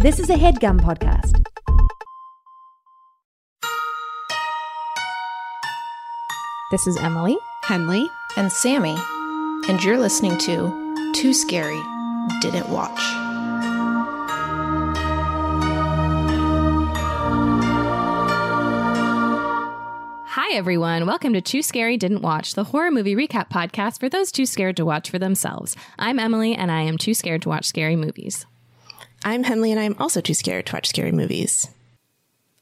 This 0.00 0.20
is 0.20 0.30
a 0.30 0.34
headgum 0.34 0.80
podcast. 0.80 1.42
This 6.70 6.86
is 6.86 6.96
Emily. 6.98 7.36
Henley. 7.64 8.08
and 8.36 8.52
Sammy, 8.52 8.96
and 9.68 9.82
you're 9.82 9.98
listening 9.98 10.38
to 10.38 11.12
Too 11.16 11.34
Scary 11.34 11.82
Didn't 12.40 12.68
Watch. 12.68 13.00
Hi, 20.28 20.54
everyone. 20.54 21.06
Welcome 21.06 21.32
to 21.32 21.40
Too 21.40 21.62
Scary 21.62 21.96
Didn't 21.96 22.22
Watch, 22.22 22.54
the 22.54 22.62
horror 22.62 22.92
movie 22.92 23.16
recap 23.16 23.50
podcast 23.50 23.98
for 23.98 24.08
those 24.08 24.30
too 24.30 24.46
scared 24.46 24.76
to 24.76 24.84
watch 24.84 25.10
for 25.10 25.18
themselves. 25.18 25.74
I'm 25.98 26.20
Emily, 26.20 26.54
and 26.54 26.70
I 26.70 26.82
am 26.82 26.98
too 26.98 27.14
scared 27.14 27.42
to 27.42 27.48
watch 27.48 27.64
scary 27.66 27.96
movies. 27.96 28.46
I'm 29.24 29.44
Henley, 29.44 29.72
and 29.72 29.80
I'm 29.80 29.96
also 29.98 30.20
too 30.20 30.34
scared 30.34 30.66
to 30.66 30.74
watch 30.74 30.88
scary 30.88 31.12
movies. 31.12 31.68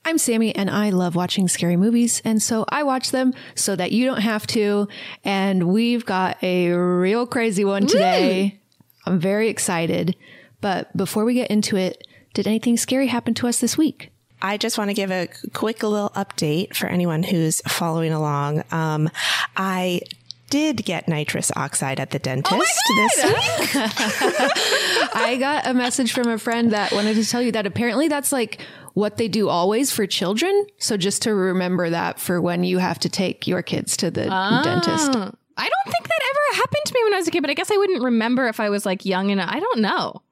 I'm 0.05 0.19
Sammy, 0.19 0.55
and 0.55 0.71
I 0.71 0.91
love 0.91 1.17
watching 1.17 1.49
scary 1.49 1.77
movies, 1.77 2.23
and 2.25 2.41
so 2.41 2.65
I 2.69 2.85
watch 2.85 3.11
them 3.11 3.35
so 3.55 3.75
that 3.77 3.93
you 3.93 4.07
don't 4.07 4.21
have 4.21 4.47
to. 4.49 4.89
And 5.25 5.69
we've 5.69 6.07
got 6.07 6.43
a 6.43 6.71
real 6.71 7.27
crazy 7.27 7.65
one 7.65 7.87
today. 7.87 8.61
I'm 9.05 9.19
very 9.19 9.49
excited. 9.49 10.17
But 10.61 10.97
before 10.97 11.25
we 11.25 11.35
get 11.35 11.51
into 11.51 11.77
it, 11.77 12.07
did 12.35 12.47
anything 12.47 12.77
scary 12.77 13.09
happen 13.09 13.35
to 13.35 13.49
us 13.49 13.61
this 13.61 13.77
week? 13.77 14.11
I 14.43 14.57
just 14.59 14.79
want 14.79 14.91
to 14.91 14.95
give 14.95 15.11
a 15.11 15.29
quick 15.55 15.83
little 15.83 16.11
update 16.11 16.77
for 16.77 16.87
anyone 16.87 17.23
who's 17.23 17.61
following 17.63 18.13
along. 18.13 18.63
Um, 18.71 19.11
I 19.57 20.03
did 20.51 20.85
get 20.85 21.09
nitrous 21.09 21.51
oxide 21.57 22.01
at 22.01 22.11
the 22.11 22.19
dentist 22.19 22.55
oh 22.55 22.97
this 22.97 23.25
week. 23.25 23.71
I 25.15 25.37
got 25.39 25.67
a 25.67 25.75
message 25.75 26.13
from 26.13 26.29
a 26.29 26.39
friend 26.39 26.73
that 26.73 26.93
wanted 26.93 27.15
to 27.17 27.25
tell 27.29 27.43
you 27.43 27.53
that 27.53 27.67
apparently 27.67 28.09
that's 28.09 28.33
like 28.33 28.61
what 28.95 29.17
they 29.17 29.29
do 29.29 29.49
always 29.49 29.93
for 29.93 30.07
children. 30.07 30.67
So 30.79 30.97
just 30.97 31.23
to 31.23 31.35
remember 31.35 31.91
that 31.91 32.19
for 32.19 32.41
when 32.41 32.65
you 32.65 32.79
have 32.79 32.99
to 33.01 33.09
take 33.09 33.47
your 33.47 33.63
kids 33.63 33.97
to 33.99 34.11
the 34.11 34.27
oh. 34.31 34.63
dentist. 34.63 35.11
Oh. 35.15 35.33
I 35.59 35.69
don't 35.69 35.93
think 35.93 36.09
that 36.09 36.21
ever 36.31 36.57
happened 36.57 36.83
to 36.87 36.95
me 36.95 37.01
when 37.05 37.15
I 37.15 37.17
was 37.19 37.29
a 37.29 37.31
kid, 37.31 37.41
but 37.41 37.51
I 37.51 37.55
guess 37.55 37.71
I 37.71 37.77
wouldn't 37.77 38.03
remember 38.03 38.47
if 38.47 38.61
I 38.61 38.71
was 38.71 38.87
like 38.87 39.05
young 39.05 39.31
and 39.31 39.41
I 39.41 39.59
don't 39.59 39.81
know. 39.81 40.23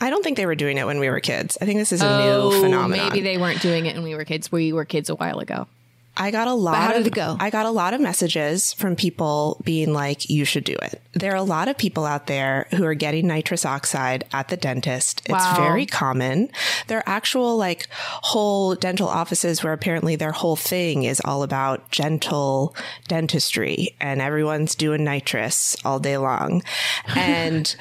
I 0.00 0.10
don't 0.10 0.22
think 0.22 0.36
they 0.36 0.46
were 0.46 0.56
doing 0.56 0.76
it 0.78 0.86
when 0.86 0.98
we 0.98 1.08
were 1.08 1.20
kids. 1.20 1.56
I 1.60 1.64
think 1.64 1.78
this 1.78 1.92
is 1.92 2.02
a 2.02 2.04
new 2.04 2.32
oh, 2.32 2.60
phenomenon. 2.60 3.06
Oh, 3.06 3.10
Maybe 3.10 3.20
they 3.20 3.38
weren't 3.38 3.62
doing 3.62 3.86
it 3.86 3.94
when 3.94 4.02
we 4.02 4.14
were 4.14 4.24
kids. 4.24 4.50
We 4.50 4.72
were 4.72 4.84
kids 4.84 5.08
a 5.08 5.14
while 5.14 5.38
ago. 5.38 5.68
I 6.16 6.30
got 6.30 6.46
a 6.46 6.54
lot. 6.54 6.76
how 6.76 6.92
did 6.92 7.02
of, 7.02 7.06
it 7.08 7.14
go? 7.14 7.36
I 7.40 7.50
got 7.50 7.66
a 7.66 7.70
lot 7.70 7.92
of 7.94 8.00
messages 8.00 8.72
from 8.72 8.94
people 8.94 9.60
being 9.64 9.92
like, 9.92 10.30
"You 10.30 10.44
should 10.44 10.64
do 10.64 10.76
it." 10.82 11.00
There 11.12 11.32
are 11.32 11.36
a 11.36 11.42
lot 11.42 11.68
of 11.68 11.76
people 11.76 12.04
out 12.04 12.26
there 12.26 12.66
who 12.70 12.84
are 12.84 12.94
getting 12.94 13.26
nitrous 13.26 13.64
oxide 13.64 14.24
at 14.32 14.48
the 14.48 14.56
dentist. 14.56 15.22
It's 15.26 15.56
very 15.56 15.86
common. 15.86 16.50
There 16.86 16.98
are 16.98 17.04
actual 17.06 17.56
like 17.56 17.88
whole 17.90 18.74
dental 18.74 19.08
offices 19.08 19.62
where 19.64 19.72
apparently 19.72 20.16
their 20.16 20.32
whole 20.32 20.56
thing 20.56 21.02
is 21.02 21.20
all 21.24 21.42
about 21.42 21.90
gentle 21.90 22.76
dentistry, 23.08 23.96
and 24.00 24.20
everyone's 24.20 24.74
doing 24.74 25.04
nitrous 25.04 25.76
all 25.84 25.98
day 25.98 26.16
long. 26.16 26.62
And 27.16 27.74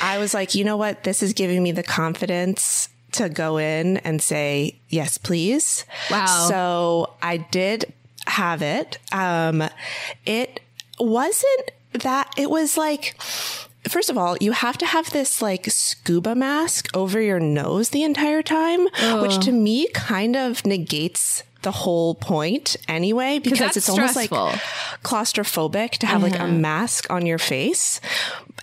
I 0.00 0.18
was 0.18 0.34
like, 0.34 0.54
you 0.54 0.64
know 0.64 0.76
what? 0.76 1.04
This 1.04 1.22
is 1.22 1.32
giving 1.32 1.62
me 1.62 1.72
the 1.72 1.82
confidence 1.82 2.88
to 3.12 3.28
go 3.28 3.58
in 3.58 3.98
and 3.98 4.20
say, 4.22 4.78
yes, 4.88 5.18
please. 5.18 5.84
Wow. 6.10 6.26
So 6.48 7.14
I 7.22 7.38
did 7.38 7.92
have 8.26 8.62
it. 8.62 8.98
Um, 9.12 9.64
it 10.26 10.60
wasn't 10.98 11.70
that, 11.92 12.32
it 12.36 12.50
was 12.50 12.76
like, 12.76 13.16
First 13.88 14.10
of 14.10 14.18
all, 14.18 14.36
you 14.42 14.52
have 14.52 14.76
to 14.76 14.84
have 14.84 15.08
this 15.08 15.40
like 15.40 15.64
scuba 15.70 16.34
mask 16.34 16.94
over 16.94 17.18
your 17.18 17.40
nose 17.40 17.88
the 17.88 18.02
entire 18.02 18.42
time, 18.42 18.86
which 19.22 19.38
to 19.46 19.52
me 19.52 19.88
kind 19.94 20.36
of 20.36 20.66
negates 20.66 21.42
the 21.62 21.70
whole 21.70 22.14
point 22.14 22.76
anyway, 22.88 23.38
because 23.38 23.78
it's 23.78 23.88
almost 23.88 24.16
like 24.16 24.28
claustrophobic 25.02 25.92
to 25.92 26.06
have 26.06 26.22
like 26.22 26.38
a 26.38 26.46
mask 26.46 27.10
on 27.10 27.24
your 27.24 27.38
face. 27.38 28.02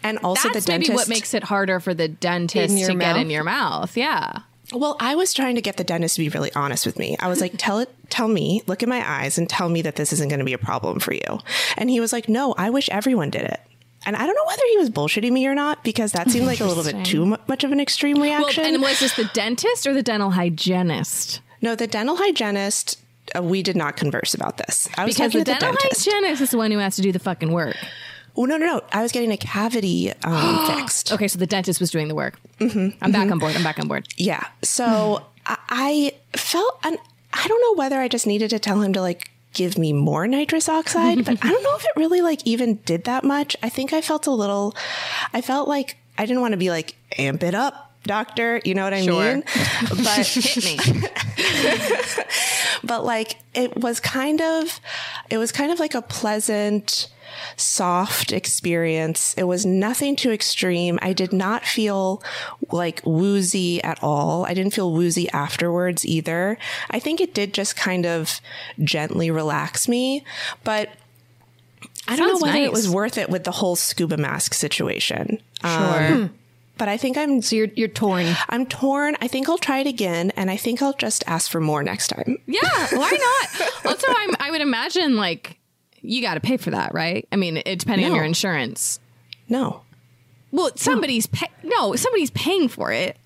And 0.03 0.17
also 0.19 0.49
That's 0.49 0.65
the 0.65 0.71
dentist. 0.71 0.89
maybe 0.89 0.95
what 0.95 1.09
makes 1.09 1.33
it 1.33 1.43
harder 1.43 1.79
for 1.79 1.93
the 1.93 2.07
dentist 2.07 2.85
to 2.85 2.95
get 2.95 3.17
in 3.17 3.29
your 3.29 3.43
mouth. 3.43 3.95
Yeah. 3.97 4.39
Well, 4.73 4.97
I 4.99 5.15
was 5.15 5.33
trying 5.33 5.55
to 5.55 5.61
get 5.61 5.77
the 5.77 5.83
dentist 5.83 6.15
to 6.15 6.21
be 6.21 6.29
really 6.29 6.53
honest 6.53 6.85
with 6.85 6.99
me. 6.99 7.15
I 7.19 7.27
was 7.29 7.39
like, 7.41 7.53
tell 7.57 7.79
it, 7.79 7.89
tell 8.09 8.27
me, 8.27 8.61
look 8.67 8.83
in 8.83 8.89
my 8.89 9.01
eyes 9.09 9.37
and 9.37 9.49
tell 9.49 9.69
me 9.69 9.81
that 9.83 9.95
this 9.95 10.11
isn't 10.13 10.27
going 10.27 10.39
to 10.39 10.45
be 10.45 10.53
a 10.53 10.57
problem 10.57 10.99
for 10.99 11.13
you. 11.13 11.39
And 11.77 11.89
he 11.89 11.99
was 12.01 12.11
like, 12.11 12.27
no, 12.27 12.53
I 12.57 12.69
wish 12.69 12.89
everyone 12.89 13.29
did 13.29 13.43
it. 13.43 13.59
And 14.05 14.15
I 14.15 14.25
don't 14.25 14.35
know 14.35 14.45
whether 14.45 14.63
he 14.71 14.77
was 14.77 14.89
bullshitting 14.89 15.31
me 15.31 15.47
or 15.47 15.55
not 15.55 15.83
because 15.83 16.11
that 16.11 16.29
seemed 16.29 16.45
like 16.47 16.59
a 16.59 16.65
little 16.65 16.83
bit 16.83 17.05
too 17.05 17.25
much 17.47 17.63
of 17.63 17.71
an 17.71 17.79
extreme 17.79 18.17
Well, 18.19 18.39
reaction. 18.41 18.65
and 18.65 18.81
was 18.81 18.99
this 18.99 19.15
the 19.15 19.29
dentist 19.33 19.87
or 19.87 19.93
the 19.93 20.03
dental 20.03 20.31
hygienist? 20.31 21.41
no, 21.61 21.73
the 21.75 21.87
dental 21.87 22.15
hygienist, 22.17 22.99
uh, 23.37 23.41
we 23.41 23.63
did 23.63 23.75
not 23.75 23.97
converse 23.97 24.33
about 24.33 24.57
this. 24.57 24.87
I 24.97 25.05
was 25.05 25.15
Because 25.15 25.31
the 25.33 25.39
the 25.39 25.45
dental 25.45 25.71
dentist. 25.73 26.05
hygienist 26.05 26.41
is 26.41 26.51
the 26.51 26.57
one 26.57 26.71
who 26.71 26.77
has 26.77 26.95
to 26.97 27.01
do 27.01 27.11
the 27.11 27.19
fucking 27.19 27.51
work. 27.51 27.75
Oh, 28.37 28.45
no, 28.45 28.57
no, 28.57 28.65
no. 28.65 28.81
I 28.91 29.01
was 29.01 29.11
getting 29.11 29.31
a 29.31 29.37
cavity 29.37 30.13
um, 30.23 30.67
fixed. 30.79 31.11
Okay, 31.11 31.27
so 31.27 31.39
the 31.39 31.47
dentist 31.47 31.79
was 31.79 31.91
doing 31.91 32.07
the 32.07 32.15
work. 32.15 32.39
Mm-hmm, 32.59 33.03
I'm 33.03 33.11
back 33.11 33.23
mm-hmm. 33.23 33.33
on 33.33 33.39
board. 33.39 33.55
I'm 33.55 33.63
back 33.63 33.79
on 33.79 33.87
board. 33.87 34.07
Yeah. 34.17 34.45
So 34.61 35.17
hmm. 35.17 35.23
I, 35.45 35.57
I 35.69 36.37
felt, 36.37 36.79
and 36.83 36.97
I 37.33 37.47
don't 37.47 37.61
know 37.61 37.81
whether 37.81 37.99
I 37.99 38.07
just 38.07 38.27
needed 38.27 38.49
to 38.51 38.59
tell 38.59 38.81
him 38.81 38.93
to 38.93 39.01
like 39.01 39.31
give 39.53 39.77
me 39.77 39.91
more 39.93 40.27
nitrous 40.27 40.69
oxide, 40.69 41.25
but 41.25 41.43
I 41.43 41.51
don't 41.51 41.63
know 41.63 41.75
if 41.75 41.83
it 41.83 41.91
really 41.95 42.21
like 42.21 42.45
even 42.45 42.75
did 42.85 43.05
that 43.05 43.23
much. 43.23 43.55
I 43.63 43.69
think 43.69 43.91
I 43.91 44.01
felt 44.01 44.27
a 44.27 44.31
little, 44.31 44.75
I 45.33 45.41
felt 45.41 45.67
like 45.67 45.97
I 46.17 46.25
didn't 46.25 46.41
want 46.41 46.53
to 46.53 46.57
be 46.57 46.69
like, 46.69 46.95
amp 47.17 47.43
it 47.43 47.55
up, 47.55 47.93
doctor. 48.03 48.61
You 48.63 48.75
know 48.75 48.83
what 48.83 48.93
I 48.93 49.01
Sure. 49.01 49.33
mean? 49.35 49.43
But 49.89 50.27
Hit 50.27 50.63
me. 50.63 50.77
but 52.83 53.03
like 53.03 53.37
it 53.53 53.77
was 53.77 53.99
kind 53.99 54.41
of 54.41 54.79
it 55.29 55.37
was 55.37 55.51
kind 55.51 55.71
of 55.71 55.79
like 55.79 55.95
a 55.95 56.01
pleasant 56.01 57.09
soft 57.55 58.31
experience. 58.31 59.33
It 59.37 59.43
was 59.43 59.65
nothing 59.65 60.15
too 60.15 60.31
extreme. 60.31 60.99
I 61.01 61.13
did 61.13 61.33
not 61.33 61.65
feel 61.65 62.21
like 62.71 63.01
woozy 63.05 63.83
at 63.83 64.01
all. 64.03 64.45
I 64.45 64.53
didn't 64.53 64.73
feel 64.73 64.91
woozy 64.91 65.29
afterwards 65.31 66.05
either. 66.05 66.57
I 66.89 66.99
think 66.99 67.21
it 67.21 67.33
did 67.33 67.53
just 67.53 67.75
kind 67.75 68.05
of 68.05 68.39
gently 68.83 69.29
relax 69.31 69.87
me 69.87 70.23
but 70.63 70.89
i 72.07 72.15
don't 72.15 72.27
Sounds 72.29 72.41
know 72.41 72.47
whether 72.47 72.59
it 72.63 72.71
was 72.71 72.89
worth 72.89 73.17
it 73.17 73.29
with 73.29 73.43
the 73.43 73.51
whole 73.51 73.75
scuba 73.75 74.17
mask 74.17 74.53
situation. 74.53 75.41
Um, 75.63 75.71
sure. 75.71 76.07
Hmm. 76.15 76.25
but 76.77 76.87
i 76.87 76.97
think 76.97 77.17
i'm 77.17 77.41
So 77.41 77.55
you're 77.55 77.69
you're 77.75 77.87
torn. 77.87 78.25
i'm 78.49 78.65
torn. 78.65 79.15
I 79.21 79.27
think 79.27 79.49
i'll 79.49 79.57
try 79.57 79.79
it 79.79 79.87
again 79.87 80.31
and 80.35 80.49
i 80.49 80.57
think 80.57 80.81
i'll 80.81 80.93
just 80.93 81.23
ask 81.27 81.49
for 81.51 81.59
more 81.59 81.83
next 81.83 82.07
time. 82.09 82.37
Yeah, 82.45 82.59
why 82.91 83.11
not? 83.11 83.69
also, 83.85 84.07
I'm, 84.09 84.35
I 84.39 84.51
would 84.51 84.61
imagine 84.61 85.15
like 85.17 85.57
you 86.01 86.21
got 86.21 86.35
to 86.35 86.39
pay 86.39 86.57
for 86.57 86.71
that, 86.71 86.93
right? 86.93 87.27
I 87.31 87.35
mean, 87.35 87.57
it, 87.65 87.79
depending 87.79 88.07
on 88.07 88.15
your 88.15 88.23
insurance. 88.23 88.99
no 89.49 89.81
Well, 90.51 90.71
somebody's 90.75 91.27
pay- 91.27 91.51
no, 91.63 91.95
somebody's 91.95 92.31
paying 92.31 92.67
for 92.69 92.91
it. 92.91 93.17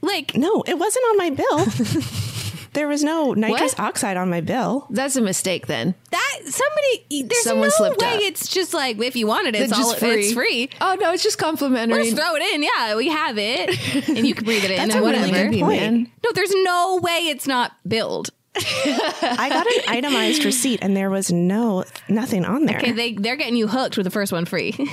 Like, 0.00 0.36
No, 0.36 0.62
it 0.66 0.78
wasn't 0.78 1.04
on 1.10 1.16
my 1.16 1.30
bill. 1.30 1.64
there 2.74 2.86
was 2.86 3.02
no 3.02 3.32
nitrous 3.32 3.72
What? 3.72 3.80
oxide 3.80 4.16
on 4.16 4.28
my 4.30 4.40
bill. 4.40 4.86
That's 4.90 5.16
a 5.16 5.20
mistake 5.22 5.66
then. 5.66 5.94
that 6.10 6.38
somebody 6.44 7.24
there's 7.26 7.42
Someone 7.42 7.68
no 7.68 7.70
slipped 7.70 8.00
way 8.00 8.14
up. 8.14 8.20
it's 8.20 8.48
just 8.48 8.72
like 8.74 9.00
if 9.02 9.16
you 9.16 9.26
wanted 9.26 9.54
it, 9.56 9.62
it's 9.62 9.72
It's 9.72 9.80
all 9.80 9.94
free. 9.94 10.26
it's 10.26 10.32
free. 10.34 10.70
Oh 10.80 10.96
no, 11.00 11.12
it's 11.12 11.22
just 11.22 11.38
complimentary. 11.38 12.04
Just 12.04 12.16
throw 12.16 12.34
it 12.36 12.42
in. 12.54 12.62
Yeah, 12.62 12.96
we 12.96 13.08
have 13.08 13.38
it, 13.38 14.08
and 14.08 14.26
you 14.26 14.34
can 14.34 14.44
breathe 14.44 14.64
it 14.64 14.70
in 14.70 14.76
That's 14.76 14.94
and 14.94 15.04
a 15.04 15.08
really 15.08 15.30
whatever. 15.30 15.50
good 15.50 15.60
point. 15.60 16.10
No, 16.24 16.30
there's 16.34 16.52
no 16.54 17.00
way 17.02 17.28
it's 17.28 17.46
not 17.46 17.72
billed. 17.88 18.30
I 18.60 19.48
got 19.50 19.66
an 19.66 19.82
itemized 19.88 20.44
receipt 20.44 20.80
and 20.82 20.96
there 20.96 21.10
was 21.10 21.32
no 21.32 21.84
nothing 22.08 22.44
on 22.44 22.64
there. 22.66 22.78
Okay, 22.78 22.92
they 22.92 23.12
they're 23.12 23.36
getting 23.36 23.56
you 23.56 23.68
hooked 23.68 23.96
with 23.96 24.04
the 24.04 24.10
first 24.10 24.32
one 24.32 24.44
free. 24.44 24.74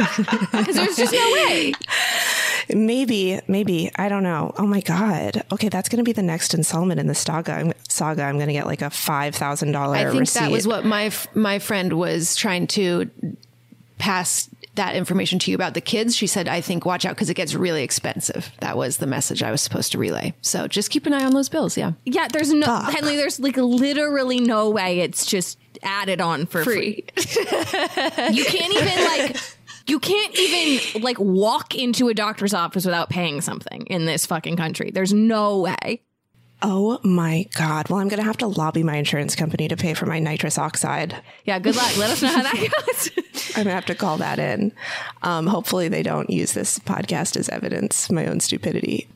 Because 0.00 0.76
there's 0.76 0.96
just 0.96 1.12
no 1.12 1.32
way. 1.32 1.72
maybe, 2.70 3.38
maybe 3.48 3.90
I 3.96 4.08
don't 4.08 4.22
know. 4.22 4.54
Oh 4.56 4.66
my 4.66 4.80
god. 4.80 5.42
Okay, 5.52 5.68
that's 5.68 5.88
going 5.88 5.98
to 5.98 6.04
be 6.04 6.12
the 6.12 6.22
next 6.22 6.54
installment 6.54 7.00
in 7.00 7.06
the 7.06 7.14
saga. 7.14 7.52
I'm, 7.52 7.72
saga. 7.88 8.22
I'm 8.22 8.36
going 8.36 8.46
to 8.46 8.52
get 8.52 8.66
like 8.66 8.82
a 8.82 8.90
five 8.90 9.34
thousand 9.34 9.72
dollar. 9.72 9.96
I 9.96 10.04
think 10.04 10.20
receipt. 10.20 10.40
that 10.40 10.50
was 10.50 10.66
what 10.66 10.84
my 10.84 11.04
f- 11.06 11.34
my 11.34 11.58
friend 11.58 11.92
was 11.92 12.34
trying 12.36 12.66
to 12.68 13.10
pass 13.98 14.48
that 14.80 14.96
information 14.96 15.38
to 15.38 15.50
you 15.50 15.54
about 15.54 15.74
the 15.74 15.80
kids. 15.82 16.16
She 16.16 16.26
said, 16.26 16.48
I 16.48 16.62
think 16.62 16.86
watch 16.86 17.04
out 17.04 17.14
because 17.14 17.28
it 17.28 17.34
gets 17.34 17.54
really 17.54 17.82
expensive. 17.82 18.50
That 18.60 18.78
was 18.78 18.96
the 18.96 19.06
message 19.06 19.42
I 19.42 19.50
was 19.50 19.60
supposed 19.60 19.92
to 19.92 19.98
relay. 19.98 20.32
So 20.40 20.66
just 20.66 20.90
keep 20.90 21.04
an 21.04 21.12
eye 21.12 21.24
on 21.24 21.34
those 21.34 21.50
bills. 21.50 21.76
Yeah. 21.76 21.92
Yeah, 22.06 22.28
there's 22.28 22.50
no 22.50 22.80
Henley. 22.80 23.16
There's 23.16 23.38
like 23.38 23.58
literally 23.58 24.40
no 24.40 24.70
way 24.70 25.00
it's 25.00 25.26
just 25.26 25.58
added 25.82 26.22
on 26.22 26.46
for 26.46 26.64
free. 26.64 27.04
You 28.30 28.44
can't 28.44 28.74
even 28.74 29.04
like. 29.04 29.36
You 29.86 29.98
can't 29.98 30.38
even 30.38 31.02
like 31.02 31.18
walk 31.18 31.74
into 31.74 32.08
a 32.08 32.14
doctor's 32.14 32.54
office 32.54 32.84
without 32.84 33.10
paying 33.10 33.40
something 33.40 33.82
in 33.86 34.04
this 34.04 34.24
fucking 34.24 34.56
country. 34.56 34.90
There's 34.92 35.12
no 35.12 35.60
way. 35.60 36.02
Oh 36.62 36.98
my 37.02 37.46
God. 37.54 37.88
Well, 37.88 37.98
I'm 38.00 38.08
going 38.08 38.18
to 38.20 38.24
have 38.26 38.36
to 38.38 38.46
lobby 38.46 38.82
my 38.82 38.96
insurance 38.96 39.34
company 39.34 39.66
to 39.68 39.76
pay 39.76 39.94
for 39.94 40.04
my 40.06 40.18
nitrous 40.18 40.58
oxide. 40.58 41.16
Yeah, 41.44 41.58
good 41.58 41.74
luck. 41.74 41.96
Let 41.96 42.10
us 42.10 42.20
know 42.22 42.28
how 42.28 42.42
that 42.42 42.54
goes. 42.86 43.10
I'm 43.56 43.64
going 43.64 43.66
to 43.66 43.72
have 43.72 43.86
to 43.86 43.94
call 43.94 44.18
that 44.18 44.38
in. 44.38 44.72
Um, 45.22 45.46
hopefully, 45.46 45.88
they 45.88 46.02
don't 46.02 46.28
use 46.28 46.52
this 46.52 46.78
podcast 46.78 47.36
as 47.36 47.48
evidence 47.48 48.10
my 48.10 48.26
own 48.26 48.40
stupidity. 48.40 49.08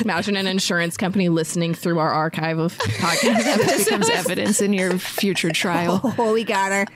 Imagine 0.00 0.36
an 0.36 0.46
insurance 0.48 0.96
company 0.96 1.28
listening 1.28 1.72
through 1.72 1.98
our 2.00 2.10
archive 2.10 2.58
of 2.58 2.76
podcast 2.78 3.22
This 3.22 3.46
episodes. 3.46 3.84
becomes 3.84 4.10
evidence 4.10 4.60
in 4.60 4.72
your 4.72 4.98
future 4.98 5.50
trial. 5.50 6.00
Oh, 6.18 6.32
we 6.32 6.44
got 6.44 6.72
her. 6.72 6.86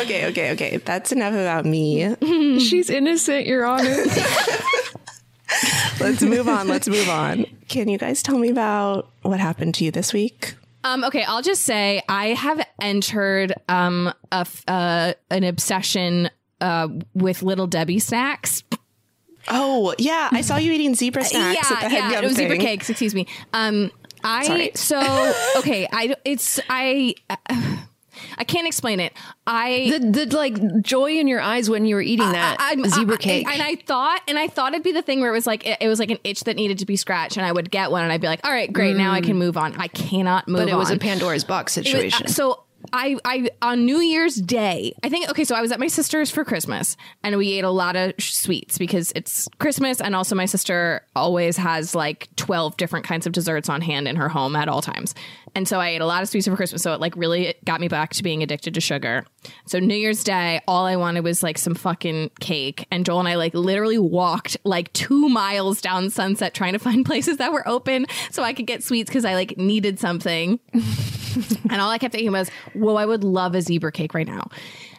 Okay, 0.00 0.26
okay, 0.28 0.52
okay. 0.52 0.76
That's 0.78 1.12
enough 1.12 1.34
about 1.34 1.64
me. 1.64 2.14
She's 2.58 2.90
innocent, 2.90 3.46
Your 3.46 3.64
Honor. 3.66 4.04
Let's 6.00 6.22
move 6.22 6.48
on. 6.48 6.68
Let's 6.68 6.88
move 6.88 7.08
on. 7.08 7.46
Can 7.68 7.88
you 7.88 7.98
guys 7.98 8.22
tell 8.22 8.38
me 8.38 8.48
about 8.50 9.10
what 9.22 9.40
happened 9.40 9.74
to 9.76 9.84
you 9.84 9.90
this 9.90 10.12
week? 10.12 10.54
Um, 10.82 11.04
okay, 11.04 11.24
I'll 11.24 11.42
just 11.42 11.64
say 11.64 12.02
I 12.08 12.28
have 12.28 12.66
entered 12.80 13.52
um, 13.68 14.12
a 14.32 14.36
f- 14.36 14.64
uh, 14.66 15.14
an 15.30 15.44
obsession 15.44 16.30
uh, 16.60 16.88
with 17.14 17.42
Little 17.42 17.66
Debbie 17.66 17.98
snacks. 17.98 18.62
Oh, 19.48 19.94
yeah. 19.98 20.28
I 20.32 20.40
saw 20.40 20.56
you 20.56 20.72
eating 20.72 20.94
zebra 20.94 21.24
snacks 21.24 21.70
at 21.70 21.88
the 21.88 21.94
yeah, 21.94 22.18
it 22.18 22.24
was 22.24 22.34
zebra 22.34 22.58
cakes. 22.58 22.88
Excuse 22.88 23.14
me. 23.14 23.26
Um, 23.52 23.90
I 24.22 24.46
Sorry. 24.46 24.70
so 24.74 25.32
okay. 25.58 25.88
I 25.90 26.14
it's 26.24 26.60
I. 26.68 27.14
I 28.38 28.44
can't 28.44 28.66
explain 28.66 29.00
it. 29.00 29.12
I 29.46 29.96
the, 29.98 30.24
the 30.26 30.36
like 30.36 30.80
joy 30.82 31.12
in 31.12 31.28
your 31.28 31.40
eyes 31.40 31.68
when 31.70 31.84
you 31.86 31.94
were 31.94 32.00
eating 32.02 32.30
that 32.32 32.56
I'm- 32.60 32.84
zebra 32.88 33.14
I- 33.14 33.18
cake. 33.18 33.46
and 33.48 33.62
I 33.62 33.76
thought, 33.76 34.20
and 34.28 34.38
I 34.38 34.48
thought 34.48 34.72
it'd 34.74 34.82
be 34.84 34.92
the 34.92 35.02
thing 35.02 35.20
where 35.20 35.30
it 35.30 35.34
was 35.34 35.46
like 35.46 35.66
it, 35.66 35.78
it 35.80 35.88
was 35.88 35.98
like 35.98 36.10
an 36.10 36.18
itch 36.24 36.44
that 36.44 36.56
needed 36.56 36.78
to 36.78 36.86
be 36.86 36.96
scratched, 36.96 37.36
and 37.36 37.44
I 37.46 37.52
would 37.52 37.70
get 37.70 37.90
one, 37.90 38.02
and 38.02 38.12
I'd 38.12 38.20
be 38.20 38.26
like, 38.28 38.40
"All 38.46 38.52
right, 38.52 38.72
great, 38.72 38.96
now 38.96 39.12
I 39.12 39.20
can 39.20 39.36
move 39.36 39.56
on." 39.56 39.74
I 39.76 39.88
cannot 39.88 40.48
move 40.48 40.60
on. 40.60 40.66
but 40.66 40.72
it 40.72 40.76
was 40.76 40.90
a 40.90 40.98
Pandora's 40.98 41.44
box 41.44 41.76
was- 41.76 41.86
situation. 41.86 42.26
uh, 42.26 42.30
so 42.30 42.64
I, 42.94 43.18
I 43.26 43.50
on 43.60 43.84
New 43.84 44.00
Year's 44.00 44.36
Day, 44.36 44.94
I 45.04 45.10
think. 45.10 45.28
Okay, 45.28 45.44
so 45.44 45.54
I 45.54 45.60
was 45.60 45.70
at 45.70 45.78
my 45.78 45.86
sister's 45.88 46.30
for 46.30 46.46
Christmas, 46.46 46.96
and 47.22 47.36
we 47.36 47.52
ate 47.52 47.64
a 47.64 47.70
lot 47.70 47.94
of 47.94 48.14
sh- 48.18 48.32
sweets 48.32 48.78
because 48.78 49.12
it's 49.14 49.48
Christmas, 49.58 50.00
and 50.00 50.16
also 50.16 50.34
my 50.34 50.46
sister 50.46 51.02
always 51.14 51.58
has 51.58 51.94
like 51.94 52.28
twelve 52.36 52.78
different 52.78 53.04
kinds 53.04 53.26
of 53.26 53.32
desserts 53.34 53.68
on 53.68 53.82
hand 53.82 54.08
in 54.08 54.16
her 54.16 54.30
home 54.30 54.56
at 54.56 54.66
all 54.68 54.80
times. 54.80 55.14
And 55.54 55.66
so 55.66 55.80
I 55.80 55.90
ate 55.90 56.00
a 56.00 56.06
lot 56.06 56.22
of 56.22 56.28
sweets 56.28 56.46
for 56.46 56.56
Christmas. 56.56 56.82
So 56.82 56.92
it 56.92 57.00
like 57.00 57.16
really 57.16 57.54
got 57.64 57.80
me 57.80 57.88
back 57.88 58.10
to 58.14 58.22
being 58.22 58.42
addicted 58.42 58.74
to 58.74 58.80
sugar. 58.80 59.24
So 59.66 59.78
New 59.78 59.94
Year's 59.94 60.24
Day, 60.24 60.60
all 60.68 60.86
I 60.86 60.96
wanted 60.96 61.24
was 61.24 61.42
like 61.42 61.58
some 61.58 61.74
fucking 61.74 62.30
cake. 62.40 62.86
And 62.90 63.04
Joel 63.04 63.20
and 63.20 63.28
I 63.28 63.34
like 63.34 63.54
literally 63.54 63.98
walked 63.98 64.56
like 64.64 64.92
two 64.92 65.28
miles 65.28 65.80
down 65.80 66.10
Sunset 66.10 66.54
trying 66.54 66.72
to 66.72 66.78
find 66.78 67.04
places 67.10 67.38
that 67.38 67.52
were 67.52 67.66
open 67.68 68.06
so 68.30 68.42
I 68.42 68.52
could 68.52 68.66
get 68.66 68.82
sweets 68.82 69.10
because 69.10 69.24
I 69.24 69.34
like 69.34 69.56
needed 69.56 69.98
something. 69.98 70.60
And 71.70 71.80
all 71.80 71.90
I 71.90 71.98
kept 71.98 72.12
thinking 72.12 72.32
was, 72.32 72.50
whoa, 72.74 72.96
I 72.96 73.06
would 73.06 73.24
love 73.24 73.54
a 73.54 73.62
zebra 73.62 73.92
cake 73.92 74.14
right 74.14 74.26
now. 74.26 74.48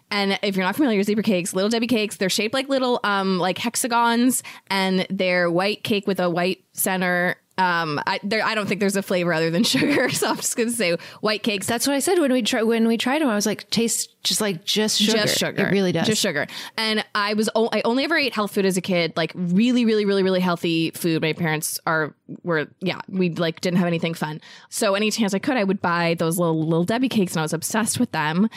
And 0.09 0.37
if 0.41 0.55
you're 0.55 0.65
not 0.65 0.75
familiar 0.75 0.97
with 0.97 1.07
zebra 1.07 1.23
cakes, 1.23 1.53
little 1.53 1.69
Debbie 1.69 1.87
cakes, 1.87 2.17
they're 2.17 2.29
shaped 2.29 2.53
like 2.53 2.67
little 2.67 2.99
um 3.03 3.37
like 3.37 3.57
hexagons 3.57 4.43
and 4.67 5.07
they're 5.09 5.49
white 5.49 5.83
cake 5.83 6.05
with 6.07 6.19
a 6.19 6.29
white 6.29 6.63
center. 6.73 7.37
Um 7.61 7.99
I 8.07 8.19
there 8.23 8.43
I 8.43 8.55
don't 8.55 8.67
think 8.67 8.79
there's 8.79 8.95
a 8.95 9.03
flavor 9.03 9.33
other 9.33 9.49
than 9.49 9.63
sugar, 9.75 10.09
so 10.09 10.29
I'm 10.29 10.35
just 10.37 10.55
gonna 10.57 10.71
say 10.71 10.97
white 11.21 11.43
cakes. 11.43 11.67
That's 11.67 11.85
what 11.87 11.95
I 11.95 11.99
said 11.99 12.19
when 12.19 12.31
we 12.31 12.41
tried 12.41 12.63
when 12.63 12.87
we 12.87 12.97
tried 12.97 13.21
them. 13.21 13.29
I 13.29 13.35
was 13.35 13.45
like, 13.45 13.69
tastes 13.69 14.07
just 14.23 14.41
like 14.41 14.63
just 14.63 14.99
sugar. 15.01 15.17
just 15.23 15.37
sugar. 15.37 15.67
It 15.67 15.71
really 15.71 15.91
does. 15.91 16.07
Just 16.07 16.21
sugar. 16.21 16.47
And 16.77 17.03
I 17.15 17.33
was 17.33 17.49
o- 17.55 17.69
I 17.71 17.81
only 17.85 18.03
ever 18.03 18.17
ate 18.17 18.33
health 18.33 18.53
food 18.53 18.65
as 18.65 18.77
a 18.77 18.81
kid, 18.81 19.13
like 19.15 19.31
really, 19.35 19.83
really, 19.85 20.05
really, 20.05 20.23
really 20.23 20.39
healthy 20.39 20.91
food. 20.91 21.21
My 21.21 21.33
parents 21.33 21.79
are 21.85 22.13
were 22.43 22.67
yeah, 22.79 22.99
we 23.07 23.29
like 23.31 23.61
didn't 23.61 23.77
have 23.79 23.87
anything 23.87 24.13
fun. 24.13 24.41
So 24.69 24.95
any 24.95 25.11
chance 25.11 25.33
I 25.33 25.39
could, 25.39 25.57
I 25.57 25.63
would 25.63 25.81
buy 25.81 26.15
those 26.17 26.37
little 26.37 26.63
little 26.63 26.83
Debbie 26.85 27.09
cakes, 27.09 27.33
and 27.33 27.39
I 27.39 27.43
was 27.43 27.53
obsessed 27.53 27.99
with 27.99 28.11
them. 28.11 28.49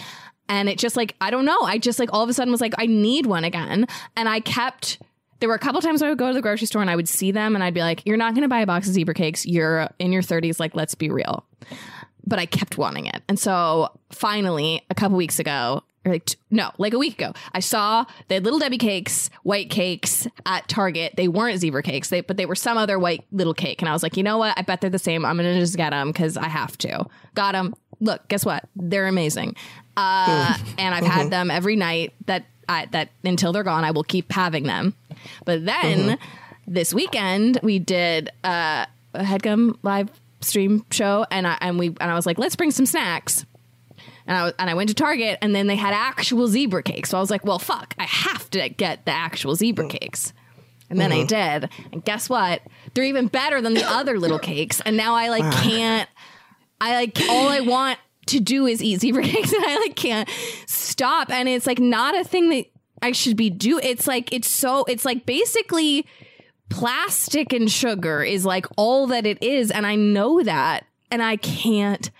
And 0.48 0.68
it 0.68 0.78
just 0.78 0.96
like 0.96 1.14
I 1.20 1.30
don't 1.30 1.46
know, 1.46 1.58
I 1.62 1.78
just 1.78 1.98
like 1.98 2.10
all 2.12 2.22
of 2.22 2.28
a 2.28 2.34
sudden 2.34 2.52
was 2.52 2.60
like 2.60 2.74
I 2.78 2.86
need 2.86 3.26
one 3.26 3.44
again, 3.44 3.86
and 4.16 4.28
I 4.28 4.40
kept. 4.40 4.98
There 5.44 5.48
were 5.50 5.56
a 5.56 5.58
couple 5.58 5.82
times 5.82 6.00
I 6.00 6.08
would 6.08 6.16
go 6.16 6.28
to 6.28 6.32
the 6.32 6.40
grocery 6.40 6.66
store 6.66 6.80
and 6.80 6.90
I 6.90 6.96
would 6.96 7.06
see 7.06 7.30
them 7.30 7.54
and 7.54 7.62
I'd 7.62 7.74
be 7.74 7.82
like, 7.82 8.00
"You're 8.06 8.16
not 8.16 8.32
going 8.32 8.44
to 8.44 8.48
buy 8.48 8.60
a 8.60 8.66
box 8.66 8.88
of 8.88 8.94
zebra 8.94 9.12
cakes. 9.12 9.44
You're 9.44 9.90
in 9.98 10.10
your 10.10 10.22
30s. 10.22 10.58
Like, 10.58 10.74
let's 10.74 10.94
be 10.94 11.10
real." 11.10 11.44
but 12.26 12.38
I 12.38 12.46
kept 12.46 12.78
wanting 12.78 13.04
it. 13.04 13.22
And 13.28 13.38
so 13.38 13.90
finally, 14.10 14.80
a 14.88 14.94
couple 14.94 15.18
weeks 15.18 15.38
ago, 15.38 15.82
or 16.06 16.12
like 16.12 16.24
t- 16.24 16.36
no, 16.50 16.70
like 16.78 16.94
a 16.94 16.98
week 16.98 17.20
ago, 17.20 17.34
I 17.52 17.60
saw 17.60 18.06
the 18.28 18.40
little 18.40 18.58
Debbie 18.58 18.78
cakes, 18.78 19.28
white 19.42 19.68
cakes 19.68 20.26
at 20.46 20.66
Target. 20.66 21.14
They 21.18 21.28
weren't 21.28 21.58
zebra 21.58 21.82
cakes, 21.82 22.08
they, 22.08 22.22
but 22.22 22.38
they 22.38 22.46
were 22.46 22.54
some 22.54 22.78
other 22.78 22.98
white 22.98 23.26
little 23.30 23.52
cake. 23.52 23.82
And 23.82 23.90
I 23.90 23.92
was 23.92 24.02
like, 24.02 24.16
you 24.16 24.22
know 24.22 24.38
what? 24.38 24.58
I 24.58 24.62
bet 24.62 24.80
they're 24.80 24.88
the 24.88 24.98
same. 24.98 25.26
I'm 25.26 25.36
gonna 25.36 25.60
just 25.60 25.76
get 25.76 25.90
them 25.90 26.08
because 26.08 26.38
I 26.38 26.48
have 26.48 26.78
to. 26.78 27.04
Got 27.34 27.52
them. 27.52 27.74
Look, 28.00 28.26
guess 28.28 28.46
what? 28.46 28.66
They're 28.74 29.06
amazing. 29.06 29.56
Uh, 29.96 30.56
and 30.78 30.94
I've 30.94 31.04
had 31.04 31.30
them 31.30 31.50
every 31.50 31.76
night 31.76 32.14
that 32.26 32.46
I, 32.68 32.86
that 32.86 33.10
until 33.22 33.52
they're 33.52 33.62
gone. 33.62 33.84
I 33.84 33.90
will 33.90 34.04
keep 34.04 34.32
having 34.32 34.64
them. 34.64 34.94
But 35.44 35.64
then 35.64 36.10
uh-huh. 36.10 36.16
this 36.66 36.92
weekend 36.94 37.60
we 37.62 37.78
did 37.78 38.30
uh, 38.42 38.86
a 39.14 39.22
headgum 39.22 39.78
live 39.82 40.10
stream 40.40 40.84
show, 40.90 41.26
and 41.30 41.46
I 41.46 41.58
and 41.60 41.78
we 41.78 41.88
and 41.88 42.10
I 42.10 42.14
was 42.14 42.26
like, 42.26 42.38
let's 42.38 42.56
bring 42.56 42.70
some 42.70 42.86
snacks. 42.86 43.44
And 44.26 44.36
I, 44.36 44.44
was, 44.44 44.54
and 44.58 44.70
I 44.70 44.74
went 44.74 44.88
to 44.88 44.94
Target 44.94 45.38
and 45.42 45.54
then 45.54 45.66
they 45.66 45.76
had 45.76 45.92
actual 45.92 46.48
zebra 46.48 46.82
cakes. 46.82 47.10
So 47.10 47.18
I 47.18 47.20
was 47.20 47.30
like, 47.30 47.44
well, 47.44 47.58
fuck, 47.58 47.94
I 47.98 48.04
have 48.04 48.48
to 48.50 48.70
get 48.70 49.04
the 49.04 49.12
actual 49.12 49.54
zebra 49.54 49.84
mm. 49.84 49.90
cakes. 49.90 50.32
And 50.88 50.98
then 50.98 51.12
I 51.12 51.22
uh-huh. 51.22 51.60
did. 51.60 51.70
And 51.92 52.04
guess 52.04 52.30
what? 52.30 52.62
They're 52.94 53.04
even 53.04 53.26
better 53.26 53.60
than 53.60 53.74
the 53.74 53.84
other 53.84 54.18
little 54.18 54.38
cakes. 54.38 54.80
And 54.80 54.96
now 54.96 55.14
I 55.14 55.28
like 55.28 55.44
ah. 55.44 55.60
can't, 55.62 56.08
I 56.80 56.94
like, 56.94 57.20
all 57.28 57.48
I 57.48 57.60
want 57.60 57.98
to 58.26 58.40
do 58.40 58.66
is 58.66 58.82
easy 58.82 58.98
zebra 59.12 59.22
cakes 59.22 59.52
and 59.52 59.64
I 59.64 59.78
like 59.78 59.96
can't 59.96 60.28
stop. 60.66 61.30
And 61.30 61.48
it's 61.48 61.66
like 61.66 61.78
not 61.78 62.18
a 62.18 62.24
thing 62.24 62.50
that 62.50 62.66
I 63.02 63.12
should 63.12 63.36
be 63.36 63.50
do. 63.50 63.78
It's 63.78 64.06
like, 64.06 64.32
it's 64.32 64.48
so, 64.48 64.84
it's 64.84 65.04
like 65.04 65.26
basically 65.26 66.06
plastic 66.70 67.52
and 67.52 67.70
sugar 67.70 68.22
is 68.22 68.44
like 68.44 68.66
all 68.76 69.06
that 69.08 69.26
it 69.26 69.42
is. 69.42 69.70
And 69.70 69.86
I 69.86 69.94
know 69.94 70.42
that. 70.42 70.86
And 71.10 71.22
I 71.22 71.36
can't 71.36 72.10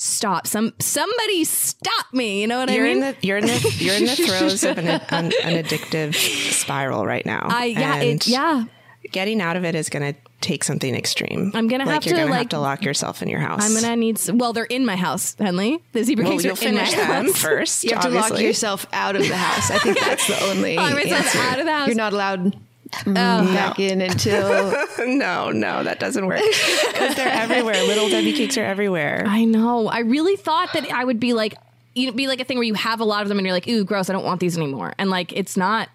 stop. 0.00 0.46
Some 0.46 0.72
somebody 0.80 1.44
stop 1.44 2.06
me. 2.12 2.40
You 2.40 2.46
know 2.46 2.58
what 2.58 2.70
I 2.70 2.72
mean? 2.72 2.80
You're 2.80 2.86
I 2.86 2.94
mean? 2.94 3.02
in 3.02 3.14
the 3.20 3.26
you're 3.26 3.38
in 3.38 3.46
the 3.46 3.76
you're 3.78 3.94
in 3.94 4.04
the 4.06 4.16
throes 4.38 4.64
of 4.64 4.78
an, 4.78 4.88
an, 4.88 5.00
an 5.10 5.64
addictive 5.64 6.14
spiral 6.14 7.06
right 7.06 7.24
now. 7.24 7.46
I 7.50 7.66
yeah 7.66 7.96
it, 7.96 8.26
yeah. 8.26 8.64
Getting 9.12 9.40
out 9.40 9.56
of 9.56 9.64
it 9.64 9.74
is 9.74 9.88
going 9.88 10.14
to 10.14 10.18
take 10.40 10.64
something 10.64 10.94
extreme. 10.94 11.52
I'm 11.54 11.68
gonna 11.68 11.84
like 11.84 11.94
have 11.94 12.06
you're 12.06 12.14
to, 12.14 12.20
gonna 12.22 12.30
like- 12.30 12.38
have 12.40 12.48
to 12.50 12.58
lock 12.60 12.82
yourself 12.82 13.22
in 13.22 13.28
your 13.28 13.40
house. 13.40 13.62
I'm 13.62 13.74
gonna 13.80 13.94
need. 13.96 14.16
s 14.16 14.30
well, 14.32 14.52
they're 14.54 14.64
in 14.64 14.86
my 14.86 14.96
house, 14.96 15.34
Henley. 15.38 15.82
The 15.92 16.02
zebra 16.02 16.24
Well, 16.24 16.32
cakes 16.32 16.44
you'll 16.44 16.54
are 16.58 16.68
in 16.68 16.74
my 16.76 16.84
finish 16.86 16.94
them 16.94 17.24
house. 17.26 17.38
first. 17.42 17.84
You 17.84 17.94
have 17.94 18.04
to 18.04 18.08
lock 18.10 18.38
yourself 18.40 18.86
out 18.92 19.16
of 19.16 19.22
the 19.28 19.36
house. 19.36 19.70
I 19.70 19.78
think 19.78 19.98
that's 20.00 20.26
the 20.26 20.42
only 20.44 20.76
Lock 20.78 20.94
myself 20.94 21.12
answer. 21.26 21.38
out 21.40 21.58
of 21.58 21.66
the 21.66 21.72
house. 21.72 21.86
You're 21.88 21.96
not 21.96 22.12
allowed 22.14 22.56
mm, 22.90 23.14
back 23.14 23.78
in 23.78 24.00
until 24.00 24.72
no, 25.06 25.50
no, 25.50 25.84
that 25.84 26.00
doesn't 26.00 26.26
work 26.26 26.40
because 26.40 27.14
they're 27.16 27.28
everywhere. 27.28 27.82
Little 27.84 28.08
Debbie 28.08 28.32
cakes 28.32 28.56
are 28.56 28.64
everywhere. 28.64 29.24
I 29.26 29.44
know. 29.44 29.88
I 29.88 30.00
really 30.00 30.36
thought 30.36 30.72
that 30.72 30.90
I 30.90 31.04
would 31.04 31.20
be 31.20 31.34
like, 31.34 31.54
you 31.94 32.06
know, 32.06 32.12
be 32.12 32.28
like 32.28 32.40
a 32.40 32.44
thing 32.44 32.56
where 32.56 32.64
you 32.64 32.74
have 32.74 33.00
a 33.00 33.04
lot 33.04 33.22
of 33.22 33.28
them 33.28 33.36
and 33.38 33.46
you're 33.46 33.54
like, 33.54 33.68
ooh, 33.68 33.84
gross. 33.84 34.08
I 34.08 34.14
don't 34.14 34.24
want 34.24 34.40
these 34.40 34.56
anymore. 34.56 34.94
And 34.98 35.10
like, 35.10 35.32
it's 35.34 35.56
not. 35.56 35.88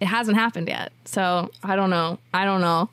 It 0.00 0.06
hasn't 0.06 0.36
happened 0.36 0.68
yet. 0.68 0.92
So 1.04 1.50
I 1.62 1.76
don't 1.76 1.90
know. 1.90 2.18
I 2.34 2.44
don't 2.44 2.60
know 2.60 2.90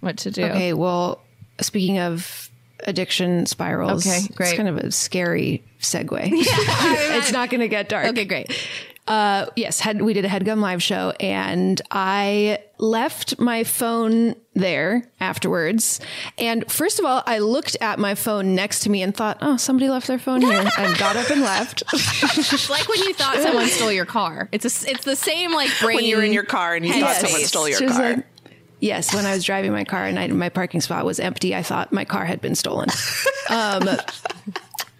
what 0.00 0.18
to 0.18 0.30
do. 0.30 0.44
Okay, 0.44 0.72
well, 0.72 1.20
speaking 1.60 1.98
of 1.98 2.50
addiction 2.80 3.46
spirals, 3.46 4.06
Okay, 4.06 4.26
great. 4.34 4.48
It's 4.48 4.56
kind 4.56 4.68
of 4.68 4.78
a 4.78 4.90
scary 4.90 5.62
segue. 5.80 6.20
it's 6.32 7.32
not 7.32 7.50
going 7.50 7.60
to 7.60 7.68
get 7.68 7.88
dark. 7.88 8.06
Okay, 8.08 8.24
great. 8.24 8.50
Uh, 9.06 9.46
yes, 9.54 9.78
had, 9.80 10.02
we 10.02 10.12
did 10.14 10.24
a 10.24 10.28
Headgum 10.28 10.60
live 10.60 10.82
show, 10.82 11.10
and 11.20 11.80
I 11.92 12.58
left 12.78 13.38
my 13.38 13.62
phone 13.62 14.34
there 14.54 15.04
afterwards. 15.20 16.00
And 16.38 16.68
first 16.70 16.98
of 16.98 17.04
all, 17.04 17.22
I 17.24 17.38
looked 17.38 17.76
at 17.80 17.98
my 18.00 18.16
phone 18.16 18.54
next 18.56 18.80
to 18.80 18.90
me 18.90 19.02
and 19.02 19.14
thought, 19.16 19.38
"Oh, 19.40 19.56
somebody 19.58 19.88
left 19.88 20.08
their 20.08 20.18
phone 20.18 20.40
here," 20.40 20.68
and 20.78 20.98
got 20.98 21.14
up 21.16 21.30
and 21.30 21.40
left. 21.42 21.84
It's 21.92 22.68
like 22.70 22.88
when 22.88 22.98
you 23.00 23.14
thought 23.14 23.36
someone 23.36 23.68
stole 23.68 23.92
your 23.92 24.06
car. 24.06 24.48
It's 24.50 24.64
a, 24.64 24.68
s- 24.68 24.84
it's 24.84 25.04
the 25.04 25.14
same 25.16 25.52
like 25.52 25.70
brain. 25.80 25.96
when 25.96 26.04
you're 26.04 26.24
in 26.24 26.32
your 26.32 26.42
car 26.44 26.74
and 26.74 26.84
you 26.84 26.92
thought 26.92 27.00
Yes. 27.00 27.20
someone 27.20 27.40
stole 27.42 27.68
your 27.68 27.78
Just 27.78 27.94
car. 27.94 28.14
like- 28.16 28.26
yes, 28.80 29.14
when 29.14 29.24
I 29.24 29.32
was 29.34 29.44
driving 29.44 29.70
my 29.72 29.84
car 29.84 30.04
and 30.04 30.18
I, 30.18 30.26
my 30.28 30.48
parking 30.48 30.80
spot 30.80 31.04
was 31.04 31.20
empty, 31.20 31.54
I 31.54 31.62
thought 31.62 31.92
my 31.92 32.04
car 32.04 32.24
had 32.24 32.40
been 32.40 32.54
stolen. 32.56 32.88
Um, 33.48 33.88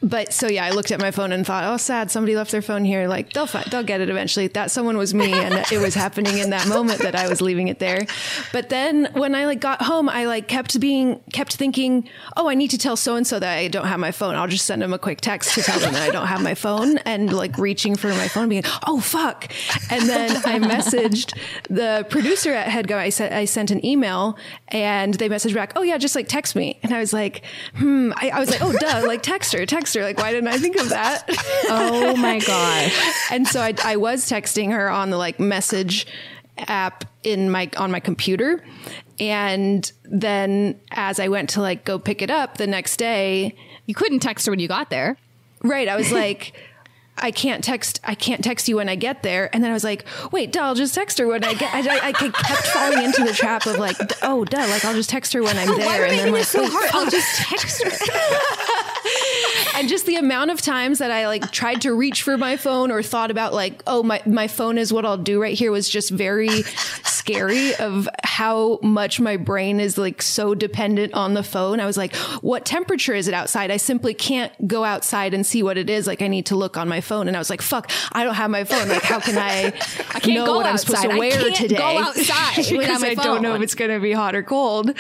but 0.02 0.32
so 0.32 0.46
yeah, 0.46 0.64
I 0.64 0.70
looked 0.70 0.90
at 0.90 1.00
my 1.00 1.10
phone 1.10 1.32
and 1.32 1.46
thought, 1.46 1.64
"Oh, 1.64 1.78
sad. 1.78 2.10
Somebody 2.10 2.36
left 2.36 2.50
their 2.52 2.62
phone 2.62 2.84
here. 2.84 3.08
Like 3.08 3.32
they'll 3.32 3.46
fi- 3.46 3.64
they'll 3.70 3.82
get 3.82 4.00
it 4.00 4.10
eventually." 4.10 4.46
That 4.48 4.70
someone 4.70 4.96
was 4.98 5.14
me, 5.14 5.32
and 5.32 5.54
it 5.72 5.78
was 5.80 5.94
happening 5.94 6.38
in 6.38 6.50
that 6.50 6.68
moment 6.68 7.00
that 7.00 7.14
I 7.14 7.28
was 7.28 7.40
leaving 7.40 7.68
it 7.68 7.78
there. 7.78 8.06
But 8.52 8.68
then 8.68 9.08
when 9.14 9.34
I 9.34 9.46
like 9.46 9.60
got 9.60 9.82
home, 9.82 10.08
I 10.08 10.26
like 10.26 10.48
kept 10.48 10.78
being 10.80 11.20
kept 11.32 11.56
thinking, 11.56 12.08
"Oh, 12.36 12.48
I 12.48 12.54
need 12.54 12.70
to 12.70 12.78
tell 12.78 12.96
so 12.96 13.16
and 13.16 13.26
so 13.26 13.38
that 13.38 13.58
I 13.58 13.68
don't 13.68 13.86
have 13.86 13.98
my 13.98 14.12
phone. 14.12 14.34
I'll 14.34 14.46
just 14.46 14.66
send 14.66 14.82
them 14.82 14.92
a 14.92 14.98
quick 14.98 15.20
text 15.20 15.54
to 15.54 15.62
tell 15.62 15.80
them 15.80 15.94
that 15.94 16.02
I 16.02 16.10
don't 16.10 16.26
have 16.26 16.42
my 16.42 16.54
phone." 16.54 16.98
And 16.98 17.32
like 17.32 17.56
reaching 17.58 17.96
for 17.96 18.08
my 18.08 18.28
phone, 18.28 18.48
being, 18.48 18.64
"Oh 18.86 19.00
fuck!" 19.00 19.48
And 19.90 20.08
then 20.08 20.30
I 20.44 20.58
messaged 20.58 21.32
the 21.70 22.06
producer 22.10 22.52
at 22.52 22.68
HeadGum. 22.68 22.96
I 22.96 23.08
sent 23.08 23.32
I 23.32 23.46
sent 23.46 23.70
an 23.70 23.84
email, 23.84 24.36
and 24.68 25.14
they 25.14 25.28
messaged 25.28 25.54
back, 25.54 25.72
"Oh 25.74 25.82
yeah, 25.82 25.96
just 25.98 26.14
like 26.14 26.28
text 26.28 26.54
me." 26.54 26.78
And 26.82 26.92
I 26.92 27.00
was 27.00 27.12
like, 27.12 27.42
"Hmm." 27.74 28.12
I, 28.14 28.30
I 28.30 28.40
was 28.40 28.50
like, 28.50 28.62
"Oh 28.62 28.72
duh, 28.72 29.02
like 29.06 29.22
text 29.22 29.52
her, 29.54 29.64
text 29.66 29.95
her." 29.96 30.02
Like, 30.02 30.18
why 30.18 30.30
didn't 30.32 30.48
I 30.48 30.58
think 30.58 30.76
of 30.76 30.88
that? 30.90 31.24
Oh 31.68 32.14
my 32.16 32.38
gosh. 32.38 32.96
and 33.32 33.46
so 33.48 33.60
I, 33.60 33.74
I 33.82 33.96
was 33.96 34.24
texting 34.30 34.70
her 34.72 34.88
on 34.88 35.10
the 35.10 35.16
like 35.16 35.40
message 35.40 36.06
app 36.58 37.04
in 37.24 37.50
my 37.50 37.68
on 37.76 37.90
my 37.90 37.98
computer 38.00 38.64
and 39.18 39.90
then 40.04 40.78
as 40.92 41.18
i 41.20 41.28
went 41.28 41.50
to 41.50 41.60
like 41.60 41.84
go 41.84 41.98
pick 41.98 42.22
it 42.22 42.30
up 42.30 42.56
the 42.56 42.66
next 42.66 42.96
day 42.98 43.54
You 43.86 43.94
couldn't 43.94 44.20
text 44.20 44.46
her 44.46 44.52
when 44.52 44.58
you 44.60 44.68
got 44.68 44.88
there. 44.90 45.18
right 45.62 45.88
i 45.88 45.96
was 45.96 46.12
like 46.12 46.52
I 47.18 47.30
can't 47.30 47.62
text. 47.62 48.00
I 48.04 48.14
can't 48.14 48.42
text 48.42 48.68
you 48.68 48.76
when 48.76 48.88
I 48.88 48.96
get 48.96 49.22
there. 49.22 49.48
And 49.54 49.62
then 49.62 49.70
I 49.70 49.74
was 49.74 49.84
like, 49.84 50.04
"Wait, 50.32 50.52
duh, 50.52 50.62
I'll 50.62 50.74
just 50.74 50.94
text 50.94 51.18
her 51.18 51.26
when 51.26 51.44
I 51.44 51.54
get." 51.54 51.72
I, 51.74 51.80
I, 51.80 52.08
I 52.08 52.12
kept 52.12 52.36
falling 52.68 53.02
into 53.02 53.24
the 53.24 53.32
trap 53.32 53.66
of 53.66 53.78
like, 53.78 53.96
"Oh, 54.22 54.44
duh, 54.44 54.66
like 54.68 54.84
I'll 54.84 54.94
just 54.94 55.10
text 55.10 55.32
her 55.32 55.42
when 55.42 55.56
I'm 55.56 55.76
there." 55.78 56.04
and 56.04 56.18
then 56.18 56.32
like, 56.32 56.52
wait, 56.54 56.94
I'll 56.94 57.10
just 57.10 57.36
text 57.36 57.82
her. 57.82 57.90
and 59.76 59.88
just 59.88 60.06
the 60.06 60.16
amount 60.16 60.50
of 60.50 60.60
times 60.60 60.98
that 60.98 61.10
I 61.10 61.26
like 61.26 61.50
tried 61.52 61.82
to 61.82 61.94
reach 61.94 62.22
for 62.22 62.36
my 62.36 62.56
phone 62.56 62.90
or 62.90 63.02
thought 63.02 63.30
about 63.30 63.54
like, 63.54 63.82
oh, 63.86 64.02
my, 64.02 64.22
my 64.26 64.48
phone 64.48 64.78
is 64.78 64.92
what 64.92 65.04
I'll 65.04 65.18
do 65.18 65.40
right 65.40 65.56
here 65.56 65.70
was 65.70 65.88
just 65.88 66.10
very 66.10 66.62
scary 67.04 67.74
of 67.76 68.08
how 68.24 68.78
much 68.82 69.20
my 69.20 69.36
brain 69.36 69.80
is 69.80 69.98
like 69.98 70.22
so 70.22 70.54
dependent 70.54 71.14
on 71.14 71.34
the 71.34 71.42
phone. 71.42 71.80
I 71.80 71.86
was 71.86 71.96
like, 71.96 72.14
what 72.42 72.64
temperature 72.64 73.14
is 73.14 73.28
it 73.28 73.34
outside? 73.34 73.70
I 73.70 73.76
simply 73.76 74.14
can't 74.14 74.52
go 74.66 74.84
outside 74.84 75.34
and 75.34 75.44
see 75.44 75.62
what 75.62 75.76
it 75.76 75.90
is. 75.90 76.06
Like 76.06 76.22
I 76.22 76.28
need 76.28 76.46
to 76.46 76.56
look 76.56 76.76
on 76.76 76.88
my 76.88 77.00
phone. 77.06 77.28
And 77.28 77.36
I 77.36 77.40
was 77.40 77.48
like, 77.48 77.62
fuck, 77.62 77.90
I 78.12 78.24
don't 78.24 78.34
have 78.34 78.50
my 78.50 78.64
phone. 78.64 78.88
Like 78.88 79.02
how 79.02 79.20
can 79.20 79.38
I, 79.38 79.66
I 80.14 80.20
can't 80.20 80.34
know 80.34 80.46
go 80.46 80.56
what 80.56 80.66
I'm 80.66 80.74
outside. 80.74 80.86
supposed 80.98 81.02
to 81.08 81.14
I 81.14 81.18
wear 81.18 81.30
can't 81.30 81.56
today? 81.56 81.76
go 81.76 81.98
outside 81.98 82.56
because 82.56 83.00
my 83.02 83.08
I 83.08 83.14
don't 83.14 83.42
know 83.42 83.54
if 83.54 83.62
it's 83.62 83.74
going 83.74 83.90
to 83.90 84.00
be 84.00 84.12
hot 84.12 84.34
or 84.36 84.42
cold. 84.42 84.92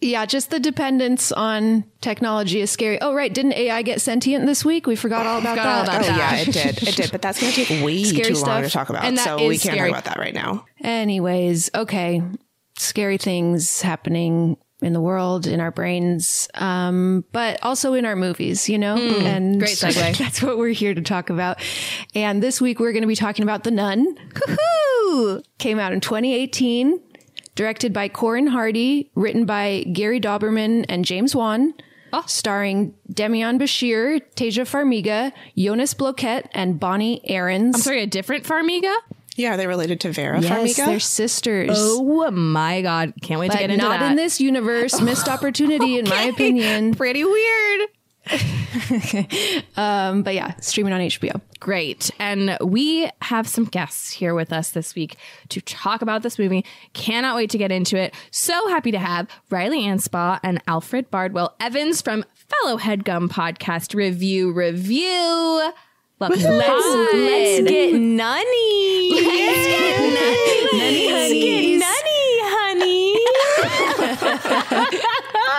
Yeah, 0.00 0.26
just 0.26 0.50
the 0.50 0.60
dependence 0.60 1.32
on 1.32 1.82
technology 2.00 2.60
is 2.60 2.70
scary. 2.70 3.00
Oh, 3.00 3.14
right. 3.14 3.34
Didn't 3.34 3.54
AI 3.54 3.82
get 3.82 4.00
sentient 4.00 4.46
this 4.46 4.64
week? 4.64 4.86
We 4.86 4.94
forgot 4.94 5.26
all 5.26 5.38
about 5.40 5.56
Forgot 5.58 5.66
all 5.66 5.84
that. 5.86 5.88
about 5.88 6.04
Oh 6.04 6.16
that. 6.18 6.18
yeah, 6.18 6.50
it 6.50 6.52
did. 6.76 6.88
It 6.88 6.96
did, 6.96 7.10
but 7.10 7.20
that's 7.22 7.40
going 7.40 7.52
to 7.52 7.64
take 7.64 7.84
way 7.84 8.04
Scary 8.04 8.32
too 8.34 8.40
long 8.42 8.62
to 8.62 8.70
talk 8.70 8.90
about. 8.90 9.04
And 9.04 9.16
that 9.18 9.24
so 9.24 9.36
we 9.38 9.58
can't 9.58 9.74
scary. 9.74 9.90
talk 9.90 10.00
about 10.02 10.04
that 10.04 10.18
right 10.20 10.34
now. 10.34 10.66
Anyways, 10.82 11.70
okay. 11.74 12.22
Scary 12.76 13.18
things 13.18 13.82
happening 13.82 14.56
in 14.80 14.92
the 14.92 15.00
world, 15.00 15.46
in 15.46 15.60
our 15.60 15.70
brains, 15.72 16.48
um, 16.54 17.24
but 17.32 17.58
also 17.64 17.94
in 17.94 18.04
our 18.04 18.14
movies, 18.16 18.68
you 18.68 18.78
know? 18.78 18.96
and 18.96 19.54
Hmm. 19.54 19.58
great 19.58 19.70
segue. 19.76 20.16
that's 20.18 20.40
what 20.42 20.56
we're 20.58 20.68
here 20.72 20.94
to 20.94 21.00
talk 21.02 21.30
about. 21.30 21.58
And 22.14 22.42
this 22.42 22.60
week 22.60 22.78
we're 22.78 22.92
going 22.92 23.02
to 23.02 23.08
be 23.08 23.16
talking 23.16 23.42
about 23.42 23.64
The 23.64 23.70
Nun. 23.72 24.16
Woohoo! 24.34 25.42
Came 25.58 25.78
out 25.78 25.92
in 25.92 26.00
2018, 26.00 27.00
directed 27.56 27.92
by 27.92 28.08
Corin 28.08 28.46
Hardy, 28.46 29.10
written 29.16 29.44
by 29.46 29.84
Gary 29.92 30.20
Dauberman 30.20 30.84
and 30.88 31.04
James 31.04 31.34
Wan. 31.34 31.74
Starring 32.26 32.94
Demián 33.12 33.60
Bichir, 33.60 34.22
Taissa 34.34 34.62
Farmiga, 34.64 35.30
Jonas 35.58 35.92
Bloquet, 35.92 36.48
and 36.52 36.80
Bonnie 36.80 37.20
Aarons. 37.28 37.74
I'm 37.76 37.82
sorry, 37.82 38.02
a 38.02 38.06
different 38.06 38.44
Farmiga? 38.44 38.94
Yeah, 39.38 39.54
are 39.54 39.56
they 39.56 39.68
related 39.68 40.00
to 40.00 40.10
Vera 40.10 40.40
yes, 40.40 40.52
Farmiga? 40.52 40.86
they're 40.86 41.00
sisters. 41.00 41.70
Oh 41.72 42.28
my 42.32 42.82
god. 42.82 43.14
Can't 43.22 43.38
wait 43.38 43.52
to 43.52 43.58
get 43.58 43.70
into 43.70 43.84
that. 43.84 43.88
not 43.88 44.00
that. 44.00 44.10
in 44.10 44.16
this 44.16 44.40
universe. 44.40 45.00
Missed 45.08 45.28
opportunity, 45.28 45.96
in 45.96 46.08
my 46.08 46.22
opinion. 46.24 46.94
Pretty 46.94 47.24
weird. 47.24 47.88
Um, 49.76 50.22
but 50.22 50.34
yeah, 50.34 50.54
streaming 50.60 50.92
on 50.92 51.00
HBO. 51.00 51.40
Great. 51.60 52.10
And 52.18 52.58
we 52.60 53.08
have 53.22 53.48
some 53.48 53.64
guests 53.64 54.10
here 54.10 54.34
with 54.34 54.52
us 54.52 54.72
this 54.72 54.94
week 54.94 55.16
to 55.50 55.60
talk 55.60 56.02
about 56.02 56.22
this 56.22 56.38
movie. 56.38 56.64
Cannot 56.94 57.36
wait 57.36 57.50
to 57.50 57.58
get 57.58 57.70
into 57.70 57.96
it. 57.96 58.14
So 58.30 58.68
happy 58.68 58.90
to 58.90 58.98
have 58.98 59.28
Reilly 59.50 59.82
Anspaugh 59.82 60.40
and 60.42 60.60
Alfred 60.66 61.10
Bardwell 61.10 61.54
Evans 61.60 62.02
from 62.02 62.24
fellow 62.34 62.76
Headgum 62.76 63.28
Podcast 63.28 63.94
Review 63.94 64.52
Revue. 64.52 65.72
Welcome 66.18 66.40
to 66.40 66.50
Let's, 66.50 67.14
let's 67.14 67.70
get 67.70 67.94
nunny. 67.94 69.10
Let's 69.12 69.66
get 69.68 70.00
nunny. 70.14 71.12
Let's 71.12 71.32
get 71.32 71.78
nunny, 71.78 72.40
honey. 72.50 73.14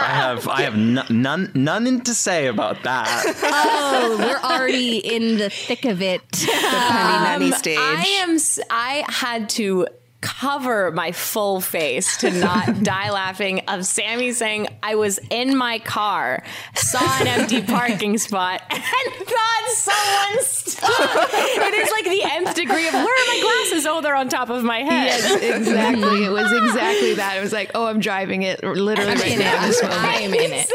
I 0.01 0.07
have 0.11 0.47
I 0.49 0.61
have 0.63 0.73
n- 0.73 1.05
none 1.09 1.51
none 1.53 2.01
to 2.01 2.13
say 2.13 2.47
about 2.47 2.83
that. 2.83 3.35
Oh, 3.43 4.17
we're 4.19 4.39
already 4.49 4.97
in 4.97 5.37
the 5.37 5.49
thick 5.49 5.85
of 5.85 6.01
it. 6.01 6.21
Nunny 6.31 6.53
um, 6.65 7.23
Nunny 7.41 7.51
stage. 7.53 7.77
I 7.79 8.03
am. 8.23 8.31
s- 8.35 8.59
I 8.69 9.05
had 9.07 9.49
to 9.51 9.87
cover 10.21 10.91
my 10.91 11.11
full 11.11 11.61
face 11.61 12.17
to 12.17 12.31
not 12.31 12.83
die 12.83 13.09
laughing 13.11 13.61
of 13.67 13.85
Sammy 13.85 14.31
saying 14.31 14.67
I 14.83 14.95
was 14.95 15.19
in 15.29 15.55
my 15.55 15.79
car, 15.79 16.43
saw 16.75 17.21
an 17.21 17.27
empty 17.27 17.61
parking 17.65 18.17
spot, 18.17 18.61
and 18.69 18.81
thought 18.81 19.69
someone 19.69 20.43
stopped. 20.43 21.33
it 21.33 21.73
is 21.73 21.91
like 21.91 22.05
the 22.05 22.23
nth 22.23 22.55
degree 22.55 22.87
of 22.87 22.93
where 22.93 23.03
are 23.03 23.27
my 23.27 23.39
glasses? 23.41 23.85
Oh, 23.85 24.01
they're 24.01 24.15
on 24.15 24.29
top 24.29 24.49
of 24.49 24.63
my 24.63 24.79
head. 24.79 25.07
Yes, 25.07 25.59
exactly. 25.59 26.25
it 26.25 26.29
was 26.29 26.51
exactly 26.51 27.13
that. 27.15 27.37
It 27.37 27.41
was 27.41 27.53
like, 27.53 27.71
oh, 27.75 27.85
I'm 27.85 27.99
driving 27.99 28.43
it 28.43 28.63
literally 28.63 29.13
right 29.13 29.31
in 29.31 29.39
now. 29.39 29.65
it. 29.65 29.75
I'm 29.83 30.33
in 30.33 30.51
it. 30.51 30.69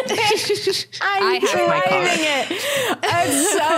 I'm 1.03 1.23
I 1.23 1.35
have 1.37 1.69
my 1.69 1.81
car. 1.81 2.01
driving 2.01 2.25
it. 2.25 2.51
It's 3.03 3.51
so 3.53 3.69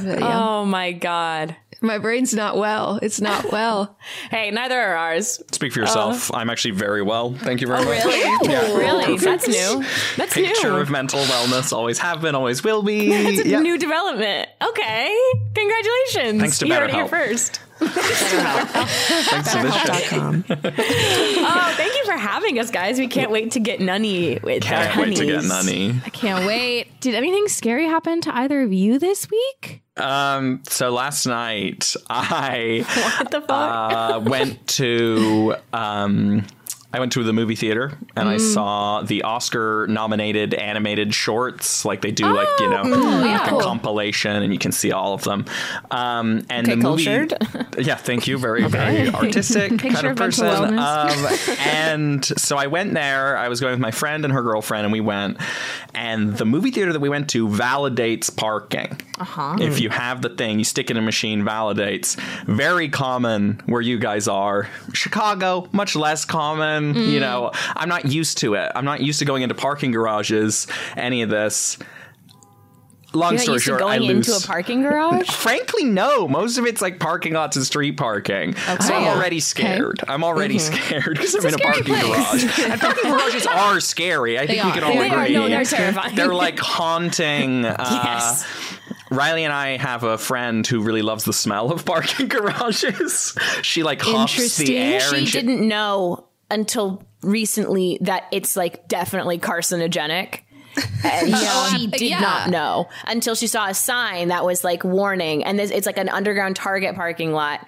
incredible. 0.00 0.24
Oh 0.26 0.64
my 0.64 0.92
god. 0.92 1.56
My 1.84 1.98
brain's 1.98 2.32
not 2.32 2.56
well. 2.56 2.98
It's 3.02 3.20
not 3.20 3.52
well. 3.52 3.96
Hey, 4.30 4.50
neither 4.50 4.78
are 4.80 4.96
ours. 4.96 5.42
Speak 5.52 5.72
for 5.72 5.80
yourself. 5.80 6.30
Uh, 6.32 6.36
I'm 6.38 6.50
actually 6.50 6.72
very 6.72 7.02
well. 7.02 7.34
Thank 7.34 7.60
you 7.60 7.66
very 7.66 7.80
oh, 7.80 7.84
much. 7.84 8.04
Really? 8.04 8.20
Yeah. 8.50 8.60
Oh, 8.62 8.76
really? 8.78 9.16
That's 9.18 9.46
new. 9.46 9.84
That's 10.16 10.34
Picture 10.34 10.40
new. 10.40 10.46
Picture 10.48 10.80
of 10.80 10.90
mental 10.90 11.20
wellness. 11.20 11.72
Always 11.72 11.98
have 11.98 12.20
been. 12.20 12.34
Always 12.34 12.64
will 12.64 12.82
be. 12.82 13.08
That's 13.36 13.40
a 13.46 13.48
Yep. 13.48 13.62
new 13.62 13.78
development. 13.78 14.48
Okay. 14.62 15.16
Congratulations. 15.54 16.40
Thanks 16.40 16.58
to 16.58 16.66
you 16.66 16.74
heard 16.74 16.90
it 16.90 16.94
here 16.94 17.04
BetterHelp. 17.04 17.08
first. 17.10 17.60
Thanks 17.78 19.52
to 19.52 19.62
this 19.62 19.74
shit. 19.74 19.90
BetterHelp.com. 19.90 20.44
Oh, 20.48 21.74
thank 21.76 21.94
you 21.96 22.04
for 22.04 22.16
having 22.16 22.58
us, 22.58 22.70
guys. 22.70 22.98
We 22.98 23.08
can't 23.08 23.30
wait 23.30 23.52
to 23.52 23.60
get 23.60 23.80
nunny 23.80 24.38
with 24.42 24.64
our 24.64 24.70
Can't 24.86 24.96
wait 25.08 25.16
to 25.16 25.26
get 25.26 25.34
honeys. 25.44 25.48
nunny. 25.50 26.00
I 26.04 26.10
can't 26.10 26.46
wait. 26.46 27.00
Did 27.00 27.14
anything 27.14 27.48
scary 27.48 27.86
happen 27.86 28.20
to 28.22 28.34
either 28.34 28.62
of 28.62 28.72
you 28.72 28.98
this 28.98 29.28
week? 29.30 29.82
Um. 29.96 30.62
So 30.68 30.90
last 30.90 31.26
night 31.26 31.94
I 32.10 32.84
What 33.18 33.30
the 33.30 33.40
fuck? 33.40 33.50
uh, 33.50 34.20
went 34.24 34.66
to 34.78 35.54
um, 35.72 36.44
I 36.94 37.00
went 37.00 37.12
to 37.12 37.24
the 37.24 37.32
movie 37.32 37.56
theater 37.56 37.98
and 38.16 38.28
Mm. 38.28 38.32
I 38.34 38.36
saw 38.38 39.02
the 39.02 39.22
Oscar 39.24 39.86
nominated 39.88 40.54
animated 40.54 41.12
shorts. 41.12 41.84
Like 41.84 42.00
they 42.02 42.12
do, 42.12 42.32
like 42.32 42.48
you 42.60 42.70
know, 42.70 42.82
Oh, 42.84 43.20
like 43.20 43.48
cool. 43.50 43.58
a 43.60 43.62
compilation, 43.62 44.30
and 44.36 44.52
you 44.52 44.58
can 44.60 44.70
see 44.72 44.92
all 44.92 45.12
of 45.12 45.24
them. 45.24 45.44
Um, 45.90 46.46
and 46.48 46.66
Okay, 46.68 46.76
the 46.76 46.88
movie, 46.88 47.04
cultured. 47.04 47.34
yeah, 47.86 47.96
thank 47.96 48.26
you, 48.28 48.38
very 48.38 48.66
very 48.68 49.08
artistic 49.08 49.76
kind 49.80 49.96
of 49.96 50.12
of 50.12 50.16
person. 50.16 50.46
Um, 50.78 51.26
and 51.66 52.24
so 52.24 52.56
I 52.56 52.68
went 52.68 52.94
there. 52.94 53.36
I 53.36 53.48
was 53.48 53.60
going 53.60 53.72
with 53.72 53.80
my 53.80 53.90
friend 53.90 54.24
and 54.24 54.32
her 54.32 54.42
girlfriend, 54.42 54.84
and 54.84 54.92
we 54.92 55.00
went. 55.00 55.38
And 55.96 56.36
the 56.36 56.44
movie 56.44 56.70
theater 56.70 56.92
that 56.92 57.00
we 57.00 57.08
went 57.08 57.28
to 57.30 57.48
validates 57.48 58.34
parking. 58.34 59.00
Uh-huh. 59.18 59.56
If 59.60 59.80
you 59.80 59.90
have 59.90 60.22
the 60.22 60.28
thing, 60.28 60.58
you 60.58 60.64
stick 60.64 60.90
it 60.90 60.96
in 60.96 61.02
a 61.02 61.06
machine, 61.06 61.42
validates. 61.44 62.16
Very 62.46 62.88
common 62.88 63.60
where 63.66 63.80
you 63.80 63.98
guys 63.98 64.26
are. 64.28 64.68
Chicago, 64.92 65.68
much 65.72 65.94
less 65.96 66.24
common. 66.24 66.83
You 66.92 67.20
know, 67.20 67.52
I'm 67.76 67.88
not 67.88 68.04
used 68.06 68.38
to 68.38 68.54
it. 68.54 68.70
I'm 68.74 68.84
not 68.84 69.00
used 69.00 69.20
to 69.20 69.24
going 69.24 69.42
into 69.42 69.54
parking 69.54 69.92
garages, 69.92 70.66
any 70.96 71.22
of 71.22 71.30
this. 71.30 71.78
Long 73.12 73.34
You're 73.34 73.38
not 73.38 73.42
story 73.42 73.54
used 73.54 73.64
to 73.66 73.70
short, 73.70 73.82
I 73.82 73.98
going 73.98 74.08
lose. 74.16 74.28
into 74.28 74.44
a 74.44 74.46
parking 74.48 74.82
garage? 74.82 75.30
Frankly, 75.36 75.84
no. 75.84 76.26
Most 76.26 76.58
of 76.58 76.66
it's 76.66 76.82
like 76.82 76.98
parking 76.98 77.34
lots 77.34 77.54
and 77.56 77.64
street 77.64 77.96
parking. 77.96 78.56
So 78.56 78.92
I'm 78.92 79.04
already 79.04 79.38
scared. 79.38 80.00
I'm 80.08 80.24
already 80.24 80.58
scared 80.58 81.10
because 81.16 81.36
I'm 81.36 81.46
in 81.46 81.54
a 81.54 81.58
parking 81.58 81.84
place. 81.84 82.02
garage. 82.02 82.58
And 82.72 82.80
parking 82.80 83.04
garages 83.12 83.46
are 83.46 83.78
scary. 83.78 84.36
I 84.36 84.48
think 84.48 84.64
we 84.64 84.70
are. 84.70 84.74
can 84.74 84.82
all 84.82 84.92
They 84.94 85.08
are. 85.10 85.22
agree. 85.22 85.34
No, 85.34 85.48
they're 85.48 85.62
terrifying. 85.64 86.16
They're 86.16 86.34
like 86.34 86.58
haunting. 86.98 87.64
Uh, 87.64 87.76
Yes. 88.04 88.44
Reilly 89.12 89.44
and 89.44 89.52
I 89.52 89.76
have 89.76 90.02
a 90.02 90.18
friend 90.18 90.66
who 90.66 90.80
really 90.82 91.02
loves 91.02 91.22
the 91.22 91.32
smell 91.32 91.70
of 91.70 91.84
parking 91.84 92.26
garages. 92.26 93.36
She 93.62 93.84
like 93.84 94.00
huffs 94.02 94.56
the 94.56 94.76
air. 94.76 94.98
She 95.00 95.18
and 95.18 95.30
didn't 95.30 95.68
know 95.68 96.26
until 96.50 97.02
recently 97.22 97.98
that 98.02 98.24
it's 98.32 98.56
like 98.56 98.86
definitely 98.88 99.38
carcinogenic. 99.38 100.40
And 101.04 101.36
she 101.78 101.86
did 101.86 102.00
Yeah. 102.02 102.18
not 102.20 102.50
know 102.50 102.88
until 103.06 103.34
she 103.34 103.46
saw 103.46 103.68
a 103.68 103.74
sign 103.74 104.28
that 104.28 104.44
was 104.44 104.64
like 104.64 104.82
warning. 104.82 105.44
And 105.44 105.58
this, 105.58 105.70
it's 105.70 105.86
like 105.86 105.98
an 105.98 106.08
underground 106.08 106.56
Target 106.56 106.94
parking 106.96 107.32
lot. 107.32 107.64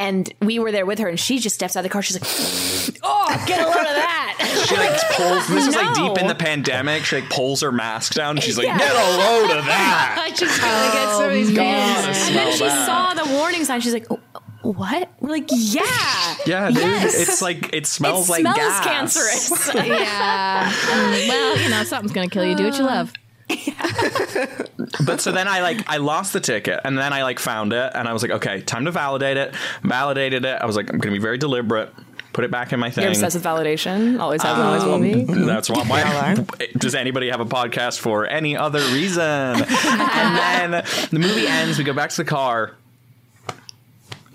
And 0.00 0.32
we 0.40 0.58
were 0.60 0.70
there 0.72 0.86
with 0.86 0.98
her, 1.00 1.08
and 1.08 1.18
she 1.18 1.38
just 1.40 1.54
steps 1.56 1.74
out 1.76 1.80
of 1.80 1.82
the 1.84 1.88
car. 1.88 2.02
She's 2.02 2.20
like, 2.20 3.00
"Oh, 3.02 3.44
get 3.48 3.60
a 3.60 3.64
load 3.64 3.76
of 3.78 3.82
that!" 3.82 4.64
She 4.68 4.76
like 4.76 4.96
pulls. 5.16 5.48
This 5.48 5.66
is 5.66 5.74
like 5.74 5.92
deep 5.94 6.18
in 6.18 6.28
the 6.28 6.34
pandemic. 6.36 7.04
She 7.04 7.16
like 7.20 7.28
pulls 7.30 7.60
her 7.62 7.72
mask 7.72 8.14
down. 8.14 8.36
And 8.36 8.42
she's 8.42 8.56
like, 8.56 8.66
Yeah. 8.68 8.78
"Get 8.78 8.92
a 8.94 9.16
load 9.18 9.58
of 9.58 9.64
that." 9.66 10.18
I 10.20 10.30
just 10.30 10.60
gotta 10.60 10.92
get 10.96 11.10
some 11.16 11.24
of 11.24 11.32
these 11.32 11.50
Gotta. 11.50 11.68
And 11.68 12.36
then 12.36 12.52
she 12.52 12.64
that. 12.64 12.86
saw 12.86 13.14
the 13.24 13.28
warning 13.36 13.64
sign. 13.64 13.80
She's 13.80 13.92
like, 13.92 14.06
"Oh, 14.10 14.20
"What?" 14.72 15.10
We're 15.20 15.30
like, 15.30 15.48
"Yeah, 15.50 15.82
Yeah, 16.46 16.68
dude. 16.68 16.78
Yes. 16.78 17.14
It's 17.18 17.42
like 17.42 17.68
it 17.68 17.74
it 17.74 17.86
smells 17.86 18.26
smells 18.26 18.44
like 18.44 18.56
gas. 18.56 18.84
cancerous." 18.84 19.74
yeah. 19.74 20.72
Well, 21.28 21.58
you 21.58 21.68
know, 21.68 21.84
something's 21.84 22.12
gonna 22.12 22.28
kill 22.28 22.44
you. 22.44 22.54
Do 22.54 22.64
what 22.64 22.78
you 22.78 22.84
love. 22.84 23.12
But 25.04 25.20
so 25.20 25.32
then 25.32 25.48
I 25.48 25.60
like 25.62 25.88
I 25.88 25.96
lost 25.98 26.32
the 26.32 26.40
ticket 26.40 26.80
and 26.84 26.96
then 26.98 27.12
I 27.12 27.22
like 27.22 27.38
found 27.38 27.72
it 27.72 27.92
and 27.94 28.08
I 28.08 28.12
was 28.12 28.22
like, 28.22 28.30
okay, 28.32 28.60
time 28.62 28.84
to 28.84 28.90
validate 28.90 29.36
it. 29.36 29.54
Validated 29.82 30.44
it. 30.44 30.60
I 30.60 30.66
was 30.66 30.76
like, 30.76 30.92
I'm 30.92 30.98
gonna 30.98 31.14
be 31.14 31.20
very 31.20 31.38
deliberate. 31.38 31.92
Put 32.32 32.44
it 32.44 32.50
back 32.50 32.72
in 32.72 32.78
my 32.78 32.90
thing. 32.90 33.02
You're 33.02 33.10
obsessed 33.10 33.34
with 33.34 33.44
validation. 33.44 34.20
Always 34.20 34.42
have, 34.42 34.58
always 34.58 34.84
will 34.84 34.94
um, 34.94 35.02
be. 35.02 35.24
That's 35.24 35.68
why. 35.68 35.82
why 35.82 36.36
does 36.78 36.94
anybody 36.94 37.30
have 37.30 37.40
a 37.40 37.46
podcast 37.46 37.98
for 37.98 38.26
any 38.26 38.56
other 38.56 38.80
reason? 38.92 39.24
and 39.24 39.64
then 39.64 40.70
the 41.10 41.18
movie 41.18 41.48
ends. 41.48 41.78
We 41.78 41.84
go 41.84 41.94
back 41.94 42.10
to 42.10 42.16
the 42.18 42.24
car. 42.24 42.76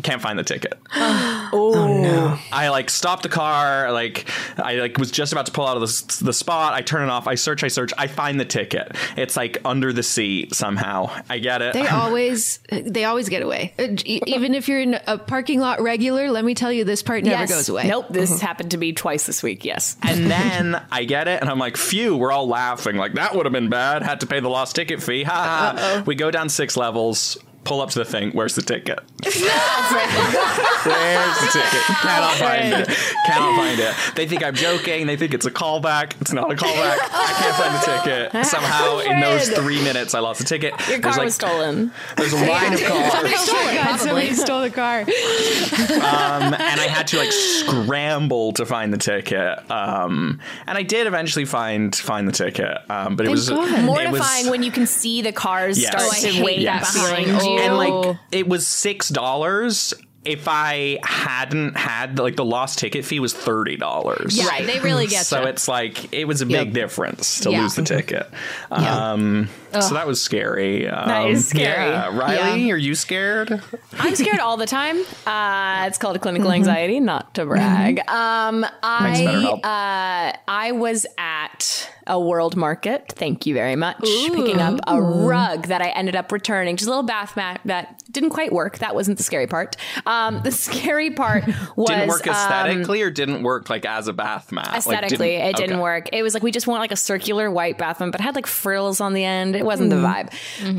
Can't 0.04 0.22
find 0.22 0.38
the 0.38 0.44
ticket. 0.44 0.78
Oh, 1.56 1.72
oh, 1.76 2.02
no! 2.02 2.40
I 2.52 2.70
like 2.70 2.90
stop 2.90 3.22
the 3.22 3.30
car. 3.30 3.92
Like 3.92 4.28
I 4.58 4.78
like 4.78 4.98
was 4.98 5.12
just 5.12 5.34
about 5.34 5.46
to 5.46 5.52
pull 5.52 5.68
out 5.68 5.78
of 5.78 5.82
the, 5.82 6.26
the 6.26 6.34
spot. 6.34 6.74
I 6.74 6.82
turn 6.82 7.04
it 7.04 7.12
off. 7.12 7.28
I 7.28 7.36
search. 7.36 7.64
I 7.64 7.68
search. 7.68 7.92
I 7.96 8.08
find 8.08 8.40
the 8.40 8.46
ticket. 8.46 8.96
It's 9.18 9.38
like 9.38 9.60
under 9.64 9.94
the 9.94 10.02
seat 10.02 10.56
somehow. 10.56 11.12
I 11.30 11.38
get 11.38 11.62
it. 11.62 11.74
They 11.74 11.86
always 11.88 12.58
they 12.72 13.06
always 13.06 13.30
get 13.30 13.44
away. 13.44 13.76
Uh, 13.78 13.90
Even 14.04 14.56
if 14.56 14.68
you're 14.68 14.82
in 14.82 15.00
a 15.06 15.20
parking 15.20 15.60
lot 15.60 15.80
regular, 15.80 16.32
let 16.32 16.44
me 16.44 16.56
tell 16.56 16.72
you, 16.72 16.86
this 16.86 17.04
part 17.04 17.24
never 17.24 17.42
Yes. 17.42 17.50
goes 17.52 17.70
away. 17.70 17.88
Nope. 17.88 18.08
This 18.10 18.42
happened 18.42 18.72
to 18.72 18.78
me 18.80 18.92
twice 18.94 19.28
this 19.28 19.44
week. 19.44 19.64
Yes. 19.64 19.96
And 20.02 20.32
then 20.32 20.82
I 20.92 21.04
get 21.04 21.28
it, 21.28 21.40
and 21.40 21.52
I'm 21.52 21.60
like, 21.60 21.78
phew, 21.78 22.18
we're 22.18 22.32
all 22.32 22.48
laughing. 22.48 22.96
Like, 22.96 23.14
that 23.14 23.36
would 23.36 23.46
have 23.46 23.54
been 23.54 23.70
bad. 23.70 24.02
Had 24.02 24.22
to 24.22 24.26
pay 24.28 24.40
the 24.40 24.50
lost 24.50 24.76
ticket 24.76 25.04
fee. 25.04 25.22
Ha 25.22 25.76
ha. 25.78 26.04
We 26.08 26.16
go 26.16 26.32
down 26.32 26.50
six 26.50 26.76
levels, 26.76 27.38
pull 27.64 27.80
up 27.82 27.90
to 27.92 28.00
the 28.00 28.06
thing. 28.06 28.32
Where's 28.32 28.56
the 28.56 28.62
ticket? 28.62 29.00
Where's 29.24 29.40
the 31.40 31.50
ticket? 31.54 31.82
Cannot 32.02 32.34
find 32.36 32.74
it. 32.74 32.88
Cannot 33.26 33.56
find 33.56 33.80
it. 33.80 33.96
They 34.16 34.28
think 34.28 34.44
I'm 34.44 34.54
joking. 34.56 35.08
They 35.08 35.16
think 35.16 35.34
it's 35.34 35.46
a 35.46 35.52
callback. 35.52 36.20
It's 36.22 36.34
not 36.34 36.52
a 36.52 36.56
callback. 36.56 36.98
I 37.00 37.34
can't 37.40 37.56
find 37.56 37.76
the 37.76 37.80
ticket. 38.32 38.46
Somehow, 38.46 39.00
in 39.00 39.20
those 39.22 39.48
three 39.50 39.82
minutes, 39.84 40.14
I 40.14 40.20
lost 40.20 40.40
the 40.40 40.46
ticket. 40.46 40.74
Your 40.90 41.00
car 41.00 41.00
There's 41.00 41.18
like, 41.18 41.26
was 41.26 41.36
stolen. 41.36 41.92
There's 42.18 42.34
a 42.34 42.46
line 42.46 42.74
of 42.74 42.82
cars. 42.84 44.02
Somebody 44.02 44.34
stole 44.34 44.62
the 44.62 44.70
car. 44.70 45.00
um, 45.02 46.54
and 46.54 46.82
I 46.82 46.88
had 46.90 47.08
to 47.08 47.18
like 47.18 47.32
scramble 47.32 48.52
to 48.54 48.66
find 48.66 48.92
the 48.94 48.98
ticket. 48.98 49.60
Um, 49.72 50.40
and 50.68 50.78
I 50.78 50.84
did 50.84 51.08
eventually 51.08 51.46
find 51.46 51.96
find 51.96 52.28
the 52.28 52.32
ticket, 52.34 52.78
um, 52.90 53.16
but 53.16 53.26
it 53.26 53.30
was 53.30 53.50
God. 53.50 53.72
it 53.80 53.84
Mortifying 53.84 54.44
was- 54.46 54.50
when 54.52 54.64
you 54.64 54.72
can 54.72 54.86
see 54.88 55.22
the 55.22 55.32
cars 55.32 55.80
Yes. 55.80 55.90
start 55.92 56.04
Oh, 56.04 56.32
to 56.38 56.44
wait 56.44 56.66
that 56.66 56.82
behind 56.82 57.28
you. 57.28 57.34
And 57.60 57.78
like 57.78 58.18
it 58.32 58.48
was 58.48 58.68
six 58.68 59.10
dollars. 59.10 59.94
If 60.26 60.48
I 60.48 61.00
hadn't 61.04 61.76
had 61.76 62.18
like 62.18 62.38
the 62.38 62.46
lost 62.46 62.80
ticket 62.80 63.04
fee 63.04 63.20
was 63.20 63.34
thirty 63.34 63.76
dollars. 63.76 64.38
Yeah, 64.38 64.62
they 64.66 64.80
really 64.80 65.06
get 65.16 65.26
So 65.26 65.42
you. 65.42 65.48
it's 65.48 65.68
like 65.68 66.14
it 66.14 66.24
was 66.26 66.42
a 66.42 66.46
big 66.46 66.72
difference 66.72 67.42
to 67.42 67.52
Yeah. 67.52 67.64
lose 67.64 67.76
the 67.76 67.82
ticket. 67.84 68.32
Um, 68.72 69.50
so 69.72 69.96
that 69.96 70.08
was 70.08 70.22
scary. 70.22 70.88
Um, 70.88 71.08
That 71.10 71.28
is 71.30 71.48
scary. 71.50 71.90
Yeah. 71.90 72.18
Reilly, 72.18 72.72
are 72.72 72.78
you 72.78 72.96
scared? 72.96 73.62
I'm 74.00 74.16
scared 74.16 74.40
all 74.40 74.56
the 74.56 74.66
time. 74.66 74.98
Uh, 75.28 75.88
it's 75.88 75.98
called 75.98 76.22
clinical 76.22 76.52
anxiety, 76.54 77.02
not 77.02 77.34
to 77.36 77.46
brag. 77.46 78.00
Um, 78.08 78.66
Thanks, 78.82 79.20
BetterHelp. 79.20 79.60
I 79.66 80.30
uh, 80.36 80.38
I 80.48 80.72
was 80.72 81.06
at 81.18 81.90
a 82.08 82.20
world 82.20 82.56
market. 82.56 83.12
Thank 83.16 83.46
you 83.46 83.54
very 83.54 83.76
much. 83.76 84.00
Picking 84.02 84.60
up 84.60 84.80
a 84.88 85.02
rug 85.02 85.68
that 85.68 85.82
I 85.82 85.90
ended 85.90 86.16
up 86.16 86.32
returning, 86.32 86.76
just 86.78 86.88
a 86.88 86.92
little 86.92 87.04
bath 87.04 87.36
mat 87.36 87.62
that 87.66 88.04
didn't 88.12 88.32
quite 88.32 88.52
work. 88.52 88.80
That 88.80 88.96
wasn't 88.96 89.18
the 89.18 89.24
scary 89.24 89.48
part. 89.48 89.76
Um, 90.06 90.42
the 90.44 90.52
scary 90.52 91.12
part 91.12 91.46
was 91.76 91.90
Didn't 91.90 92.10
work 92.10 92.28
um, 92.28 92.34
aesthetically 92.34 93.02
or 93.02 93.12
didn't 93.12 93.44
work 93.44 93.70
like 93.70 93.86
as 93.86 94.08
a 94.08 94.14
bath 94.14 94.52
mat? 94.52 94.68
Like, 94.68 94.78
aesthetically 94.78 95.36
it 95.36 95.56
didn't 95.56 95.74
okay. 95.74 95.82
work 95.82 96.10
it 96.12 96.24
was 96.24 96.34
like 96.34 96.44
we 96.44 96.52
just 96.52 96.68
want 96.68 96.80
like 96.80 96.92
a 96.92 96.98
circular 96.98 97.50
white 97.50 97.78
bathroom 97.78 98.12
but 98.12 98.20
it 98.20 98.24
had 98.24 98.36
like 98.36 98.48
frills 98.48 99.02
on 99.02 99.14
the 99.14 99.24
end 99.24 99.56
it 99.56 99.66
wasn't 99.66 99.90
the 99.90 99.96
vibe 99.96 100.34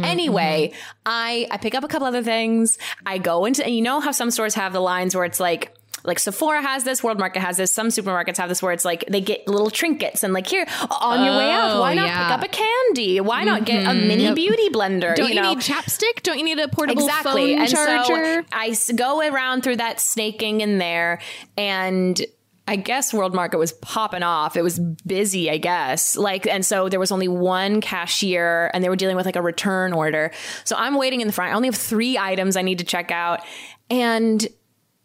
anyway 0.04 0.72
i 1.06 1.46
i 1.50 1.56
pick 1.56 1.74
up 1.74 1.84
a 1.84 1.88
couple 1.88 2.06
other 2.06 2.22
things 2.22 2.78
i 3.06 3.18
go 3.18 3.44
into 3.44 3.64
and 3.64 3.74
you 3.74 3.82
know 3.82 4.00
how 4.00 4.10
some 4.10 4.30
stores 4.30 4.54
have 4.54 4.72
the 4.72 4.80
lines 4.80 5.14
where 5.14 5.24
it's 5.24 5.40
like 5.40 5.74
like 6.04 6.18
Sephora 6.18 6.60
has 6.60 6.84
this, 6.84 7.02
World 7.02 7.18
Market 7.18 7.40
has 7.40 7.56
this, 7.56 7.72
some 7.72 7.88
supermarkets 7.88 8.36
have 8.36 8.50
this 8.50 8.62
where 8.62 8.72
it's 8.72 8.84
like 8.84 9.04
they 9.08 9.22
get 9.22 9.48
little 9.48 9.70
trinkets 9.70 10.22
and 10.22 10.34
like 10.34 10.46
here 10.46 10.66
on 11.00 11.24
your 11.24 11.36
way 11.36 11.50
out, 11.50 11.76
Oh, 11.76 11.80
why 11.80 11.94
not 11.94 12.06
yeah. 12.06 12.28
pick 12.28 12.38
up 12.38 12.44
a 12.44 12.48
candy? 12.48 13.20
Why 13.20 13.42
not 13.44 13.64
get 13.64 13.84
a 13.84 13.88
mm-hmm. 13.88 14.08
mini 14.08 14.34
beauty 14.34 14.68
blender? 14.68 15.14
Don't 15.14 15.30
you, 15.30 15.40
know? 15.40 15.54
need 15.54 15.58
chapstick? 15.58 16.22
Don't 16.22 16.38
you 16.38 16.44
need 16.44 16.58
a 16.58 16.68
portable 16.68 17.02
exactly. 17.04 17.54
phone 17.54 17.62
and 17.62 17.70
charger? 17.70 18.42
so 18.42 18.48
I 18.52 18.76
go 18.94 19.20
around 19.20 19.62
through 19.62 19.76
that 19.76 19.98
snaking 19.98 20.60
in 20.60 20.76
there, 20.76 21.20
and 21.56 22.20
I 22.68 22.76
guess 22.76 23.12
World 23.14 23.34
Market 23.34 23.58
was 23.58 23.72
popping 23.72 24.22
off. 24.22 24.56
It 24.56 24.62
was 24.62 24.78
busy, 24.78 25.50
I 25.50 25.56
guess. 25.56 26.16
Like, 26.16 26.46
and 26.46 26.64
so 26.64 26.88
there 26.88 27.00
was 27.00 27.12
only 27.12 27.28
one 27.28 27.80
cashier, 27.80 28.70
and 28.74 28.84
they 28.84 28.90
were 28.90 28.96
dealing 28.96 29.16
with 29.16 29.26
like 29.26 29.36
a 29.36 29.42
return 29.42 29.94
order. 29.94 30.32
So 30.64 30.76
I'm 30.76 30.96
waiting 30.96 31.22
in 31.22 31.26
the 31.26 31.32
front. 31.32 31.52
I 31.52 31.56
only 31.56 31.68
have 31.68 31.76
three 31.76 32.18
items 32.18 32.56
I 32.56 32.62
need 32.62 32.78
to 32.78 32.84
check 32.84 33.10
out, 33.10 33.40
and 33.88 34.46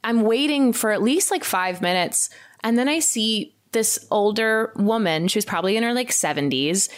I'm 0.03 0.21
waiting 0.21 0.73
for 0.73 0.91
at 0.91 1.01
least 1.01 1.31
like 1.31 1.43
five 1.43 1.81
minutes. 1.81 2.29
And 2.63 2.77
then 2.77 2.87
I 2.87 2.99
see 2.99 3.55
this 3.71 4.05
older 4.11 4.71
woman. 4.75 5.27
She 5.27 5.37
was 5.37 5.45
probably 5.45 5.77
in 5.77 5.83
her 5.83 5.93
like 5.93 6.09
70s. 6.09 6.89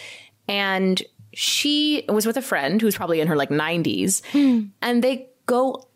And 0.48 1.02
she 1.34 2.06
was 2.10 2.26
with 2.26 2.38
a 2.38 2.42
friend 2.42 2.82
who's 2.82 2.96
probably 2.96 3.20
in 3.20 3.28
her 3.28 3.36
like 3.36 3.50
90s. 3.50 4.22
Hmm. 4.32 4.68
And 4.82 5.04
they 5.04 5.30
go 5.46 5.88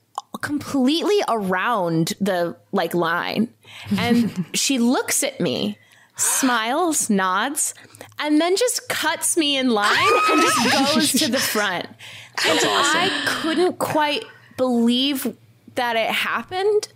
completely 0.41 1.20
around 1.28 2.13
the 2.20 2.58
like 2.72 2.94
line. 2.94 3.54
And 3.98 4.46
she 4.54 4.80
looks 4.80 5.24
at 5.24 5.39
me, 5.39 5.78
smiles, 6.15 7.10
nods, 7.10 7.74
and 8.20 8.39
then 8.39 8.56
just 8.56 8.88
cuts 8.89 9.38
me 9.38 9.58
in 9.58 9.70
line 9.70 9.91
and 10.30 10.41
just 10.41 10.94
goes 10.94 11.12
to 11.13 11.32
the 11.32 11.39
front. 11.39 11.86
And 11.86 12.60
I 12.63 13.24
couldn't 13.28 13.80
quite 13.80 14.26
believe 14.58 15.36
that 15.75 15.95
it 15.95 16.09
happened 16.09 16.88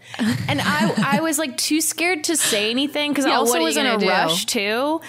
and 0.48 0.62
i 0.64 1.18
i 1.18 1.20
was 1.22 1.38
like 1.38 1.56
too 1.58 1.82
scared 1.82 2.24
to 2.24 2.36
say 2.36 2.70
anything 2.72 3.12
because 3.12 3.26
i 3.26 3.30
Yeah, 3.30 3.40
what 3.40 3.48
also 3.50 3.62
was 3.64 3.78
in 3.78 3.86
a 3.86 3.98
do? 3.98 4.08
rush 4.08 4.46
too 4.46 5.02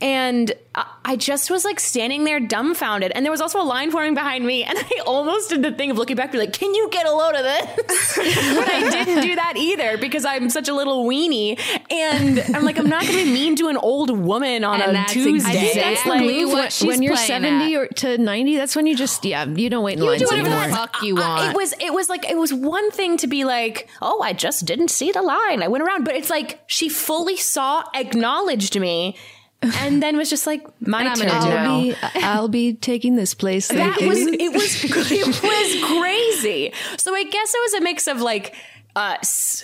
and 0.00 0.52
I- 0.74 0.86
I 1.06 1.16
just 1.16 1.50
was 1.50 1.64
like 1.64 1.78
standing 1.78 2.24
there 2.24 2.40
dumbfounded. 2.40 3.12
And 3.14 3.24
there 3.24 3.30
was 3.30 3.40
also 3.40 3.60
a 3.60 3.62
line 3.62 3.90
forming 3.90 4.14
behind 4.14 4.44
me. 4.44 4.64
And 4.64 4.76
I 4.96 5.02
almost 5.06 5.50
did 5.50 5.62
the 5.62 5.70
thing 5.70 5.90
of 5.90 5.98
looking 5.98 6.16
back, 6.16 6.32
be 6.32 6.38
like, 6.38 6.52
can 6.52 6.74
you 6.74 6.88
get 6.90 7.06
a 7.06 7.12
load 7.12 7.34
of 7.36 7.44
this? 7.44 8.16
but 8.16 8.68
I 8.68 8.88
didn't 8.90 9.22
do 9.22 9.34
that 9.36 9.54
either 9.56 9.98
because 9.98 10.24
I'm 10.24 10.48
such 10.50 10.68
a 10.68 10.74
little 10.74 11.04
weenie. 11.06 11.60
And 11.92 12.40
I'm 12.56 12.64
like, 12.64 12.78
I'm 12.78 12.88
not 12.88 13.02
going 13.02 13.18
to 13.18 13.24
be 13.24 13.32
mean 13.32 13.54
to 13.56 13.68
an 13.68 13.76
old 13.76 14.10
woman 14.18 14.64
on 14.64 14.80
And 14.80 14.90
a 14.90 14.94
that's 14.94 15.12
Tuesday. 15.12 15.68
exactly 15.68 15.92
It's 15.92 16.06
like, 16.06 16.46
what 16.48 16.54
when, 16.54 16.70
she's 16.70 16.88
when 16.88 17.02
you're 17.02 17.16
70 17.16 17.74
at. 17.74 17.80
or 17.80 17.86
to 17.88 18.18
90, 18.18 18.56
that's 18.56 18.74
when 18.74 18.86
you 18.86 18.96
just, 18.96 19.24
yeah, 19.24 19.44
you 19.46 19.68
don't 19.70 19.84
wait 19.84 19.98
in 19.98 20.02
You 20.04 20.10
lines 20.10 20.22
do 20.22 20.34
anymore. 20.34 20.66
the 20.68 20.74
fuck 20.74 21.02
you 21.02 21.16
Uh, 21.18 21.20
want. 21.20 21.50
it 21.50 21.56
was 21.56 21.74
it 21.80 21.92
was 21.92 22.08
like 22.08 22.28
it 22.28 22.36
was 22.36 22.52
one 22.52 22.90
thing 22.90 23.16
to 23.18 23.26
be 23.26 23.44
like, 23.44 23.88
oh, 24.02 24.20
I 24.22 24.32
just 24.32 24.64
didn't 24.66 24.88
see 24.88 25.12
the 25.12 25.22
line. 25.22 25.62
I 25.62 25.68
went 25.68 25.84
around, 25.84 26.04
but 26.04 26.16
it's 26.16 26.30
like 26.30 26.60
she 26.66 26.88
fully 26.88 27.36
saw, 27.36 27.84
acknowledged 27.94 28.78
me, 28.80 29.16
and 29.64 30.02
then 30.02 30.16
was 30.16 30.30
just 30.30 30.46
like, 30.46 30.62
my 30.80 31.00
And 31.00 31.08
I'm 31.08 31.16
turn 31.16 31.28
gonna 31.28 31.40
do 31.44 31.50
now. 31.50 31.74
I'll 31.74 31.82
be, 31.82 31.96
I'll 32.22 32.48
be 32.48 32.74
taking 32.74 33.16
this 33.16 33.34
place. 33.34 33.68
That 33.68 33.98
Thank 33.98 34.08
was 34.08 34.18
it 34.20 34.52
was 34.52 34.84
it 35.10 35.26
was 35.26 36.00
crazy. 36.00 36.72
So 36.98 37.14
I 37.14 37.24
guess 37.24 37.54
it 37.54 37.60
was 37.62 37.74
a 37.74 37.80
mix 37.80 38.06
of 38.06 38.20
like 38.20 38.54
uh, 38.96 39.16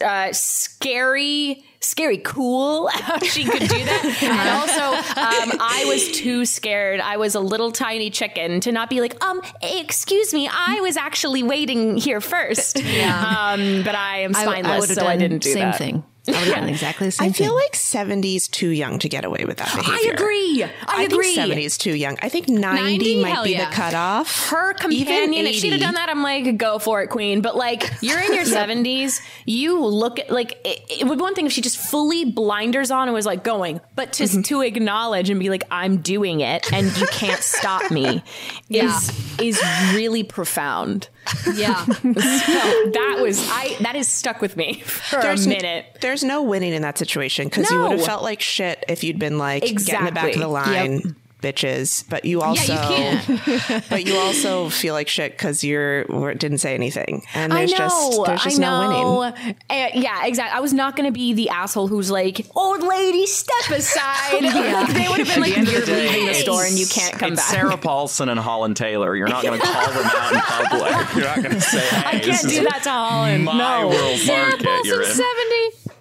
uh 0.04 0.28
scary 0.32 1.64
scary 1.82 2.18
cool 2.18 2.88
how 2.92 3.18
she 3.20 3.44
could 3.44 3.60
do 3.60 3.66
that 3.68 4.22
and 4.22 4.48
also 4.50 4.96
um, 5.52 5.58
i 5.62 5.84
was 5.86 6.10
too 6.12 6.44
scared 6.44 7.00
i 7.00 7.16
was 7.16 7.34
a 7.34 7.40
little 7.40 7.72
tiny 7.72 8.10
chicken 8.10 8.60
to 8.60 8.70
not 8.70 8.90
be 8.90 9.00
like 9.00 9.22
um 9.24 9.40
excuse 9.62 10.34
me 10.34 10.46
i 10.52 10.80
was 10.82 10.98
actually 10.98 11.42
waiting 11.42 11.96
here 11.96 12.20
first 12.20 12.82
Yeah. 12.82 13.18
um 13.52 13.82
but 13.82 13.94
i 13.94 14.18
am 14.18 14.36
I, 14.36 14.42
spineless 14.42 14.72
I 14.72 14.78
would 14.78 14.88
have 14.90 14.94
so 14.96 15.02
done 15.02 15.10
i 15.10 15.16
didn't 15.16 15.42
do 15.42 15.52
same 15.52 15.70
that 15.70 15.78
thing. 15.78 16.04
I 16.28 16.33
would 16.33 16.38
have 16.40 16.54
done 16.54 16.68
exactly 16.68 17.06
the 17.06 17.12
same 17.12 17.30
I 17.30 17.33
feel 17.33 17.48
thing. 17.48 17.54
like 17.56 17.72
70s 17.72 18.50
too 18.50 18.68
young 18.68 18.98
to 19.00 19.09
get 19.09 19.24
away 19.24 19.44
with 19.46 19.56
that 19.56 19.74
behavior. 19.74 20.11
I 20.11 20.12
agree. 20.12 20.64
I, 20.64 20.70
I 20.87 21.02
agree. 21.04 21.35
think 21.35 21.52
70s 21.52 21.78
too 21.78 21.94
young. 21.96 22.18
I 22.22 22.28
think 22.28 22.48
90, 22.48 22.83
90? 23.16 23.22
might 23.22 23.44
be 23.44 23.50
yeah. 23.52 23.68
the 23.70 23.74
cutoff. 23.74 24.48
her 24.50 24.74
companion, 24.74 25.33
Even 25.35 25.46
if 25.46 25.56
she'd 25.56 25.72
have 25.72 25.80
done 25.80 25.94
that, 25.94 26.09
I'm 26.09 26.22
like, 26.22 26.56
go 26.59 26.78
for 26.78 27.02
it, 27.02 27.09
queen. 27.09 27.40
But 27.40 27.56
like, 27.56 27.90
you're 28.02 28.20
in 28.20 28.35
your 28.35 28.44
70s, 28.44 29.20
you 29.46 29.85
look 29.85 30.18
at 30.20 30.30
like 30.30 30.52
it, 30.64 30.83
it 31.00 31.06
would 31.06 31.16
be 31.18 31.22
one 31.22 31.35
thing 31.35 31.46
if 31.46 31.52
she 31.52 31.62
just 31.62 31.78
fully 31.78 32.24
blinders 32.26 32.90
on 32.90 33.09
and 33.09 33.14
was 33.14 33.26
like 33.26 33.42
going, 33.42 33.80
but 33.96 34.12
to 34.14 34.24
Mm-hmm. 34.24 34.42
to 34.42 34.61
acknowledge 34.61 35.30
and 35.30 35.40
be 35.40 35.48
like, 35.48 35.64
I'm 35.70 35.96
doing 35.98 36.40
it, 36.40 36.72
and 36.72 36.87
you 36.98 37.06
can't 37.09 37.42
stop 37.42 37.90
me, 37.90 38.22
is 38.70 39.38
is 39.40 39.61
really 39.94 40.22
profound. 40.22 41.09
Yeah. 41.54 41.85
So 42.11 42.90
that 42.90 43.18
was 43.20 43.46
I 43.50 43.76
that 43.80 43.94
has 43.94 44.09
stuck 44.09 44.40
with 44.40 44.56
me 44.56 44.80
for 44.85 45.20
There's 45.20 45.46
a 45.46 45.50
n- 45.50 45.56
minute. 45.56 45.98
There's 46.00 46.24
no 46.24 46.42
winning 46.42 46.72
in 46.72 46.83
that 46.83 46.98
situation 46.98 47.48
because 47.48 47.70
you 47.70 47.80
would 47.80 47.92
have 47.92 48.04
felt 48.04 48.22
like 48.22 48.40
shit 48.40 48.85
if 48.88 49.04
you'd 49.04 49.18
been 49.18 49.38
like, 49.38 49.62
get 49.62 49.70
in 50.00 50.04
the 50.06 50.12
back 50.12 50.35
of 50.35 50.40
the 50.40 50.46
Exactly. 50.46 50.46
line. 50.48 51.16
Bitches, 51.42 52.05
but 52.09 52.24
you 52.26 52.42
also, 52.42 52.74
can't. 52.74 53.85
but 53.90 54.07
you 54.07 54.14
also 54.16 54.68
feel 54.68 54.92
like 54.92 55.09
shit 55.09 55.33
because 55.33 55.64
you're 55.64 56.05
didn't 56.35 56.59
say 56.59 56.74
anything, 56.74 57.22
and 57.35 57.53
I 57.53 57.59
there's 57.59 57.70
know. 57.72 57.79
just 57.79 58.24
there's 58.26 58.42
just 58.42 58.61
I 58.61 58.62
no 58.62 59.33
winning. 59.33 59.57
Uh, 59.70 59.88
yeah, 59.94 60.26
exactly. 60.26 60.57
I 60.57 60.61
was 60.61 60.74
not 60.74 60.96
going 60.96 61.07
to 61.07 61.12
be 61.12 61.33
the 61.33 61.48
asshole 61.48 61.88
who's 61.88 62.11
like, 62.11 62.46
"Old 62.55 62.83
lady, 62.83 63.26
step 63.26 63.79
aside." 63.79 64.40
Like, 64.70 64.92
they 64.92 65.09
would 65.09 65.18
have 65.18 65.29
been 65.29 65.40
like, 65.40 65.57
end 65.57 65.68
"You're 65.68 65.81
the 65.81 65.87
day, 65.87 66.09
leaving 66.09 66.26
the 66.26 66.35
store 66.35 66.64
and 66.64 66.79
you 66.79 66.87
can't 66.87 67.14
come 67.18 67.33
it's 67.33 67.40
back." 67.40 67.50
Sarah 67.50 67.76
Paulson 67.76 68.29
and 68.29 68.38
Holland 68.38 68.76
Taylor. 68.76 69.16
You're 69.16 69.29
not 69.29 69.42
going 69.42 69.59
to 69.61 69.66
call 69.66 69.92
them 69.92 70.05
out 70.05 70.33
in 70.33 70.40
public. 70.40 71.14
You're 71.14 71.24
not 71.24 71.37
going 71.42 71.55
to 71.55 71.61
say, 71.61 71.81
"Hey, 71.81 72.18
I 72.18 72.20
can't 72.20 72.48
do 72.48 72.62
that 72.64 72.83
to 72.85 72.90
Holland. 72.90 73.44
my 73.44 73.57
no. 73.57 73.88
world 73.88 74.20
market." 74.26 74.85
You're 74.85 75.03
in. 75.03 75.11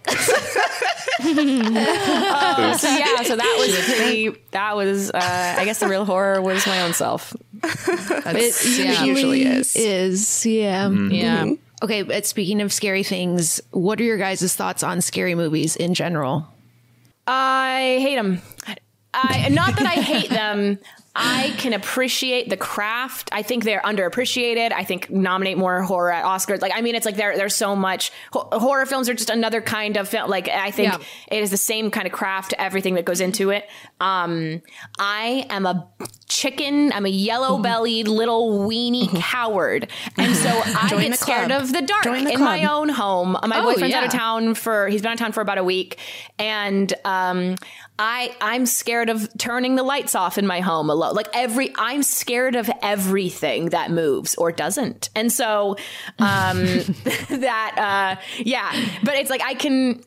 70. 0.10 1.64
So 2.78 2.88
yeah, 2.88 3.24
so 3.24 3.36
that 3.36 3.56
was 3.60 3.86
pretty. 3.86 4.30
That 4.52 4.76
was, 4.76 5.12
uh, 5.12 5.56
I 5.58 5.66
guess, 5.66 5.80
the 5.80 5.88
real 5.88 6.06
horror 6.06 6.42
was 6.42 6.66
my 6.66 6.82
own 6.82 6.94
self. 6.94 7.36
That's, 7.54 8.78
yeah. 8.78 9.04
usually 9.04 9.44
is. 9.44 9.76
Is 9.76 10.46
yeah. 10.46 10.90
Yeah. 10.90 11.54
Okay, 11.82 12.04
but 12.04 12.26
speaking 12.26 12.62
of 12.62 12.74
scary 12.74 13.04
things, 13.04 13.62
what 13.72 14.00
are 14.02 14.04
your 14.04 14.18
guys' 14.18 14.56
thoughts 14.56 14.84
on 14.84 15.02
scary 15.02 15.36
movies 15.36 15.76
in 15.76 15.94
general? 15.94 16.48
I 17.28 17.98
hate 18.02 18.16
them. 18.16 18.42
I 19.14 19.50
not 19.50 19.76
that 19.78 19.86
I 19.86 20.02
hate 20.02 20.30
them. 20.30 20.80
I 21.16 21.54
can 21.58 21.74
appreciate 21.74 22.50
the 22.50 22.56
craft. 22.58 23.30
I 23.32 23.42
think 23.42 23.64
they're 23.64 23.82
underappreciated. 23.82 24.72
I 24.72 24.84
think 24.84 25.10
nominate 25.10 25.58
more 25.58 25.82
horror 25.82 26.14
at 26.14 26.24
Oscars. 26.24 26.62
Like, 26.62 26.72
I 26.74 26.82
mean, 26.82 26.96
it's 26.96 27.06
like 27.06 27.16
there, 27.18 27.36
there's 27.36 27.56
so 27.56 27.76
much 27.76 28.12
ho- 28.32 28.48
horror 28.54 28.86
films 28.86 29.10
are 29.10 29.14
just 29.14 29.30
another 29.30 29.60
kind 29.62 29.98
of 29.98 30.08
film. 30.08 30.30
Like, 30.30 30.48
I 30.48 30.72
think 30.72 30.94
Yeah. 30.94 31.00
it 31.30 31.42
is 31.44 31.50
the 31.52 31.58
same 31.58 31.92
kind 31.92 32.06
of 32.08 32.14
craft 32.14 32.54
everything 32.58 32.94
that 32.96 33.06
goes 33.06 33.22
into 33.22 33.50
it. 33.50 33.68
Um, 34.00 34.62
I 34.98 35.46
am 35.50 35.66
a 35.66 35.90
chicken. 36.28 36.94
I'm 36.94 37.06
a 37.06 37.10
yellow 37.10 37.58
bellied 37.60 38.08
little 38.08 38.60
weenie 38.68 39.14
coward, 39.20 39.90
and 40.16 40.36
so 40.36 40.48
I 40.66 40.88
Join 40.90 41.02
get 41.02 41.12
the 41.12 41.18
scared 41.18 41.52
of 41.52 41.74
the 41.74 41.82
dark 41.82 42.04
the 42.04 42.14
in 42.34 42.40
my 42.40 42.66
own 42.66 42.88
home. 42.88 43.34
My 43.46 43.60
Oh, 43.60 43.64
boyfriend's 43.64 43.96
out 43.96 44.06
of 44.06 44.12
town 44.12 44.54
for 44.54 44.88
he's 44.88 45.02
been 45.02 45.10
out 45.10 45.14
of 45.16 45.20
town 45.20 45.32
for 45.34 45.42
about 45.42 45.58
a 45.58 45.64
week, 45.64 45.98
and 46.38 46.94
um, 47.04 47.56
I 48.02 48.34
I'm 48.40 48.66
scared 48.66 49.10
of 49.10 49.30
turning 49.38 49.76
the 49.76 49.84
lights 49.84 50.16
off 50.16 50.38
in 50.38 50.48
my 50.48 50.62
home 50.62 50.90
alone. 50.90 51.14
Like 51.14 51.28
every 51.34 51.74
I'm 51.78 52.02
scared 52.02 52.56
of 52.56 52.70
everything 52.82 53.70
that 53.70 53.92
moves 53.92 54.36
or 54.36 54.52
doesn't, 54.54 55.10
and 55.16 55.32
so 55.32 55.76
um, 56.18 56.58
that 57.30 58.16
uh, 58.18 58.22
yeah. 58.38 58.72
But 59.04 59.16
it's 59.16 59.30
like 59.30 59.44
I 59.44 59.54
can. 59.54 60.02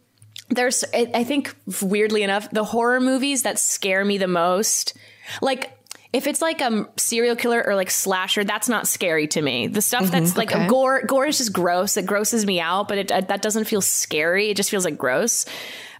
There's 0.48 0.84
I 0.92 1.22
think 1.24 1.54
weirdly 1.82 2.22
enough 2.22 2.50
the 2.50 2.64
horror 2.64 3.00
movies 3.00 3.42
that 3.42 3.58
scare 3.58 4.04
me 4.04 4.18
the 4.18 4.26
most, 4.28 4.96
like. 5.42 5.78
If 6.14 6.26
it's 6.26 6.42
like 6.42 6.60
a 6.60 6.90
serial 6.98 7.36
killer 7.36 7.64
or 7.66 7.74
like 7.74 7.90
slasher, 7.90 8.44
that's 8.44 8.68
not 8.68 8.86
scary 8.86 9.26
to 9.28 9.40
me. 9.40 9.66
The 9.66 9.80
stuff 9.80 10.10
that's 10.10 10.36
like 10.36 10.52
Okay. 10.52 10.66
gore, 10.66 11.00
gore 11.06 11.24
is 11.24 11.38
just 11.38 11.54
gross. 11.54 11.96
It 11.96 12.04
grosses 12.04 12.44
me 12.44 12.60
out, 12.60 12.86
but 12.86 12.98
it 12.98 13.08
that 13.08 13.40
doesn't 13.40 13.64
feel 13.64 13.80
scary. 13.80 14.50
It 14.50 14.58
just 14.58 14.68
feels 14.70 14.84
like 14.84 14.98
gross. 14.98 15.46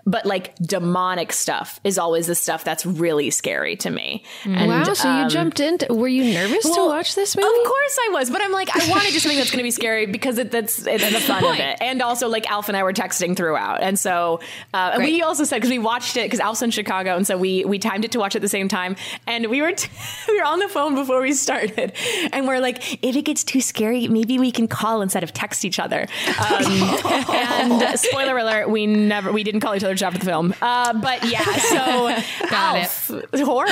But 0.05 0.27
like 0.27 0.55
demonic 0.57 1.33
stuff 1.33 1.81
is 1.85 1.99
always 1.99 2.27
the 2.27 2.35
stuff 2.35 2.65
that's 2.65 2.85
really 2.85 3.31
scary 3.31 3.77
to 3.77 3.91
me. 3.91 4.25
And, 4.45 4.69
wow, 4.69 4.93
so 4.95 5.09
you 5.09 5.25
um, 5.25 5.29
jumped 5.29 5.61
into. 5.61 5.93
Were 5.95 6.09
you 6.09 6.35
nervous 6.35 6.65
to 6.65 6.87
watch 6.87 7.15
this 7.15 7.37
movie? 7.37 7.47
Of 7.47 7.67
course 7.67 7.99
I 8.07 8.11
was, 8.13 8.31
but 8.31 8.43
I'm 8.43 8.53
like, 8.53 8.69
I 8.75 8.91
want 8.91 9.05
to 9.05 9.13
do 9.13 9.19
something 9.19 9.39
that's 9.39 9.51
going 9.51 9.59
to 9.59 9.65
be 9.65 9.71
scary 9.71 10.07
because 10.07 10.39
it, 10.39 10.51
that's 10.51 10.87
it's 10.87 11.13
the 11.13 11.21
fun 11.21 11.45
of 11.45 11.59
it, 11.59 11.79
and 11.81 12.03
also 12.03 12.29
like 12.29 12.51
Alf 12.51 12.69
and 12.69 12.77
I 12.77 12.83
were 12.83 12.93
texting 12.93 13.37
throughout, 13.37 13.83
and 13.83 13.99
so 13.99 14.41
uh, 14.75 14.93
and 14.95 15.05
we 15.05 15.23
also 15.23 15.45
said 15.45 15.57
because 15.57 15.71
we 15.71 15.79
watched 15.79 16.17
it 16.17 16.25
because 16.25 16.41
Alf's 16.41 16.63
in 16.63 16.71
Chicago, 16.71 17.17
and 17.17 17.27
so 17.27 17.37
we 17.37 17.65
we 17.65 17.79
timed 17.79 18.05
it 18.05 18.13
to 18.13 18.19
watch 18.19 18.35
at 18.35 18.43
the 18.43 18.49
same 18.49 18.69
time, 18.69 18.97
and 19.27 19.47
we 19.49 19.63
were 19.63 19.73
t- 19.73 19.89
we 20.29 20.39
were 20.39 20.45
on 20.45 20.59
the 20.59 20.69
phone 20.69 20.95
before 20.95 21.21
we 21.21 21.33
started, 21.33 21.93
and 22.33 22.47
we're 22.47 22.61
like, 22.61 23.05
if 23.05 23.17
it 23.17 23.23
gets 23.23 23.45
too 23.45 23.61
scary, 23.61 24.09
maybe 24.09 24.39
we 24.39 24.51
can 24.51 24.67
call 24.69 25.03
instead 25.03 25.23
of 25.23 25.33
text 25.33 25.65
each 25.65 25.79
other. 25.79 26.09
Um, 26.29 26.65
and 27.31 27.99
spoiler 27.99 28.37
alert, 28.39 28.69
we 28.69 28.87
never 28.87 29.33
we 29.33 29.45
didn't 29.45 29.61
call 29.61 29.75
each 29.75 29.85
other 29.85 29.92
after 30.01 30.19
the 30.21 30.25
film, 30.25 30.55
uh, 30.63 30.93
but 30.95 31.29
yeah, 31.29 31.43
so 31.43 32.17
Got 32.49 32.77
it. 32.79 33.41
Horror. 33.41 33.67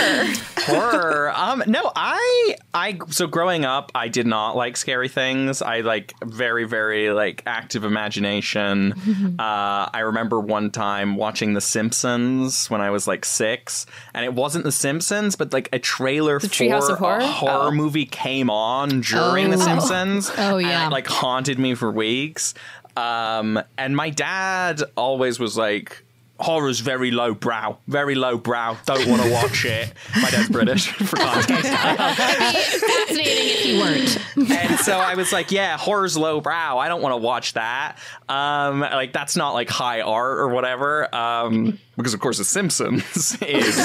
horror 0.58 1.32
um 1.34 1.62
no 1.66 1.90
i 1.96 2.56
i 2.74 2.98
so 3.08 3.26
growing 3.26 3.64
up 3.64 3.90
i 3.94 4.08
did 4.08 4.26
not 4.26 4.56
like 4.56 4.76
scary 4.76 5.08
things 5.08 5.62
i 5.62 5.80
like 5.80 6.12
very 6.24 6.64
very 6.64 7.10
like 7.10 7.42
active 7.46 7.84
imagination 7.84 8.92
uh 9.38 9.88
i 9.92 10.00
remember 10.00 10.38
one 10.40 10.70
time 10.70 11.16
watching 11.16 11.54
the 11.54 11.60
simpsons 11.60 12.68
when 12.68 12.80
i 12.80 12.90
was 12.90 13.06
like 13.06 13.24
six 13.24 13.86
and 14.14 14.24
it 14.24 14.34
wasn't 14.34 14.64
the 14.64 14.72
simpsons 14.72 15.36
but 15.36 15.52
like 15.52 15.68
a 15.72 15.78
trailer 15.78 16.40
for 16.40 16.46
Treehouse 16.48 16.90
of 16.90 16.98
Horror? 16.98 17.18
a 17.20 17.26
horror 17.26 17.68
Oh. 17.68 17.70
movie 17.70 18.06
came 18.06 18.50
on 18.50 19.00
during 19.00 19.50
the 19.50 19.58
simpsons 19.58 20.30
Oh, 20.38 20.56
and 20.58 20.66
yeah. 20.66 20.86
it, 20.88 20.90
like 20.90 21.06
haunted 21.06 21.58
me 21.58 21.74
for 21.74 21.90
weeks 21.90 22.54
um 22.96 23.60
and 23.78 23.96
my 23.96 24.10
dad 24.10 24.82
always 24.96 25.38
was 25.38 25.56
like 25.56 26.04
horror's 26.40 26.80
very 26.80 27.10
low 27.10 27.34
brow 27.34 27.78
very 27.86 28.14
low 28.14 28.36
brow 28.38 28.76
don't 28.86 29.06
want 29.08 29.22
to 29.22 29.30
watch 29.30 29.64
it 29.64 29.92
my 30.22 30.30
dad's 30.30 30.48
british 30.48 30.88
for 30.92 31.16
context 31.16 31.70
Fascinating 31.70 33.48
if 33.48 33.66
you 33.66 33.78
weren't. 33.80 34.50
and 34.50 34.78
so 34.80 34.98
I 34.98 35.14
was 35.14 35.32
like, 35.32 35.50
yeah, 35.50 35.76
horror's 35.76 36.16
low 36.16 36.40
brow. 36.40 36.78
I 36.78 36.88
don't 36.88 37.02
want 37.02 37.12
to 37.12 37.16
watch 37.18 37.54
that. 37.54 37.96
Um, 38.28 38.80
like 38.80 39.12
that's 39.12 39.36
not 39.36 39.52
like 39.52 39.68
high 39.68 40.00
art 40.00 40.38
or 40.38 40.48
whatever. 40.48 41.12
Um, 41.14 41.78
because 41.96 42.14
of 42.14 42.20
course 42.20 42.38
The 42.38 42.44
Simpsons 42.44 43.36
is. 43.42 43.76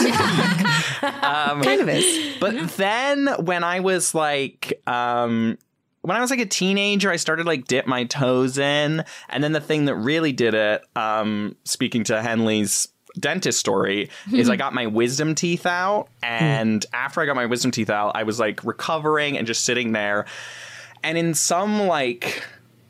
kind 1.02 1.82
of 1.82 1.90
is. 1.90 2.38
but 2.40 2.70
then 2.78 3.28
when 3.44 3.64
I 3.64 3.80
was 3.82 4.14
like, 4.16 4.82
um, 4.88 5.58
when 6.06 6.18
I 6.18 6.22
was 6.22 6.30
like 6.30 6.40
a 6.40 6.46
teenager, 6.46 7.10
I 7.10 7.16
started 7.16 7.46
like 7.46 7.66
dip 7.66 7.88
my 7.88 8.04
toes 8.06 8.58
in, 8.58 9.04
and 9.30 9.44
then 9.44 9.52
the 9.52 9.62
thing 9.62 9.86
that 9.86 9.96
really 9.96 10.32
did 10.32 10.54
it, 10.54 10.84
um, 10.96 11.56
speaking 11.64 12.04
to 12.06 12.22
Henley's 12.22 12.88
dentist 13.20 13.60
story, 13.60 14.10
is 14.32 14.50
I 14.50 14.56
got 14.58 14.74
my 14.74 14.88
wisdom 14.88 15.36
teeth 15.36 15.66
out, 15.66 16.08
and 16.22 16.86
after 16.94 17.22
I 17.22 17.26
got 17.26 17.36
my 17.36 17.46
wisdom 17.46 17.72
teeth 17.72 17.90
out, 17.90 18.16
I 18.16 18.24
was 18.24 18.40
like 18.40 18.64
recovering 18.64 19.38
and 19.38 19.48
just 19.48 19.66
sitting 19.66 19.92
there, 19.92 20.26
and 21.04 21.18
in 21.18 21.34
some 21.34 21.88
like. 21.88 22.44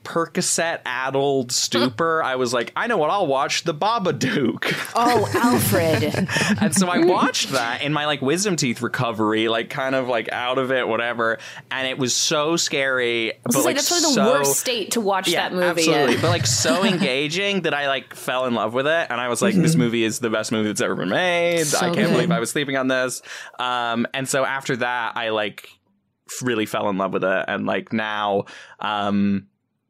Percocet 0.06 0.80
addled 0.86 1.52
stupor, 1.52 2.24
I 2.24 2.36
was 2.36 2.54
like, 2.54 2.72
I 2.76 2.88
know 2.88 2.98
what 2.98 3.10
I'll 3.10 3.28
watch 3.28 3.64
The 3.64 3.74
Babadook. 3.74 4.92
Oh, 4.96 5.30
Alfred. 5.34 6.04
and 6.62 6.74
so 6.74 6.88
I 6.88 7.00
watched 7.00 7.50
that 7.52 7.82
in 7.82 7.92
my 7.92 8.06
like 8.06 8.22
wisdom 8.22 8.56
teeth 8.56 8.82
recovery, 8.82 9.50
like 9.50 9.70
kind 9.70 9.96
of 9.96 10.08
like 10.08 10.32
out 10.32 10.58
of 10.58 10.72
it, 10.72 10.88
whatever. 10.88 11.40
And 11.72 11.88
it 11.88 11.98
was 11.98 12.16
so 12.16 12.56
scary. 12.56 13.34
I 13.34 13.38
but 13.44 13.54
gonna 13.54 13.66
like 13.66 13.76
that's 13.76 13.90
probably 13.90 14.16
the 14.16 14.22
worst 14.40 14.60
state 14.60 14.92
to 14.92 15.02
watch 15.02 15.28
Yeah, 15.28 15.50
that 15.50 15.54
movie 15.56 15.82
absolutely. 15.82 16.16
in. 16.16 16.22
But 16.22 16.30
like 16.30 16.46
so 16.48 16.84
engaging 16.86 17.64
that 17.64 17.74
I 17.74 17.88
like 17.88 18.14
fell 18.14 18.46
in 18.46 18.54
love 18.54 18.74
with 18.74 18.88
it, 18.88 19.08
and 19.10 19.20
I 19.20 19.28
was 19.28 19.42
like, 19.42 19.56
this 19.56 19.76
movie 19.76 20.04
is 20.04 20.20
the 20.20 20.30
best 20.30 20.52
movie 20.52 20.68
that's 20.68 20.82
ever 20.82 20.96
been 20.96 21.10
made. 21.10 21.66
I 21.76 21.80
can't 21.80 21.96
good. 21.96 22.12
believe 22.12 22.32
I 22.32 22.40
was 22.40 22.52
sleeping 22.52 22.78
on 22.78 22.88
this. 22.88 23.22
Um, 23.60 24.06
and 24.14 24.30
so 24.30 24.46
after 24.46 24.78
that, 24.78 25.18
I 25.18 25.30
like 25.30 25.68
really 26.42 26.66
fell 26.66 26.90
in 26.90 26.98
love 26.98 27.14
with 27.14 27.24
it, 27.24 27.46
and 27.48 27.66
like 27.66 27.94
now, 27.94 28.46
um, 28.80 29.48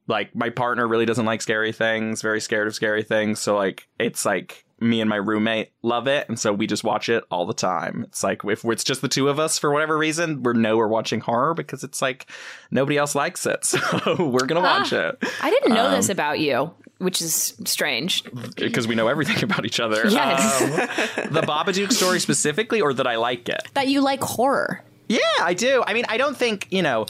like 0.08 0.36
my 0.36 0.50
partner 0.50 0.88
really 0.88 1.06
doesn't 1.06 1.26
like 1.26 1.42
scary 1.42 1.72
things, 1.72 2.22
very 2.22 2.40
scared 2.42 2.68
of 2.68 2.76
scary 2.76 3.04
things. 3.04 3.40
So 3.40 3.56
like 3.56 3.88
it's 4.00 4.26
like 4.26 4.64
me 4.80 5.00
and 5.00 5.10
my 5.10 5.16
roommate 5.16 5.72
love 5.84 6.06
it, 6.08 6.28
and 6.28 6.38
so 6.40 6.52
we 6.54 6.68
just 6.68 6.84
watch 6.84 7.08
it 7.10 7.24
all 7.32 7.46
the 7.46 7.54
time. 7.54 8.04
It's 8.10 8.24
like 8.24 8.44
if 8.44 8.66
it's 8.66 8.84
just 8.84 9.02
the 9.02 9.08
two 9.08 9.30
of 9.30 9.40
us 9.40 9.58
for 9.58 9.72
whatever 9.72 9.98
reason, 9.98 10.44
we 10.44 10.54
know 10.54 10.76
we're 10.78 10.88
watching 10.88 11.22
horror 11.22 11.54
because 11.54 11.84
it's 11.84 12.02
like 12.02 12.30
nobody 12.72 12.98
else 12.98 13.16
likes 13.16 13.46
it, 13.46 13.64
so 13.66 13.80
we're 14.20 14.46
gonna 14.46 14.60
watch 14.62 14.92
it 14.94 15.18
I 15.42 15.50
didn't 15.50 15.74
know 15.74 15.86
Um, 15.88 15.94
this 15.94 16.10
about 16.10 16.40
you, 16.40 16.72
which 16.98 17.22
is 17.22 17.54
strange. 17.66 18.24
because 18.58 18.86
we 18.88 18.96
know 18.96 19.08
everything 19.08 19.42
about 19.50 19.66
each 19.66 19.80
other. 19.80 20.08
Yes. 20.10 20.62
Um, 20.62 20.70
the 21.34 21.42
Babadook 21.42 21.94
story 21.94 22.20
specifically, 22.20 22.82
or 22.82 22.94
that 22.94 23.08
I 23.08 23.16
like 23.16 23.48
it. 23.48 23.62
That 23.76 23.88
you 23.88 24.02
like 24.02 24.22
horror. 24.22 24.84
Yeah, 25.08 25.20
I 25.40 25.54
do. 25.54 25.84
I 25.88 25.94
mean, 25.94 26.06
I 26.10 26.18
don't 26.18 26.36
think, 26.36 26.68
you 26.70 26.82
know, 26.82 27.06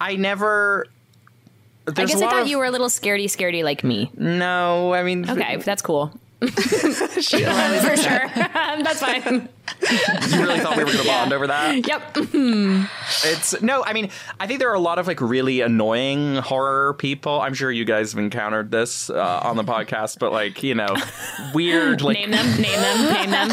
I 0.00 0.16
never 0.16 0.86
I 1.88 1.92
guess 2.04 2.14
I 2.14 2.20
thought 2.20 2.42
of- 2.42 2.48
you 2.48 2.58
were 2.58 2.64
a 2.64 2.70
little 2.70 2.88
scaredy, 2.88 3.24
scaredy 3.24 3.64
like 3.64 3.82
me. 3.84 4.10
No, 4.16 4.94
I 4.94 5.02
mean, 5.02 5.28
Okay, 5.28 5.56
that's 5.56 5.82
cool. 5.82 6.12
For 6.42 7.22
sure. 7.22 7.40
that's 8.34 9.00
fine. 9.00 9.48
You 9.80 10.38
really 10.40 10.60
thought 10.60 10.76
we 10.76 10.84
were 10.84 10.92
going 10.92 11.02
to 11.04 11.08
bond 11.08 11.32
over 11.32 11.46
that? 11.46 11.86
Yep. 11.86 12.16
It's 13.24 13.60
no, 13.62 13.84
I 13.84 13.92
mean, 13.92 14.10
I 14.40 14.46
think 14.46 14.58
there 14.60 14.70
are 14.70 14.74
a 14.74 14.80
lot 14.80 14.98
of 14.98 15.06
like 15.06 15.20
really 15.20 15.60
annoying 15.60 16.36
horror 16.36 16.94
people. 16.94 17.40
I'm 17.40 17.54
sure 17.54 17.70
you 17.70 17.84
guys 17.84 18.12
have 18.12 18.18
encountered 18.18 18.70
this 18.70 19.10
uh, 19.10 19.40
on 19.42 19.56
the 19.56 19.64
podcast, 19.64 20.18
but 20.18 20.32
like, 20.32 20.62
you 20.62 20.74
know, 20.74 20.94
weird, 21.54 22.02
like 22.02 22.16
Name 22.18 22.30
them. 22.30 22.46
Name 22.60 22.80
them. 22.80 23.12
Name 23.12 23.30
them. 23.30 23.48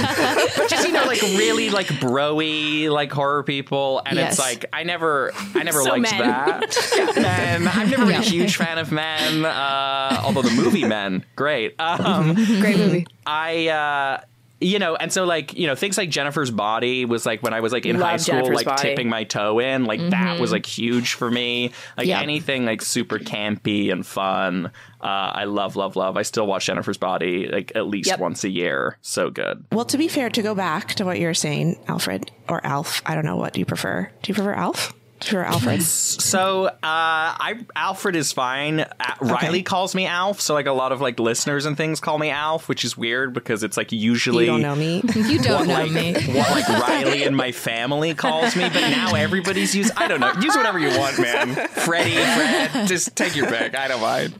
but 0.57 0.69
just 0.69 0.87
you 0.87 0.93
know, 0.93 1.05
like 1.05 1.21
really 1.21 1.69
like 1.69 1.87
broy 1.87 2.89
like 2.89 3.11
horror 3.11 3.43
people, 3.43 4.01
and 4.05 4.17
Yes. 4.17 4.33
it's 4.33 4.39
like 4.39 4.65
I 4.73 4.83
never, 4.83 5.31
I 5.55 5.63
never 5.63 5.81
So 5.81 5.89
liked 5.91 6.11
men. 6.11 6.19
that. 6.21 6.75
Yeah, 6.99 7.21
men. 7.21 7.67
I'm 7.67 7.89
never 7.89 8.05
been 8.05 8.15
a 8.15 8.21
huge 8.21 8.55
fan 8.57 8.77
of 8.77 8.91
men. 8.91 9.45
Uh, 9.45 10.21
although 10.23 10.41
the 10.41 10.51
movie 10.51 10.83
Men, 10.85 11.23
great. 11.35 11.75
Um, 11.79 12.33
Great 12.59 12.77
movie. 12.77 13.07
I. 13.25 13.67
Uh, 13.67 14.21
you 14.61 14.77
know, 14.79 14.95
and 14.95 15.11
so 15.11 15.25
like 15.25 15.57
you 15.57 15.67
know 15.67 15.75
things 15.75 15.97
like 15.97 16.09
Jennifer's 16.09 16.51
Body 16.51 17.05
was 17.05 17.25
like 17.25 17.41
when 17.41 17.53
I 17.53 17.61
was 17.61 17.71
like 17.71 17.85
in 17.85 17.97
Love 17.99 18.09
high 18.09 18.17
school, 18.17 18.35
Jennifer's 18.35 18.55
like 18.55 18.65
Body. 18.65 18.81
tipping 18.89 19.09
my 19.09 19.23
toe 19.23 19.59
in, 19.59 19.85
like 19.85 20.01
that 20.09 20.39
was 20.39 20.51
like 20.51 20.65
huge 20.65 21.13
for 21.13 21.31
me. 21.31 21.71
Like 21.97 22.07
Yeah. 22.07 22.21
anything 22.21 22.65
like 22.65 22.81
super 22.81 23.19
campy 23.19 23.91
and 23.91 24.05
fun, 24.05 24.67
uh, 25.01 25.05
I 25.05 25.45
love, 25.45 25.75
love, 25.75 25.95
love. 25.95 26.17
I 26.17 26.23
still 26.23 26.45
watch 26.47 26.65
Jennifer's 26.65 26.97
Body 26.97 27.47
like 27.47 27.71
at 27.75 27.87
least 27.87 28.09
Yep. 28.09 28.19
once 28.19 28.43
a 28.43 28.49
year. 28.49 28.97
So 29.01 29.29
good. 29.29 29.63
Well, 29.71 29.85
to 29.85 29.97
be 29.97 30.07
fair, 30.07 30.29
to 30.29 30.41
go 30.41 30.53
back 30.53 30.93
to 30.95 31.05
what 31.05 31.19
you 31.19 31.27
were 31.27 31.33
saying, 31.33 31.77
Alfred 31.87 32.31
or 32.49 32.65
Alf, 32.65 33.01
I 33.05 33.15
don't 33.15 33.25
know 33.25 33.37
what 33.37 33.53
do 33.53 33.59
you 33.59 33.65
prefer. 33.65 34.11
Do 34.23 34.29
you 34.29 34.33
prefer 34.35 34.53
Alf? 34.53 34.93
Do 35.19 35.27
you 35.27 35.43
prefer 35.43 35.43
Alfred? 35.43 35.81
So 36.29 36.65
uh, 36.67 36.73
I 36.83 37.65
Alfred 37.75 38.15
is 38.15 38.31
fine. 38.31 38.81
Uh, 38.81 38.85
Reilly 39.21 39.63
calls 39.63 39.95
me 39.95 40.05
Alf, 40.05 40.39
so 40.41 40.53
like 40.53 40.65
a 40.67 40.71
lot 40.71 40.91
of 40.91 41.01
like 41.01 41.19
listeners 41.19 41.65
and 41.65 41.75
things 41.75 41.99
call 41.99 42.17
me 42.19 42.29
Alf, 42.29 42.69
which 42.69 42.83
is 42.85 42.95
weird 42.97 43.33
because 43.33 43.63
it's 43.63 43.77
like 43.77 43.91
usually 43.91 44.45
You 44.45 44.51
don't 44.51 44.61
know 44.61 44.75
me. 44.75 45.01
You 45.15 45.39
don't 45.39 45.67
know 45.67 45.73
like 45.73 45.91
me. 45.91 46.13
what 46.13 46.51
like 46.51 46.67
Reilly 46.87 47.23
and 47.23 47.35
my 47.35 47.51
family 47.51 48.13
calls 48.13 48.55
me, 48.55 48.63
but 48.69 48.81
now 48.89 49.15
everybody's 49.15 49.73
use 49.75 49.91
I 49.97 50.07
don't 50.07 50.19
know. 50.19 50.31
Use 50.41 50.55
whatever 50.55 50.77
you 50.79 50.89
want, 50.97 51.19
man. 51.19 51.55
Freddie, 51.69 52.11
Fred, 52.15 52.87
just 52.87 53.15
take 53.15 53.35
your 53.35 53.47
pick. 53.47 53.75
I 53.75 53.87
don't 53.87 54.01
mind. 54.01 54.39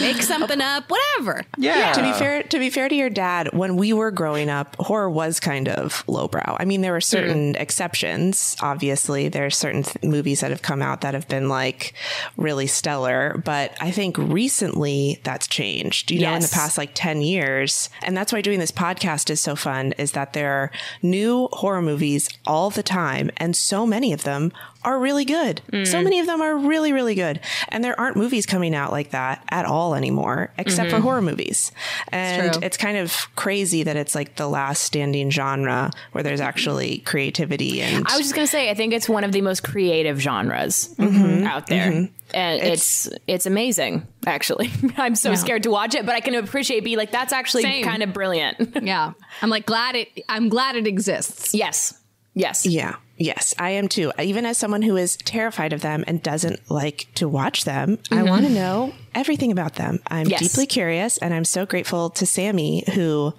Make 0.00 0.22
something 0.22 0.60
up, 0.60 0.84
whatever. 0.90 1.44
Yeah. 1.56 1.92
to 1.92 2.02
be 2.02 2.12
fair, 2.12 2.42
to 2.42 2.58
be 2.58 2.68
fair 2.70 2.88
to 2.88 2.94
your 2.94 3.10
dad, 3.10 3.52
when 3.52 3.76
we 3.76 3.92
were 3.92 4.10
growing 4.10 4.50
up, 4.50 4.76
horror 4.78 5.08
was 5.10 5.40
kind 5.40 5.68
of 5.68 6.04
lowbrow. 6.06 6.56
I 6.60 6.64
mean, 6.66 6.80
there 6.82 6.92
were 6.92 7.00
certain 7.00 7.54
exceptions. 7.56 8.56
Obviously, 8.60 9.28
there 9.28 9.46
are 9.46 9.50
certain 9.50 9.82
th- 9.84 9.96
movies 10.12 10.40
that 10.40 10.50
have 10.50 10.62
come 10.62 10.80
out 10.80 11.00
that 11.00 11.14
have 11.14 11.26
been 11.26 11.48
like 11.48 11.94
really 12.36 12.68
stellar, 12.68 13.42
but 13.44 13.76
I 13.80 13.90
think 13.90 14.16
recently 14.16 15.20
that's 15.24 15.48
changed. 15.48 16.12
You 16.12 16.20
know, 16.20 16.34
in 16.34 16.42
the 16.42 16.48
past 16.48 16.78
like 16.78 16.90
10 16.94 17.22
years, 17.22 17.90
and 18.02 18.16
that's 18.16 18.32
why 18.32 18.40
doing 18.40 18.60
this 18.60 18.70
podcast 18.70 19.30
is 19.30 19.40
so 19.40 19.56
fun 19.56 19.92
is 19.98 20.12
that 20.12 20.34
there 20.34 20.52
are 20.52 20.70
new 21.02 21.48
horror 21.52 21.82
movies 21.82 22.28
all 22.46 22.70
the 22.70 22.84
time 22.84 23.30
and 23.38 23.56
so 23.56 23.84
many 23.86 24.12
of 24.12 24.22
them 24.22 24.52
are 24.84 24.98
really 24.98 25.24
good. 25.24 25.60
So 25.70 25.98
mm. 25.98 26.04
many 26.04 26.20
of 26.20 26.26
them 26.26 26.40
are 26.40 26.56
really, 26.56 26.92
really 26.92 27.14
good. 27.14 27.40
And 27.68 27.82
there 27.82 27.98
aren't 27.98 28.16
movies 28.16 28.46
coming 28.46 28.74
out 28.74 28.90
like 28.90 29.10
that 29.10 29.44
at 29.50 29.64
all 29.64 29.94
anymore, 29.94 30.52
except 30.58 30.90
for 30.90 30.96
mm-hmm. 30.96 31.04
horror 31.04 31.22
movies. 31.22 31.72
And 32.08 32.52
true. 32.52 32.62
it's 32.62 32.76
kind 32.76 32.96
of 32.96 33.28
crazy 33.36 33.82
that 33.82 33.96
it's 33.96 34.14
like 34.14 34.36
the 34.36 34.48
last 34.48 34.82
standing 34.82 35.30
genre 35.30 35.90
where 36.12 36.24
there's 36.24 36.40
actually 36.40 36.98
creativity 36.98 37.82
and 37.82 38.06
I 38.08 38.16
was 38.16 38.26
just 38.26 38.34
gonna 38.34 38.46
say, 38.46 38.70
I 38.70 38.74
think 38.74 38.92
it's 38.92 39.08
one 39.08 39.24
of 39.24 39.32
the 39.32 39.40
most 39.40 39.62
creative 39.62 40.20
genres 40.20 40.94
mm-hmm. 40.96 41.46
out 41.46 41.66
there, 41.66 41.90
mm-hmm. 41.90 42.12
and 42.34 42.62
it's, 42.62 43.08
it's 43.26 43.46
amazing. 43.46 44.06
Actually, 44.26 44.70
I'm 44.96 45.14
so 45.14 45.34
scared 45.34 45.64
to 45.64 45.70
watch 45.70 45.94
it, 45.94 46.06
but 46.06 46.14
I 46.14 46.20
can 46.20 46.34
appreciate. 46.34 46.84
Be 46.84 46.96
like, 46.96 47.10
that's 47.10 47.32
actually 47.32 47.62
Same. 47.62 47.84
kind 47.84 48.02
of 48.02 48.12
brilliant. 48.12 48.78
Yeah. 48.82 49.12
I'm 49.40 49.48
like 49.48 49.64
glad 49.64 49.94
it 49.94 50.08
I'm 50.28 50.48
glad 50.48 50.74
it 50.76 50.86
exists. 50.86 51.54
yes, 51.54 51.98
yes. 52.34 52.66
Yeah. 52.66 52.96
Yes, 53.22 53.54
I 53.58 53.70
am 53.70 53.86
too. 53.88 54.12
Even 54.20 54.44
as 54.44 54.58
someone 54.58 54.82
who 54.82 54.96
is 54.96 55.16
terrified 55.16 55.72
of 55.72 55.80
them 55.80 56.02
and 56.08 56.22
doesn't 56.22 56.68
like 56.68 57.06
to 57.14 57.28
watch 57.28 57.64
them, 57.64 57.98
I 58.10 58.16
mm-hmm. 58.16 58.28
want 58.28 58.46
to 58.46 58.52
know 58.52 58.92
everything 59.14 59.52
about 59.52 59.76
them. 59.76 60.00
I'm 60.08 60.26
Yes. 60.26 60.40
deeply 60.40 60.66
curious, 60.66 61.18
and 61.18 61.32
I'm 61.32 61.44
so 61.44 61.64
grateful 61.64 62.10
to 62.10 62.26
Sammy 62.26 62.84
who 62.94 63.32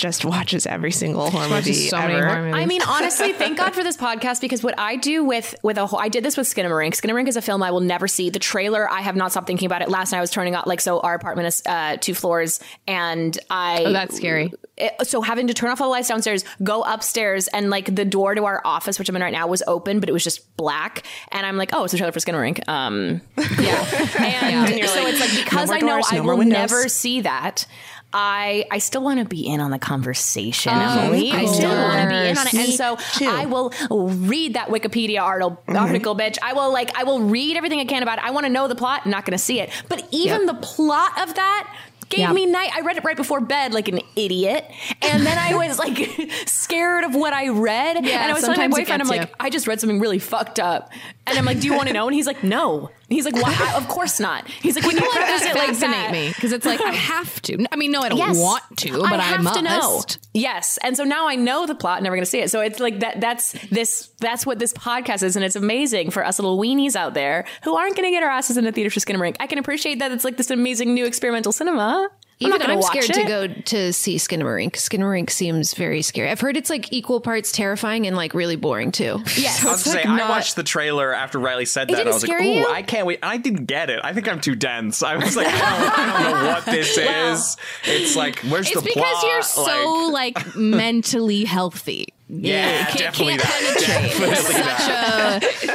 just 0.00 0.24
watches 0.24 0.66
every 0.66 0.90
single 0.92 1.30
horror 1.30 1.42
movie 1.44 1.54
Watches 1.54 1.88
so 1.90 1.98
many 1.98 2.14
ever. 2.14 2.26
horror 2.26 2.42
movies. 2.46 2.54
I 2.54 2.66
mean, 2.66 2.80
honestly, 2.82 3.32
thank 3.34 3.58
God 3.58 3.74
for 3.74 3.84
this 3.84 3.96
podcast 3.98 4.40
because 4.40 4.62
what 4.62 4.74
I 4.78 4.96
do 4.96 5.22
with 5.22 5.54
with 5.62 5.76
a 5.76 5.86
whole, 5.86 5.98
I 6.00 6.08
did 6.08 6.24
this 6.24 6.36
with 6.38 6.46
Skinamarink. 6.48 6.94
Skinamarink 6.94 7.28
is 7.28 7.36
a 7.36 7.42
film 7.42 7.62
I 7.62 7.70
will 7.70 7.80
never 7.80 8.08
see. 8.08 8.30
The 8.30 8.38
trailer, 8.38 8.90
I 8.90 9.02
have 9.02 9.14
not 9.14 9.30
stopped 9.30 9.46
thinking 9.46 9.66
about 9.66 9.82
it. 9.82 9.90
Last 9.90 10.12
night 10.12 10.18
I 10.18 10.20
was 10.22 10.30
turning 10.30 10.54
out 10.54 10.66
like 10.66 10.80
so. 10.80 11.00
Our 11.00 11.14
apartment 11.14 11.48
is 11.48 11.62
uh, 11.66 11.98
two 12.00 12.14
floors, 12.14 12.60
and 12.88 13.38
I 13.50 13.84
Oh, 13.84 13.92
that's 13.92 14.16
scary. 14.16 14.52
it- 14.78 15.06
so 15.06 15.20
having 15.20 15.46
to 15.48 15.54
turn 15.54 15.70
off 15.70 15.80
all 15.82 15.88
the 15.88 15.92
lights 15.92 16.08
downstairs, 16.08 16.42
go 16.62 16.82
upstairs, 16.82 17.48
and 17.48 17.68
like 17.68 17.94
the 17.94 18.04
door 18.06 18.34
to 18.34 18.46
our 18.46 18.62
office, 18.64 18.98
which 18.98 19.08
I'm 19.10 19.16
in 19.16 19.22
right 19.22 19.32
now, 19.32 19.46
was 19.46 19.62
open, 19.66 20.00
but 20.00 20.08
it 20.08 20.12
was 20.12 20.24
just 20.24 20.56
black. 20.56 21.06
And 21.30 21.44
I'm 21.44 21.58
like, 21.58 21.70
oh, 21.74 21.84
it's 21.84 21.92
a 21.92 21.98
trailer 21.98 22.12
for 22.12 22.20
Skinamarink. 22.20 22.66
Um, 22.66 23.20
yeah, 23.60 23.84
and 24.18 24.88
so 24.88 25.06
it's 25.06 25.20
like 25.20 25.44
because 25.44 25.68
more 25.68 25.76
I 25.76 25.80
know 25.80 25.86
doors, 25.96 26.06
I 26.10 26.16
no 26.16 26.22
will 26.24 26.38
never 26.44 26.88
see 26.88 27.20
that. 27.22 27.66
I 28.12 28.66
I 28.70 28.78
still 28.78 29.02
want 29.02 29.20
to 29.20 29.24
be 29.24 29.46
in 29.46 29.60
on 29.60 29.70
the 29.70 29.78
conversation, 29.78 30.72
Of 30.72 30.98
Emily. 30.98 31.30
I 31.30 31.44
still 31.46 31.70
want 31.70 32.02
to 32.02 32.08
be 32.08 32.28
in 32.28 32.38
on 32.38 32.46
it, 32.46 32.54
and 32.54 32.72
so 32.72 32.96
too. 33.14 33.26
I 33.26 33.46
will 33.46 33.70
read 33.90 34.54
that 34.54 34.68
Wikipedia 34.68 35.20
article, 35.22 35.52
mm-hmm. 35.52 35.76
article, 35.76 36.16
bitch. 36.16 36.36
I 36.42 36.52
will 36.52 36.72
like 36.72 36.96
I 36.96 37.04
will 37.04 37.20
read 37.20 37.56
everything 37.56 37.78
I 37.80 37.84
can 37.84 38.02
about 38.02 38.18
it. 38.18 38.24
I 38.24 38.30
want 38.30 38.46
to 38.46 38.52
know 38.52 38.66
the 38.66 38.74
plot. 38.74 39.02
I'm 39.04 39.10
not 39.10 39.24
going 39.24 39.36
to 39.38 39.42
see 39.42 39.60
it, 39.60 39.70
but 39.88 40.06
even 40.10 40.46
the 40.46 40.54
plot 40.54 41.20
of 41.22 41.34
that 41.34 41.76
gave 42.08 42.20
Yep. 42.20 42.34
me 42.34 42.46
night. 42.46 42.70
I 42.74 42.80
read 42.80 42.96
it 42.96 43.04
right 43.04 43.16
before 43.16 43.40
bed, 43.40 43.72
like 43.72 43.88
an 43.88 44.00
idiot, 44.16 44.68
and 45.00 45.24
then 45.24 45.38
I 45.38 45.54
was 45.54 45.78
like 45.78 45.98
scared 46.46 47.04
of 47.04 47.14
what 47.14 47.32
I 47.32 47.48
read. 47.48 48.04
Yeah, 48.04 48.22
and 48.22 48.30
I 48.30 48.34
was 48.34 48.42
telling 48.42 48.58
my 48.58 48.68
boyfriend, 48.68 49.02
I'm 49.02 49.08
gets 49.08 49.10
like, 49.10 49.28
you. 49.28 49.34
I 49.38 49.50
just 49.50 49.66
read 49.66 49.80
something 49.80 50.00
really 50.00 50.18
fucked 50.18 50.58
up, 50.58 50.90
and 51.30 51.38
I'm 51.38 51.44
like, 51.44 51.60
Do 51.60 51.66
you 51.66 51.74
want 51.74 51.88
to 51.88 51.94
know? 51.94 52.06
And 52.06 52.14
he's 52.14 52.26
like, 52.26 52.42
No. 52.44 52.90
He's 53.08 53.24
like, 53.24 53.34
Why? 53.34 53.56
I- 53.58 53.76
of 53.76 53.88
course 53.88 54.20
not. 54.20 54.46
He's 54.48 54.76
like, 54.76 54.84
When 54.86 54.96
you 54.96 55.02
preface 55.10 55.42
it 55.42 55.54
like 55.56 55.68
fascinate 55.68 55.80
that, 55.96 56.12
me 56.12 56.28
because 56.28 56.52
it's 56.52 56.64
like 56.66 56.80
I 56.80 56.92
have 56.92 57.40
to. 57.42 57.66
I 57.72 57.76
mean, 57.76 57.90
no, 57.90 58.00
I 58.02 58.08
don't 58.08 58.18
Yes. 58.18 58.38
want 58.38 58.62
to, 58.78 58.92
but 59.00 59.12
I, 59.14 59.22
have 59.22 59.42
must. 59.42 59.56
to 59.58 59.62
know. 59.62 60.02
Yes, 60.34 60.78
and 60.84 60.96
so 60.96 61.04
now 61.04 61.28
I 61.28 61.34
know 61.36 61.66
the 61.66 61.74
plot. 61.74 62.02
Never 62.02 62.14
going 62.16 62.24
to 62.24 62.30
see 62.30 62.40
it. 62.40 62.50
So 62.50 62.60
it's 62.60 62.78
like 62.80 63.00
that. 63.00 63.20
That's 63.20 63.52
this. 63.70 64.10
That's 64.20 64.44
what 64.46 64.58
this 64.58 64.72
podcast 64.74 65.22
is, 65.22 65.34
and 65.36 65.44
it's 65.44 65.56
amazing 65.56 66.10
for 66.10 66.24
us 66.24 66.38
little 66.38 66.58
weenies 66.58 66.94
out 66.94 67.14
there 67.14 67.46
who 67.64 67.74
aren't 67.76 67.96
going 67.96 68.06
to 68.06 68.12
get 68.12 68.22
our 68.22 68.30
asses 68.30 68.56
in 68.56 68.64
the 68.64 68.72
theater 68.72 68.90
for 68.90 69.00
Skinamarink. 69.00 69.36
I 69.40 69.46
can 69.46 69.58
appreciate 69.58 69.98
that 69.98 70.12
it's 70.12 70.24
like 70.24 70.36
this 70.36 70.50
amazing 70.50 70.94
new 70.94 71.04
experimental 71.06 71.52
cinema. 71.52 72.08
I'm 72.42 72.46
Even 72.46 72.58
not 72.58 72.60
gonna 72.60 72.72
I'm 72.72 72.80
watch 72.80 72.90
scared 73.04 73.10
it. 73.10 73.22
to 73.22 73.28
go 73.28 73.46
to 73.48 73.92
see 73.92 74.16
Skinamarink. 74.16 74.72
Skinamarink 74.72 75.28
seems 75.28 75.74
very 75.74 76.00
scary. 76.00 76.30
I've 76.30 76.40
heard 76.40 76.56
it's 76.56 76.70
like 76.70 76.90
equal 76.90 77.20
parts 77.20 77.52
terrifying 77.52 78.06
and 78.06 78.16
like 78.16 78.32
really 78.32 78.56
boring 78.56 78.92
too. 78.92 79.22
Yes. 79.36 79.62
I 79.64 79.70
was 79.70 79.84
gonna 79.84 80.02
say, 80.02 80.08
I 80.08 80.28
watched 80.28 80.56
the 80.56 80.62
trailer 80.62 81.12
after 81.14 81.38
Reilly 81.38 81.66
said 81.66 81.88
that. 81.88 82.00
and 82.00 82.08
I 82.08 82.12
was 82.12 82.26
like, 82.26 82.40
"Ooh, 82.40 82.44
you? 82.44 82.66
I 82.66 82.80
can't 82.82 83.06
wait!" 83.06 83.18
I 83.22 83.36
didn't 83.36 83.66
get 83.66 83.90
it. 83.90 84.00
I 84.02 84.12
think 84.14 84.26
I'm 84.28 84.40
too 84.40 84.54
dense. 84.54 85.02
I 85.02 85.16
was 85.16 85.36
like, 85.36 85.48
"I 85.48 85.50
don't, 85.50 85.98
I 85.98 86.22
don't 86.30 86.32
know 86.42 86.48
what 86.48 86.64
this 86.64 86.96
is." 86.98 87.56
It's 87.84 88.16
like, 88.16 88.38
where's 88.40 88.68
It's 88.70 88.80
the 88.80 88.86
because 88.86 89.22
you're 89.22 89.42
so 89.42 90.08
like, 90.12 90.56
mentally 90.56 91.44
healthy. 91.44 92.14
Yeah, 92.32 92.84
can't, 92.86 92.98
definitely 92.98 93.36
can't 93.38 93.42
that. 93.42 94.10
penetrate. 94.18 94.30
Definitely 94.30 95.70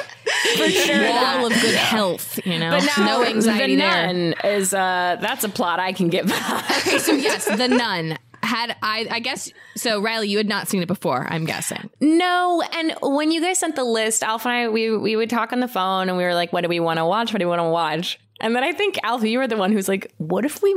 Such 0.55 0.89
a 0.89 1.09
wall 1.11 1.45
of 1.47 1.51
good 1.61 1.75
health, 1.75 2.39
you 2.45 2.59
know. 2.59 2.71
But 2.71 2.85
now 2.97 3.05
no 3.05 3.23
anxiety 3.25 3.75
the 3.75 3.81
there. 3.81 4.13
nun 4.13 4.33
is 4.43 4.73
uh 4.73 5.17
that's 5.19 5.43
a 5.43 5.49
plot 5.49 5.79
I 5.79 5.91
can 5.93 6.09
get 6.09 6.25
behind. 6.25 6.63
Okay, 6.87 6.97
so 6.99 7.13
yes, 7.13 7.45
the 7.45 7.67
nun 7.67 8.17
had 8.43 8.75
I. 8.81 9.07
I 9.09 9.19
guess 9.19 9.51
so. 9.75 9.99
Reilly, 10.01 10.29
you 10.29 10.37
had 10.37 10.47
not 10.47 10.67
seen 10.67 10.81
it 10.81 10.87
before. 10.87 11.25
I'm 11.29 11.45
guessing. 11.45 11.89
No, 11.99 12.61
and 12.73 12.93
when 13.01 13.31
you 13.31 13.41
guys 13.41 13.59
sent 13.59 13.75
the 13.75 13.83
list, 13.83 14.23
Alf 14.23 14.45
and 14.45 14.53
I 14.53 14.69
we 14.69 14.95
we 14.95 15.15
would 15.15 15.29
talk 15.29 15.51
on 15.51 15.59
the 15.59 15.67
phone 15.67 16.09
and 16.09 16.17
we 16.17 16.23
were 16.23 16.35
like, 16.35 16.53
what 16.53 16.61
do 16.61 16.69
we 16.69 16.79
want 16.79 16.97
to 16.99 17.05
watch? 17.05 17.33
What 17.33 17.39
do 17.39 17.45
we 17.45 17.49
want 17.49 17.59
to 17.61 17.69
watch? 17.69 18.19
And 18.39 18.55
then 18.55 18.63
I 18.63 18.71
think 18.71 18.99
Alf, 19.03 19.23
you 19.23 19.39
were 19.39 19.47
the 19.47 19.57
one 19.57 19.71
who's 19.71 19.87
like, 19.87 20.13
what 20.17 20.45
if 20.45 20.61
we 20.61 20.75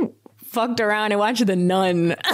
fucked 0.49 0.79
around 0.79 1.11
and 1.11 1.19
watched 1.19 1.45
The 1.45 1.55
Nun? 1.55 2.11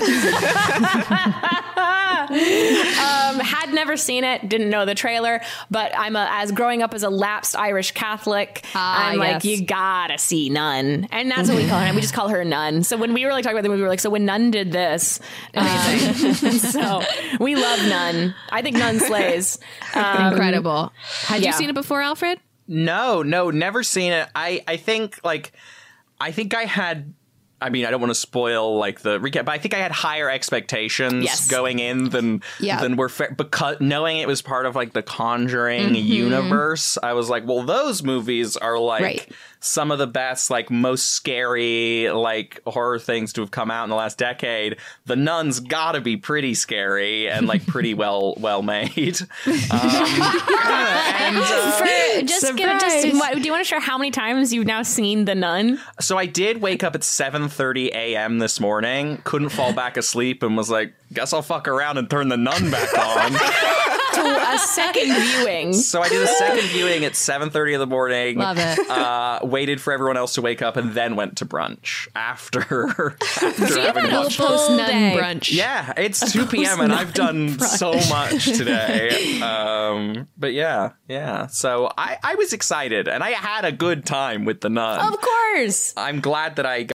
um, 2.30 3.39
had 3.39 3.73
never 3.73 3.97
seen 3.97 4.23
it, 4.23 4.47
didn't 4.47 4.69
know 4.69 4.86
the 4.86 4.95
trailer, 4.95 5.41
but 5.69 5.91
I'm 5.97 6.15
a, 6.15 6.28
as 6.32 6.51
growing 6.51 6.82
up 6.82 6.93
as 6.93 7.04
a 7.04 7.10
lapsed 7.10 7.56
Irish 7.56 7.91
Catholic, 7.91 8.65
Ah, 8.73 9.10
I'm 9.10 9.19
like, 9.19 9.43
you 9.43 9.65
gotta 9.65 10.17
see 10.17 10.49
Nun, 10.49 11.08
and 11.12 11.30
that's 11.30 11.49
what 11.49 11.58
we 11.58 11.67
call 11.67 11.80
her. 11.80 11.93
We 11.93 12.01
just 12.01 12.13
call 12.13 12.30
her 12.30 12.43
Nun. 12.45 12.84
So 12.84 12.97
when 12.97 13.13
we 13.13 13.25
were 13.25 13.32
like 13.32 13.43
talking 13.43 13.58
about 13.58 13.63
the 13.63 13.69
movie, 13.69 13.82
we 13.82 13.84
were 13.84 13.89
like, 13.89 13.99
so 13.99 14.10
when 14.10 14.25
Nun 14.25 14.49
did 14.49 14.71
this, 14.71 15.19
amazing. 15.54 16.34
so 16.60 17.01
we 17.39 17.56
love 17.56 17.80
Nun. 17.88 18.34
I 18.49 18.62
think 18.62 18.78
Nun 18.78 18.99
slays. 18.99 19.60
Um, 19.93 20.34
Incredible. 20.34 20.91
Had 21.23 21.41
yeah. 21.41 21.47
you 21.47 21.54
seen 21.54 21.69
it 21.69 21.75
before, 21.75 22.01
Alfred? 22.01 22.39
No, 22.67 23.21
no, 23.23 23.51
never 23.51 23.84
seen 23.84 24.13
it. 24.13 24.28
I 24.34 24.63
I 24.67 24.78
think 24.78 25.19
like 25.23 25.51
I 26.19 26.32
think 26.32 26.56
I 26.56 26.63
had 26.63 27.13
I 27.61 27.69
mean, 27.69 27.85
I 27.85 27.91
don't 27.91 28.01
want 28.01 28.11
to 28.11 28.19
spoil 28.19 28.77
like 28.77 28.99
the 28.99 29.17
recap, 29.19 29.45
but 29.45 29.53
I 29.53 29.57
think 29.57 29.73
I 29.73 29.77
had 29.77 29.91
higher 29.91 30.29
expectations 30.29 31.23
Yes. 31.23 31.47
going 31.49 31.79
in 31.79 32.09
than 32.09 32.41
Yeah. 32.59 32.81
than 32.81 32.97
were 32.97 33.07
fair 33.09 33.33
because 33.35 33.77
knowing 33.79 34.17
it 34.17 34.27
was 34.27 34.41
part 34.41 34.65
of 34.65 34.75
like 34.75 34.91
the 34.93 35.01
Conjuring 35.01 35.89
Mm-hmm. 35.89 35.95
universe, 35.95 36.97
I 37.01 37.13
was 37.13 37.29
like, 37.29 37.47
well, 37.47 37.63
those 37.63 38.03
movies 38.03 38.57
are 38.57 38.77
like 38.77 39.01
Right. 39.01 39.31
Some 39.59 39.91
of 39.91 39.97
the 39.97 40.07
best, 40.07 40.49
like 40.49 40.69
most 40.69 41.13
scary, 41.13 42.09
like 42.09 42.61
horror 42.65 42.99
things 42.99 43.33
to 43.33 43.41
have 43.41 43.51
come 43.51 43.71
out 43.71 43.83
in 43.83 43.89
the 43.89 43.95
last 43.95 44.17
decade. 44.17 44.77
The 45.05 45.15
Nun's 45.15 45.59
got 45.59 45.93
to 45.93 46.01
be 46.01 46.17
pretty 46.17 46.53
scary 46.53 47.29
and 47.29 47.47
like 47.47 47.65
pretty 47.65 47.93
well 47.95 48.35
well 48.37 48.61
made. 48.61 49.19
Um, 49.75 50.21
and 50.21 51.37
uh, 51.37 51.71
For 51.71 52.25
just 52.25 52.55
give 52.55 52.69
it 52.69 52.79
just 52.79 53.13
what, 53.15 53.35
do 53.35 53.41
you 53.41 53.51
want 53.51 53.63
to 53.63 53.67
share 53.67 53.79
how 53.79 53.97
many 53.97 54.11
times 54.11 54.53
you've 54.53 54.65
now 54.65 54.83
seen 54.83 55.25
the 55.25 55.35
nun? 55.35 55.79
So 55.99 56.17
I 56.17 56.25
did 56.25 56.61
wake 56.61 56.83
up 56.83 56.95
at 56.95 57.01
7:30 57.01 57.87
a.m. 57.87 58.39
this 58.39 58.59
morning, 58.59 59.21
couldn't 59.23 59.49
fall 59.49 59.73
back 59.73 59.97
asleep 59.97 60.43
and 60.43 60.55
was 60.55 60.69
like, 60.69 60.93
guess 61.15 61.34
I'll 61.34 61.41
fuck 61.41 61.67
around 61.67 61.97
and 61.97 62.10
turn 62.10 62.28
the 62.30 62.38
nun 62.38 62.69
back 62.69 62.95
on. 62.97 63.32
To 64.15 64.21
a 64.54 64.58
second 64.58 65.13
viewing. 65.13 65.73
so 65.73 66.01
I 66.01 66.08
did 66.08 66.21
a 66.21 66.28
second 66.28 66.63
viewing 66.69 67.04
at 67.04 67.13
7:30 67.13 67.73
in 67.73 67.80
the 67.80 67.88
morning. 67.88 68.38
Love 68.38 68.58
it. 68.60 68.80
Uh, 68.89 69.39
waited 69.43 69.82
for 69.82 69.91
everyone 69.91 70.15
else 70.15 70.36
to 70.36 70.41
wake 70.41 70.62
up 70.62 70.78
and 70.78 70.93
then 70.93 71.15
went 71.17 71.38
to 71.38 71.45
brunch 71.45 72.08
after 72.15 72.62
after 73.41 73.82
having 73.82 74.06
a 74.06 74.10
watched. 74.21 74.38
Post 74.38 74.69
nun 74.71 75.17
brunch. 75.17 75.51
Yeah, 75.51 75.91
it's 75.97 76.32
2 76.32 76.45
p.m. 76.45 76.80
and 76.80 76.93
I've 76.93 77.13
done 77.13 77.60
so 77.60 77.93
much 78.10 78.45
today. 78.58 79.41
Um, 79.41 80.28
but 80.38 80.54
yeah, 80.54 80.91
yeah. 81.10 81.47
So 81.47 81.91
I, 81.97 82.17
I 82.23 82.36
was 82.36 82.54
excited 82.54 83.08
and 83.10 83.21
I 83.23 83.32
had 83.32 83.65
a 83.65 83.71
good 83.73 84.06
time 84.06 84.45
with 84.45 84.62
the 84.62 84.69
nun. 84.69 84.99
Of 85.13 85.19
course. 85.19 85.93
I'm 85.97 86.21
glad 86.21 86.56
that 86.58 86.65
I 86.65 86.84
got 86.84 86.95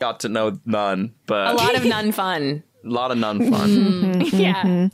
Got 0.00 0.20
to 0.20 0.28
know 0.28 0.58
none, 0.64 1.14
but 1.26 1.52
A 1.52 1.54
lot 1.54 1.76
of 1.76 1.84
nun 1.84 2.10
fun. 2.12 2.64
a 2.84 2.88
lot 2.88 3.10
of 3.12 3.18
nun 3.18 3.50
fun. 3.50 4.20
yeah. 4.32 4.88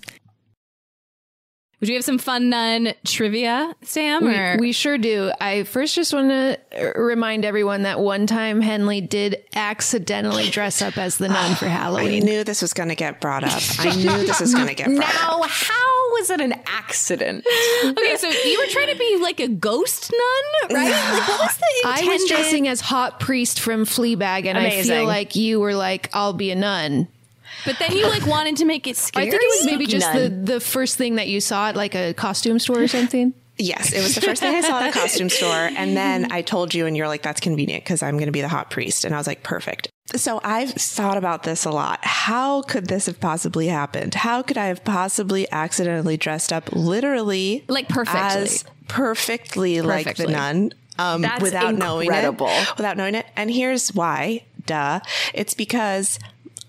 Would 1.81 1.91
you 1.91 1.97
have 1.97 2.05
some 2.05 2.17
fun 2.17 2.49
nun 2.49 2.95
trivia, 3.05 3.75
Sam? 3.83 4.27
or 4.27 4.57
We, 4.57 4.69
we 4.69 4.73
sure 4.73 4.97
do. 4.97 5.31
I 5.39 5.65
first 5.65 5.95
just 5.95 6.15
want 6.15 6.31
to 6.31 6.93
remind 6.97 7.45
everyone 7.45 7.83
that 7.83 8.01
one 8.01 8.27
time 8.27 8.63
Henley 8.63 9.03
did 9.03 9.45
accidentally 9.55 10.49
dress 10.49 10.81
up 10.81 10.97
as 10.97 11.19
the 11.19 11.29
nun 11.29 11.55
for 11.57 11.67
Halloween. 11.67 11.77
I 11.99 12.11
Halloween. 12.13 12.25
knew 12.25 12.45
this 12.45 12.63
was 12.63 12.73
going 12.73 12.89
to 12.89 12.95
get 12.95 13.21
brought 13.21 13.45
up. 13.45 13.61
I 13.79 13.95
knew 13.95 14.27
this 14.27 14.41
was 14.41 14.55
going 14.55 14.69
to 14.69 14.75
get 14.75 14.87
brought 14.87 15.05
up. 15.07 15.15
Now, 15.15 15.43
how 15.43 16.13
was 16.13 16.31
it 16.31 16.41
an 16.41 16.55
accident? 16.67 17.45
okay, 17.85 18.17
so 18.17 18.29
you 18.29 18.59
were 18.59 18.73
trying 18.73 18.89
to 18.93 18.99
be 18.99 19.19
like 19.21 19.41
a 19.41 19.49
ghost 19.49 20.11
nun, 20.11 20.77
right? 20.79 20.91
Like, 20.91 21.29
what 21.29 21.41
was 21.41 21.57
the 21.59 21.67
I 21.85 22.05
was 22.07 22.25
dressing 22.25 22.69
as 22.69 22.81
Hot 22.81 23.21
Priest 23.21 23.61
from 23.61 23.85
Fleabag, 23.85 24.47
and 24.47 24.57
I 24.57 24.83
feel 24.83 25.05
like 25.05 25.37
you 25.37 25.61
were 25.61 25.75
like, 25.75 26.09
"I'll 26.15 26.33
be 26.33 26.51
a 26.51 26.57
nun." 26.57 27.09
But 27.67 27.79
then 27.79 27.93
you 27.93 28.09
like 28.09 28.27
wanted 28.27 28.57
to 28.57 28.65
make 28.65 28.87
it 28.87 28.97
scary. 28.97 29.27
I 29.27 29.31
think 29.31 29.43
it 29.43 29.47
was 29.59 29.67
maybe 29.67 29.85
Spooky 29.85 29.99
just 29.99 30.13
the, 30.13 30.29
the 30.29 30.61
first 30.61 30.97
thing 30.97 31.17
that 31.17 31.29
you 31.29 31.41
saw 31.43 31.69
at 31.69 31.77
like 31.77 31.95
a 31.95 32.15
costume 32.15 32.59
store 32.59 32.81
or 32.81 32.89
something. 32.89 33.35
Yes, 33.59 33.93
it 33.93 34.03
was 34.03 34.15
the 34.15 34.21
first 34.21 34.43
thing 34.43 34.55
I 34.55 34.61
saw 34.61 34.81
at 34.81 34.91
a 34.91 34.93
costume 34.93 35.31
store. 35.31 35.71
And 35.77 35.97
then 35.97 36.31
I 36.31 36.43
told 36.43 36.75
you, 36.75 36.87
and 36.87 36.97
you're 36.97 37.09
like, 37.09 37.23
that's 37.23 37.41
convenient 37.41 37.85
because 37.85 38.03
I'm 38.03 38.17
going 38.17 38.27
to 38.27 38.33
be 38.33 38.43
the 38.43 38.49
hot 38.49 38.71
priest. 38.71 39.05
And 39.05 39.15
I 39.15 39.19
was 39.19 39.27
like, 39.27 39.43
perfect. 39.43 39.89
So 40.15 40.41
I've 40.45 40.73
thought 40.73 41.17
about 41.17 41.43
this 41.43 41.65
a 41.65 41.71
lot. 41.71 42.05
How 42.05 42.63
could 42.63 42.87
this 42.87 43.07
have 43.07 43.19
possibly 43.19 43.67
happened? 43.69 44.15
How 44.15 44.43
could 44.43 44.59
I 44.59 44.67
have 44.67 44.85
possibly 44.85 45.51
accidentally 45.51 46.17
dressed 46.17 46.53
up 46.53 46.71
literally 46.73 47.65
Like 47.67 47.89
perfectly. 47.89 48.21
as 48.21 48.65
perfectly, 48.89 49.81
like 49.81 50.17
the 50.17 50.27
nun 50.27 50.73
um, 50.99 51.23
That's 51.23 51.43
without 51.43 51.75
knowing 51.75 52.13
it? 52.13 52.39
Without 52.77 52.97
knowing 52.97 53.15
it. 53.15 53.27
And 53.37 53.51
here's 53.51 53.95
why. 53.95 54.45
Duh. 54.67 55.01
It's 55.33 55.55
because 55.55 56.19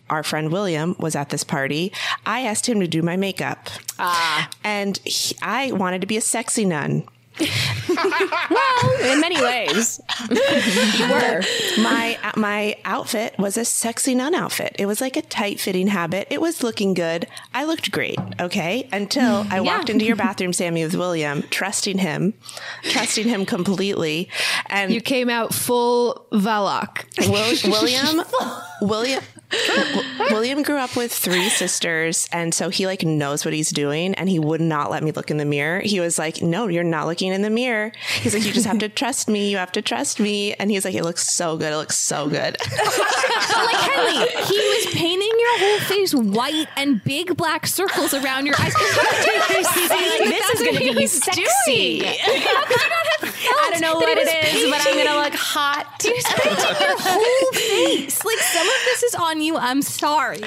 our 0.10 0.24
friend 0.24 0.52
William 0.52 0.96
was 1.00 1.16
at 1.16 1.30
this 1.30 1.44
party. 1.44 1.92
I 2.26 2.42
asked 2.42 2.68
him 2.68 2.80
to 2.80 2.88
do 2.88 3.02
my 3.02 3.18
makeup. 3.18 3.70
Ah. 4.00 4.50
And 4.64 4.98
he, 5.06 5.36
I 5.42 5.72
wanted 5.72 6.02
to 6.02 6.08
be 6.08 6.18
a 6.18 6.22
sexy 6.22 6.66
nun. 6.66 7.04
well, 7.90 9.02
in 9.12 9.22
many 9.22 9.40
ways, 9.40 10.02
you 10.30 11.08
were. 11.08 11.42
my 11.84 12.18
my 12.36 12.76
outfit 12.84 13.38
was 13.38 13.58
a 13.58 13.64
sexy 13.66 14.16
nun 14.16 14.34
outfit. 14.34 14.76
It 14.80 14.88
was 14.88 15.02
like 15.02 15.16
a 15.18 15.22
tight 15.22 15.60
fitting 15.60 15.88
habit. 15.88 16.28
It 16.32 16.42
was 16.42 16.64
looking 16.64 16.96
good. 16.96 17.28
I 17.54 17.66
looked 17.66 17.92
great. 17.92 18.18
Okay, 18.40 18.90
until 18.92 19.46
I 19.52 19.62
walked 19.62 19.92
into 19.92 20.04
your 20.04 20.16
bathroom, 20.16 20.52
Sammy, 20.52 20.84
with 20.84 20.96
William, 20.96 21.44
trusting 21.52 22.00
him, 22.00 22.34
trusting 22.84 23.28
him 23.28 23.46
completely, 23.46 24.30
and 24.66 24.92
You 24.92 25.00
came 25.02 25.30
out 25.30 25.54
full 25.54 26.26
Valak. 26.32 27.06
William, 27.30 28.26
William, 28.82 29.20
W- 29.20 29.20
William 30.32 30.62
grew 30.62 30.78
up 30.78 30.96
with 30.96 31.12
three 31.12 31.50
sisters, 31.50 32.28
and 32.32 32.54
so 32.54 32.70
he 32.70 32.86
like 32.86 33.04
knows 33.04 33.46
what 33.46 33.54
he's 33.54 33.70
doing, 33.70 34.14
and 34.16 34.30
he 34.30 34.40
would 34.40 34.60
not 34.60 34.92
let 34.92 35.04
me 35.04 35.12
look 35.12 35.32
in 35.32 35.38
the 35.38 35.46
mirror. 35.46 35.80
He 35.80 36.00
was 36.00 36.20
like, 36.20 36.42
"No, 36.42 36.68
you're 36.68 36.84
not 36.84 37.08
looking 37.08 37.32
in 37.32 37.42
the 37.42 37.50
mirror." 37.50 37.94
He's 38.20 38.34
like, 38.34 38.44
"You 38.44 38.52
just 38.52 38.66
have 38.66 38.80
to 38.80 38.90
trust 38.90 39.30
me. 39.30 39.50
You 39.50 39.58
have 39.58 39.72
to 39.74 39.82
trust 39.82 40.20
me." 40.20 40.54
And 40.56 40.70
he's 40.70 40.84
like, 40.84 40.96
"It 40.96 41.04
looks 41.04 41.30
so 41.30 41.58
good. 41.58 41.72
It 41.72 41.78
looks 41.78 41.98
so 41.98 42.28
good." 42.28 42.58
like 42.62 43.76
Henley, 43.76 44.28
he 44.44 44.58
was 44.58 44.94
painting 44.94 45.32
your 45.40 45.60
whole 45.60 45.80
face 45.80 46.14
white 46.14 46.68
and 46.76 47.04
big 47.04 47.38
black 47.38 47.68
circles 47.68 48.14
around 48.14 48.46
your 48.46 48.56
eyes. 48.60 48.74
this 49.48 50.50
is 50.56 50.62
going 50.62 50.88
to 50.88 50.96
be 50.96 51.08
sexy. 51.08 52.04
I 53.50 53.70
don't 53.72 53.82
know 53.82 53.96
what 53.96 54.10
it 54.10 54.28
is, 54.28 54.70
but 54.70 54.86
I'm 54.86 54.94
going 54.94 55.08
to 55.08 55.16
look 55.16 55.34
hot. 55.34 56.02
He 56.02 56.12
was 56.12 56.24
painting 56.26 56.76
your 56.80 56.98
whole 57.00 57.52
face. 57.54 58.24
Like 58.24 58.40
some 58.40 58.68
of 58.68 58.76
this 58.86 59.04
is 59.04 59.16
on 59.16 59.37
you. 59.42 59.58
I'm 59.58 59.82
sorry. 59.82 60.42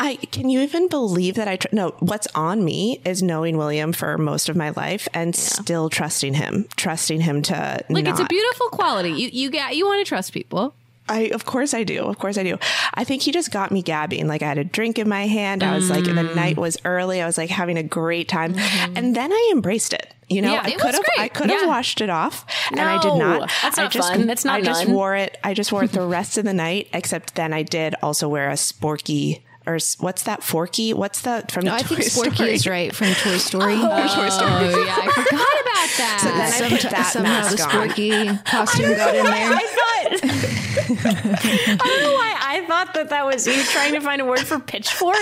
I 0.00 0.16
can 0.16 0.48
you 0.48 0.60
even 0.60 0.88
believe 0.88 1.34
that 1.36 1.48
I 1.48 1.56
tr- 1.56 1.68
no 1.72 1.94
what's 2.00 2.26
on 2.34 2.64
me 2.64 3.00
is 3.04 3.22
knowing 3.22 3.56
William 3.56 3.92
for 3.92 4.18
most 4.18 4.48
of 4.48 4.56
my 4.56 4.70
life 4.70 5.08
and 5.14 5.34
still 5.34 5.90
trusting 5.90 6.34
him, 6.34 6.66
trusting 6.76 7.20
him 7.20 7.42
to 7.42 7.84
Like 7.88 8.06
it's 8.06 8.20
a 8.20 8.26
beautiful 8.26 8.68
quality. 8.68 9.10
You 9.10 9.28
you 9.32 9.50
get 9.50 9.76
you 9.76 9.86
want 9.86 10.04
to 10.04 10.08
trust 10.08 10.32
people. 10.32 10.74
I 11.08 11.22
of 11.34 11.44
course 11.44 11.74
I 11.74 11.84
do. 11.84 12.04
Of 12.04 12.18
course 12.18 12.38
I 12.38 12.42
do. 12.44 12.58
I 12.94 13.04
think 13.04 13.22
he 13.22 13.30
just 13.32 13.50
got 13.50 13.70
me 13.70 13.82
gabbing. 13.82 14.26
Like 14.26 14.42
I 14.42 14.46
had 14.48 14.58
a 14.58 14.64
drink 14.64 14.98
in 14.98 15.08
my 15.08 15.26
hand. 15.26 15.62
I 15.62 15.74
was 15.74 15.90
like 15.90 16.04
the 16.04 16.10
Mm. 16.12 16.34
night 16.34 16.56
was 16.56 16.78
early. 16.84 17.20
I 17.20 17.26
was 17.26 17.36
like 17.36 17.50
having 17.50 17.76
a 17.76 17.82
great 17.82 18.28
time. 18.28 18.54
And 18.96 19.14
then 19.14 19.32
I 19.32 19.50
embraced 19.52 19.92
it. 19.92 20.12
You 20.28 20.40
know, 20.40 20.54
Mm-hmm. 20.56 20.68
Yeah, 20.68 20.74
I 20.74 20.78
could 20.78 20.94
have. 20.94 21.04
I 21.18 21.28
could 21.28 21.50
have 21.50 21.60
Yeah. 21.62 21.66
washed 21.68 22.00
it 22.00 22.08
off 22.08 22.46
and 22.70 22.80
I 22.80 22.98
did 23.02 23.14
not. 23.16 23.50
that's 23.62 23.78
I 23.78 23.82
not 23.82 23.92
just, 23.92 24.08
fun. 24.12 24.26
That's 24.26 24.44
not 24.46 24.60
I 24.60 24.62
just 24.62 24.88
wore 24.88 25.14
it. 25.14 25.36
I 25.44 25.52
just 25.52 25.70
wore 25.72 25.84
it 25.84 25.92
the 25.92 26.06
rest 26.18 26.38
of 26.38 26.44
the 26.44 26.54
night 26.54 26.88
except 26.94 27.34
then 27.34 27.52
I 27.52 27.62
did 27.62 27.94
also 28.02 28.26
wear 28.28 28.48
a 28.48 28.54
sporky 28.54 29.42
or 29.66 29.78
what's 29.98 30.22
that 30.24 30.42
forky? 30.42 30.92
What's 30.92 31.22
that 31.22 31.50
from 31.50 31.64
No, 31.64 31.74
I 31.74 31.82
Toy 31.82 31.96
think 31.96 32.00
Sporky 32.12 32.34
Story? 32.34 32.52
is 32.52 32.66
right 32.66 32.94
from 32.94 33.08
Toy 33.14 33.38
Story. 33.38 33.74
Toy 33.76 34.28
Story. 34.28 34.50
Oh 34.50 34.84
yeah, 34.86 34.96
I 34.98 35.08
forgot 35.10 35.60
about 35.60 35.90
that. 35.98 36.18
So 36.22 36.28
then 36.28 36.52
I 36.64 36.68
put 36.68 36.90
that 36.90 37.06
Somehow 37.12 37.48
the 37.48 37.56
mask 37.56 37.74
on. 37.74 37.88
Sporky 37.88 38.44
costume 38.50 38.94
got 38.96 39.14
in 39.14 39.24
there. 39.24 39.52
I 39.52 39.66
thought. 39.66 39.84
I 40.76 41.76
don't 41.76 42.02
know 42.02 42.12
why 42.14 42.36
I 42.40 42.64
thought 42.66 42.94
that 42.94 43.08
that 43.10 43.24
was 43.24 43.46
you 43.46 43.62
trying 43.64 43.94
to 43.94 44.00
find 44.00 44.20
a 44.20 44.24
word 44.24 44.40
for 44.40 44.58
pitchfork, 44.58 45.16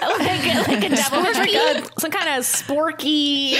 like 0.00 0.66
like 0.68 0.84
a 0.84 0.88
devil 0.88 1.20
like 1.22 1.52
a, 1.52 2.00
some 2.00 2.10
kind 2.10 2.28
of 2.38 2.44
sporky. 2.44 3.52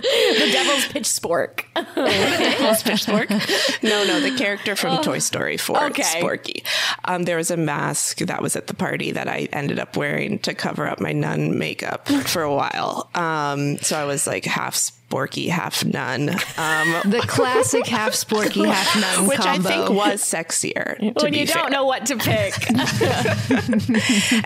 the 0.00 0.48
devil's 0.52 0.86
pitch 0.88 1.04
spork. 1.04 1.64
Devil's 1.74 2.82
pitch 2.82 3.06
spork. 3.06 3.82
No, 3.82 4.04
no, 4.04 4.20
the 4.20 4.36
character 4.36 4.74
from 4.76 5.02
Toy 5.02 5.18
Story 5.18 5.56
4, 5.56 5.76
Oh. 5.78 5.86
Okay. 5.88 6.02
Sporky. 6.02 6.64
Um, 7.04 7.24
there 7.24 7.36
was 7.36 7.50
a 7.50 7.56
mask 7.56 8.21
that 8.26 8.42
was 8.42 8.56
at 8.56 8.66
the 8.66 8.74
party 8.74 9.12
that 9.12 9.28
I 9.28 9.48
ended 9.52 9.78
up 9.78 9.96
wearing 9.96 10.38
to 10.40 10.54
cover 10.54 10.86
up 10.86 11.00
my 11.00 11.12
nun 11.12 11.58
makeup 11.58 12.08
for 12.08 12.42
a 12.42 12.54
while. 12.54 13.08
Um, 13.14 13.78
so 13.78 13.96
I 13.98 14.04
was 14.04 14.26
like 14.26 14.44
half 14.44 14.74
Sporky, 14.74 15.48
half 15.48 15.84
nun, 15.84 16.30
um, 16.30 16.36
The 17.04 17.22
classic 17.28 17.86
half 17.86 18.12
Sporky, 18.12 18.64
half 18.72 18.98
nun 19.18 19.28
which 19.28 19.38
combo. 19.40 19.68
I 19.68 19.72
think 19.72 19.90
was 19.90 20.22
sexier. 20.22 20.96
To 20.98 21.24
when 21.24 21.32
be 21.32 21.40
you 21.40 21.46
fair. 21.46 21.62
don't 21.62 21.70
know 21.72 21.84
what 21.84 22.06
to 22.06 22.16
pick. 22.16 22.54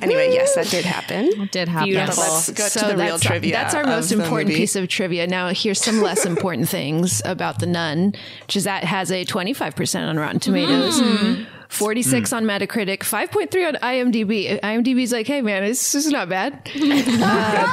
Anyway, 0.02 0.30
yes, 0.32 0.54
that 0.54 0.66
did 0.68 0.84
happen. 0.84 1.48
did 1.52 1.68
happen. 1.68 1.88
Beautiful. 1.90 2.22
Let's 2.22 2.50
go 2.50 2.64
So 2.64 2.80
to 2.80 2.86
the 2.88 2.96
real 2.96 3.12
that's, 3.12 3.24
trivia. 3.24 3.52
That's 3.52 3.74
our 3.74 3.84
most 3.84 4.12
important 4.12 4.48
movie. 4.48 4.60
piece 4.60 4.76
of 4.76 4.88
trivia. 4.88 5.26
Now, 5.26 5.48
here's 5.48 5.80
some 5.80 6.00
less 6.00 6.24
important 6.26 6.68
things 6.68 7.22
about 7.24 7.58
The 7.60 7.66
Nun, 7.66 8.14
which 8.42 8.56
is 8.56 8.64
that 8.64 8.82
it 8.84 8.86
has 8.86 9.10
a 9.10 9.24
25% 9.24 10.08
on 10.08 10.16
Rotten 10.18 10.40
Tomatoes. 10.40 11.00
Hmm. 11.00 11.44
46 11.68 12.32
on 12.32 12.44
Metacritic, 12.44 12.98
5.3 13.00 13.68
on 13.68 13.74
IMDb. 13.76 14.60
IMDb's 14.60 15.12
like, 15.12 15.26
hey 15.26 15.42
man, 15.42 15.64
this, 15.64 15.92
this 15.92 16.06
is 16.06 16.12
not 16.12 16.28
bad. 16.28 16.70
uh, 16.76 17.72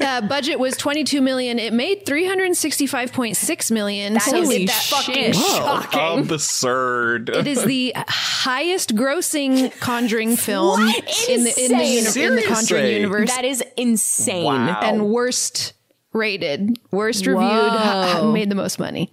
uh, 0.00 0.20
budget 0.22 0.58
was 0.58 0.76
22 0.76 1.20
million. 1.20 1.58
It 1.58 1.72
made 1.72 2.06
365.6 2.06 3.70
million. 3.70 4.14
That 4.14 4.22
so 4.22 4.36
is 4.36 4.50
it, 4.50 4.70
fucking 4.70 5.32
shocking. 5.32 6.30
Absurd. 6.30 7.28
it 7.30 7.46
is 7.46 7.64
the 7.64 7.92
highest 8.08 8.94
grossing 8.94 9.78
Conjuring 9.80 10.36
film 10.36 10.80
in 10.80 11.44
the 11.44 11.54
in 11.58 11.72
the, 11.76 11.84
uni- 11.84 12.26
in 12.26 12.36
the 12.36 12.44
Conjuring 12.46 12.86
universe 12.96 13.30
That 13.34 13.44
is 13.44 13.62
insane. 13.76 14.44
Wow. 14.44 14.80
and 14.82 15.08
worst 15.10 15.74
rated, 16.12 16.78
worst 16.90 17.26
reviewed, 17.26 17.42
ha- 17.42 18.20
Whoa. 18.22 18.32
made 18.32 18.48
the 18.50 18.54
most 18.54 18.78
money. 18.78 19.12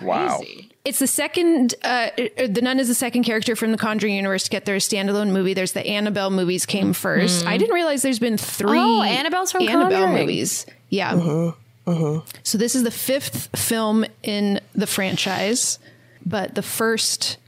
Wow. 0.00 0.40
It's 0.84 0.98
the 0.98 1.06
second. 1.06 1.74
Uh, 1.82 2.08
the 2.16 2.60
Nun 2.62 2.80
is 2.80 2.88
the 2.88 2.94
second 2.94 3.24
character 3.24 3.54
from 3.54 3.72
the 3.72 3.78
Conjuring 3.78 4.14
universe 4.14 4.44
to 4.44 4.50
get 4.50 4.64
their 4.64 4.76
standalone 4.76 5.30
movie. 5.30 5.54
There's 5.54 5.72
the 5.72 5.86
Annabelle 5.86 6.30
movies 6.30 6.66
came 6.66 6.92
mm-hmm. 6.92 7.06
1st 7.06 7.46
I 7.46 7.56
didn't 7.56 7.74
realize 7.74 8.02
there's 8.02 8.18
been 8.18 8.38
three. 8.38 8.78
Oh, 8.78 9.02
Annabelle's 9.02 9.52
from 9.52 9.62
Annabelle 9.62 10.06
Conjuring. 10.06 10.26
movies. 10.26 10.66
Yeah. 10.88 11.14
Uh-huh, 11.14 11.52
uh-huh. 11.86 12.20
So 12.42 12.58
this 12.58 12.74
is 12.74 12.82
the 12.82 12.90
fifth 12.90 13.58
film 13.58 14.04
in 14.22 14.60
the 14.74 14.86
franchise, 14.86 15.78
but 16.24 16.54
the 16.54 16.62
first 16.62 17.38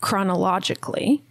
chronologically. 0.00 1.22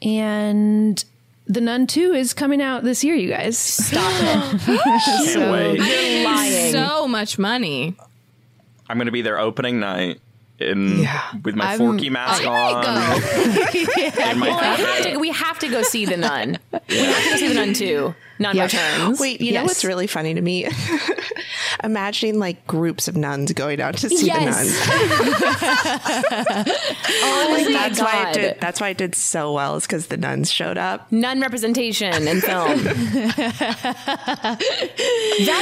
And 0.00 1.04
The 1.46 1.60
Nun 1.60 1.86
2 1.86 2.12
is 2.12 2.34
coming 2.34 2.60
out 2.60 2.82
this 2.82 3.04
year, 3.04 3.14
you 3.14 3.28
guys. 3.28 3.58
Stop 3.58 4.12
it. 4.14 4.60
Can't. 4.60 5.78
You're 5.78 6.24
lying. 6.24 6.72
So 6.72 7.06
much 7.06 7.38
money. 7.38 7.96
I'm 8.92 8.98
going 8.98 9.06
to 9.06 9.12
be 9.12 9.22
there 9.22 9.38
opening 9.38 9.80
night 9.80 10.20
in 10.58 11.08
with 11.42 11.54
my 11.54 11.78
Forky 11.78 12.10
mask 12.10 12.46
on. 12.46 12.84
in 13.74 14.38
my 14.38 14.48
we, 14.48 14.52
have 14.52 15.02
to, 15.04 15.16
we 15.16 15.30
have 15.30 15.58
to 15.60 15.68
go 15.68 15.82
see 15.82 16.04
the 16.04 16.18
nun. 16.18 16.58
We 16.90 16.98
have 16.98 17.24
to 17.24 17.30
go 17.30 17.36
see 17.36 17.48
the 17.48 17.54
nun 17.54 17.72
too. 17.72 18.14
Nun 18.42 18.58
returns. 18.58 19.18
Wait, 19.20 19.40
you 19.40 19.52
know 19.52 19.64
what's 19.64 19.84
really 19.84 20.06
funny 20.06 20.34
to 20.34 20.40
me? 20.40 20.68
Imagining 21.84 22.38
like 22.38 22.66
groups 22.66 23.08
of 23.08 23.16
nuns 23.16 23.52
going 23.52 23.80
out 23.80 23.96
to 23.98 24.08
see 24.08 24.26
Yes. 24.26 24.56
the 24.56 24.62
nuns. 24.62 24.78
oh 27.22 27.48
my 27.50 27.72
that's 27.72 28.00
why 28.00 28.12
god. 28.12 28.36
it 28.36 28.40
did. 28.40 28.60
That's 28.60 28.80
why 28.80 28.90
it 28.90 28.98
did 28.98 29.14
so 29.14 29.52
well. 29.52 29.76
Is 29.76 29.86
because 29.86 30.06
the 30.06 30.16
nuns 30.16 30.50
showed 30.50 30.78
up. 30.78 31.10
Nun 31.10 31.40
representation 31.40 32.28
in 32.28 32.40
film. 32.40 32.78
that 32.84 34.58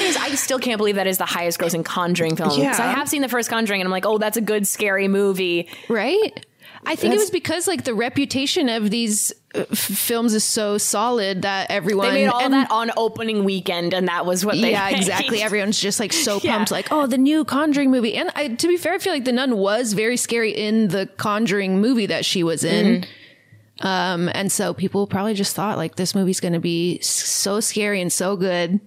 is, 0.02 0.16
I 0.16 0.34
still 0.34 0.58
can't 0.58 0.78
believe 0.78 0.96
that 0.96 1.06
is 1.06 1.18
the 1.18 1.26
highest 1.26 1.58
grossing 1.58 1.84
Conjuring 1.84 2.36
film. 2.36 2.50
Because 2.50 2.80
I 2.80 2.92
have 2.92 3.08
seen 3.08 3.22
the 3.22 3.28
first 3.28 3.48
Conjuring 3.48 3.80
and 3.80 3.86
I'm 3.86 3.92
like, 3.92 4.06
oh, 4.06 4.18
that's 4.18 4.36
a 4.36 4.40
good 4.42 4.66
scary 4.66 5.08
movie. 5.08 5.68
Right? 5.88 6.44
I 6.86 6.96
think 6.96 7.14
it 7.14 7.18
was 7.18 7.30
because 7.30 7.66
like 7.68 7.84
the 7.84 7.94
reputation 7.94 8.68
of 8.68 8.90
these 8.90 9.32
uh, 9.54 9.64
f- 9.70 9.78
films 9.78 10.32
is 10.34 10.44
so 10.44 10.78
solid 10.78 11.42
that 11.42 11.70
everyone 11.70 12.08
They 12.08 12.22
made 12.24 12.28
all 12.28 12.40
and- 12.40 12.54
that 12.54 12.70
on 12.70 12.90
opening 12.96 13.44
weekend, 13.44 13.92
and 13.92 14.08
that 14.08 14.24
was 14.24 14.46
what 14.46 14.54
they. 14.54 14.70
yeah, 14.72 14.86
made. 14.90 14.96
exactly. 14.96 15.42
Everyone's 15.42 15.78
just 15.78 16.00
like 16.00 16.12
so 16.12 16.40
Yeah. 16.42 16.56
pumped, 16.56 16.70
like, 16.70 16.88
oh, 16.90 17.06
the 17.06 17.18
new 17.18 17.44
Conjuring 17.44 17.90
movie. 17.90 18.14
And 18.14 18.30
I, 18.34 18.48
to 18.48 18.66
be 18.68 18.76
fair, 18.76 18.94
I 18.94 18.98
feel 18.98 19.12
like 19.12 19.24
the 19.26 19.32
nun 19.32 19.58
was 19.58 19.92
very 19.92 20.16
scary 20.16 20.52
in 20.52 20.88
the 20.88 21.06
Conjuring 21.18 21.80
movie 21.80 22.06
that 22.06 22.24
she 22.24 22.42
was 22.42 22.64
in. 22.64 23.02
Mm-hmm. 23.02 23.86
Um, 23.86 24.30
and 24.34 24.50
so 24.52 24.74
people 24.74 25.06
probably 25.06 25.34
just 25.34 25.54
thought 25.56 25.78
like 25.78 25.96
this 25.96 26.14
movie's 26.14 26.40
going 26.40 26.52
to 26.52 26.60
be 26.60 26.98
so 27.00 27.60
scary 27.60 28.00
and 28.00 28.12
so 28.12 28.36
good. 28.36 28.80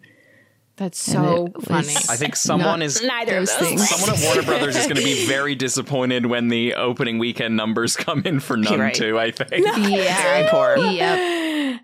That's 0.83 0.99
so 0.99 1.47
funny. 1.61 1.87
I 2.09 2.17
think 2.17 2.35
someone 2.35 2.81
is 2.81 3.01
Neither 3.01 3.37
of 3.37 3.45
Those 3.45 3.57
those 3.57 3.69
things. 3.69 3.89
someone 3.89 4.19
at 4.19 4.25
Warner 4.25 4.41
Brothers 4.45 4.75
is 4.75 4.83
going 4.83 4.97
to 4.97 5.03
be 5.03 5.25
very 5.25 5.55
disappointed 5.55 6.25
when 6.25 6.49
the 6.49 6.73
opening 6.75 7.19
weekend 7.19 7.55
numbers 7.55 7.95
come 7.95 8.23
in 8.25 8.41
for 8.41 8.57
Nun 8.57 8.79
Right. 8.81 8.93
2, 8.93 9.17
I 9.17 9.31
think. 9.31 9.65
Yeah. 9.65 10.21
very 10.21 10.49
poor. 10.49 10.77
Yep. 10.77 11.79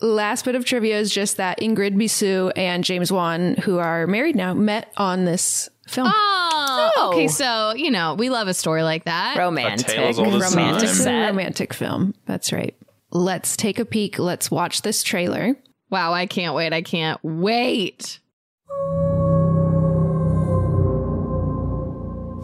Last 0.00 0.44
bit 0.44 0.56
of 0.56 0.64
trivia 0.64 0.98
is 0.98 1.12
just 1.12 1.36
that 1.36 1.60
Ingrid 1.60 1.94
Bisu 1.94 2.50
and 2.56 2.82
James 2.82 3.12
Wan, 3.12 3.54
who 3.54 3.78
are 3.78 4.08
married 4.08 4.34
now, 4.34 4.52
met 4.52 4.92
on 4.96 5.26
this 5.26 5.68
film. 5.86 6.10
Oh, 6.12 6.90
oh, 6.96 7.10
okay. 7.12 7.28
So 7.28 7.74
you 7.76 7.92
know 7.92 8.14
we 8.14 8.30
love 8.30 8.48
a 8.48 8.54
story 8.54 8.82
like 8.82 9.04
that. 9.04 9.36
romantic, 9.36 9.86
A 9.88 9.90
tale 9.92 10.08
as 10.08 10.18
old 10.18 10.34
as 10.42 10.50
romantic 10.54 10.56
time. 10.56 10.84
It's 10.90 10.98
a 10.98 11.02
set. 11.02 11.26
romantic 11.28 11.72
film. 11.74 12.14
That's 12.26 12.52
right. 12.52 12.74
Let's 13.12 13.56
take 13.56 13.78
a 13.78 13.84
peek. 13.84 14.18
Let's 14.18 14.50
watch 14.50 14.82
this 14.82 15.04
trailer. 15.04 15.54
Wow, 15.90 16.12
I 16.14 16.26
can't 16.26 16.54
wait. 16.54 16.72
I 16.72 16.82
can't 16.82 17.18
wait. 17.22 18.19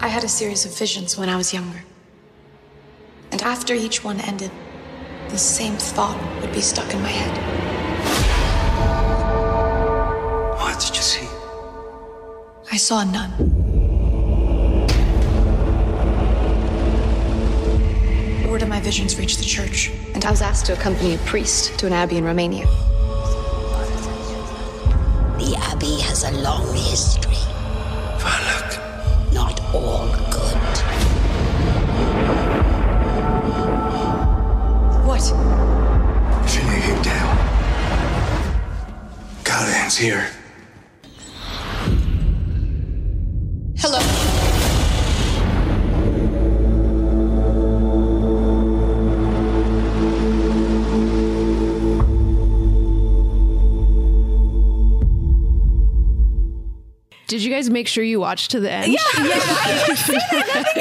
I 0.00 0.08
had 0.08 0.22
a 0.22 0.28
series 0.28 0.64
of 0.64 0.76
visions 0.78 1.18
when 1.18 1.28
I 1.28 1.36
was 1.36 1.52
younger. 1.52 1.82
And 3.32 3.42
after 3.42 3.74
each 3.74 4.04
one 4.04 4.20
ended, 4.20 4.50
the 5.30 5.38
same 5.38 5.76
thought 5.76 6.16
would 6.40 6.52
be 6.52 6.60
stuck 6.60 6.92
in 6.94 7.02
my 7.02 7.08
head. 7.08 7.36
What 10.60 10.80
did 10.80 10.96
you 10.96 11.02
see? 11.02 11.28
I 12.70 12.76
saw 12.76 13.04
none. 13.04 13.32
Word 18.48 18.62
of 18.62 18.68
my 18.68 18.80
visions 18.80 19.18
reached 19.18 19.38
the 19.38 19.44
church, 19.44 19.90
and 20.14 20.24
I 20.24 20.30
was 20.30 20.40
asked 20.40 20.66
to 20.66 20.72
accompany 20.72 21.14
a 21.14 21.18
priest 21.18 21.78
to 21.80 21.86
an 21.86 21.92
abbey 21.92 22.16
in 22.16 22.24
Romania. 22.24 22.66
The 25.38 25.54
Abbey 25.56 26.00
has 26.00 26.24
a 26.24 26.30
long 26.40 26.72
history. 26.72 27.36
Valak. 28.16 29.32
Not 29.34 29.60
all 29.74 30.08
good. 30.30 30.76
What? 35.06 35.22
Finley 36.48 36.80
came 36.80 37.02
down. 37.02 37.36
Callahan's 39.44 39.98
here. 39.98 40.30
Hello. 43.76 44.35
Did 57.26 57.42
you 57.42 57.50
guys 57.50 57.68
make 57.68 57.88
sure 57.88 58.04
you 58.04 58.20
watched 58.20 58.52
to 58.52 58.60
the 58.60 58.70
end? 58.70 58.92
Yeah, 58.92 58.98
Nothing 59.18 60.20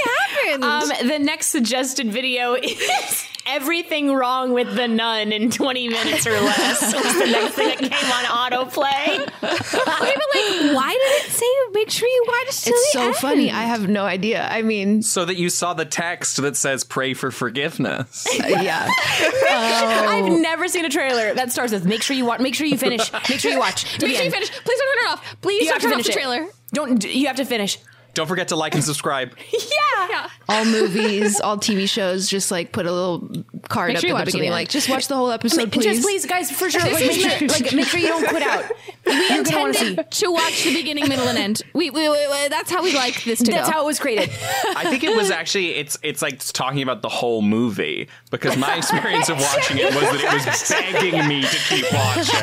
happened. 0.06 0.64
Um, 0.64 1.08
the 1.08 1.18
next 1.20 1.48
suggested 1.48 2.12
video 2.12 2.54
is 2.62 3.28
everything 3.46 4.14
wrong 4.14 4.54
with 4.54 4.76
the 4.76 4.88
nun 4.88 5.32
in 5.32 5.50
20 5.52 5.90
minutes 5.90 6.26
or 6.28 6.32
less. 6.32 6.82
was 6.94 7.04
the 7.14 7.26
next 7.32 7.54
thing 7.56 7.68
that 7.68 7.80
came 7.80 8.12
on 8.12 8.26
autoplay. 8.26 9.20
Wait, 9.20 9.26
but 9.42 10.00
like, 10.00 10.76
why 10.76 10.92
did 10.92 11.26
it 11.26 11.32
say 11.32 11.46
make 11.74 11.90
sure 11.90 12.08
you 12.08 12.26
watch 12.28 12.62
to 12.64 12.70
It's 12.72 12.94
the 12.94 13.00
so 13.00 13.06
end? 13.08 13.16
funny. 13.18 13.52
I 13.52 13.64
have 13.64 13.88
no 13.88 14.06
idea. 14.06 14.48
I 14.50 14.62
mean, 14.62 15.02
So 15.02 15.26
that 15.26 15.36
you 15.36 15.50
saw 15.50 15.74
the 15.74 15.86
text 15.86 16.38
that 16.38 16.56
says 16.58 16.84
"Pray 16.84 17.14
for 17.14 17.32
forgiveness." 17.32 18.26
Uh, 18.46 18.48
yeah. 18.48 18.88
I've 19.50 20.26
oh. 20.26 20.38
never 20.38 20.68
seen 20.68 20.86
a 20.86 20.90
trailer 20.90 21.34
that 21.34 21.52
starts 21.52 21.72
with 21.72 21.86
"Make 21.86 22.04
sure 22.04 22.16
you 22.16 22.26
watch, 22.26 22.40
make 22.42 22.54
sure 22.54 22.68
you 22.68 22.78
finish, 22.78 23.12
make 23.30 23.40
sure 23.40 23.52
you 23.52 23.60
watch." 23.60 23.84
to 23.98 24.06
Make 24.06 24.12
the 24.12 24.16
sure 24.18 24.26
you 24.26 24.32
finish. 24.32 24.50
Please 24.52 24.78
don't 24.80 24.88
turn 24.96 25.04
it 25.06 25.12
off. 25.12 25.36
Please 25.42 25.62
You 25.62 25.70
don't 25.70 25.74
have 25.74 25.82
to 25.82 25.88
turn 25.88 26.00
off 26.00 26.04
finish 26.04 26.06
the 26.08 26.12
it. 26.12 26.16
trailer. 26.16 26.50
Don't 26.74 27.04
you 27.06 27.28
have 27.28 27.36
to 27.38 27.46
finish? 27.46 27.78
Don't 28.16 28.28
forget 28.28 28.48
to 28.48 28.56
like 28.56 28.74
and 28.74 28.84
subscribe. 28.84 29.36
Yeah. 29.52 30.08
Yeah. 30.10 30.30
all 30.50 30.66
movies, 30.66 31.40
all 31.42 31.58
TV 31.58 31.90
shows, 31.90 32.30
just 32.30 32.52
like 32.52 32.72
put 32.72 32.86
a 32.86 32.92
little 32.92 33.44
card 33.70 33.90
Make 33.90 33.98
up 33.98 34.02
sure 34.02 34.10
at 34.12 34.12
the 34.12 34.18
till 34.18 34.18
the 34.18 34.26
beginning. 34.26 34.52
Like, 34.52 34.68
just 34.70 34.88
watch 34.90 35.08
the 35.08 35.16
whole 35.16 35.32
episode, 35.32 35.72
please. 35.72 35.84
Just 35.86 36.04
please, 36.04 36.26
guys, 36.26 36.52
for 36.52 36.70
sure. 36.70 36.82
Like, 36.86 36.94
make 37.00 37.12
sure, 37.14 37.48
like, 37.48 37.74
make 37.74 37.88
sure 37.88 38.00
you 38.00 38.08
don't 38.08 38.28
quit 38.28 38.44
out. 38.44 38.66
We 39.06 39.14
You're 39.14 39.44
gonna 39.44 39.74
see. 39.74 39.86
intended 39.88 40.12
to 40.12 40.32
watch 40.32 40.64
the 40.64 40.74
beginning, 40.74 41.08
middle, 41.08 41.28
and 41.28 41.38
end. 41.38 41.62
We, 41.74 41.92
we, 41.92 42.10
we, 42.10 42.28
we- 42.28 42.48
that's 42.50 42.72
how 42.72 42.82
we 42.84 42.96
like 42.96 43.24
this 43.24 43.38
to 43.44 43.52
That's 43.52 43.68
go. 43.70 43.74
how 43.76 43.84
it 43.84 43.86
was 43.86 44.00
created. 44.00 44.32
I 44.76 44.90
think 44.90 45.04
it 45.04 45.16
was 45.16 45.30
actually 45.30 45.76
it's 45.76 45.96
it's 46.02 46.22
like 46.24 46.40
talking 46.40 46.82
about 46.82 47.04
the 47.04 47.10
whole 47.10 47.44
movie 47.44 48.08
because 48.32 48.58
my 48.58 48.76
experience 48.78 49.30
of 49.30 49.40
watching 49.40 49.78
it 49.78 49.86
was 49.94 50.04
that 50.04 50.22
it 50.24 50.34
was 50.34 50.70
begging 51.02 51.28
me 51.28 51.44
to 51.44 51.58
keep 51.70 51.86
watching. 51.94 52.34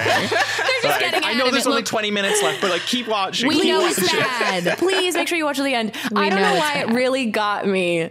Like, 0.85 1.01
getting 1.01 1.25
I 1.25 1.35
know 1.35 1.47
out 1.47 1.53
there's 1.53 1.67
of 1.67 1.71
only 1.73 1.83
Look, 1.83 1.87
20 1.87 2.11
minutes 2.13 2.43
left, 2.45 2.61
but 2.61 2.71
like 2.71 2.83
keep 2.83 3.09
watching. 3.09 3.49
we 3.49 3.57
keep 3.61 3.73
know 3.73 3.81
watching. 3.81 4.05
it's 4.05 4.13
bad. 4.13 4.79
Please 4.79 5.15
make 5.15 5.27
sure 5.29 5.37
you 5.39 5.45
watch 5.45 5.59
to 5.63 5.69
the 5.71 5.75
end. 5.75 5.93
I 6.15 6.29
don't 6.29 6.41
know 6.41 6.53
know 6.53 6.59
why 6.59 6.79
it 6.79 6.89
really 6.93 7.27
got 7.27 7.67
me. 7.67 8.11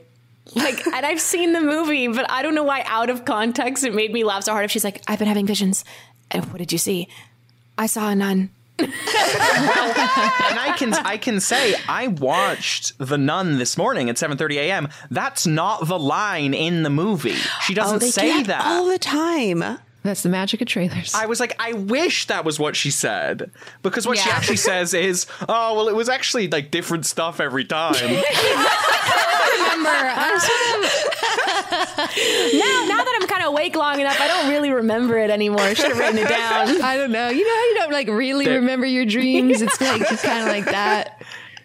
Like, 0.56 0.86
and 0.88 1.06
I've 1.06 1.22
seen 1.22 1.54
the 1.54 1.62
movie, 1.62 2.08
but 2.08 2.30
I 2.30 2.42
don't 2.42 2.56
know 2.56 2.64
why 2.64 2.84
out 2.86 3.10
of 3.10 3.24
context 3.26 3.84
it 3.84 3.94
made 3.94 4.12
me 4.12 4.24
laugh 4.24 4.44
so 4.44 4.52
hard. 4.52 4.66
If 4.66 4.72
she's 4.72 4.84
like, 4.84 5.02
I've 5.08 5.20
been 5.20 5.28
having 5.28 5.46
visions. 5.46 5.86
And 6.30 6.46
what 6.46 6.58
did 6.58 6.72
you 6.72 6.78
see? 6.78 7.08
I 7.78 7.86
saw 7.86 8.10
a 8.10 8.16
nun. 8.16 8.50
and 8.80 8.90
I 10.60 10.74
can 10.78 10.94
I 10.94 11.18
can 11.18 11.40
say 11.40 11.76
I 11.88 12.08
watched 12.08 12.98
The 12.98 13.18
Nun 13.18 13.60
this 13.60 13.78
morning 13.78 14.10
at 14.10 14.16
7:30 14.16 14.56
a.m. 14.56 14.90
That's 15.12 15.46
not 15.46 15.88
the 15.88 16.00
line 16.00 16.54
in 16.56 16.82
the 16.84 16.90
movie. 16.90 17.36
She 17.62 17.74
oh, 17.74 17.76
doesn't 17.76 17.96
Oh, 17.98 18.00
they 18.00 18.10
say 18.10 18.28
get 18.40 18.48
that. 18.48 18.66
all 18.66 18.88
the 18.88 18.98
time. 18.98 19.64
That's 20.04 20.24
the 20.24 20.30
magic 20.30 20.62
of 20.62 20.68
trailers. 20.68 21.14
I 21.14 21.28
was 21.28 21.40
like, 21.40 21.56
I 21.60 21.74
wish 21.74 22.26
that 22.28 22.44
was 22.44 22.58
what 22.60 22.76
she 22.76 22.90
said. 22.90 23.52
Because 23.84 24.08
what 24.08 24.18
she 24.18 24.30
actually 24.30 24.56
says 24.58 24.94
is, 24.96 25.28
oh, 25.48 25.76
well, 25.76 25.88
it 25.90 25.96
was 25.96 26.10
actually 26.10 26.48
like 26.48 26.72
different 26.72 27.06
stuff 27.06 27.40
every 27.40 27.66
time. 27.66 27.94
Remember, 28.02 29.90
I'm 29.90 30.40
sort 30.40 30.86
of- 30.86 30.92
Now, 32.54 32.86
now 32.88 33.04
that 33.04 33.20
I'm 33.22 33.28
kind 33.28 33.44
of 33.44 33.50
awake 33.50 33.76
long 33.76 34.00
enough, 34.00 34.20
I 34.20 34.28
don't 34.28 34.50
really 34.50 34.72
remember 34.72 35.18
it 35.18 35.30
anymore. 35.30 35.62
I 35.62 35.74
should 35.74 35.90
have 35.90 35.98
written 36.00 36.18
it 36.18 36.28
down. 36.30 36.82
I 36.84 36.98
don't 36.98 37.12
know. 37.12 37.30
You 37.30 37.44
know 37.46 37.56
how 37.56 37.64
you 37.70 37.76
don't 37.76 37.92
like 37.92 38.08
really 38.08 38.46
There- 38.46 38.56
remember 38.60 38.86
your 38.86 39.06
dreams? 39.06 39.62
It's 39.62 39.80
like 39.80 40.08
just 40.10 40.24
kind 40.24 40.42
of 40.42 40.48
like 40.48 40.66
that. 40.66 41.22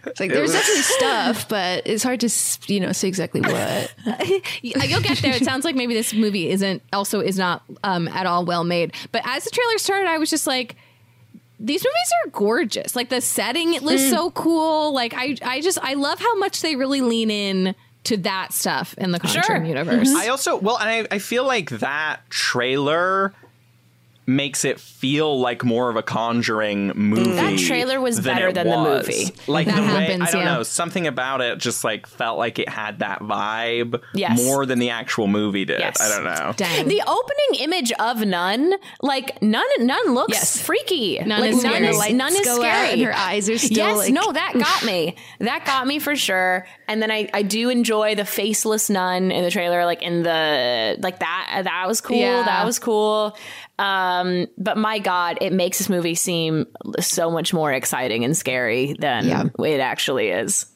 It's 0.06 0.20
like 0.20 0.30
there's 0.30 0.52
was- 0.52 0.52
definitely 0.52 0.82
stuff, 0.82 1.48
but 1.48 1.86
it's 1.86 2.02
hard 2.02 2.20
to 2.20 2.30
you 2.72 2.80
know 2.80 2.92
say 2.92 3.08
exactly 3.08 3.40
what. 3.40 3.94
You'll 4.62 5.00
get 5.02 5.18
there. 5.18 5.34
It 5.34 5.44
sounds 5.44 5.64
like 5.64 5.74
maybe 5.74 5.94
this 5.94 6.14
movie 6.14 6.48
isn't 6.50 6.82
also 6.92 7.20
is 7.20 7.36
not 7.38 7.62
um, 7.84 8.08
at 8.08 8.26
all 8.26 8.44
well 8.44 8.64
made. 8.64 8.94
But 9.12 9.22
as 9.24 9.44
the 9.44 9.50
trailer 9.50 9.78
started, 9.78 10.08
I 10.08 10.18
was 10.18 10.30
just 10.30 10.46
like, 10.46 10.76
these 11.58 11.82
movies 11.82 12.12
are 12.24 12.30
gorgeous. 12.30 12.94
Like 12.94 13.08
the 13.08 13.20
setting 13.20 13.74
it 13.74 13.82
looks 13.82 14.08
so 14.08 14.30
cool. 14.30 14.92
Like 14.94 15.12
I 15.14 15.36
I 15.42 15.60
just 15.60 15.78
I 15.82 15.94
love 15.94 16.20
how 16.20 16.34
much 16.38 16.60
they 16.62 16.76
really 16.76 17.00
lean 17.00 17.30
in 17.30 17.74
to 18.04 18.16
that 18.18 18.52
stuff 18.52 18.94
in 18.98 19.10
the 19.10 19.18
Conjuring 19.18 19.44
Sure. 19.44 19.64
universe. 19.64 20.08
I 20.14 20.28
also, 20.28 20.56
well, 20.58 20.78
and 20.78 20.88
I, 21.10 21.16
I 21.16 21.18
feel 21.18 21.44
like 21.44 21.70
that 21.70 22.20
trailer 22.30 23.34
makes 24.28 24.64
it 24.64 24.80
feel 24.80 25.38
like 25.38 25.62
more 25.64 25.88
of 25.88 25.94
a 25.96 26.02
conjuring 26.02 26.88
movie. 26.96 27.30
That 27.30 27.58
trailer 27.58 28.00
was 28.00 28.16
than 28.20 28.34
better 28.34 28.48
it 28.48 28.54
than 28.54 28.68
the 28.68 28.76
movie. 28.76 29.26
Like 29.46 29.66
That 29.68 29.76
the 29.76 29.94
way 29.94 30.14
I 30.14 30.30
don't 30.30 30.42
yeah. 30.42 30.54
know, 30.56 30.62
something 30.64 31.06
about 31.06 31.40
it 31.40 31.58
just 31.58 31.84
like 31.84 32.06
felt 32.08 32.36
like 32.36 32.58
it 32.58 32.68
had 32.68 32.98
that 32.98 33.20
vibe 33.20 34.02
Yes. 34.14 34.42
more 34.44 34.66
than 34.66 34.80
the 34.80 34.90
actual 34.90 35.28
movie 35.28 35.64
did. 35.64 35.78
Yes. 35.78 36.00
I 36.00 36.08
don't 36.14 36.24
know. 36.24 36.52
Dang. 36.56 36.88
The 36.88 37.02
opening 37.06 37.60
image 37.62 37.92
of 37.92 38.24
Nun, 38.26 38.74
like 39.00 39.40
Nun, 39.42 39.64
Nun 39.78 40.14
looks 40.14 40.32
Yes. 40.34 40.60
freaky. 40.60 41.20
Nun 41.20 41.40
like, 41.40 41.50
is 41.52 41.62
Nun 41.62 41.72
scary. 41.74 41.86
is, 41.88 41.98
Lights 41.98 42.14
Nun 42.14 42.32
is 42.32 42.54
scary. 42.56 42.90
and 42.92 43.02
her 43.02 43.14
eyes 43.14 43.48
are 43.48 43.58
still 43.58 43.76
yes, 43.76 43.96
like- 43.98 44.12
no, 44.12 44.32
that 44.32 44.54
got 44.58 44.84
me. 44.84 45.14
That 45.38 45.64
got 45.64 45.86
me 45.86 46.00
for 46.00 46.16
sure. 46.16 46.66
And 46.88 47.00
then 47.00 47.10
I, 47.12 47.28
I 47.32 47.42
do 47.42 47.68
enjoy 47.68 48.14
the 48.16 48.24
faceless 48.24 48.88
nun 48.90 49.30
in 49.30 49.44
the 49.44 49.50
trailer, 49.50 49.84
like 49.84 50.02
in 50.02 50.22
the 50.24 50.96
like 51.00 51.20
that. 51.20 51.60
That 51.64 51.84
was 51.86 52.00
cool. 52.00 52.16
Yeah. 52.16 52.42
That 52.44 52.64
was 52.66 52.78
cool. 52.78 53.36
Um, 53.78 54.46
but 54.56 54.78
my 54.78 54.98
God, 54.98 55.38
it 55.40 55.52
makes 55.52 55.78
this 55.78 55.88
movie 55.88 56.14
seem 56.14 56.66
so 57.00 57.30
much 57.30 57.52
more 57.52 57.72
exciting 57.72 58.24
and 58.24 58.36
scary 58.36 58.94
than 58.98 59.26
Yeah. 59.26 59.44
it 59.64 59.80
actually 59.80 60.28
is. 60.28 60.66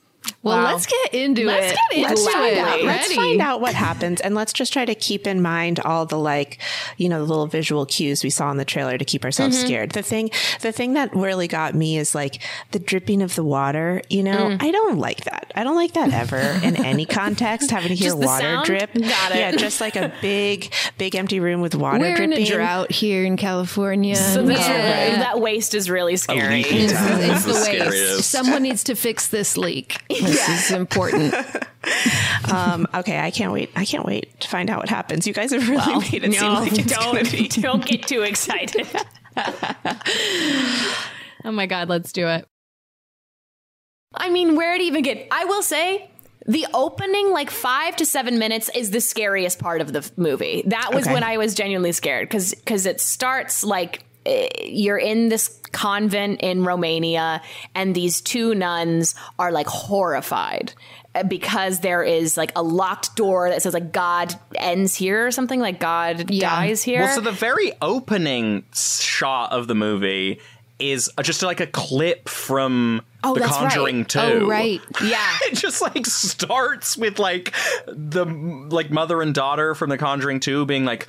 Well, 0.43 0.57
Wow. 0.57 0.73
let's 0.73 0.87
get 0.87 1.15
into 1.15 1.43
it. 1.43 1.47
Let's 1.47 1.73
it. 1.73 1.79
get 1.91 1.99
into 1.99 2.09
Let's 2.09 2.27
it. 2.27 2.33
find 2.33 2.59
out. 2.59 2.83
Let's 2.83 3.15
find 3.15 3.41
out 3.41 3.61
what 3.61 3.75
happens, 3.75 4.21
and 4.21 4.35
let's 4.35 4.53
just 4.53 4.73
try 4.73 4.85
to 4.85 4.95
keep 4.95 5.27
in 5.27 5.43
mind 5.43 5.81
all 5.81 6.07
the 6.07 6.19
like, 6.19 6.59
you 6.97 7.09
know, 7.09 7.19
the 7.19 7.25
little 7.27 7.47
visual 7.47 7.85
cues 7.87 8.23
we 8.25 8.31
saw 8.31 8.51
in 8.51 8.57
the 8.57 8.65
trailer 8.65 8.97
to 8.99 9.05
keep 9.05 9.25
ourselves 9.25 9.57
mm-hmm. 9.57 9.67
scared. 9.67 9.91
The 9.93 10.03
thing, 10.03 10.31
the 10.63 10.73
thing 10.73 10.95
that 10.95 11.15
really 11.15 11.49
got 11.49 11.75
me 11.75 11.99
is 11.99 12.15
like 12.15 12.43
the 12.71 12.79
dripping 12.79 13.23
of 13.23 13.35
the 13.35 13.45
water. 13.45 14.03
You 14.09 14.23
know, 14.23 14.49
mm. 14.51 14.63
I 14.63 14.71
don't 14.71 14.99
like 14.99 15.25
that. 15.25 15.53
I 15.55 15.65
don't 15.65 15.77
like 15.77 15.93
that 15.93 16.13
ever 16.13 16.39
in 16.63 16.77
any 16.85 17.05
context. 17.21 17.71
Having 17.71 17.89
to 17.91 17.95
hear 17.95 18.11
Just 18.11 18.19
water 18.19 18.41
sound? 18.43 18.67
drip. 18.67 18.95
Got 18.95 19.33
it. 19.33 19.37
Yeah, 19.37 19.53
just 19.53 19.81
like 19.81 19.97
a 19.97 20.13
big, 20.21 20.73
big 20.99 21.15
empty 21.17 21.41
room 21.41 21.61
with 21.61 21.75
water 21.75 21.99
We're 21.99 22.23
in 22.23 22.33
a 22.33 22.45
drought 22.45 22.91
here 22.93 23.25
in 23.25 23.37
California. 23.37 24.17
So 24.17 24.41
and, 24.41 24.51
Yeah. 24.51 25.19
that 25.19 25.41
waste 25.41 25.75
is 25.75 25.91
really 25.91 26.15
A 26.15 26.19
scary. 26.19 26.63
leaky 26.63 26.89
town 26.89 27.21
it's 27.21 27.45
the 27.45 27.53
the 27.53 27.91
waste. 27.91 28.31
Someone 28.31 28.63
needs 28.63 28.85
to 28.85 28.95
fix 28.95 29.29
this 29.29 29.57
leak. 29.57 29.97
This 30.11 30.49
is 30.49 30.71
important. 30.73 31.35
Um, 32.53 32.87
okay, 32.93 33.19
I 33.19 33.31
can't 33.31 33.53
wait. 33.53 33.71
I 33.77 33.85
can't 33.85 34.05
wait 34.05 34.39
to 34.41 34.49
find 34.49 34.71
out 34.71 34.79
what 34.81 34.89
happens. 34.89 35.27
You 35.27 35.33
guys 35.33 35.53
have 35.53 35.67
really 35.69 35.95
made 36.01 36.25
it 36.25 36.35
seem 36.35 36.53
like 36.53 36.73
it's 36.79 36.93
don't 36.99 37.31
be. 37.31 37.49
don't 37.49 37.85
get 37.85 38.07
too 38.07 38.23
excited. 38.23 38.87
oh 41.45 41.53
my 41.53 41.67
god, 41.67 41.89
let's 41.89 42.13
do 42.13 42.27
it. 42.27 42.47
I 44.15 44.31
mean, 44.31 44.57
where 44.57 44.77
to 44.77 44.83
even 44.85 45.03
get? 45.03 45.27
I 45.31 45.45
will 45.47 45.63
say. 45.63 46.11
The 46.47 46.67
opening, 46.75 47.31
like 47.31 47.51
five 47.51 47.97
to 47.97 48.07
seven 48.07 48.39
minutes, 48.39 48.71
is 48.75 48.91
the 48.91 49.01
scariest 49.01 49.59
part 49.59 49.81
of 49.81 49.93
the 49.93 50.11
movie. 50.17 50.65
That 50.67 50.93
was 50.93 51.05
Okay. 51.05 51.13
when 51.15 51.23
I 51.23 51.37
was 51.37 51.55
genuinely 51.55 51.93
scared 51.93 52.29
because 52.29 52.55
because 52.55 52.87
it 52.87 53.01
starts 53.01 53.63
like 53.63 54.05
you're 54.65 54.99
in 54.99 55.29
this 55.29 55.49
convent 55.73 56.41
in 56.41 56.65
Romania, 56.65 57.43
and 57.75 57.95
these 57.95 58.21
two 58.21 58.55
nuns 58.55 59.15
are 59.39 59.53
like 59.53 59.67
horrified 59.67 60.73
eh, 61.15 61.23
because 61.23 61.81
there 61.81 62.03
is 62.03 62.37
like 62.37 62.53
a 62.57 62.63
locked 62.63 63.17
door 63.17 63.49
that 63.49 63.63
says 63.63 63.75
like 63.75 63.93
God 63.93 64.35
ends 64.57 64.95
here 64.95 65.27
or 65.27 65.31
something 65.31 65.61
like 65.61 65.81
God 65.81 66.27
dies 66.27 66.83
here. 66.83 67.01
Well, 67.03 67.15
so 67.15 67.21
the 67.21 67.33
very 67.33 67.73
opening 67.83 68.65
shot 68.75 69.53
of 69.53 69.67
the 69.69 69.75
movie 69.75 70.41
is 70.79 71.11
just 71.23 71.43
like 71.43 71.61
a 71.61 71.67
clip 71.67 72.29
from 72.29 73.03
Oh, 73.23 73.35
The 73.35 73.41
that's 73.41 73.53
right. 73.53 73.71
Conjuring 73.71 74.05
2. 74.07 74.19
Oh, 74.19 74.47
right. 74.47 74.81
yeah. 75.05 75.37
It 75.43 75.55
just 75.55 75.83
like 75.83 76.07
starts 76.07 76.97
with 76.97 77.19
like 77.19 77.53
the 77.87 78.25
like 78.25 78.91
mother 78.91 79.21
and 79.21 79.35
daughter 79.35 79.75
from 79.75 79.91
The 79.91 79.99
Conjuring 79.99 80.41
2 80.41 80.65
being 80.65 80.85
like 80.87 81.07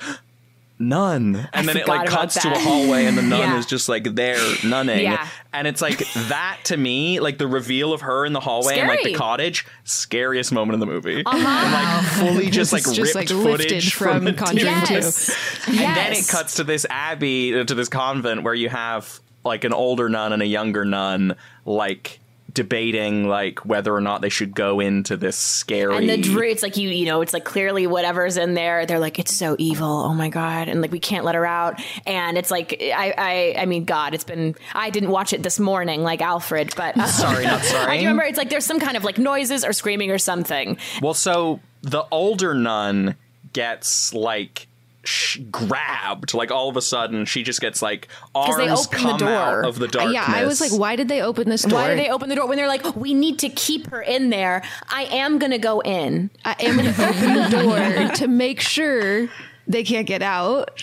nun 0.82 1.48
and 1.52 1.68
then 1.68 1.76
it 1.76 1.86
like 1.88 2.00
forgot 2.02 2.08
about 2.08 2.20
cuts 2.20 2.34
to 2.42 2.50
a 2.52 2.58
hallway 2.58 3.06
and 3.06 3.16
the 3.16 3.22
nun 3.32 3.38
Yeah. 3.40 3.58
is 3.58 3.66
just 3.66 3.88
like 3.88 4.04
there 4.14 4.38
nunning 4.64 5.00
Yeah. 5.04 5.26
and 5.52 5.66
it's 5.66 5.80
like 5.80 5.98
that 6.28 6.58
to 6.64 6.76
me 6.76 7.20
like 7.20 7.38
the 7.38 7.46
reveal 7.46 7.92
of 7.92 8.00
her 8.02 8.26
in 8.26 8.32
the 8.32 8.40
hallway 8.40 8.78
and 8.78 8.88
like 8.88 9.02
the 9.04 9.14
cottage 9.14 9.64
scariest 9.84 10.52
moment 10.52 10.74
in 10.74 10.80
the 10.80 10.86
movie 10.86 11.22
Uh-huh. 11.24 11.36
and 11.38 11.72
like 11.72 12.04
fully 12.34 12.50
just 12.50 12.72
like 12.72 12.82
just, 12.84 12.98
ripped 12.98 13.14
like, 13.14 13.30
lifted 13.30 13.62
footage 13.68 13.94
from 13.94 14.12
from, 14.16 14.24
the 14.26 14.32
Conjuring 14.34 14.74
TV. 14.74 14.86
2. 14.88 14.94
Yes. 14.94 15.66
and 15.68 15.78
then 15.78 16.12
it 16.12 16.26
cuts 16.28 16.56
to 16.56 16.64
this 16.64 16.84
abbey 16.90 17.58
uh, 17.58 17.64
to 17.64 17.74
this 17.74 17.88
convent 17.88 18.42
where 18.42 18.54
you 18.54 18.68
have 18.68 19.20
like 19.44 19.64
an 19.64 19.72
older 19.72 20.08
nun 20.08 20.32
and 20.32 20.42
a 20.42 20.46
younger 20.46 20.84
nun 20.84 21.36
like 21.64 22.18
debating 22.54 23.28
like 23.28 23.64
whether 23.64 23.94
or 23.94 24.00
not 24.00 24.20
they 24.20 24.28
should 24.28 24.54
go 24.54 24.80
into 24.80 25.16
this 25.16 25.36
scary 25.36 25.96
And 25.96 26.08
the 26.08 26.16
drew, 26.16 26.48
it's 26.48 26.62
like 26.62 26.76
you, 26.76 26.88
you 26.88 27.06
know, 27.06 27.22
it's 27.22 27.32
like 27.32 27.44
clearly 27.44 27.86
whatever's 27.86 28.36
in 28.36 28.54
there. 28.54 28.86
They're 28.86 28.98
like, 28.98 29.18
it's 29.18 29.34
so 29.34 29.56
evil. 29.58 29.88
Oh 29.88 30.14
my 30.14 30.28
god! 30.28 30.68
And 30.68 30.80
like 30.82 30.92
we 30.92 31.00
can't 31.00 31.24
let 31.24 31.34
her 31.34 31.46
out. 31.46 31.80
And 32.06 32.36
it's 32.36 32.50
like, 32.50 32.76
I, 32.80 33.14
I, 33.16 33.62
I 33.62 33.66
mean, 33.66 33.84
God, 33.84 34.14
it's 34.14 34.24
been. 34.24 34.54
I 34.74 34.90
didn't 34.90 35.10
watch 35.10 35.32
it 35.32 35.42
this 35.42 35.58
morning, 35.58 36.02
like 36.02 36.20
Alfred, 36.20 36.74
but 36.76 36.96
uh, 36.96 37.06
Sorry, 37.12 37.44
not 37.44 37.62
sorry. 37.64 37.92
I 37.92 37.96
remember 37.98 38.22
it's 38.22 38.38
like 38.38 38.50
there's 38.50 38.66
some 38.66 38.80
kind 38.80 38.96
of 38.96 39.04
like 39.04 39.18
noises 39.18 39.64
or 39.64 39.72
screaming 39.72 40.10
or 40.10 40.18
something. 40.18 40.76
Well, 41.00 41.14
so 41.14 41.60
the 41.82 42.04
older 42.10 42.54
nun 42.54 43.16
gets 43.52 44.14
like 44.14 44.66
sh- 45.04 45.38
grabbed, 45.50 46.34
like 46.34 46.50
all 46.50 46.68
of 46.68 46.76
a 46.76 46.82
sudden 46.82 47.24
she 47.24 47.42
just 47.42 47.60
gets 47.60 47.82
like 47.82 48.08
'Cause 48.34 48.56
they 48.56 48.68
arms 48.68 48.86
open 48.86 49.02
the 49.02 49.08
come 49.08 49.18
door. 49.18 49.28
out 49.28 49.64
of 49.66 49.78
the 49.78 49.88
darkness. 49.88 50.14
Yeah, 50.14 50.24
I 50.26 50.44
was 50.44 50.60
like, 50.60 50.72
why 50.72 50.96
did 50.96 51.08
they 51.08 51.22
open 51.22 51.48
this 51.48 51.62
door? 51.62 51.78
Why 51.80 51.90
do 51.90 51.96
they 51.96 52.08
open 52.10 52.28
the 52.28 52.34
door 52.36 52.46
when 52.46 52.56
they're 52.56 52.68
like, 52.68 52.96
we 52.96 53.14
need 53.14 53.38
to 53.40 53.48
keep 53.48 53.88
her 53.90 54.00
in 54.02 54.30
there? 54.30 54.62
I 54.88 55.04
am 55.04 55.38
gonna 55.38 55.58
go 55.58 55.80
in. 55.80 56.30
I 56.44 56.54
am 56.60 56.76
going 56.76 56.94
to 56.94 57.08
open 57.08 57.34
the 57.34 57.48
door 57.50 58.08
to 58.16 58.28
make 58.28 58.60
sure 58.60 59.28
they 59.66 59.84
can't 59.84 60.06
get 60.06 60.22
out. 60.22 60.70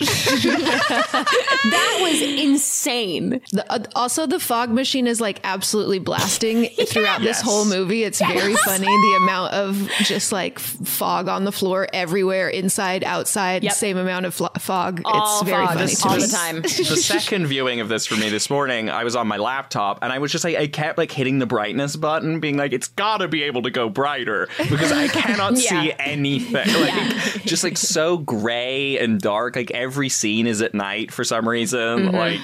That 0.80 1.98
was 2.00 2.22
insane. 2.22 3.40
The, 3.52 3.70
uh, 3.70 3.84
also, 3.94 4.26
the 4.26 4.40
fog 4.40 4.70
machine 4.70 5.06
is 5.06 5.20
like 5.20 5.40
absolutely 5.44 5.98
blasting 5.98 6.64
throughout 6.86 7.20
this 7.20 7.40
whole 7.40 7.64
movie. 7.64 8.04
It's 8.04 8.18
very 8.18 8.54
funny 8.54 8.86
the 8.86 9.18
amount 9.22 9.52
of 9.54 9.88
just 10.02 10.32
like 10.32 10.56
f- 10.56 10.62
fog 10.84 11.28
on 11.28 11.44
the 11.44 11.52
floor 11.52 11.86
everywhere, 11.92 12.48
inside, 12.48 13.04
outside, 13.04 13.62
Yep. 13.62 13.72
same 13.74 13.96
amount 13.98 14.26
of 14.26 14.34
fl- 14.34 14.46
fog. 14.58 15.02
All 15.04 15.40
it's 15.40 15.48
very 15.50 15.66
fog, 15.66 15.74
funny 15.76 15.86
just 15.90 16.02
to 16.02 16.08
all 16.08 16.16
me. 16.16 16.22
the 16.22 16.28
time. 16.28 16.56
the 16.62 16.68
second 16.68 17.46
viewing 17.46 17.80
of 17.80 17.88
this 17.88 18.06
for 18.06 18.16
me 18.16 18.28
this 18.30 18.48
morning, 18.50 18.88
I 18.90 19.04
was 19.04 19.14
on 19.16 19.28
my 19.28 19.36
laptop 19.36 19.98
and 20.02 20.12
I 20.12 20.18
was 20.18 20.32
just 20.32 20.44
like, 20.44 20.56
I 20.56 20.66
kept 20.66 20.96
like 20.98 21.12
hitting 21.12 21.38
the 21.38 21.46
brightness 21.46 21.96
button, 21.96 22.40
being 22.40 22.56
like, 22.56 22.72
it's 22.72 22.88
gotta 22.88 23.28
be 23.28 23.42
able 23.44 23.62
to 23.62 23.70
go 23.70 23.88
brighter 23.90 24.48
because 24.58 24.92
I 24.92 25.08
cannot 25.08 25.52
Yeah. 25.62 25.82
see 25.82 25.92
anything. 25.98 26.68
Like, 26.80 27.42
just 27.44 27.62
like 27.64 27.76
so 27.76 28.16
gray 28.18 28.79
and 28.98 29.20
dark. 29.20 29.56
Like 29.56 29.70
every 29.70 30.08
scene 30.08 30.46
is 30.46 30.62
at 30.62 30.74
night 30.74 31.12
for 31.12 31.24
some 31.24 31.48
reason. 31.48 32.12
Like 32.12 32.40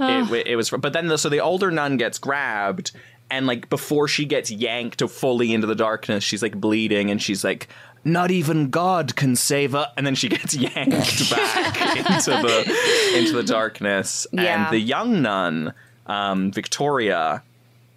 it, 0.00 0.46
it 0.46 0.56
was, 0.56 0.70
but 0.70 0.92
then 0.92 1.08
the, 1.08 1.18
so 1.18 1.28
the 1.28 1.40
older 1.40 1.70
nun 1.70 1.96
gets 1.96 2.18
grabbed. 2.18 2.92
And 3.30 3.46
like 3.46 3.68
before 3.68 4.08
she 4.08 4.24
gets 4.24 4.50
yanked 4.50 5.02
fully 5.10 5.52
into 5.52 5.66
the 5.66 5.74
darkness, 5.74 6.24
she's 6.24 6.42
like 6.42 6.58
bleeding 6.58 7.10
and 7.10 7.20
she's 7.20 7.44
like, 7.44 7.68
not 8.04 8.30
even 8.30 8.70
God 8.70 9.16
can 9.16 9.36
save 9.36 9.72
her. 9.72 9.88
And 9.96 10.06
then 10.06 10.14
she 10.14 10.28
gets 10.28 10.54
yanked 10.56 11.30
back 11.30 11.96
into 11.96 12.30
the 12.30 13.18
into 13.18 13.32
the 13.32 13.42
darkness. 13.42 14.26
Yeah. 14.32 14.64
And 14.64 14.72
the 14.72 14.78
young 14.78 15.22
nun, 15.22 15.74
um, 16.06 16.52
Victoria, 16.52 17.42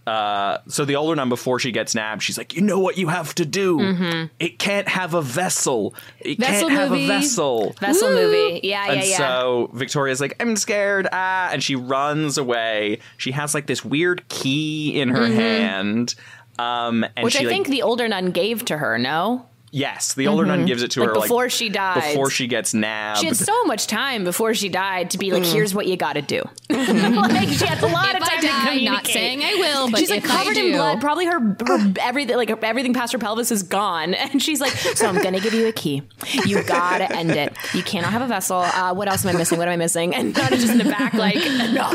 uh, 0.08 0.58
so 0.68 0.84
the 0.86 0.95
older 0.95 1.16
nun 1.16 1.30
before 1.30 1.60
she 1.60 1.72
gets 1.72 1.93
nabbed, 1.93 2.24
she's 2.24 2.38
like, 2.38 2.54
you 2.56 2.62
know 2.62 2.80
what 2.80 2.97
you 2.97 3.08
have 3.10 3.36
to 3.36 3.45
do. 3.45 4.30
It 4.39 4.58
can't 4.60 4.88
have 4.88 5.14
a 5.14 5.22
vessel. 5.22 5.93
It 6.20 6.39
Vessel 6.39 6.70
can't 6.70 6.80
have 6.80 6.91
a 6.93 7.08
vessel. 7.08 7.76
Vessel 7.80 8.10
movie. 8.10 8.62
Yeah, 8.64 8.86
yeah, 8.88 8.91
And 8.93 9.08
yeah. 9.08 9.18
so 9.18 9.70
Victoria's 9.74 10.20
like, 10.20 10.36
I'm 10.39 10.56
scared, 10.56 11.08
ah, 11.12 11.49
and 11.52 11.62
she 11.64 11.76
runs 11.76 12.38
away. 12.38 12.99
She 13.18 13.32
has 13.32 13.54
like 13.54 13.68
this 13.68 13.86
weird 13.86 14.28
key 14.30 14.99
in 14.99 15.10
her 15.10 15.28
hand. 15.28 16.16
Um, 16.60 17.04
and 17.04 17.12
Mm-hmm. 17.14 17.24
Which 17.24 17.34
she 17.34 17.39
I 17.39 17.43
like, 17.43 17.54
think 17.54 17.68
the 17.68 17.82
older 17.84 18.08
nun 18.08 18.32
gave 18.32 18.66
to 18.66 18.78
her, 18.78 18.97
no? 18.97 19.45
Yes, 19.72 20.13
the 20.13 20.28
older 20.28 20.45
nun 20.45 20.65
gives 20.65 20.84
it 20.84 20.91
to 20.91 20.99
Like 21.01 21.09
her 21.09 21.13
before 21.15 21.49
she 21.49 21.69
dies. 21.69 22.09
before 22.11 22.30
she 22.30 22.47
gets 22.47 22.74
nabbed. 22.74 23.19
She 23.19 23.26
had 23.28 23.36
so 23.38 23.63
much 23.65 23.88
time 23.88 24.24
before 24.24 24.53
she 24.53 24.69
died 24.69 25.09
to 25.11 25.17
be 25.17 25.32
like, 25.32 25.43
Mm. 25.43 25.53
here's 25.53 25.74
what 25.74 25.88
you 25.88 25.97
gotta 25.97 26.22
do. 26.22 26.43
like 26.69 27.49
she 27.49 27.65
had 27.65 27.82
a 27.84 27.88
lot 27.88 28.15
If 28.15 28.17
of 28.17 28.24
I 28.24 28.28
time 28.28 28.41
to 28.41 28.47
die, 28.47 28.59
communicate. 28.59 28.84
not 28.86 29.07
saying 29.07 29.43
I 29.43 29.55
will, 29.55 29.89
but 29.91 29.99
she's 29.99 30.09
like 30.09 30.24
if 30.24 30.32
I 30.32 30.36
covered 30.43 30.57
in 30.57 30.72
blood. 30.74 31.01
Probably 31.01 31.26
her, 31.26 31.39
her 31.39 31.93
everything, 31.99 32.36
like 32.38 32.49
everything 32.63 32.93
past 32.93 33.13
her 33.13 33.19
pelvis 33.19 33.51
is 33.51 33.63
gone, 33.63 34.13
and 34.13 34.41
she's 34.41 34.61
like, 34.61 34.72
"So 34.72 35.07
I'm 35.07 35.22
gonna 35.22 35.39
give 35.39 35.53
you 35.53 35.67
a 35.67 35.72
key. 35.72 36.03
You 36.45 36.63
gotta 36.63 37.11
end 37.15 37.32
it. 37.32 37.53
You 37.74 37.84
cannot 37.84 38.11
have 38.11 38.22
a 38.22 38.28
vessel. 38.28 38.57
Uh, 38.59 38.93
what 38.93 39.07
else 39.09 39.26
am 39.26 39.34
I 39.36 39.38
missing? 39.38 39.57
What 39.57 39.67
am 39.67 39.74
I 39.74 39.78
missing?" 39.78 40.13
And 40.15 40.34
Nana 40.38 40.57
just 40.57 40.69
in 40.72 40.78
the 40.78 40.84
back, 40.86 41.13
like, 41.13 41.36
"No." 41.36 41.91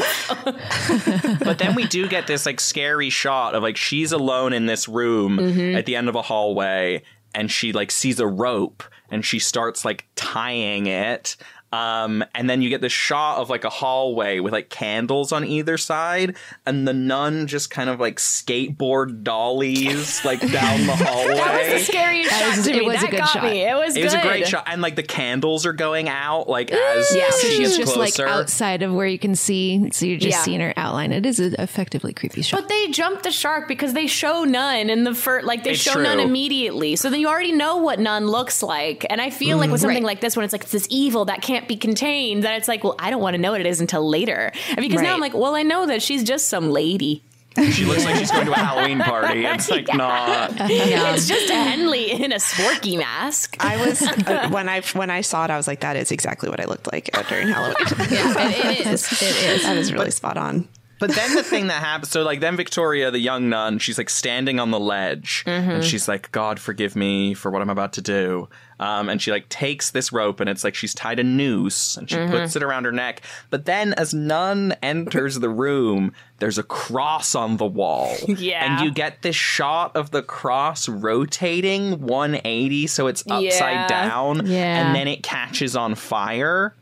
but 1.45 1.59
then 1.59 1.75
we 1.75 1.87
do 1.87 2.09
get 2.09 2.27
this 2.27 2.47
like 2.47 2.61
scary 2.61 3.11
shot 3.11 3.55
of 3.55 3.63
like 3.63 3.77
she's 3.77 4.13
alone 4.13 4.53
in 4.53 4.67
this 4.67 4.89
room 4.89 5.37
Mm-hmm. 5.37 5.77
at 5.77 5.87
the 5.87 5.97
end 5.97 6.09
of 6.09 6.15
a 6.15 6.23
hallway 6.23 7.03
and 7.37 7.51
she 7.53 7.71
like 7.71 7.93
sees 7.93 8.19
a 8.19 8.27
rope 8.27 8.83
and 9.11 9.25
she 9.25 9.39
starts 9.39 9.85
like 9.85 10.07
tying 10.17 10.87
it 10.87 11.37
um 11.73 12.25
and 12.35 12.49
then 12.49 12.63
you 12.63 12.69
get 12.69 12.81
this 12.81 12.93
shot 12.93 13.39
of 13.39 13.51
like 13.51 13.65
a 13.65 13.69
hallway 13.71 14.39
with 14.39 14.53
like 14.53 14.69
candles 14.71 15.33
on 15.33 15.45
either 15.45 15.77
side 15.77 16.37
and 16.65 16.87
the 16.87 16.93
nun 16.95 17.47
just 17.49 17.71
kind 17.71 17.91
of 17.91 17.99
like 17.99 18.19
skateboard 18.19 19.23
dollies 19.25 20.25
like 20.25 20.41
down 20.41 20.87
the 20.87 20.95
hallway 20.97 21.35
That 21.35 21.73
was 21.73 21.81
the 21.87 21.93
scariest 21.93 22.31
That 22.31 22.41
shot 22.41 22.57
was- 22.57 22.67
to 22.67 22.73
it 22.73 22.79
me. 22.79 22.87
was 22.87 22.97
a 22.97 23.01
that 23.01 23.11
good 23.11 23.17
got 23.19 23.29
shot. 23.31 23.43
me. 23.45 23.61
It 23.63 23.75
was 23.75 23.97
it 23.97 24.05
was 24.05 24.15
a 24.15 24.21
great 24.23 24.47
shot 24.49 24.65
and 24.67 24.81
like 24.83 24.97
the 24.97 25.03
candles 25.03 25.67
are 25.67 25.73
going 25.73 26.09
out 26.09 26.49
like 26.49 26.71
as 26.71 27.15
Yeah. 27.15 27.31
So 27.31 27.49
she's 27.49 27.77
just 27.77 27.95
closer 27.95 28.25
like 28.27 28.33
outside 28.33 28.83
of 28.83 28.93
where 28.95 29.07
you 29.07 29.19
can 29.19 29.35
see, 29.35 29.91
so 29.91 30.07
you're 30.07 30.19
just 30.19 30.39
Yeah. 30.39 30.43
seeing 30.43 30.61
her 30.61 30.73
outline. 30.77 31.13
It 31.13 31.27
is 31.27 31.41
an 31.41 31.55
effectively 31.59 32.13
creepy 32.13 32.43
shot. 32.43 32.61
But 32.61 32.69
they 32.69 32.89
jumped 32.89 33.25
the 33.25 33.31
shark 33.33 33.69
because 33.69 33.93
they 33.93 34.07
show 34.07 34.45
none 34.45 34.89
in 34.91 35.05
the 35.05 35.15
first, 35.15 35.47
like 35.47 35.65
they 35.65 35.71
It's 35.73 35.81
show 35.81 36.01
none 36.01 36.21
immediately. 36.21 36.97
So 36.97 37.11
then 37.11 37.21
you 37.21 37.29
already 37.29 37.53
know 37.53 37.77
what 37.79 37.99
none 37.99 38.27
looks 38.27 38.63
like. 38.63 39.05
And 39.11 39.21
I 39.21 39.31
feel 39.31 39.59
like 39.59 39.71
with 39.71 39.81
something 39.81 40.03
like 40.05 40.21
this, 40.21 40.37
when 40.37 40.45
it's 40.45 40.53
like 40.53 40.63
it's 40.63 40.73
this 40.73 40.87
evil 40.91 41.25
that 41.27 41.43
can't 41.43 41.56
be 41.67 41.77
contained, 41.77 42.45
that 42.45 42.57
it's 42.57 42.69
like, 42.69 42.85
well, 42.85 42.95
I 42.99 43.11
don't 43.11 43.21
want 43.23 43.35
to 43.35 43.39
know 43.41 43.53
what 43.53 43.61
it 43.61 43.67
is 43.67 43.81
until 43.81 44.09
later. 44.09 44.53
And 44.69 44.77
because 44.77 45.01
now 45.01 45.15
I'm 45.15 45.21
like, 45.21 45.35
well, 45.35 45.55
I 45.55 45.63
know 45.63 45.87
that 45.87 46.03
she's 46.03 46.23
just 46.25 46.49
some 46.49 46.71
lady. 46.71 47.23
she 47.71 47.87
looks 47.87 48.05
like 48.05 48.17
she's 48.17 48.31
going 48.31 48.45
to 48.45 48.53
a 48.53 48.57
halloween 48.57 48.99
party 48.99 49.47
it's 49.47 49.71
like 49.71 49.89
not 49.95 50.51
It's 50.59 51.27
just 51.27 51.49
a 51.51 51.55
Henley 51.55 52.13
in 52.13 52.31
a 52.31 52.37
sporky 52.37 52.99
mask. 52.99 53.57
I 53.61 53.79
was 53.87 54.03
uh, 54.03 54.49
when 54.51 54.69
I 54.69 54.83
when 54.93 55.09
I 55.11 55.23
saw 55.23 55.47
it, 55.47 55.51
I 55.51 55.57
was 55.57 55.67
like, 55.67 55.81
that 55.81 55.97
is 55.97 56.13
exactly 56.13 56.51
what 56.51 56.61
I 56.61 56.67
looked 56.67 56.93
like 56.93 57.09
during 57.31 57.49
Halloween. 57.49 57.77
Yeah, 58.11 58.35
it, 58.49 58.81
it 58.81 58.87
is. 58.89 59.11
It 59.23 59.57
is. 59.57 59.63
that 59.63 59.77
is 59.79 59.91
really 59.93 60.11
spot 60.11 60.37
on. 60.37 60.69
But 60.99 61.11
then 61.15 61.35
the 61.35 61.43
thing 61.43 61.67
that 61.67 61.83
happens, 61.83 62.11
so 62.11 62.23
like 62.23 62.41
then 62.41 62.57
Victoria, 62.57 63.11
the 63.11 63.19
young 63.19 63.49
nun, 63.51 63.79
she's 63.79 63.99
like 63.99 64.09
standing 64.11 64.59
on 64.59 64.71
the 64.71 64.81
ledge, 64.81 65.43
and 65.47 65.85
she's 65.85 66.09
like, 66.09 66.33
"God 66.33 66.59
forgive 66.59 66.97
me 66.97 67.35
for 67.35 67.51
what 67.51 67.61
I'm 67.63 67.69
about 67.71 67.93
to 67.95 68.03
do." 68.03 68.49
Um, 68.79 69.09
and 69.09 69.21
she 69.21 69.31
like 69.31 69.49
takes 69.49 69.91
this 69.91 70.13
rope, 70.13 70.41
and 70.41 70.49
it's 70.51 70.63
like 70.65 70.75
she's 70.75 70.95
tied 70.95 71.19
a 71.19 71.25
noose, 71.25 71.97
and 71.97 72.09
she 72.11 72.17
puts 72.17 72.57
it 72.57 72.63
around 72.63 72.85
her 72.85 72.93
neck. 72.93 73.23
But 73.51 73.65
then, 73.67 73.93
as 73.95 74.13
Nun 74.15 74.75
enters 74.83 75.39
the 75.41 75.49
room, 75.51 76.13
there's 76.39 76.59
a 76.59 76.63
cross 76.63 77.35
on 77.35 77.57
the 77.59 77.67
wall, 77.67 78.15
Yeah. 78.29 78.65
and 78.77 78.85
you 78.85 78.91
get 78.91 79.23
this 79.23 79.37
shot 79.37 79.95
of 79.97 80.11
the 80.11 80.23
cross 80.23 80.89
rotating 80.89 82.01
180, 82.07 82.87
so 82.87 83.07
it's 83.07 83.23
upside 83.23 83.43
Yeah. 83.43 83.87
down, 83.89 84.47
Yeah. 84.47 84.87
and 84.87 84.95
then 84.95 85.09
it 85.09 85.23
catches 85.23 85.75
on 85.77 85.95
fire. 85.95 86.75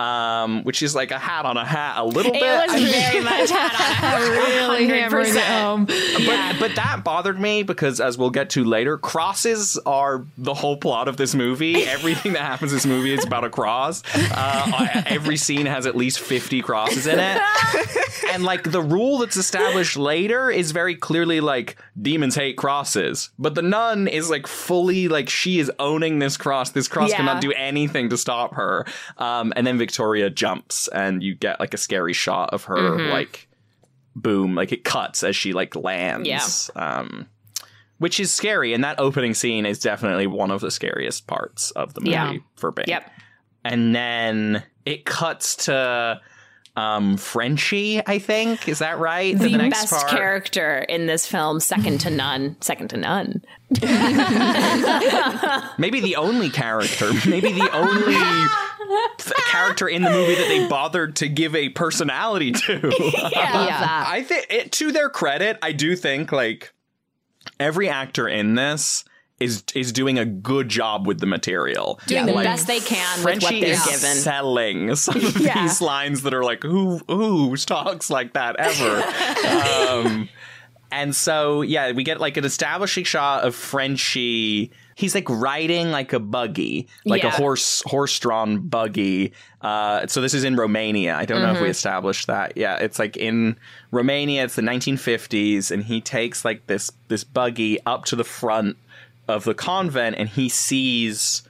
Um, 0.00 0.64
which 0.64 0.82
is 0.82 0.94
like 0.94 1.10
a 1.10 1.18
hat 1.18 1.44
on 1.44 1.58
a 1.58 1.64
hat, 1.64 1.98
a 1.98 2.04
little 2.04 2.32
bit. 2.32 2.42
It 2.42 2.46
was 2.46 2.70
I 2.72 2.76
mean- 2.76 2.86
very 2.90 3.20
much 3.24 3.50
had 3.50 3.70
on 3.74 3.80
a 3.80 3.84
hat. 3.84 4.20
really 4.30 4.86
hammering 4.88 5.36
it 5.36 5.42
home. 5.44 5.84
but 5.84 6.56
but 6.58 6.74
that 6.76 7.02
bothered 7.04 7.38
me 7.38 7.62
because 7.62 8.00
as 8.00 8.16
we'll 8.16 8.30
get 8.30 8.48
to 8.50 8.64
later, 8.64 8.96
crosses 8.96 9.78
are 9.84 10.24
the 10.38 10.54
whole 10.54 10.78
plot 10.78 11.06
of 11.06 11.18
this 11.18 11.34
movie. 11.34 11.84
Everything 11.84 12.32
that 12.32 12.42
happens 12.42 12.72
in 12.72 12.76
this 12.76 12.86
movie 12.86 13.12
is 13.12 13.24
about 13.26 13.44
a 13.44 13.50
cross. 13.50 14.02
Uh, 14.14 15.02
every 15.06 15.36
scene 15.36 15.66
has 15.66 15.84
at 15.86 15.94
least 15.96 16.20
fifty 16.20 16.62
crosses 16.62 17.06
in 17.06 17.18
it, 17.20 17.42
and 18.32 18.42
like 18.42 18.70
the 18.70 18.80
rule 18.80 19.18
that's 19.18 19.36
established 19.36 19.96
later 19.98 20.50
is 20.50 20.70
very 20.72 20.94
clearly 20.94 21.40
like 21.42 21.76
demons 22.00 22.36
hate 22.36 22.56
crosses, 22.56 23.28
but 23.38 23.54
the 23.54 23.62
nun 23.62 24.08
is 24.08 24.30
like 24.30 24.46
fully 24.46 25.08
like 25.08 25.28
she 25.28 25.58
is 25.58 25.70
owning 25.78 26.20
this 26.20 26.38
cross. 26.38 26.70
This 26.70 26.88
cross 26.88 27.10
Yeah. 27.10 27.18
cannot 27.18 27.42
do 27.42 27.52
anything 27.52 28.08
to 28.08 28.16
stop 28.16 28.54
her. 28.54 28.86
Um, 29.18 29.52
and 29.56 29.66
then 29.66 29.76
Victoria 29.76 29.89
jumps, 30.30 30.88
and 30.88 31.22
you 31.22 31.34
get 31.34 31.60
like 31.60 31.74
a 31.74 31.78
scary 31.78 32.12
shot 32.12 32.52
of 32.52 32.64
her 32.64 33.10
like 33.10 33.48
boom 34.16 34.54
like 34.56 34.72
it 34.72 34.82
cuts 34.84 35.22
as 35.22 35.36
she 35.36 35.52
like 35.52 35.76
lands 35.76 36.28
Yeah. 36.28 36.44
um 36.98 37.28
which 37.98 38.18
is 38.18 38.32
scary 38.32 38.72
and 38.74 38.82
that 38.82 38.98
opening 38.98 39.34
scene 39.34 39.64
is 39.64 39.78
definitely 39.78 40.26
one 40.26 40.50
of 40.50 40.60
the 40.60 40.70
scariest 40.70 41.26
parts 41.28 41.70
of 41.72 41.94
the 41.94 42.00
movie 42.00 42.10
Yeah. 42.12 42.32
for 42.56 42.72
me 42.72 42.84
Yep. 42.88 43.10
and 43.64 43.94
then 43.94 44.64
it 44.84 45.04
cuts 45.04 45.54
to 45.66 46.20
um 46.76 47.16
frenchie 47.16 48.00
i 48.06 48.18
think 48.18 48.68
is 48.68 48.78
that 48.78 48.98
right 48.98 49.36
For 49.36 49.42
The, 49.44 49.56
next 49.56 49.80
best 49.90 49.92
part? 49.92 50.10
character 50.10 50.78
in 50.88 51.06
this 51.06 51.26
film, 51.26 51.58
second 51.60 52.00
to 52.02 52.10
none. 52.10 52.56
Second 52.60 52.90
to 52.90 52.96
none. 52.96 53.42
maybe 55.78 56.00
the 56.00 56.16
only 56.16 56.50
character 56.50 57.10
maybe 57.28 57.52
the 57.52 57.68
only 57.72 58.14
th- 59.18 59.34
character 59.48 59.88
in 59.88 60.02
the 60.02 60.10
movie 60.10 60.34
that 60.34 60.48
they 60.48 60.66
bothered 60.68 61.16
to 61.16 61.28
give 61.28 61.54
a 61.54 61.68
personality 61.70 62.52
to. 62.52 62.92
Yeah. 63.32 64.04
I 64.06 64.22
think 64.22 64.70
to 64.72 64.92
their 64.92 65.08
credit, 65.08 65.58
I 65.62 65.72
do 65.72 65.94
think 65.96 66.32
like 66.32 66.72
every 67.58 67.88
actor 67.88 68.28
in 68.28 68.54
this 68.54 69.04
is 69.40 69.64
is 69.74 69.90
doing 69.92 70.18
a 70.18 70.24
good 70.26 70.68
job 70.68 71.06
with 71.06 71.18
the 71.20 71.26
material. 71.26 71.98
Doing 72.06 72.26
the 72.26 72.32
Like, 72.34 72.44
best 72.44 72.66
they 72.66 72.80
can 72.80 73.24
with 73.24 73.42
what 73.42 73.50
they're 73.50 73.70
is 73.72 73.84
given. 73.84 74.16
selling 74.16 74.94
some 74.96 75.16
of 75.16 75.36
Yeah. 75.40 75.62
these 75.62 75.80
lines 75.80 76.22
that 76.22 76.34
are 76.34 76.44
like, 76.44 76.62
who 76.62 76.98
who 77.08 77.56
talks 77.56 78.10
like 78.10 78.34
that 78.34 78.56
ever? 78.58 79.02
um, 80.06 80.28
and 80.92 81.14
so 81.16 81.62
yeah, 81.62 81.92
we 81.92 82.04
get 82.04 82.20
like 82.20 82.36
an 82.36 82.44
establishing 82.44 83.04
shot 83.04 83.44
of 83.44 83.54
Frenchie. 83.54 84.70
He's 84.94 85.14
like 85.14 85.30
riding 85.30 85.90
like 85.90 86.12
a 86.12 86.18
buggy, 86.20 86.86
like 87.06 87.24
a 87.24 87.30
horse 87.30 87.82
horse 87.86 88.18
drawn 88.18 88.68
buggy. 88.68 89.32
Uh, 89.62 90.06
so 90.06 90.20
this 90.20 90.34
is 90.34 90.44
in 90.44 90.56
Romania. 90.56 91.16
I 91.16 91.24
don't 91.24 91.40
know 91.40 91.52
if 91.52 91.60
we 91.60 91.68
Mhm. 91.68 91.70
established 91.70 92.26
that. 92.26 92.56
Yeah, 92.56 92.76
it's 92.76 92.98
like 92.98 93.16
in 93.16 93.56
Romania. 93.90 94.44
It's 94.44 94.56
the 94.56 94.62
1950s, 94.62 95.70
and 95.70 95.84
he 95.84 96.02
takes 96.02 96.44
like 96.44 96.66
this 96.66 96.90
this 97.08 97.24
buggy 97.24 97.78
up 97.86 98.04
to 98.06 98.16
the 98.16 98.24
front 98.24 98.76
of 99.30 99.44
the 99.44 99.54
convent, 99.54 100.16
and 100.18 100.28
he 100.28 100.48
sees 100.48 101.42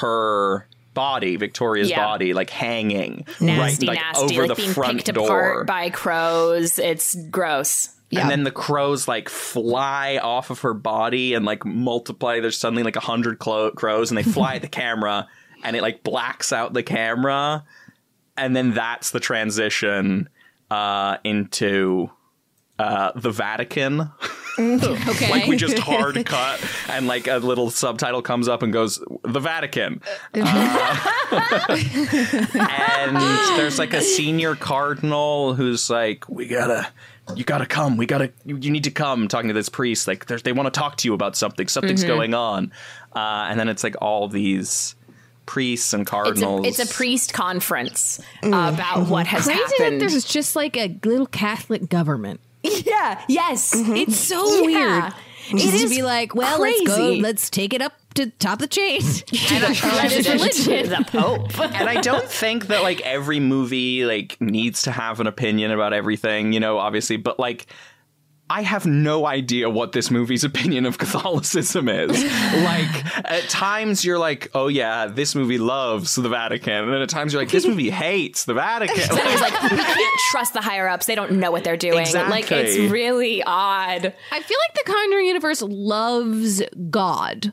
her 0.00 0.66
body, 0.94 1.36
Victoria's 1.36 1.90
Yeah. 1.90 2.04
body, 2.04 2.32
like 2.32 2.50
hanging 2.50 3.26
Nasty, 3.40 3.86
right, 3.86 3.96
like 3.96 4.04
nasty, 4.04 4.34
over 4.38 4.48
like 4.48 4.56
the 4.56 4.62
being 4.62 4.72
front 4.74 4.96
picked 5.04 5.14
door. 5.14 5.26
apart 5.26 5.66
by 5.66 5.90
crows. 5.90 6.78
It's 6.78 7.14
gross. 7.30 7.90
And 8.12 8.30
then 8.30 8.44
the 8.44 8.50
crows 8.50 9.06
like 9.06 9.28
fly 9.28 10.18
off 10.22 10.48
of 10.50 10.60
her 10.60 10.72
body 10.72 11.34
and 11.34 11.44
like 11.44 11.66
multiply. 11.66 12.40
There's 12.40 12.56
suddenly 12.56 12.82
like 12.82 12.96
a 12.96 13.00
hundred 13.00 13.38
clo- 13.38 13.72
crows 13.72 14.10
and 14.10 14.16
they 14.16 14.22
fly 14.22 14.54
at 14.54 14.62
the 14.62 14.68
camera 14.82 15.26
and 15.62 15.76
it 15.76 15.82
like 15.82 16.02
blacks 16.02 16.50
out 16.52 16.72
the 16.72 16.82
camera. 16.82 17.64
And 18.36 18.56
then 18.56 18.72
that's 18.72 19.10
the 19.10 19.20
transition 19.20 20.28
uh, 20.70 21.18
into 21.24 22.10
uh, 22.78 23.12
the 23.16 23.30
Vatican. 23.30 24.10
Okay. 24.58 25.30
like 25.30 25.46
we 25.46 25.56
just 25.56 25.78
hard 25.78 26.24
cut 26.26 26.60
and 26.88 27.06
like 27.06 27.26
a 27.26 27.36
little 27.38 27.70
subtitle 27.70 28.22
comes 28.22 28.48
up 28.48 28.62
and 28.62 28.72
goes 28.72 28.98
the 29.22 29.40
Vatican. 29.40 30.00
Uh, 30.34 31.06
and 32.54 33.16
there's 33.58 33.78
like 33.78 33.92
a 33.94 34.00
senior 34.00 34.54
cardinal 34.56 35.54
who's 35.54 35.90
like, 35.90 36.28
we 36.28 36.46
gotta, 36.46 36.88
you 37.34 37.44
gotta 37.44 37.66
come, 37.66 37.96
we 37.96 38.06
gotta, 38.06 38.32
you, 38.44 38.56
you 38.56 38.70
need 38.70 38.84
to 38.84 38.90
come. 38.90 39.28
Talking 39.28 39.48
to 39.48 39.54
this 39.54 39.68
priest, 39.68 40.06
like 40.06 40.26
they 40.26 40.52
want 40.52 40.72
to 40.72 40.78
talk 40.78 40.96
to 40.98 41.08
you 41.08 41.14
about 41.14 41.36
something. 41.36 41.68
Something's 41.68 42.04
Mhm. 42.04 42.08
going 42.08 42.34
on, 42.34 42.72
uh, 43.14 43.46
and 43.48 43.58
then 43.58 43.68
it's 43.68 43.82
like 43.84 43.96
all 44.00 44.28
these 44.28 44.94
priests 45.46 45.92
and 45.92 46.02
It's 46.02 46.10
cardinals. 46.10 46.64
a, 46.64 46.68
it's 46.68 46.78
a 46.78 46.86
priest 46.94 47.32
conference 47.32 48.20
about 48.42 49.06
what 49.08 49.26
has 49.28 49.44
Crazy 49.44 49.60
happened. 49.60 50.00
that 50.00 50.08
there's 50.10 50.24
just 50.24 50.56
like 50.56 50.76
a 50.76 50.96
little 51.04 51.26
Catholic 51.26 51.88
government. 51.88 52.40
yeah. 52.86 53.22
Yes. 53.28 53.74
Mm-hmm. 53.74 53.96
It's 53.96 54.18
so 54.18 54.68
Yeah. 54.68 55.02
weird. 55.02 55.14
It 55.48 55.58
Just 55.58 55.76
to 55.78 55.84
is 55.84 55.90
be 55.90 56.02
like, 56.02 56.34
well, 56.34 56.60
let's 56.60 56.80
go, 56.88 56.96
crazy. 56.96 57.20
let's 57.20 57.48
take 57.50 57.72
it 57.72 57.80
up 57.80 57.92
to 58.14 58.30
top 58.30 58.54
of 58.54 58.58
the 58.58 58.66
chain. 58.66 58.96
And 59.00 59.76
to 59.76 60.88
the 60.88 61.04
Pope. 61.06 61.60
and 61.60 61.88
I 61.88 62.00
don't 62.00 62.28
think 62.28 62.66
that 62.66 62.82
like 62.82 63.00
every 63.02 63.38
movie 63.38 64.04
like 64.04 64.40
needs 64.40 64.82
to 64.82 64.90
have 64.90 65.20
an 65.20 65.28
opinion 65.28 65.70
about 65.70 65.92
everything, 65.92 66.52
you 66.52 66.58
know, 66.58 66.78
obviously, 66.78 67.16
but 67.16 67.38
like 67.38 67.66
I 68.48 68.62
have 68.62 68.86
no 68.86 69.26
idea 69.26 69.68
what 69.68 69.92
this 69.92 70.10
movie's 70.10 70.44
opinion 70.50 70.86
of 70.86 70.98
Catholicism 70.98 71.88
is. 71.88 72.10
like 72.64 73.24
at 73.24 73.42
times 73.48 74.04
you're 74.04 74.18
like, 74.18 74.50
"Oh 74.54 74.68
yeah, 74.68 75.06
this 75.06 75.34
movie 75.34 75.58
loves 75.58 76.14
the 76.14 76.28
Vatican." 76.28 76.84
And 76.84 76.92
then 76.92 77.02
at 77.02 77.08
times 77.08 77.32
you're 77.32 77.42
like, 77.42 77.50
"This 77.50 77.66
movie 77.68 77.90
hates 77.90 78.44
the 78.44 78.54
Vatican." 78.54 78.96
So 78.96 79.16
it 79.16 79.40
like 79.40 79.62
we 79.70 79.76
can't 79.78 80.20
trust 80.30 80.52
the 80.52 80.60
higher 80.60 80.88
ups. 80.88 81.06
They 81.06 81.14
don't 81.14 81.32
know 81.32 81.50
what 81.50 81.64
they're 81.64 81.76
doing. 81.76 82.06
Like 82.12 82.50
it's 82.52 82.90
really 82.90 83.42
odd. 83.42 84.14
I 84.30 84.40
feel 84.42 84.58
like 84.68 84.74
the 84.74 84.92
Conjuring 84.92 85.26
universe 85.26 85.62
loves 85.62 86.62
God. 86.90 87.52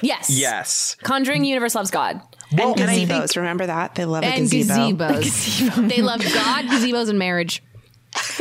Yes. 0.00 0.30
Yes. 0.30 0.96
Conjuring 1.02 1.44
universe 1.44 1.74
loves 1.74 1.90
God. 1.90 2.20
and 2.50 2.60
and 2.60 2.90
I 2.90 2.98
gazebos. 2.98 3.36
remember 3.36 3.66
that? 3.66 3.94
They 3.94 4.04
love 4.04 4.22
a 4.22 4.26
and 4.26 4.50
gazebo. 4.50 5.08
gazebos. 5.20 5.88
they 5.88 6.02
love 6.02 6.20
God, 6.22 6.64
gazebos, 6.66 7.08
and 7.08 7.18
marriage. 7.18 7.62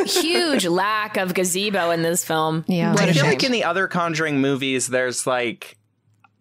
Huge 0.05 0.65
lack 0.65 1.17
of 1.17 1.33
gazebo 1.33 1.91
in 1.91 2.01
this 2.01 2.23
film. 2.23 2.63
Yeah. 2.67 2.91
What 2.91 3.01
I 3.01 3.05
a 3.05 3.13
feel 3.13 3.23
shame. 3.23 3.31
like 3.31 3.43
in 3.43 3.51
the 3.51 3.63
other 3.63 3.87
Conjuring 3.87 4.39
movies, 4.41 4.87
there's 4.87 5.25
like 5.27 5.77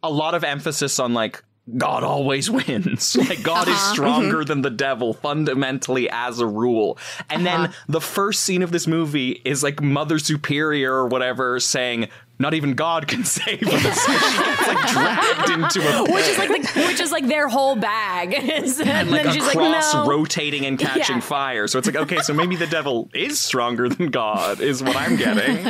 a 0.03 0.11
lot 0.11 0.35
of 0.35 0.45
emphasis 0.45 0.99
on 0.99 1.15
like 1.15 1.43
God 1.79 2.03
always 2.03 2.51
wins. 2.51 3.17
Like 3.17 3.43
God 3.43 3.69
is 3.69 3.75
Uh-huh. 3.75 3.93
stronger 3.95 4.39
Mm-hmm. 4.39 4.47
than 4.49 4.63
the 4.63 4.71
devil 4.71 5.15
fundamentally 5.15 6.11
as 6.11 6.41
a 6.41 6.47
rule. 6.47 6.99
And 7.31 7.47
Uh-huh. 7.47 7.63
then 7.69 7.75
the 7.89 8.01
first 8.01 8.43
scene 8.43 8.63
of 8.63 8.73
this 8.73 8.87
movie 8.87 9.41
is 9.45 9.63
like 9.63 9.81
Mother 9.81 10.19
Superior 10.19 10.93
or 10.93 11.07
whatever 11.07 11.61
saying 11.61 12.09
not 12.43 12.53
even 12.55 12.75
God 12.75 13.07
can 13.09 13.25
save 13.39 13.63
us. 13.67 14.05
She 14.05 14.13
gets 14.13 14.67
like 14.69 14.89
dragged 14.89 15.51
into 15.51 15.81
a 15.81 16.03
which 16.13 16.27
is 16.29 16.37
like 16.39 16.49
the, 16.49 16.83
which 16.87 17.01
is 17.01 17.11
like 17.13 17.27
their 17.27 17.49
whole 17.49 17.77
bag. 17.77 18.35
and 18.35 18.49
and 18.89 19.11
like 19.11 19.23
then 19.25 19.33
she's 19.35 19.49
cross 19.49 19.95
like, 19.95 20.05
no. 20.05 20.11
rotating 20.11 20.67
and 20.67 20.79
catching 20.79 21.17
Yeah. 21.17 21.21
fire. 21.23 21.67
So 21.69 21.79
it's 21.79 21.87
like, 21.87 21.97
okay, 21.97 22.19
so 22.19 22.35
maybe 22.35 22.57
the 22.57 22.67
devil 22.67 23.09
is 23.15 23.41
stronger 23.41 23.89
than 23.89 24.09
God, 24.11 24.61
is 24.61 24.83
what 24.83 24.97
I'm 24.97 25.17
getting. 25.17 25.65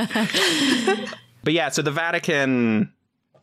but 1.45 1.53
yeah, 1.53 1.69
so 1.69 1.83
the 1.83 1.91
Vatican, 1.93 2.93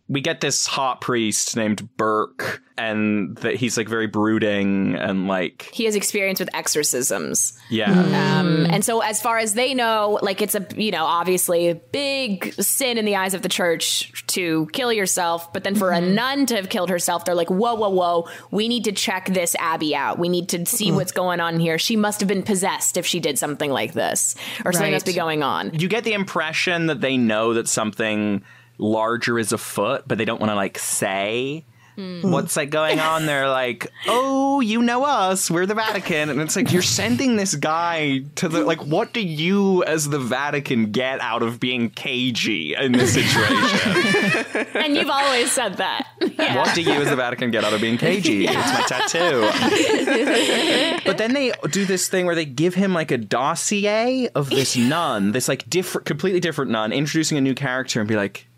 we 0.10 0.22
get 0.22 0.41
this 0.41 0.66
hot 0.66 1.01
priest 1.01 1.55
named 1.55 1.88
Burke, 1.95 2.64
and 2.80 3.38
that 3.38 3.55
he's 3.55 3.78
like 3.78 3.88
very 3.88 4.07
brooding 4.07 4.95
and 4.95 5.28
like, 5.28 5.70
He 5.72 5.86
has 5.86 5.95
experience 5.95 6.39
with 6.39 6.49
exorcisms. 6.55 7.57
yeah. 7.70 7.93
Hmm. 7.93 8.16
Um, 8.16 8.66
and 8.72 8.84
so, 8.84 9.01
as 9.01 9.22
far 9.22 9.38
as 9.38 9.53
they 9.53 9.76
know, 9.76 10.18
like 10.24 10.41
it's 10.41 10.55
a, 10.55 10.66
you 10.76 10.89
know, 10.89 11.05
obviously 11.05 11.70
a 11.70 11.76
big 11.76 12.53
sin 12.53 12.97
in 12.97 13.05
the 13.05 13.16
eyes 13.16 13.36
of 13.36 13.43
the 13.43 13.49
church 13.49 14.26
to 14.28 14.68
kill 14.74 14.91
yourself. 14.91 15.53
But 15.53 15.64
then 15.64 15.76
for 15.76 15.91
a 15.91 16.01
hmm. 16.01 16.16
nun 16.16 16.45
to 16.47 16.55
have 16.55 16.70
killed 16.70 16.89
herself, 16.89 17.26
they're 17.26 17.36
like, 17.36 17.49
whoa, 17.49 17.76
whoa, 17.76 17.89
whoa, 17.89 18.28
we 18.49 18.68
need 18.68 18.86
to 18.86 18.91
check 18.91 19.28
this 19.28 19.55
Abbey 19.60 19.95
out. 19.95 20.18
We 20.18 20.28
need 20.28 20.49
to 20.49 20.66
see 20.66 20.89
hmm. 20.89 20.95
what's 20.95 21.12
going 21.12 21.39
on 21.39 21.60
here. 21.60 21.78
She 21.78 21.95
must 21.95 22.20
have 22.20 22.28
been 22.28 22.43
possessed 22.43 22.97
if 22.97 23.05
she 23.05 23.20
did 23.20 23.38
something 23.38 23.70
like 23.70 23.93
this, 23.93 24.34
or 24.66 24.74
something 24.74 24.91
must 24.91 25.05
be 25.05 25.14
going 25.14 25.43
on. 25.43 25.72
You 25.74 25.88
get 25.88 26.03
the 26.03 26.14
impression 26.14 26.88
that 26.88 26.99
they 26.99 27.16
know 27.16 27.53
that 27.53 27.68
something 27.68 28.41
larger 28.80 29.38
is 29.38 29.51
a 29.51 29.57
foot, 29.57 30.05
but 30.07 30.17
they 30.17 30.25
don't 30.25 30.39
want 30.39 30.51
to 30.51 30.55
like 30.55 30.80
say 30.80 31.65
hmm. 31.95 32.32
what's 32.32 32.55
like 32.55 32.69
going 32.69 32.99
on. 32.99 33.25
They're 33.25 33.49
like, 33.49 33.91
"Oh, 34.07 34.61
you 34.61 34.82
know 34.82 35.03
us. 35.03 35.51
We're 35.51 35.65
the 35.65 35.75
Vatican," 35.75 36.30
and 36.30 36.41
it's 36.41 36.55
like 36.55 36.71
you're 36.71 36.82
sending 36.82 37.36
this 37.36 37.55
guy 37.55 38.21
to 38.36 38.47
the 38.47 38.63
like. 38.63 38.80
What 38.86 39.13
do 39.13 39.21
you, 39.21 39.84
as 39.84 40.09
the 40.09 40.17
Vatican, 40.17 40.91
get 40.91 41.19
out 41.19 41.43
of 41.43 41.59
being 41.59 41.89
cagey 41.89 42.73
in 42.73 42.93
this 42.93 43.13
situation? 43.13 44.67
and 44.75 44.95
you've 44.95 45.09
always 45.09 45.51
said 45.51 45.75
that. 45.75 46.07
What 46.19 46.73
do 46.73 46.82
you, 46.82 46.93
as 46.93 47.09
the 47.09 47.15
Vatican, 47.15 47.51
get 47.51 47.63
out 47.63 47.73
of 47.73 47.82
being 47.82 47.97
cagey? 47.97 48.47
It's 48.59 48.73
my 48.73 48.82
tattoo. 48.88 49.41
but 51.05 51.17
then 51.17 51.34
they 51.34 51.51
do 51.69 51.86
this 51.86 52.07
thing 52.07 52.25
where 52.25 52.36
they 52.36 52.45
give 52.45 52.73
him 52.73 52.93
like 52.93 53.11
a 53.11 53.17
dossier 53.17 54.30
of 54.30 54.49
this 54.49 54.75
nun, 54.75 55.34
this 55.34 55.47
like 55.47 55.69
different, 55.69 56.05
completely 56.05 56.39
different 56.39 56.71
nun, 56.71 56.91
introducing 56.91 57.38
a 57.38 57.41
new 57.41 57.53
character 57.53 57.99
and 57.99 58.07
be 58.07 58.15
like, 58.15 58.49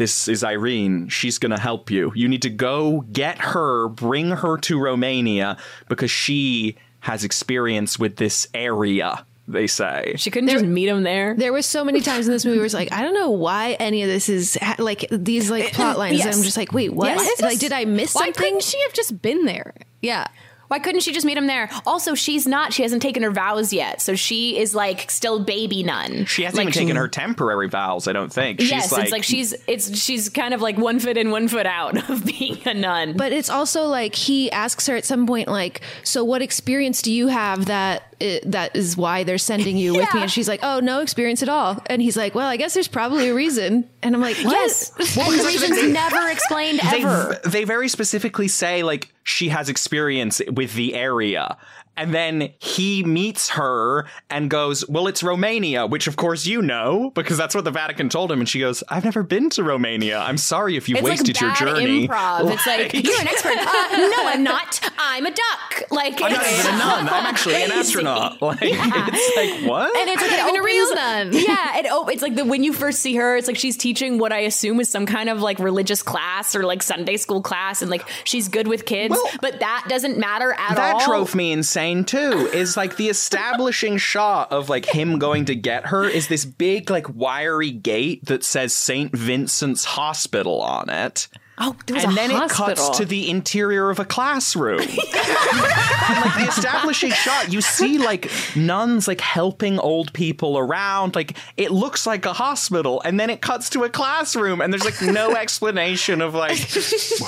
this 0.00 0.28
is 0.28 0.42
Irene. 0.42 1.10
She's 1.10 1.38
going 1.38 1.50
to 1.50 1.60
help 1.60 1.90
you. 1.90 2.10
You 2.14 2.26
need 2.26 2.40
to 2.42 2.48
go 2.48 3.02
get 3.12 3.38
her, 3.38 3.86
bring 3.88 4.30
her 4.30 4.56
to 4.56 4.80
Romania 4.80 5.58
because 5.90 6.10
she 6.10 6.76
has 7.00 7.22
experience 7.22 7.98
with 7.98 8.16
this 8.16 8.48
area, 8.54 9.26
they 9.46 9.66
say. 9.66 10.14
She 10.16 10.30
couldn't 10.30 10.48
just 10.48 10.64
meet 10.64 10.88
him 10.88 11.02
there. 11.02 11.34
There 11.36 11.52
was 11.52 11.66
so 11.66 11.84
many 11.84 12.00
times 12.00 12.26
in 12.26 12.32
this 12.32 12.46
movie 12.46 12.56
where 12.56 12.64
it's 12.64 12.72
like, 12.72 12.90
I 12.92 13.02
don't 13.02 13.12
know 13.12 13.30
why 13.30 13.72
any 13.72 14.02
of 14.02 14.08
this 14.08 14.30
is 14.30 14.56
ha- 14.62 14.76
like 14.78 15.04
these 15.10 15.50
like 15.50 15.64
eh, 15.64 15.70
plot 15.74 15.98
lines. 15.98 16.16
Yes. 16.16 16.34
I'm 16.34 16.42
just 16.42 16.56
like, 16.56 16.72
wait, 16.72 16.94
what? 16.94 17.08
Yes. 17.08 17.42
Like, 17.42 17.58
did 17.58 17.74
I 17.74 17.84
miss 17.84 18.14
Why 18.14 18.24
something? 18.24 18.42
couldn't 18.42 18.62
she 18.62 18.80
have 18.80 18.94
just 18.94 19.20
been 19.20 19.44
there? 19.44 19.74
Yeah. 20.00 20.28
Why 20.70 20.78
couldn't 20.78 21.00
she 21.00 21.12
just 21.12 21.26
meet 21.26 21.36
him 21.36 21.48
there? 21.48 21.68
Also, 21.84 22.14
she's 22.14 22.46
not. 22.46 22.72
She 22.72 22.82
hasn't 22.82 23.02
taken 23.02 23.24
her 23.24 23.32
vows 23.32 23.72
yet, 23.72 24.00
so 24.00 24.14
she 24.14 24.56
is 24.56 24.72
like 24.72 25.10
still 25.10 25.40
baby 25.40 25.82
nun. 25.82 26.26
She 26.26 26.44
hasn't 26.44 26.58
like, 26.58 26.68
even 26.68 26.86
taken 26.86 26.96
her 26.96 27.08
temporary 27.08 27.68
vows, 27.68 28.06
I 28.06 28.12
don't 28.12 28.32
think. 28.32 28.60
She's 28.60 28.70
yes, 28.70 28.96
it's 28.96 29.10
like 29.10 29.24
she's 29.24 29.52
it's 29.66 29.98
she's 29.98 30.28
kind 30.28 30.54
of 30.54 30.62
like 30.62 30.78
one 30.78 31.00
foot 31.00 31.16
in, 31.16 31.32
one 31.32 31.48
foot 31.48 31.66
out 31.66 32.08
of 32.08 32.24
being 32.24 32.60
a 32.66 32.74
nun. 32.74 33.16
But 33.16 33.32
it's 33.32 33.50
also 33.50 33.86
like 33.86 34.14
he 34.14 34.48
asks 34.52 34.86
her 34.86 34.94
at 34.94 35.04
some 35.04 35.26
point, 35.26 35.48
like, 35.48 35.80
"So 36.04 36.22
what 36.22 36.40
experience 36.40 37.02
do 37.02 37.10
you 37.10 37.26
have 37.26 37.66
that 37.66 38.09
i 38.20 38.40
that 38.46 38.76
is 38.76 38.96
why 38.96 39.24
they're 39.24 39.38
sending 39.38 39.76
you 39.76 39.94
with 39.94 40.12
me?" 40.14 40.22
And 40.22 40.30
she's 40.30 40.48
like, 40.48 40.60
"Oh, 40.62 40.80
no 40.80 41.00
experience 41.00 41.42
at 41.42 41.48
all." 41.48 41.82
And 41.86 42.00
he's 42.02 42.16
like, 42.16 42.34
"Well, 42.34 42.48
I 42.48 42.56
guess 42.56 42.74
there's 42.74 42.88
probably 42.88 43.28
a 43.28 43.34
reason." 43.34 43.88
And 44.02 44.14
I'm 44.14 44.20
like, 44.20 44.36
"What?" 44.38 44.52
Yes, 44.52 44.92
and 44.98 45.38
the 45.38 45.44
reason's 45.46 45.92
never 45.92 46.28
explained 46.28 46.80
they, 46.90 47.02
ever. 47.02 47.40
they 47.44 47.64
very 47.64 47.88
specifically 47.88 48.48
say 48.48 48.82
like 48.82 49.12
she 49.24 49.48
has 49.48 49.68
experience 49.68 50.40
with 50.52 50.74
the 50.74 50.94
area 50.94 51.56
And 52.00 52.14
then 52.14 52.50
he 52.58 53.04
meets 53.04 53.50
her 53.50 54.06
and 54.30 54.48
goes, 54.48 54.88
Well, 54.88 55.06
it's 55.06 55.22
Romania, 55.22 55.86
which 55.86 56.06
of 56.06 56.16
course 56.16 56.46
you 56.46 56.62
know, 56.62 57.10
because 57.14 57.36
that's 57.36 57.54
what 57.54 57.64
the 57.64 57.70
Vatican 57.70 58.08
told 58.08 58.32
him. 58.32 58.40
And 58.40 58.48
she 58.48 58.58
goes, 58.60 58.82
I've 58.88 59.04
never 59.04 59.22
been 59.22 59.50
to 59.50 59.62
Romania. 59.62 60.18
I'm 60.18 60.38
sorry 60.38 60.76
if 60.76 60.88
you 60.88 60.96
It's 60.96 61.04
wasted 61.04 61.40
like 61.42 61.58
bad 61.58 61.60
your 61.60 61.74
journey. 61.76 62.08
improv. 62.08 62.50
It's 62.54 62.66
like 62.66 62.94
you're 62.94 63.20
an 63.20 63.28
expert. 63.28 63.52
Uh, 63.58 63.96
no, 63.96 64.26
I'm 64.28 64.42
not. 64.42 64.80
I'm 64.98 65.26
a 65.26 65.30
duck. 65.30 65.82
Like 65.90 66.22
I'm 66.22 66.32
not 66.32 66.46
even 66.46 66.74
a 66.74 66.78
nun. 66.78 67.08
I'm 67.08 67.26
actually 67.26 67.62
an 67.64 67.72
astronaut. 67.72 68.38
Like 68.40 68.58
it's 68.62 69.36
like 69.36 69.68
what? 69.70 69.94
And 69.96 70.08
it's 70.08 70.22
like 70.22 70.32
it 70.32 70.40
Even 70.48 70.56
a 70.56 70.62
real 70.62 70.94
nun. 70.94 71.30
Yeah, 71.50 71.78
it 71.78 71.86
op- 71.90 72.10
it's 72.10 72.22
like 72.22 72.34
the 72.34 72.44
when 72.46 72.64
you 72.64 72.72
first 72.72 73.00
see 73.00 73.14
her, 73.16 73.36
it's 73.36 73.46
like 73.46 73.56
she's 73.58 73.76
teaching 73.76 74.16
what 74.18 74.32
I 74.32 74.38
assume 74.40 74.80
is 74.80 74.88
some 74.88 75.04
kind 75.04 75.28
of 75.28 75.42
like 75.42 75.58
religious 75.58 76.02
class 76.02 76.54
or 76.56 76.62
like 76.64 76.82
Sunday 76.82 77.16
school 77.18 77.42
class, 77.42 77.82
and 77.82 77.90
like 77.90 78.08
she's 78.24 78.48
good 78.48 78.68
with 78.68 78.86
kids, 78.86 79.18
but 79.42 79.60
that 79.60 79.84
doesn't 79.88 80.16
matter 80.16 80.52
at 80.52 80.76
that 80.76 80.94
all. 80.94 80.98
That 81.00 81.06
drove 81.06 81.34
me 81.34 81.52
insane 81.52 81.89
too. 82.04 82.48
Is 82.52 82.76
like 82.76 82.96
the 82.96 83.08
establishing 83.08 83.96
shot 83.96 84.52
of 84.52 84.68
like 84.68 84.86
him 84.86 85.18
going 85.18 85.44
to 85.46 85.54
get 85.54 85.86
her 85.86 86.04
is 86.04 86.28
this 86.28 86.44
big 86.44 86.90
like 86.90 87.14
wiry 87.14 87.70
gate 87.70 88.24
that 88.26 88.44
says 88.44 88.72
Saint 88.72 89.16
Vincent's 89.16 89.84
Hospital 89.84 90.60
on 90.60 90.88
it. 90.88 91.28
Oh, 91.62 91.76
there 91.86 91.94
was 91.94 92.04
and 92.04 92.12
a 92.12 92.16
then 92.16 92.30
it 92.30 92.50
cuts 92.50 92.88
to 92.98 93.04
the 93.04 93.28
interior 93.28 93.90
of 93.90 93.98
a 93.98 94.04
classroom. 94.04 94.80
and 94.80 94.88
like 94.90 96.34
the 96.38 96.46
establishing 96.48 97.10
shot, 97.10 97.52
you 97.52 97.60
see 97.60 97.98
like 97.98 98.30
nuns 98.56 99.06
like 99.06 99.20
helping 99.20 99.78
old 99.78 100.12
people 100.12 100.58
around. 100.58 101.14
Like 101.14 101.36
it 101.56 101.70
looks 101.70 102.06
like 102.06 102.24
a 102.26 102.32
hospital, 102.32 103.02
and 103.04 103.18
then 103.20 103.30
it 103.30 103.40
cuts 103.40 103.68
to 103.70 103.84
a 103.84 103.90
classroom, 103.90 104.60
and 104.60 104.72
there's 104.72 104.84
like 104.84 105.00
no 105.02 105.34
explanation 105.36 106.20
of 106.22 106.34
like 106.34 106.58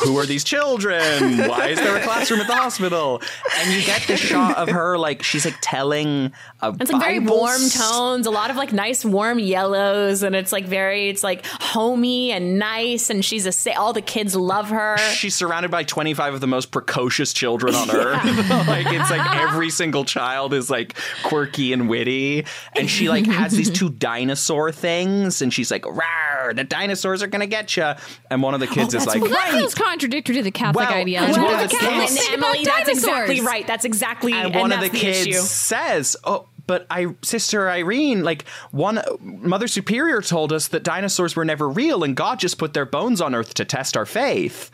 who 0.02 0.16
are 0.18 0.26
these 0.26 0.44
children? 0.44 1.02
Why 1.48 1.68
is 1.68 1.78
there 1.78 1.96
a 1.96 2.00
classroom 2.02 2.40
at 2.40 2.46
the 2.46 2.56
hospital? 2.56 3.20
And 3.58 3.72
you 3.72 3.82
get 3.84 4.02
the 4.06 4.16
shot 4.16 4.56
of 4.56 4.68
her 4.68 4.96
like 4.98 5.22
she's 5.22 5.44
like 5.44 5.56
telling 5.60 6.32
a 6.60 6.74
It's 6.80 6.90
like 6.90 7.02
very 7.02 7.18
warm 7.18 7.60
s- 7.62 7.74
tones, 7.90 8.26
a 8.26 8.30
lot 8.30 8.50
of 8.50 8.56
like 8.56 8.72
nice 8.72 9.04
warm 9.04 9.38
yellows, 9.38 10.22
and 10.22 10.34
it's 10.34 10.52
like 10.52 10.64
very, 10.64 11.08
it's 11.08 11.22
like 11.22 11.44
homey 11.46 12.32
and 12.32 12.58
nice, 12.58 13.10
and 13.10 13.24
she's 13.24 13.46
a 13.46 13.52
sa- 13.52 13.72
all 13.76 13.92
the 13.92 14.00
kids 14.00 14.21
love 14.34 14.70
her. 14.70 14.96
She's 14.98 15.34
surrounded 15.34 15.70
by 15.70 15.82
25 15.84 16.34
of 16.34 16.40
the 16.40 16.46
most 16.46 16.70
precocious 16.70 17.32
children 17.32 17.74
on 17.74 17.90
earth. 17.94 18.24
like 18.68 18.86
it's 18.92 19.10
like 19.10 19.36
every 19.36 19.70
single 19.70 20.04
child 20.04 20.54
is 20.54 20.70
like 20.70 20.96
quirky 21.24 21.72
and 21.72 21.88
witty. 21.88 22.44
And 22.76 22.88
she 22.88 23.08
like 23.08 23.26
has 23.26 23.52
these 23.52 23.70
two 23.70 23.90
dinosaur 23.90 24.72
things 24.72 25.42
and 25.42 25.52
she's 25.52 25.70
like, 25.70 25.82
Rawr, 25.82 26.54
the 26.56 26.64
dinosaurs 26.64 27.22
are 27.22 27.26
gonna 27.26 27.46
get 27.46 27.76
you. 27.76 27.92
And 28.30 28.42
one 28.42 28.54
of 28.54 28.60
the 28.60 28.66
kids 28.66 28.94
oh, 28.94 28.98
is 28.98 29.06
like, 29.06 29.20
well, 29.22 29.30
that 29.30 29.50
feels 29.52 29.74
contradictory 29.74 30.36
to 30.36 30.42
the 30.42 30.50
Catholic 30.50 30.88
Well, 30.88 30.98
ideology. 30.98 31.32
and 31.34 31.42
one 31.42 31.52
Well, 31.52 31.64
of 31.64 31.70
the 31.70 31.76
the 31.76 31.80
Catholics 31.80 32.14
kids- 32.16 32.28
Emily, 32.32 32.62
about 32.62 32.76
that's 32.76 32.88
exactly 32.88 33.40
right. 33.40 33.66
That's 33.66 33.84
exactly 33.84 34.32
and 34.32 34.46
and, 34.52 34.54
one 34.60 34.72
of 34.72 34.80
that's 34.80 34.92
the 34.92 34.98
kids 34.98 35.26
issue. 35.26 35.32
says, 35.40 36.16
"Oh, 36.24 36.46
but 36.72 36.86
I, 36.88 37.08
sister 37.20 37.68
Irene, 37.68 38.24
like 38.24 38.48
one 38.70 38.98
Mother 39.20 39.68
Superior 39.68 40.22
told 40.22 40.54
us 40.54 40.68
that 40.68 40.82
dinosaurs 40.82 41.36
were 41.36 41.44
never 41.44 41.68
real, 41.68 42.02
and 42.02 42.16
God 42.16 42.40
just 42.40 42.56
put 42.56 42.72
their 42.72 42.86
bones 42.86 43.20
on 43.20 43.34
Earth 43.34 43.52
to 43.54 43.66
test 43.66 43.94
our 43.94 44.06
faith." 44.06 44.70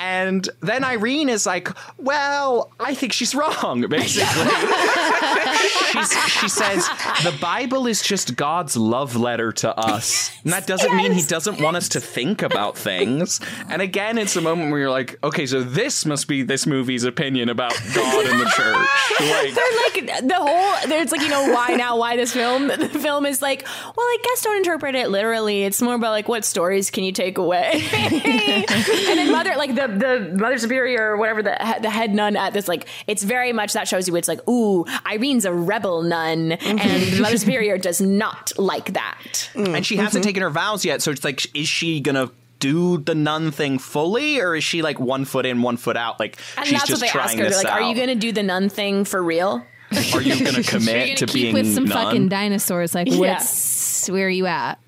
And 0.00 0.48
then 0.60 0.84
Irene 0.84 1.28
is 1.28 1.44
like, 1.44 1.68
"Well, 1.98 2.72
I 2.78 2.94
think 2.94 3.12
she's 3.12 3.34
wrong." 3.34 3.80
Basically, 3.88 4.50
She's, 5.92 6.12
she 6.28 6.48
says 6.48 6.86
the 7.24 7.36
Bible 7.40 7.86
is 7.86 8.02
just 8.02 8.36
God's 8.36 8.76
love 8.76 9.16
letter 9.16 9.50
to 9.52 9.76
us, 9.76 10.30
and 10.44 10.52
that 10.52 10.66
doesn't 10.66 10.94
mean 10.96 11.12
He 11.12 11.22
doesn't 11.22 11.60
want 11.60 11.76
us 11.76 11.88
to 11.90 12.00
think 12.00 12.42
about 12.42 12.76
things. 12.76 13.40
And 13.68 13.82
again, 13.82 14.18
it's 14.18 14.36
a 14.36 14.40
moment 14.40 14.70
where 14.70 14.80
you're 14.80 14.90
like, 14.90 15.18
"Okay, 15.24 15.46
so 15.46 15.62
this 15.62 16.06
must 16.06 16.28
be 16.28 16.42
this 16.42 16.66
movie's 16.66 17.04
opinion 17.04 17.48
about 17.48 17.72
God 17.94 18.26
and 18.26 18.40
the 18.40 18.44
church." 18.56 18.88
Like, 19.20 19.54
They're 19.54 20.08
like 20.14 20.28
the 20.28 20.34
whole. 20.34 20.88
There's 20.88 21.10
like 21.10 21.22
you 21.22 21.28
know 21.28 21.52
why 21.52 21.74
now 21.74 21.96
why 21.98 22.16
this 22.16 22.32
film. 22.32 22.70
The 22.88 22.98
film 23.00 23.26
is 23.26 23.42
like 23.42 23.66
well 23.84 24.06
I 24.06 24.16
guess 24.22 24.42
don't 24.42 24.56
interpret 24.58 24.94
it 24.94 25.10
literally. 25.10 25.64
It's 25.64 25.82
more 25.82 25.94
about 25.94 26.10
like 26.12 26.28
what 26.28 26.44
stories 26.44 26.90
can 26.90 27.04
you 27.04 27.12
take 27.12 27.36
away. 27.36 27.84
and 27.92 29.18
then 29.18 29.32
mother 29.32 29.54
like 29.56 29.74
the 29.74 29.87
the 29.88 30.34
mother 30.38 30.58
superior 30.58 31.12
or 31.12 31.16
whatever 31.16 31.42
the 31.42 31.56
the 31.80 31.90
head 31.90 32.14
nun 32.14 32.36
at 32.36 32.52
this 32.52 32.68
like 32.68 32.86
it's 33.06 33.22
very 33.22 33.52
much 33.52 33.72
that 33.72 33.88
shows 33.88 34.06
you 34.08 34.16
it's 34.16 34.28
like 34.28 34.46
ooh 34.48 34.84
Irene's 35.06 35.44
a 35.44 35.52
rebel 35.52 36.02
nun 36.02 36.52
and 36.52 37.02
the 37.12 37.20
mother 37.20 37.38
superior 37.38 37.78
does 37.78 38.00
not 38.00 38.52
like 38.58 38.92
that. 38.92 39.50
Mm. 39.54 39.76
and 39.76 39.86
she 39.86 39.96
hasn't 39.96 40.22
mm-hmm. 40.22 40.28
taken 40.28 40.42
her 40.42 40.50
vows 40.50 40.84
yet. 40.84 41.02
So 41.02 41.10
it's 41.10 41.24
like, 41.24 41.44
is 41.56 41.68
she 41.68 42.00
gonna 42.00 42.30
do 42.58 42.98
the 42.98 43.14
nun 43.14 43.50
thing 43.50 43.78
fully, 43.78 44.40
or 44.40 44.56
is 44.56 44.64
she 44.64 44.82
like 44.82 44.98
one 44.98 45.24
foot 45.24 45.46
in, 45.46 45.62
one 45.62 45.76
foot 45.76 45.96
out? 45.96 46.18
Like 46.18 46.38
And 46.56 46.66
she's 46.66 46.78
that's 46.78 46.88
just 46.88 47.02
what 47.02 47.12
they 47.12 47.18
ask 47.18 47.34
her. 47.34 47.42
They're 47.42 47.50
this 47.50 47.64
like, 47.64 47.72
out. 47.72 47.82
"Are 47.82 47.88
you 47.88 47.94
going 47.94 48.08
to 48.08 48.14
do 48.14 48.32
the 48.32 48.42
nun 48.42 48.68
thing 48.68 49.04
for 49.04 49.22
real?" 49.22 49.64
Are 49.92 50.20
you 50.20 50.44
gonna 50.44 50.50
You're 50.52 50.64
commit 50.64 50.86
gonna 50.86 51.16
to 51.16 51.26
keep 51.26 51.34
being 51.34 51.54
with 51.54 51.72
some 51.72 51.84
nun? 51.84 52.04
fucking 52.04 52.28
dinosaurs. 52.28 52.94
Like, 52.94 53.08
Yeah. 53.08 53.18
what's 53.18 54.10
where 54.10 54.26
are 54.26 54.30
you 54.30 54.46
at? 54.46 54.78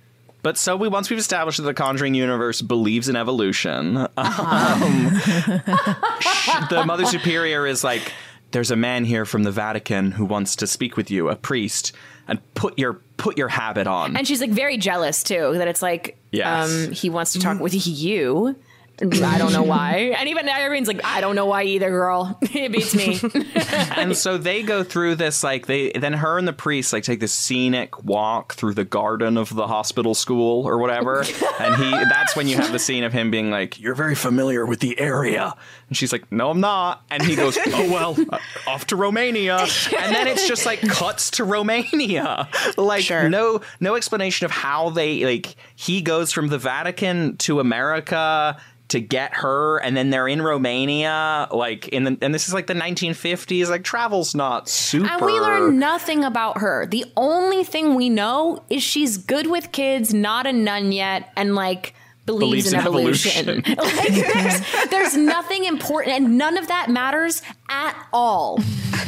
But 0.43 0.57
so 0.57 0.77
we 0.77 0.89
once 0.89 1.11
we've 1.11 1.19
established 1.19 1.59
that 1.59 1.65
the 1.65 1.75
Conjuring 1.75 2.15
universe 2.15 2.63
believes 2.63 3.09
in 3.09 3.17
evolution, 3.17 3.97
um, 3.97 4.07
the 6.71 6.83
Mother 6.87 7.05
Superior 7.07 7.67
is 7.67 7.85
like, 7.85 8.13
"There's 8.53 8.71
a 8.71 8.77
man 8.77 9.05
here 9.05 9.25
from 9.25 9.43
the 9.43 9.51
Vatican 9.53 10.13
who 10.13 10.25
wants 10.25 10.57
to 10.57 10.67
speak 10.67 10.97
with 10.97 11.11
you, 11.11 11.29
a 11.29 11.37
priest, 11.37 11.93
and 12.29 12.41
put 12.55 12.79
your 12.79 12.95
put 13.17 13.37
your 13.39 13.49
habit 13.49 13.87
on." 13.87 14.17
And 14.17 14.27
she's 14.27 14.41
like 14.41 14.51
very 14.51 14.77
jealous 14.79 15.23
too 15.23 15.53
that 15.59 15.69
it's 15.69 15.83
like 15.83 16.17
Yes. 16.33 16.87
um 16.87 16.93
he 16.93 17.11
wants 17.11 17.33
to 17.35 17.39
talk 17.41 17.61
with 17.61 17.75
you. 17.87 18.57
I 19.03 19.39
don't 19.39 19.53
know 19.53 19.63
why. 19.71 20.15
And 20.17 20.29
even 20.29 20.49
Irene's 20.49 20.89
like, 20.89 21.05
I 21.05 21.21
don't 21.21 21.37
know 21.37 21.47
why 21.47 21.65
either, 21.65 21.91
girl. 21.91 22.39
it 22.43 22.73
beats 22.73 22.95
me. 22.95 23.21
and 23.97 24.17
so 24.17 24.39
they 24.39 24.63
go 24.63 24.83
through 24.83 25.17
this 25.17 25.43
like 25.43 25.67
they 25.67 25.91
then 25.93 26.13
her 26.13 26.39
and 26.39 26.47
the 26.47 26.53
priest 26.53 26.93
like 26.93 27.05
take 27.05 27.21
this 27.21 27.33
scenic 27.33 28.03
walk 28.05 28.55
through 28.55 28.75
the 28.75 28.85
garden 28.85 29.37
of 29.37 29.55
the 29.55 29.67
hospital 29.67 30.15
school 30.15 30.67
or 30.67 30.79
whatever 30.79 31.21
and 31.59 31.75
he 31.77 31.91
that's 31.91 32.35
when 32.37 32.49
you 32.49 32.57
have 32.57 32.73
the 32.73 32.79
scene 32.79 33.05
of 33.05 33.13
him 33.13 33.31
being 33.31 33.51
like 33.51 33.81
you're 33.81 33.95
very 33.95 34.15
familiar 34.15 34.67
with 34.67 34.81
the 34.81 34.99
area 34.99 35.55
and 35.89 35.97
she's 35.97 36.13
like 36.13 36.31
no 36.33 36.51
i'm 36.51 36.61
not 36.61 37.03
and 37.11 37.23
he 37.23 37.37
goes 37.37 37.59
oh 37.69 37.91
well 37.91 38.17
uh, 38.31 38.39
off 38.67 38.87
to 38.87 38.97
romania 38.97 39.59
and 39.59 40.15
then 40.15 40.27
it's 40.27 40.47
just 40.47 40.67
like 40.67 40.81
cuts 40.83 41.31
to 41.31 41.45
romania 41.45 42.49
like 42.77 43.09
no 43.11 43.61
no 43.81 43.95
explanation 43.95 44.45
of 44.45 44.51
how 44.51 44.91
they 44.91 45.25
like 45.25 45.55
he 45.77 46.01
goes 46.03 46.33
from 46.33 46.49
the 46.49 46.59
vatican 46.59 47.37
to 47.37 47.61
america 47.61 48.61
to 48.91 49.01
get 49.01 49.35
her 49.35 49.79
and 49.79 49.97
then 49.97 50.11
they're 50.11 50.29
in 50.29 50.43
Romania 50.43 51.49
like 51.51 51.89
in 51.89 52.05
the 52.05 52.19
and 52.21 52.35
this 52.35 52.49
is 52.49 52.55
like 52.55 52.67
the 52.67 52.75
1950s 52.75 53.69
like 53.69 53.85
travel's 53.85 54.35
not 54.35 54.69
super 54.69 55.09
and 55.09 55.23
we 55.25 55.33
learn 55.41 55.79
nothing 55.79 56.25
about 56.25 56.59
her. 56.59 56.87
The 56.87 57.05
only 57.17 57.65
thing 57.65 57.95
we 57.95 58.09
know 58.09 58.63
is 58.69 58.83
she's 58.83 59.17
good 59.19 59.47
with 59.47 59.73
kids, 59.73 60.13
not 60.13 60.47
a 60.47 60.53
nun 60.53 60.93
yet, 60.93 61.33
and 61.37 61.55
like 61.55 61.95
believes, 62.27 62.71
Believes 62.71 62.73
in, 62.73 62.81
in 62.81 62.87
evolution. 62.87 63.49
evolution. 63.49 63.77
like 63.79 64.33
there's, 64.33 64.91
there's 64.91 65.17
nothing 65.17 65.65
important 65.65 66.17
and 66.17 66.39
none 66.39 66.57
of 66.57 66.69
that 66.69 66.89
matters 66.91 67.43
at 67.69 67.97
all. 68.13 68.61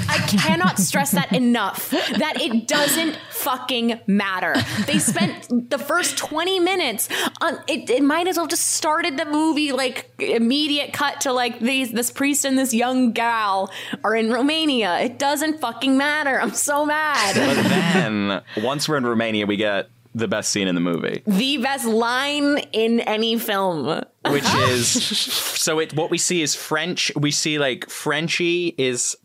I 0.09 0.19
cannot 0.29 0.79
stress 0.79 1.13
that 1.13 1.33
enough 1.33 1.91
that 1.91 2.41
it 2.41 2.67
doesn't 2.69 3.19
fucking 3.31 4.01
matter. 4.07 4.55
They 4.87 4.99
spent 4.99 5.71
the 5.71 5.79
first 5.79 6.19
20 6.19 6.61
minutes 6.61 7.09
on 7.41 7.59
it, 7.67 7.89
it 7.89 8.03
might 8.03 8.27
as 8.29 8.37
well 8.37 8.47
just 8.47 8.69
started 8.69 9.17
the 9.19 9.25
movie 9.25 9.73
like 9.73 10.11
immediate 10.19 10.93
cut 10.93 11.23
to 11.23 11.33
like 11.33 11.61
these 11.61 11.93
this 11.93 12.11
priest 12.11 12.45
and 12.45 12.59
this 12.59 12.75
young 12.75 13.13
gal 13.13 13.71
are 14.05 14.15
in 14.15 14.31
Romania. 14.31 14.99
It 15.01 15.19
doesn't 15.19 15.61
fucking 15.61 15.97
matter. 15.97 16.41
I'm 16.41 16.53
so 16.53 16.85
mad. 16.85 17.35
but 17.35 17.63
then 17.69 18.43
once 18.65 18.89
we're 18.89 18.97
in 18.99 19.07
Romania 19.07 19.47
we 19.47 19.57
get 19.57 19.89
the 20.15 20.29
best 20.29 20.51
scene 20.53 20.69
in 20.69 20.75
the 20.75 20.81
movie 20.81 21.23
the 21.27 21.57
best 21.59 21.87
line 21.87 22.59
in 22.73 23.01
any 23.01 23.39
film. 23.39 23.87
which 24.31 24.45
is 24.69 24.89
so 25.03 25.79
it 25.79 25.95
what 25.95 26.11
we 26.11 26.19
see 26.19 26.43
is 26.43 26.55
French 26.55 27.11
we 27.17 27.31
see 27.31 27.59
like 27.59 27.89
Frenchie 27.89 28.75
is 28.79 29.17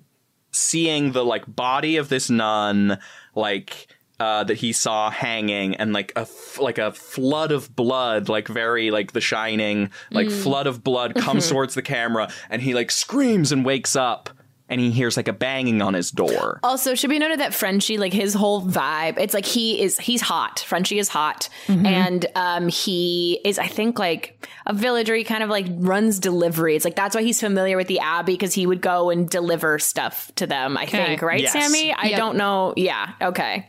seeing 0.52 1.12
the 1.12 1.24
like 1.26 1.44
body 1.48 1.98
of 1.98 2.10
this 2.10 2.30
nun 2.30 2.98
like 3.36 3.88
uh, 4.20 4.44
that 4.46 4.56
he 4.58 4.74
saw 4.74 5.12
hanging 5.12 5.76
and 5.76 5.94
like 5.94 6.12
a 6.16 6.22
f- 6.22 6.58
like 6.60 6.80
a 6.80 6.92
flood 6.92 7.52
of 7.52 7.76
blood 7.76 8.30
like 8.30 8.48
very 8.48 8.90
like 8.90 9.12
the 9.12 9.22
shining 9.22 9.92
like 10.10 10.28
Mm. 10.28 10.42
flood 10.44 10.66
of 10.68 10.84
blood 10.84 11.14
comes 11.14 11.48
towards 11.52 11.76
the 11.76 11.84
camera 11.84 12.28
and 12.50 12.64
he 12.64 12.74
like 12.74 12.90
screams 12.90 13.52
and 13.52 13.64
wakes 13.64 13.96
up 13.96 14.32
and 14.70 14.82
he 14.82 14.92
hears 14.92 15.16
like 15.18 15.28
a 15.28 15.34
banging 15.34 15.82
on 15.82 15.94
his 15.94 16.12
door 16.12 16.60
Also, 16.64 16.94
should 16.96 17.10
be 17.10 17.20
noted 17.20 17.40
that 17.40 17.54
Frenchie, 17.54 17.98
like 17.98 18.12
his 18.14 18.34
whole 18.34 18.62
vibe, 18.62 19.18
it's 19.18 19.34
like 19.34 19.46
he 19.46 19.82
is 19.82 19.98
he's 19.98 20.22
hot. 20.22 20.60
Frenchie 20.60 21.00
is 21.00 21.08
hot, 21.10 21.50
Mm-hmm. 21.68 21.86
and 21.86 22.26
um, 22.36 22.68
he 22.68 23.40
is, 23.46 23.58
I 23.60 23.68
think, 23.68 23.98
like 24.00 24.46
a 24.66 24.74
villager. 24.74 25.16
He 25.16 25.24
kind 25.24 25.44
of 25.44 25.50
like 25.50 25.66
runs 25.70 26.20
delivery. 26.20 26.76
It's 26.76 26.86
like 26.86 26.96
that's 26.96 27.16
why 27.16 27.24
he's 27.24 27.40
familiar 27.40 27.78
with 27.78 27.88
the 27.88 28.00
Abbey 28.00 28.34
because 28.34 28.54
he 28.54 28.66
would 28.68 28.82
go 28.82 29.10
and 29.10 29.30
deliver 29.30 29.80
stuff 29.80 30.32
to 30.36 30.46
them. 30.48 30.78
I 30.78 30.86
think, 30.86 31.22
right, 31.22 31.42
Yes. 31.42 31.54
Sammy? 31.54 31.94
I 31.94 32.08
Yep. 32.08 32.18
don't 32.18 32.38
know. 32.38 32.74
Yeah, 32.76 33.14
okay. 33.22 33.68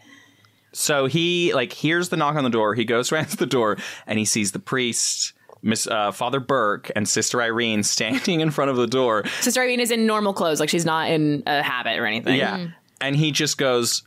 So 0.73 1.07
he 1.07 1.55
like 1.55 1.73
hears 1.73 2.09
the 2.11 2.17
knock 2.17 2.37
on 2.37 2.45
the 2.45 2.51
door. 2.51 2.75
He 2.75 2.85
goes 2.85 3.11
around 3.13 3.29
to 3.31 3.37
the 3.37 3.47
door 3.47 3.79
and 4.07 4.19
he 4.19 4.25
sees 4.25 4.53
the 4.53 4.59
priest 4.59 5.33
Miss 5.63 5.87
uh, 5.87 6.13
Father 6.13 6.41
Burke 6.41 6.91
and 6.95 7.09
Sister 7.09 7.43
Irene 7.43 7.83
standing 7.83 8.41
in 8.41 8.51
front 8.51 8.71
of 8.71 8.77
the 8.77 8.87
door. 8.87 9.25
Sister 9.41 9.61
Irene 9.61 9.81
is 9.81 9.91
in 9.91 10.07
normal 10.07 10.33
clothes, 10.33 10.61
like 10.61 10.69
she's 10.69 10.85
not 10.85 11.11
in 11.11 11.43
a 11.47 11.63
habit 11.63 11.99
or 11.99 12.07
anything. 12.07 12.37
Yeah. 12.37 12.69
And 13.01 13.17
he 13.17 13.33
just 13.33 13.59
goes, 13.59 14.03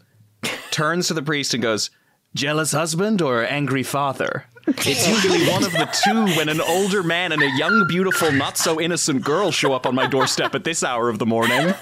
turns 0.71 1.07
to 1.07 1.13
the 1.13 1.21
priest 1.21 1.53
and 1.53 1.61
goes, 1.61 1.89
Jealous 2.33 2.71
husband 2.71 3.21
or 3.21 3.43
angry 3.43 3.83
father? 3.83 4.45
It's 4.65 5.07
usually 5.07 5.45
one 5.49 5.65
of 5.65 5.73
the 5.73 5.89
two 6.03 6.37
when 6.37 6.47
an 6.47 6.61
older 6.61 7.03
man 7.03 7.33
and 7.33 7.41
a 7.41 7.49
young, 7.57 7.85
beautiful, 7.89 8.31
not 8.31 8.57
so 8.57 8.79
innocent 8.79 9.23
girl 9.23 9.51
show 9.51 9.73
up 9.73 9.85
on 9.85 9.95
my 9.95 10.07
doorstep 10.07 10.55
at 10.55 10.63
this 10.63 10.83
hour 10.83 11.09
of 11.09 11.19
the 11.19 11.25
morning. 11.25 11.73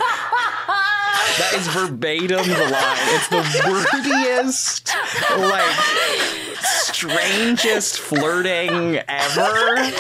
That 1.37 1.53
is 1.53 1.67
verbatim 1.67 2.47
the 2.47 2.67
line. 2.71 2.97
It's 3.13 3.27
the 3.27 3.43
wordiest, 3.69 4.91
like, 5.37 6.48
strangest 6.61 7.99
flirting 7.99 8.97
ever. 9.07 9.91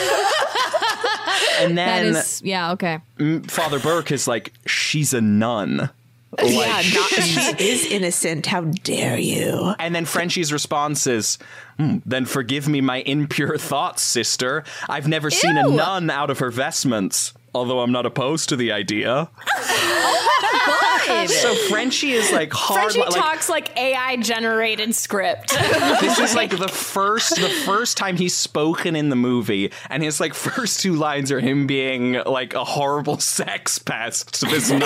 And 1.59 1.77
then 1.77 2.15
is, 2.15 2.41
yeah, 2.43 2.71
okay. 2.73 2.99
mm, 3.17 3.49
Father 3.49 3.79
Burke 3.79 4.11
is 4.11 4.27
like, 4.27 4.53
she's 4.65 5.13
a 5.13 5.21
nun. 5.21 5.89
Like, 6.37 6.51
yeah, 6.51 6.81
not, 6.93 7.09
she 7.09 7.63
is 7.71 7.85
innocent. 7.87 8.45
How 8.45 8.61
dare 8.61 9.17
you? 9.17 9.73
And 9.79 9.95
then 9.95 10.05
Frenchie's 10.05 10.53
response 10.53 11.07
is, 11.07 11.39
"Hmm, 11.77 11.97
then 12.05 12.25
forgive 12.25 12.67
me 12.67 12.81
my 12.81 12.97
impure 12.97 13.57
thoughts, 13.57 14.03
sister. 14.03 14.63
I've 14.87 15.07
never 15.07 15.31
seen 15.31 15.57
a 15.57 15.67
nun 15.67 16.09
out 16.11 16.29
of 16.29 16.37
her 16.39 16.51
vestments, 16.51 17.33
although 17.55 17.79
I'm 17.79 17.91
not 17.91 18.05
opposed 18.05 18.49
to 18.49 18.55
the 18.55 18.71
idea. 18.71 19.29
So 21.27 21.53
Frenchie 21.69 22.11
is 22.13 22.31
like 22.31 22.51
hard. 22.53 22.91
Frenchie 22.91 22.99
like, 22.99 23.09
talks 23.11 23.49
like 23.49 23.77
AI 23.77 24.17
generated 24.17 24.93
script. 24.95 25.49
this 26.01 26.19
is 26.19 26.35
like 26.35 26.51
the 26.57 26.67
first 26.67 27.35
the 27.35 27.49
first 27.49 27.97
time 27.97 28.15
he's 28.17 28.35
spoken 28.35 28.95
in 28.95 29.09
the 29.09 29.15
movie 29.15 29.71
and 29.89 30.03
his 30.03 30.19
like 30.19 30.33
first 30.33 30.79
two 30.81 30.93
lines 30.93 31.31
are 31.31 31.39
him 31.39 31.67
being 31.67 32.13
like 32.25 32.53
a 32.53 32.63
horrible 32.63 33.17
sex 33.19 33.79
pest 33.79 34.33
to 34.39 34.45
this 34.45 34.69
nun 34.69 34.81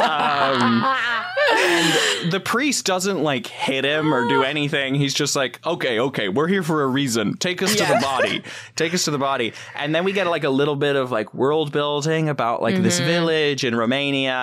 um, 0.00 0.84
and 1.52 2.32
the 2.32 2.40
priest 2.44 2.84
doesn't 2.86 3.22
like 3.22 3.46
hit 3.46 3.84
him 3.84 4.12
or 4.12 4.28
do 4.28 4.42
anything 4.42 4.94
he's 4.94 5.14
just 5.14 5.36
like 5.36 5.64
okay 5.66 5.98
okay 5.98 6.28
we're 6.28 6.48
here 6.48 6.62
for 6.62 6.82
a 6.82 6.86
reason 6.86 7.36
take 7.36 7.62
us 7.62 7.74
to 7.74 7.84
the 7.84 7.98
body 8.02 8.42
take 8.76 8.94
us 8.94 9.04
to 9.04 9.10
the 9.10 9.18
body 9.18 9.52
and 9.76 9.94
then 9.94 10.04
we 10.04 10.12
get 10.12 10.26
like 10.26 10.44
a 10.44 10.50
little 10.50 10.76
bit 10.76 10.96
of 10.96 11.10
like 11.10 11.32
world 11.34 11.72
building 11.72 12.28
about 12.28 12.62
like 12.62 12.76
this 12.82 12.92
Mm-hmm. 12.92 13.02
Mhm. 13.04 13.06
village 13.06 13.64
in 13.64 13.74
romania 13.74 14.41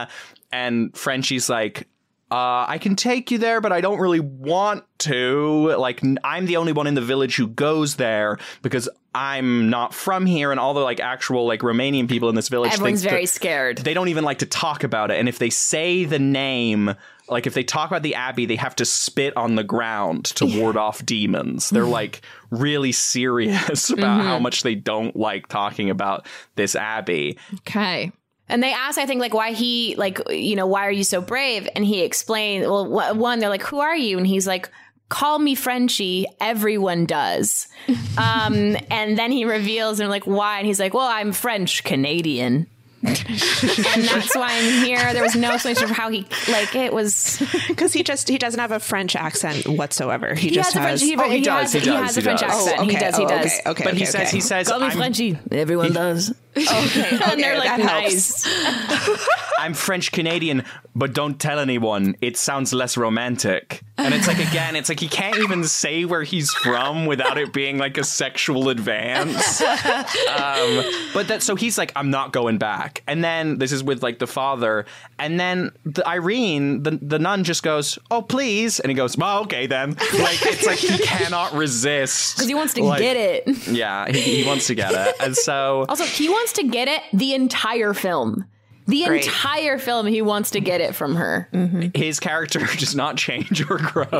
and 0.52 0.96
frenchie's 0.96 1.50
like 1.50 1.88
uh, 2.32 2.64
I 2.70 2.78
can 2.78 2.96
take 2.96 3.32
you 3.32 3.40
there, 3.40 3.60
but 3.60 3.72
I 3.72 3.82
don't 3.82 3.98
really 4.00 4.20
want 4.20 4.84
to. 5.00 5.74
Like, 5.80 6.00
I'm 6.24 6.46
the 6.46 6.58
only 6.58 6.74
one 6.74 6.86
in 6.86 6.94
the 6.94 7.02
village 7.02 7.36
who 7.36 7.48
goes 7.48 7.96
there 7.96 8.38
because 8.62 8.88
I'm 9.16 9.72
not 9.72 9.96
from 9.96 10.28
here, 10.28 10.52
and 10.52 10.60
all 10.60 10.76
the 10.76 10.82
like 10.82 11.00
actual 11.00 11.48
like 11.48 11.62
Romanian 11.62 12.08
people 12.08 12.30
in 12.30 12.36
this 12.36 12.48
village. 12.48 12.72
Everyone's 12.74 13.04
very 13.04 13.24
that- 13.26 13.30
scared. 13.30 13.78
They 13.80 13.96
don't 13.96 14.10
even 14.10 14.24
like 14.24 14.38
to 14.40 14.46
talk 14.46 14.84
about 14.84 15.10
it, 15.10 15.18
and 15.18 15.28
if 15.28 15.40
they 15.40 15.50
say 15.50 16.06
the 16.06 16.20
name, 16.20 16.94
like 17.30 17.48
if 17.48 17.56
they 17.56 17.64
talk 17.64 17.90
about 17.90 18.04
the 18.04 18.14
abbey, 18.14 18.46
they 18.46 18.58
have 18.58 18.76
to 18.76 18.86
spit 18.86 19.36
on 19.36 19.56
the 19.56 19.64
ground 19.64 20.26
to 20.26 20.46
ward 20.46 20.78
off 20.78 21.04
demons. 21.04 21.72
They're 21.72 21.84
like 21.84 22.22
really 22.52 22.92
serious 22.92 23.90
about 23.90 24.22
Mhm. 24.22 24.26
how 24.26 24.38
much 24.38 24.62
they 24.62 24.76
don't 24.76 25.16
like 25.16 25.48
talking 25.48 25.90
about 25.90 26.28
this 26.54 26.76
abbey. 26.76 27.40
Okay. 27.62 28.12
And 28.50 28.62
they 28.64 28.74
ask, 28.74 28.98
I 28.98 29.06
think, 29.06 29.22
like, 29.22 29.34
why 29.34 29.52
he, 29.52 29.96
like, 29.96 30.20
you 30.30 30.56
know, 30.56 30.68
why 30.68 30.88
are 30.88 30.92
you 30.92 31.04
so 31.04 31.22
brave? 31.22 31.70
And 31.76 31.86
he 31.86 32.02
explained, 32.02 32.64
well, 32.66 32.86
wh- 32.86 33.16
one, 33.16 33.40
they're 33.40 33.50
like, 33.50 33.64
who 33.64 33.80
are 33.80 33.96
you? 33.96 34.18
And 34.18 34.26
he's 34.26 34.48
like, 34.48 34.70
call 35.08 35.40
me 35.40 35.56
Frenchie. 35.56 36.26
Everyone 36.42 37.06
does. 37.06 37.68
um, 38.18 38.76
and 38.90 39.18
then 39.18 39.32
he 39.32 39.46
reveals, 39.46 40.00
and 40.00 40.06
they're 40.06 40.10
like, 40.10 40.26
why? 40.28 40.58
And 40.58 40.68
he's 40.68 40.80
like, 40.80 40.94
well, 40.94 41.08
I'm 41.08 41.32
French 41.32 41.84
Canadian. 41.84 42.68
And 43.02 44.04
that's 44.04 44.36
why 44.36 44.50
I'm 44.52 44.84
here. 44.86 45.14
There 45.14 45.24
was 45.24 45.36
no 45.36 45.52
explanation 45.54 45.86
of 45.86 45.92
how 45.92 46.10
he, 46.10 46.26
like, 46.52 46.76
it 46.76 46.94
was. 46.94 47.42
Because 47.70 47.94
he 47.94 48.04
just 48.04 48.28
he 48.28 48.38
doesn't 48.38 48.60
have 48.60 48.72
a 48.72 48.80
French 48.80 49.16
accent 49.16 49.68
whatsoever. 49.68 50.34
He, 50.36 50.50
He 50.50 50.56
just 50.56 50.74
has 50.74 50.76
a 50.76 50.80
French- 50.82 51.00
has. 51.02 51.10
he- 51.10 51.16
Oh, 51.16 51.30
he 51.30 51.38
he 51.38 51.44
does, 51.44 51.62
has- 51.62 51.74
he 51.74 51.80
he 51.80 51.86
does, 51.86 52.00
has 52.02 52.18
a 52.18 52.20
he 52.20 52.24
French 52.24 52.42
does. 52.42 52.52
accent. 52.68 52.80
Oh, 52.80 52.84
He 52.84 52.96
does, 52.98 53.18
he 53.18 53.24
Oh, 53.24 53.28
does. 53.30 53.46
Okay, 53.46 53.70
okay, 53.70 53.84
But 53.86 53.94
he 53.94 54.02
okay, 54.04 54.06
says 54.12 54.28
okay. 54.28 54.38
he 54.38 54.42
says 54.42 54.68
Call 54.68 54.80
me 54.80 54.88
I'm- 54.88 54.98
Frenchie. 54.98 55.38
Everyone 55.52 55.94
does. 55.94 56.34
Okay, 56.60 57.18
and 57.24 57.40
they're 57.42 57.58
like, 57.58 57.70
that 57.70 57.80
nice. 57.80 58.44
I'm 59.60 59.74
French 59.74 60.12
Canadian, 60.12 60.64
but 60.96 61.14
don't 61.14 61.40
tell 61.40 61.60
anyone. 61.60 62.16
It 62.22 62.36
sounds 62.38 62.74
less 62.74 62.98
romantic. 62.98 63.82
And 63.98 64.14
it's 64.14 64.28
like 64.28 64.40
again, 64.40 64.76
it's 64.76 64.90
like 64.90 65.00
he 65.00 65.08
can't 65.08 65.38
even 65.38 65.64
say 65.64 66.04
where 66.06 66.24
he's 66.24 66.52
from 66.52 67.06
without 67.06 67.38
it 67.38 67.54
being 67.54 67.78
like 67.78 67.98
a 67.98 68.04
sexual 68.04 68.68
advance. 68.70 69.62
Um, 69.62 70.84
but 71.14 71.28
that 71.30 71.44
so 71.44 71.56
he's 71.56 71.78
like, 71.78 71.92
I'm 71.96 72.10
not 72.10 72.34
going 72.34 72.58
back. 72.58 72.89
And 73.08 73.24
then 73.24 73.58
this 73.58 73.72
is 73.72 73.84
with 73.84 74.04
like 74.04 74.20
the 74.20 74.28
father, 74.28 74.86
and 75.18 75.40
then 75.40 75.72
the 75.86 76.08
Irene, 76.08 76.84
the 76.84 76.92
the 77.02 77.20
nun 77.20 77.44
just 77.44 77.64
goes, 77.64 77.98
Oh 78.12 78.22
please, 78.22 78.80
and 78.80 78.90
he 78.90 78.96
goes, 78.96 79.18
Well, 79.18 79.42
okay 79.44 79.68
then. 79.68 79.90
Like 80.20 80.42
it's 80.46 80.66
like 80.66 80.80
he 80.80 80.98
cannot 80.98 81.54
resist 81.54 82.36
Because 82.36 82.48
he 82.48 82.56
wants 82.56 82.74
to 82.76 82.84
Like, 82.84 83.00
get 83.00 83.16
it. 83.18 83.68
Yeah, 83.68 84.10
he, 84.12 84.42
he 84.42 84.48
wants 84.48 84.68
to 84.68 84.76
get 84.76 84.92
it, 84.94 85.16
and 85.20 85.36
so 85.36 85.86
Also, 85.90 86.04
he 86.04 86.30
wants 86.30 86.54
to 86.54 86.64
get 86.64 86.88
it 86.88 87.02
the 87.14 87.34
entire 87.34 87.94
film. 87.94 88.46
The 88.90 89.06
Great. 89.06 89.26
entire 89.26 89.78
film, 89.78 90.08
he 90.08 90.22
wants 90.22 90.52
to 90.52 90.60
get 90.60 90.82
it 90.82 90.96
from 90.96 91.16
her. 91.16 91.48
his 91.94 92.20
character 92.20 92.60
does 92.78 92.96
not 92.96 93.18
change 93.18 93.62
or 93.70 93.78
grow 93.78 94.04
uh, 94.12 94.20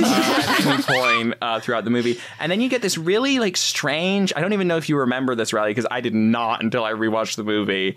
at 0.00 0.66
any 0.66 0.82
point 0.82 1.34
uh, 1.42 1.60
throughout 1.60 1.84
the 1.84 1.90
movie. 1.90 2.18
And 2.38 2.50
then 2.50 2.60
you 2.60 2.68
get 2.68 2.82
this 2.82 2.96
really 2.98 3.38
like 3.38 3.56
strange. 3.56 4.32
I 4.34 4.40
don't 4.40 4.52
even 4.52 4.68
know 4.68 4.76
if 4.76 4.88
you 4.88 4.96
remember 4.98 5.34
this, 5.34 5.52
Reilly, 5.52 5.70
because 5.70 5.86
I 5.90 6.00
did 6.00 6.14
not 6.14 6.62
until 6.62 6.84
I 6.84 6.92
rewatched 6.92 7.36
the 7.36 7.44
movie. 7.44 7.96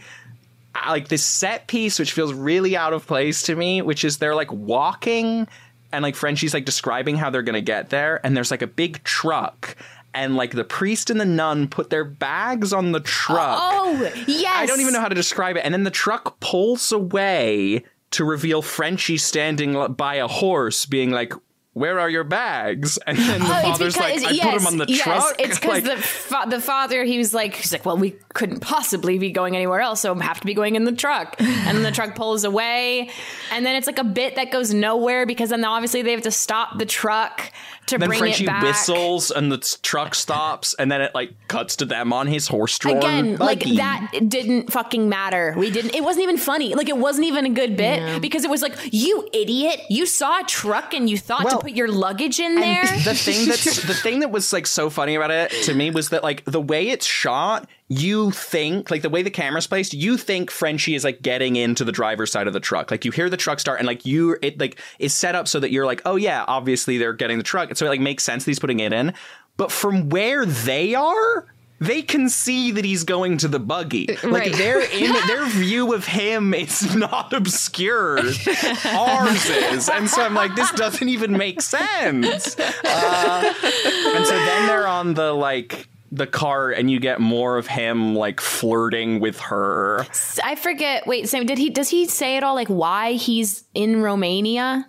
I- 0.75 0.91
Like 0.91 1.07
this 1.07 1.23
set 1.25 1.67
piece, 1.67 1.99
which 1.99 2.11
feels 2.11 2.33
really 2.33 2.75
out 2.75 2.93
of 2.93 3.05
place 3.07 3.43
to 3.43 3.55
me, 3.55 3.81
which 3.81 4.03
is 4.03 4.17
they're 4.17 4.35
like 4.35 4.51
walking 4.51 5.47
and 5.91 6.01
like 6.01 6.15
Frenchie's 6.15 6.53
like 6.55 6.65
describing 6.65 7.15
how 7.17 7.29
they're 7.29 7.43
gonna 7.43 7.61
get 7.61 7.91
there, 7.91 8.19
and 8.25 8.35
there's 8.35 8.49
like 8.49 8.63
a 8.63 8.67
big 8.67 9.03
truck. 9.03 9.75
And 10.15 10.35
like 10.35 10.51
the 10.51 10.63
priest 10.63 11.09
and 11.09 11.19
the 11.19 11.25
nun 11.25 11.67
put 11.67 11.89
their 11.89 12.03
bags 12.05 12.71
on 12.71 12.91
the 12.91 12.99
truck. 12.99 13.59
Oh, 13.61 14.11
yes. 14.27 14.53
I 14.55 14.65
don't 14.67 14.79
even 14.79 14.93
know 14.93 15.01
how 15.01 15.09
to 15.09 15.15
describe 15.15 15.57
it. 15.57 15.61
And 15.61 15.73
then 15.73 15.83
the 15.83 15.89
truck 15.91 16.39
pulls 16.39 16.91
away 16.91 17.83
to 18.11 18.23
reveal 18.23 18.61
Frenchie 18.61 19.17
standing 19.17 19.93
by 19.93 20.15
a 20.15 20.27
horse, 20.27 20.85
being 20.85 21.09
like, 21.09 21.33
"Where 21.73 21.99
are 21.99 22.09
your 22.11 22.23
bags?" 22.23 22.99
And 23.07 23.17
then 23.17 23.39
the 23.39 23.45
Oh, 23.47 23.61
father's 23.63 23.97
like, 23.97 24.13
because- 24.19 24.39
"I 24.39 24.43
put 24.51 24.57
them 24.59 24.67
on 24.67 24.77
the 24.77 24.85
yes, 24.87 25.01
truck." 25.01 25.35
It's 25.39 25.57
because 25.59 25.83
Like, 25.83 25.95
the 25.95 25.97
fa- 26.03 26.45
the 26.47 26.61
father 26.61 27.03
he 27.05 27.17
was 27.17 27.33
like 27.33 27.55
he's 27.55 27.71
like, 27.73 27.83
well, 27.83 27.97
we 27.97 28.11
couldn't 28.35 28.59
possibly 28.59 29.17
be 29.17 29.31
going 29.31 29.55
anywhere 29.55 29.79
else, 29.81 30.01
so 30.01 30.13
I 30.15 30.23
have 30.23 30.39
to 30.41 30.45
be 30.45 30.53
going 30.53 30.75
in 30.75 30.83
the 30.83 30.91
truck. 30.91 31.35
And 31.65 31.75
then 31.77 31.81
the 31.83 31.91
truck 31.91 32.13
pulls 32.13 32.43
away, 32.43 33.09
and 33.51 33.65
then 33.65 33.75
it's 33.75 33.87
like 33.87 33.97
a 33.97 34.03
bit 34.03 34.35
that 34.35 34.51
goes 34.51 34.71
nowhere 34.75 35.25
because 35.25 35.49
then 35.49 35.65
obviously 35.65 36.03
they 36.03 36.11
have 36.11 36.21
to 36.21 36.31
stop 36.31 36.77
the 36.77 36.85
truck 36.85 37.51
to 37.87 37.97
then 37.97 38.09
bring 38.09 38.19
Frenchie 38.19 38.43
it 38.45 38.47
back. 38.47 38.63
whistles, 38.63 39.31
and 39.31 39.51
the 39.51 39.57
truck 39.81 40.15
stops, 40.15 40.73
and 40.75 40.91
then 40.91 41.01
it 41.01 41.13
like 41.13 41.33
cuts 41.47 41.75
to 41.77 41.85
them 41.85 42.13
on 42.13 42.27
his 42.27 42.47
horse-drawn 42.47 42.97
Again, 42.97 43.37
like 43.37 43.63
that 43.63 44.11
didn't 44.27 44.71
fucking 44.71 45.09
matter. 45.09 45.53
We 45.57 45.71
didn't. 45.71 45.95
It 45.95 46.03
wasn't 46.03 46.23
even 46.23 46.37
funny. 46.37 46.75
Like 46.75 46.89
it 46.89 46.97
wasn't 46.97 47.27
even 47.27 47.45
a 47.45 47.49
good 47.49 47.75
bit 47.77 48.21
because 48.21 48.43
it 48.43 48.49
was 48.49 48.61
like, 48.61 48.77
you 48.91 49.27
idiot! 49.33 49.81
You 49.89 50.05
saw 50.05 50.41
a 50.41 50.43
truck 50.43 50.93
and 50.93 51.09
you 51.09 51.17
thought 51.17 51.49
to 51.49 51.59
put 51.59 51.71
your 51.71 51.87
luggage 51.87 52.39
in 52.39 52.55
there. 52.55 52.83
the 52.83 53.13
thing 53.15 53.47
that's 53.47 53.83
the 53.87 53.93
thing 53.93 54.19
that 54.19 54.31
was 54.31 54.53
like 54.53 54.67
so 54.67 54.89
funny 54.89 55.15
about 55.15 55.31
it 55.31 55.51
to 55.63 55.73
me 55.73 55.91
was 55.91 56.09
that 56.09 56.23
like 56.23 56.43
the 56.45 56.61
way 56.61 56.89
it's 56.89 57.05
shot 57.05 57.67
you 57.99 58.31
think 58.31 58.89
like 58.91 59.01
the 59.01 59.09
way 59.09 59.21
the 59.21 59.29
camera's 59.29 59.67
placed 59.67 59.93
you 59.93 60.17
think 60.17 60.49
frenchie 60.49 60.95
is 60.95 61.03
like 61.03 61.21
getting 61.21 61.55
into 61.55 61.83
the 61.83 61.91
driver's 61.91 62.31
side 62.31 62.47
of 62.47 62.53
the 62.53 62.59
truck 62.59 62.89
like 62.91 63.05
you 63.05 63.11
hear 63.11 63.29
the 63.29 63.37
truck 63.37 63.59
start 63.59 63.79
and 63.79 63.87
like 63.87 64.05
you 64.05 64.37
it 64.41 64.59
like 64.59 64.79
is 64.99 65.13
set 65.13 65.35
up 65.35 65.47
so 65.47 65.59
that 65.59 65.71
you're 65.71 65.85
like 65.85 66.01
oh 66.05 66.15
yeah 66.15 66.43
obviously 66.47 66.97
they're 66.97 67.13
getting 67.13 67.37
the 67.37 67.43
truck 67.43 67.75
so 67.75 67.85
it 67.85 67.89
like 67.89 67.99
makes 68.01 68.23
sense 68.23 68.45
that 68.45 68.49
he's 68.51 68.59
putting 68.59 68.79
it 68.79 68.93
in 68.93 69.13
but 69.57 69.71
from 69.71 70.09
where 70.09 70.45
they 70.45 70.95
are 70.95 71.47
they 71.79 72.01
can 72.01 72.29
see 72.29 72.71
that 72.71 72.85
he's 72.85 73.03
going 73.03 73.37
to 73.39 73.49
the 73.49 73.59
buggy. 73.59 74.07
Like 74.23 74.23
Right. 74.23 74.53
their 74.53 74.79
in 74.93 75.11
their 75.27 75.45
view 75.47 75.93
of 75.93 76.05
him 76.05 76.53
is 76.53 76.95
not 76.95 77.33
obscure. 77.33 78.19
Ours 78.19 79.49
is. 79.49 79.89
And 79.89 80.09
so 80.09 80.21
I'm 80.21 80.33
like, 80.33 80.55
this 80.55 80.71
doesn't 80.71 81.09
even 81.09 81.33
make 81.35 81.61
sense. 81.61 82.57
Uh, 82.57 83.53
and 84.15 84.25
so 84.25 84.31
then 84.33 84.67
they're 84.67 84.87
on 84.87 85.13
the 85.15 85.33
like 85.33 85.89
the 86.15 86.27
car 86.27 86.69
and 86.69 86.91
you 86.91 86.99
get 86.99 87.19
more 87.19 87.57
of 87.57 87.65
him 87.65 88.13
like 88.15 88.39
flirting 88.39 89.19
with 89.19 89.39
her. 89.39 90.05
I 90.43 90.55
forget. 90.55 91.07
Wait, 91.07 91.27
Sam, 91.27 91.45
did 91.47 91.57
he? 91.57 91.69
Does 91.71 91.89
he 91.89 92.05
say 92.05 92.37
at 92.37 92.43
all 92.43 92.53
like 92.55 92.67
why 92.67 93.13
he's 93.13 93.63
in 93.73 94.01
Romania? 94.01 94.87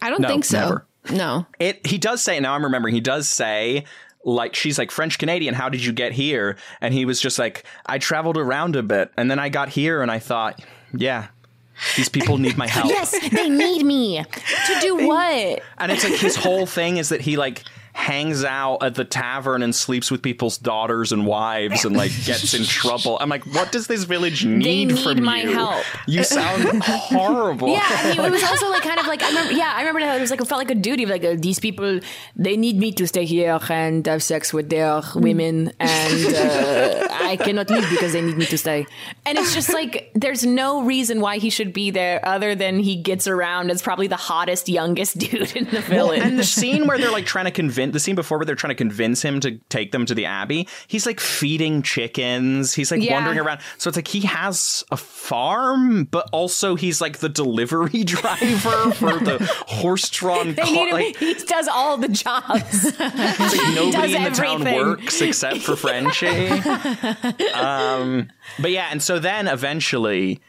I 0.00 0.10
don't 0.10 0.20
No, 0.20 0.28
think 0.28 0.44
so. 0.44 0.58
never. 0.60 0.86
No. 1.12 1.46
It 1.58 1.84
he 1.86 1.98
does 1.98 2.22
say 2.22 2.38
now 2.40 2.54
I'm 2.54 2.62
remembering 2.62 2.94
he 2.94 3.00
does 3.00 3.28
say 3.28 3.84
like 4.24 4.54
she's 4.54 4.78
like 4.78 4.90
French 4.90 5.18
Canadian 5.18 5.54
how 5.54 5.68
did 5.70 5.82
you 5.84 5.92
get 5.92 6.12
here 6.12 6.56
and 6.82 6.92
he 6.94 7.04
was 7.06 7.20
just 7.20 7.38
like 7.38 7.64
I 7.86 7.98
traveled 7.98 8.36
around 8.36 8.76
a 8.76 8.82
bit 8.82 9.10
and 9.16 9.30
then 9.30 9.38
I 9.38 9.48
got 9.48 9.70
here 9.70 10.02
and 10.02 10.10
I 10.10 10.18
thought 10.18 10.62
yeah 10.94 11.28
these 11.96 12.10
people 12.10 12.36
need 12.36 12.58
my 12.58 12.66
help 12.76 12.90
Yes, 12.90 13.18
they 13.30 13.48
need 13.48 13.82
me 13.82 14.22
to 14.22 14.80
do 14.82 15.06
what? 15.06 15.62
and 15.78 15.90
it's 15.90 16.04
like 16.04 16.20
his 16.20 16.36
whole 16.36 16.66
thing 16.66 16.98
is 16.98 17.08
that 17.08 17.22
he 17.22 17.38
like 17.38 17.64
hangs 17.92 18.44
out 18.44 18.78
at 18.82 18.94
the 18.94 19.04
tavern 19.04 19.62
and 19.62 19.74
sleeps 19.74 20.10
with 20.10 20.22
people's 20.22 20.58
daughters 20.58 21.12
and 21.12 21.26
wives 21.26 21.84
and 21.84 21.96
like 21.96 22.12
gets 22.24 22.54
in 22.54 22.64
trouble. 22.64 23.18
I'm 23.20 23.28
like, 23.28 23.44
what 23.54 23.72
does 23.72 23.86
this 23.88 24.04
village 24.04 24.44
need, 24.44 24.88
need 24.88 24.98
from 24.98 25.22
my 25.22 25.42
you? 25.42 25.52
help. 25.52 25.84
You 26.06 26.22
sound 26.24 26.82
horrible. 26.84 27.68
Yeah, 27.68 27.86
and 28.06 28.18
he, 28.20 28.24
it 28.26 28.30
was 28.30 28.42
also 28.44 28.68
like 28.70 28.82
kind 28.82 28.98
of 29.00 29.06
like 29.06 29.22
I 29.22 29.28
remember. 29.28 29.52
Yeah, 29.52 29.72
I 29.74 29.80
remember 29.80 30.00
how 30.00 30.16
it 30.16 30.20
was 30.20 30.30
like 30.30 30.40
it 30.40 30.46
felt 30.46 30.58
like 30.60 30.70
a 30.70 30.74
duty. 30.74 31.04
Like 31.06 31.24
uh, 31.24 31.34
these 31.38 31.58
people, 31.58 32.00
they 32.36 32.56
need 32.56 32.76
me 32.76 32.92
to 32.92 33.06
stay 33.06 33.24
here 33.24 33.58
and 33.68 34.06
have 34.06 34.22
sex 34.22 34.52
with 34.52 34.70
their 34.70 35.02
women, 35.14 35.72
and 35.80 36.34
uh, 36.34 37.08
I 37.12 37.36
cannot 37.36 37.70
leave 37.70 37.88
because 37.90 38.12
they 38.12 38.22
need 38.22 38.36
me 38.36 38.46
to 38.46 38.58
stay. 38.58 38.86
And 39.26 39.36
it's 39.38 39.52
just 39.54 39.72
like 39.72 40.10
there's 40.14 40.44
no 40.46 40.82
reason 40.82 41.20
why 41.20 41.38
he 41.38 41.50
should 41.50 41.72
be 41.72 41.90
there 41.90 42.20
other 42.26 42.54
than 42.54 42.78
he 42.78 42.96
gets 42.96 43.26
around 43.26 43.70
as 43.70 43.82
probably 43.82 44.06
the 44.06 44.16
hottest 44.16 44.68
youngest 44.68 45.18
dude 45.18 45.54
in 45.56 45.64
the 45.64 45.72
Well, 45.90 46.08
village. 46.08 46.22
and 46.22 46.38
the 46.38 46.44
scene 46.44 46.86
where 46.86 46.98
they're 46.98 47.10
like 47.10 47.26
trying 47.26 47.46
to 47.46 47.50
convince 47.50 47.79
the 47.86 48.00
scene 48.00 48.14
before 48.14 48.38
where 48.38 48.44
they're 48.44 48.54
trying 48.54 48.70
to 48.70 48.74
convince 48.74 49.22
him 49.22 49.40
to 49.40 49.58
take 49.68 49.92
them 49.92 50.06
to 50.06 50.14
the 50.14 50.26
abbey, 50.26 50.68
he's 50.88 51.06
like 51.06 51.20
feeding 51.20 51.82
chickens. 51.82 52.74
He's 52.74 52.90
like 52.90 53.02
Yeah. 53.02 53.14
wandering 53.14 53.38
around. 53.38 53.60
So 53.78 53.88
it's 53.88 53.96
like 53.96 54.08
he 54.08 54.20
has 54.22 54.84
a 54.90 54.96
farm, 54.96 56.04
but 56.04 56.28
also 56.32 56.74
he's 56.74 57.00
like 57.00 57.18
the 57.18 57.28
delivery 57.28 58.04
driver 58.04 58.90
for 58.92 59.18
the 59.18 59.38
horse-drawn 59.66 60.54
they 60.54 60.62
car. 60.62 60.72
need 60.72 60.88
him. 60.88 60.94
Like, 60.94 61.16
he 61.16 61.34
does 61.34 61.68
all 61.68 61.96
the 61.96 62.08
jobs. 62.08 62.84
like 63.00 63.74
nobody 63.74 64.16
in 64.16 64.24
the 64.24 64.30
town 64.30 64.64
works 64.64 65.20
except 65.20 65.58
for 65.58 65.76
Frenchie. 65.76 66.48
um, 67.54 68.28
but 68.60 68.70
yeah, 68.70 68.88
and 68.90 69.02
so 69.02 69.18
then 69.18 69.48
eventually 69.48 70.40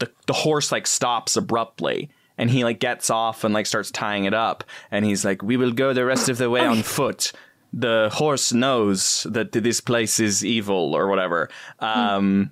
the 0.00 0.10
the 0.26 0.32
horse 0.32 0.72
like 0.72 0.86
stops 0.86 1.36
abruptly 1.36 2.10
and 2.38 2.50
he 2.50 2.64
like 2.64 2.80
gets 2.80 3.10
off 3.10 3.44
and 3.44 3.54
like 3.54 3.66
starts 3.66 3.90
tying 3.90 4.24
it 4.24 4.34
up 4.34 4.64
and 4.90 5.04
he's 5.04 5.24
like 5.24 5.42
we 5.42 5.56
will 5.56 5.72
go 5.72 5.92
the 5.92 6.04
rest 6.04 6.28
of 6.28 6.38
the 6.38 6.50
way 6.50 6.60
on 6.60 6.82
foot 6.96 7.32
the 7.72 8.08
horse 8.14 8.52
knows 8.52 9.26
that 9.28 9.52
this 9.52 9.80
place 9.80 10.20
is 10.20 10.44
evil 10.44 10.94
or 10.94 11.08
whatever 11.08 11.48
um 11.80 12.50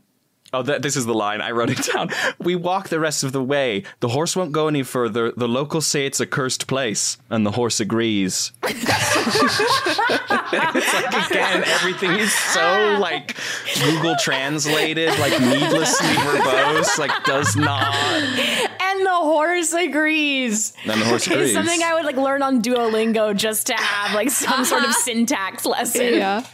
Oh, 0.54 0.62
th- 0.62 0.82
this 0.82 0.96
is 0.96 1.06
the 1.06 1.14
line. 1.14 1.40
I 1.40 1.52
wrote 1.52 1.70
it 1.70 1.82
down. 1.94 2.10
We 2.38 2.56
walk 2.56 2.90
the 2.90 3.00
rest 3.00 3.24
of 3.24 3.32
the 3.32 3.42
way. 3.42 3.84
The 4.00 4.08
horse 4.08 4.36
won't 4.36 4.52
go 4.52 4.68
any 4.68 4.82
further. 4.82 5.32
The 5.32 5.48
locals 5.48 5.86
say 5.86 6.04
it's 6.04 6.20
a 6.20 6.26
cursed 6.26 6.66
place, 6.66 7.16
and 7.30 7.46
the 7.46 7.52
horse 7.52 7.80
agrees. 7.80 8.52
it's 8.64 8.84
like 10.92 11.30
again, 11.30 11.64
everything 11.66 12.10
is 12.12 12.34
so 12.34 12.98
like 13.00 13.34
Google 13.82 14.14
translated, 14.20 15.18
like 15.18 15.40
needlessly 15.40 16.08
verbose, 16.08 16.98
like 16.98 17.24
does 17.24 17.56
not. 17.56 17.94
And 19.22 19.30
the 19.30 19.34
horse 19.34 19.72
agrees. 19.72 20.72
And 20.84 21.00
the 21.00 21.04
horse 21.06 21.26
agrees. 21.26 21.44
It's 21.46 21.54
something 21.54 21.82
I 21.82 21.94
would 21.94 22.04
like 22.04 22.16
learn 22.16 22.42
on 22.42 22.62
Duolingo 22.62 23.34
just 23.36 23.66
to 23.68 23.74
have 23.74 24.14
like 24.14 24.30
some 24.30 24.64
sort 24.64 24.84
of 24.84 24.92
syntax 25.04 25.64
lesson. 25.64 26.14
Yeah. 26.14 26.44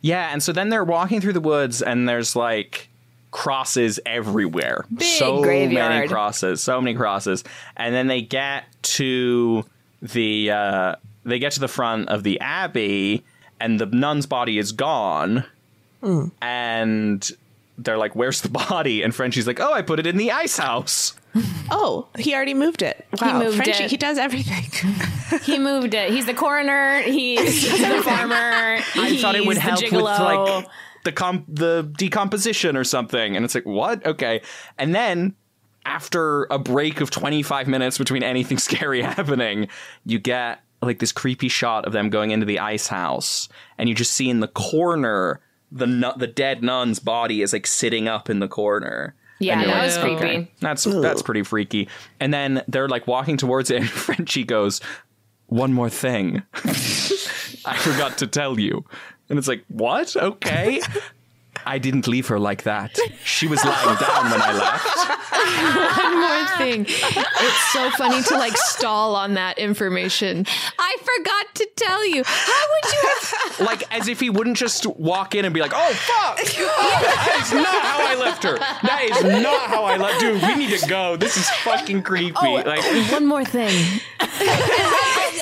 Yeah, 0.00 0.32
and 0.32 0.42
so 0.42 0.52
then 0.52 0.68
they're 0.68 0.82
walking 0.84 1.20
through 1.20 1.34
the 1.34 1.40
woods, 1.40 1.80
and 1.80 2.08
there's 2.08 2.34
like 2.34 2.88
crosses 3.30 4.00
everywhere. 4.04 4.84
Big 4.92 5.06
so 5.06 5.40
many 5.42 6.08
crosses, 6.08 6.60
so 6.62 6.80
many 6.80 6.96
crosses, 6.96 7.44
and 7.76 7.94
then 7.94 8.08
they 8.08 8.20
get 8.20 8.64
to 8.82 9.64
the 10.00 10.50
uh, 10.50 10.96
they 11.24 11.38
get 11.38 11.52
to 11.52 11.60
the 11.60 11.68
front 11.68 12.08
of 12.08 12.24
the 12.24 12.40
abbey, 12.40 13.22
and 13.60 13.78
the 13.78 13.86
nun's 13.86 14.26
body 14.26 14.58
is 14.58 14.72
gone, 14.72 15.44
and 16.40 17.30
they're 17.78 17.96
like, 17.98 18.16
"Where's 18.16 18.40
the 18.40 18.48
body?" 18.48 19.02
And 19.02 19.14
Frenchie's 19.14 19.46
like, 19.46 19.60
"Oh, 19.60 19.72
I 19.72 19.82
put 19.82 20.00
it 20.00 20.06
in 20.06 20.16
the 20.16 20.32
ice 20.32 20.58
house." 20.58 21.14
Oh, 21.74 22.08
he 22.18 22.34
already 22.34 22.52
moved 22.54 22.82
it. 22.82 23.06
Wow, 23.20 23.38
moved 23.38 23.56
Frenchie, 23.56 23.84
it. 23.84 23.90
he 23.90 23.96
does 23.96 24.18
everything. 24.18 24.64
He 25.42 25.58
moved 25.58 25.94
it. 25.94 26.10
He's 26.10 26.26
the 26.26 26.34
coroner. 26.34 27.00
He's 27.00 27.62
the 27.80 28.02
farmer. 28.02 28.36
I 28.94 29.16
thought 29.18 29.34
it 29.34 29.46
would 29.46 29.56
he's 29.56 29.80
the 29.80 29.86
help 29.88 29.92
with 29.92 30.02
like 30.02 30.66
the 31.04 31.12
comp 31.12 31.46
the 31.48 31.90
decomposition 31.96 32.76
or 32.76 32.84
something. 32.84 33.34
And 33.34 33.42
it's 33.42 33.54
like, 33.54 33.64
what? 33.64 34.04
Okay. 34.04 34.42
And 34.76 34.94
then 34.94 35.34
after 35.86 36.44
a 36.50 36.58
break 36.58 37.00
of 37.00 37.10
25 37.10 37.66
minutes 37.66 37.96
between 37.96 38.22
anything 38.22 38.58
scary 38.58 39.00
happening, 39.02 39.68
you 40.04 40.18
get 40.18 40.60
like 40.82 40.98
this 40.98 41.12
creepy 41.12 41.48
shot 41.48 41.86
of 41.86 41.92
them 41.94 42.10
going 42.10 42.30
into 42.30 42.44
the 42.44 42.58
ice 42.58 42.88
house, 42.88 43.48
and 43.78 43.88
you 43.88 43.94
just 43.94 44.12
see 44.12 44.28
in 44.28 44.40
the 44.40 44.48
corner 44.48 45.40
the 45.70 45.86
nu- 45.86 46.12
the 46.18 46.26
dead 46.26 46.62
nun's 46.62 46.98
body 46.98 47.40
is 47.40 47.52
like 47.54 47.66
sitting 47.66 48.06
up 48.06 48.28
in 48.28 48.40
the 48.40 48.48
corner. 48.48 49.14
Yeah, 49.42 49.54
And 49.54 49.62
you're 49.62 49.70
that 49.72 49.84
was 49.84 49.98
okay, 49.98 50.16
creepy. 50.16 50.52
That's 50.60 50.84
that's 50.84 51.22
pretty 51.22 51.42
freaky. 51.42 51.88
And 52.20 52.32
then 52.32 52.62
they're 52.68 52.88
like 52.88 53.06
walking 53.06 53.36
towards 53.36 53.70
it, 53.70 53.76
and 53.80 53.88
Frenchie 54.06 54.44
goes, 54.44 54.80
"One 55.46 55.72
more 55.72 55.90
thing, 55.90 56.42
I 56.54 57.76
forgot 57.76 58.18
to 58.18 58.26
tell 58.26 58.58
you." 58.58 58.84
And 59.28 59.38
it's 59.38 59.48
like, 59.48 59.64
"What? 59.68 60.16
Okay." 60.16 60.80
I 61.66 61.78
didn't 61.78 62.06
leave 62.06 62.28
her 62.28 62.38
like 62.38 62.62
that. 62.64 62.98
She 63.24 63.46
was 63.46 63.64
lying 63.64 63.98
down 63.98 64.30
when 64.30 64.40
I 64.42 64.52
left. 64.52 65.22
One 66.02 66.20
more 66.20 66.46
thing. 66.58 66.86
It's 66.88 67.72
so 67.72 67.90
funny 67.90 68.22
to 68.22 68.34
like 68.34 68.56
stall 68.56 69.16
on 69.16 69.34
that 69.34 69.58
information. 69.58 70.46
I 70.78 70.96
forgot 71.00 71.54
to 71.56 71.68
tell 71.76 72.06
you. 72.06 72.22
How 72.24 72.64
would 72.70 72.92
you 72.92 73.00
have? 73.02 73.18
Like 73.72 73.84
as 73.94 74.08
if 74.08 74.18
he 74.18 74.28
wouldn't 74.30 74.56
just 74.56 74.86
walk 74.86 75.34
in 75.34 75.44
and 75.44 75.54
be 75.54 75.60
like, 75.60 75.72
"Oh 75.74 75.92
fuck, 75.92 76.36
that 76.38 77.38
is 77.42 77.52
not 77.52 77.66
how 77.82 77.98
I 78.04 78.14
left 78.16 78.42
her. 78.42 78.58
That 78.58 79.02
is 79.10 79.42
not 79.42 79.68
how 79.68 79.84
I 79.84 79.96
left. 79.98 80.20
Dude, 80.20 80.42
we 80.42 80.54
need 80.56 80.76
to 80.78 80.86
go. 80.88 81.16
This 81.16 81.36
is 81.36 81.48
fucking 81.62 82.02
creepy." 82.02 82.34
Oh, 82.40 82.54
like 82.54 82.82
One 83.12 83.26
more 83.26 83.44
thing. 83.44 84.00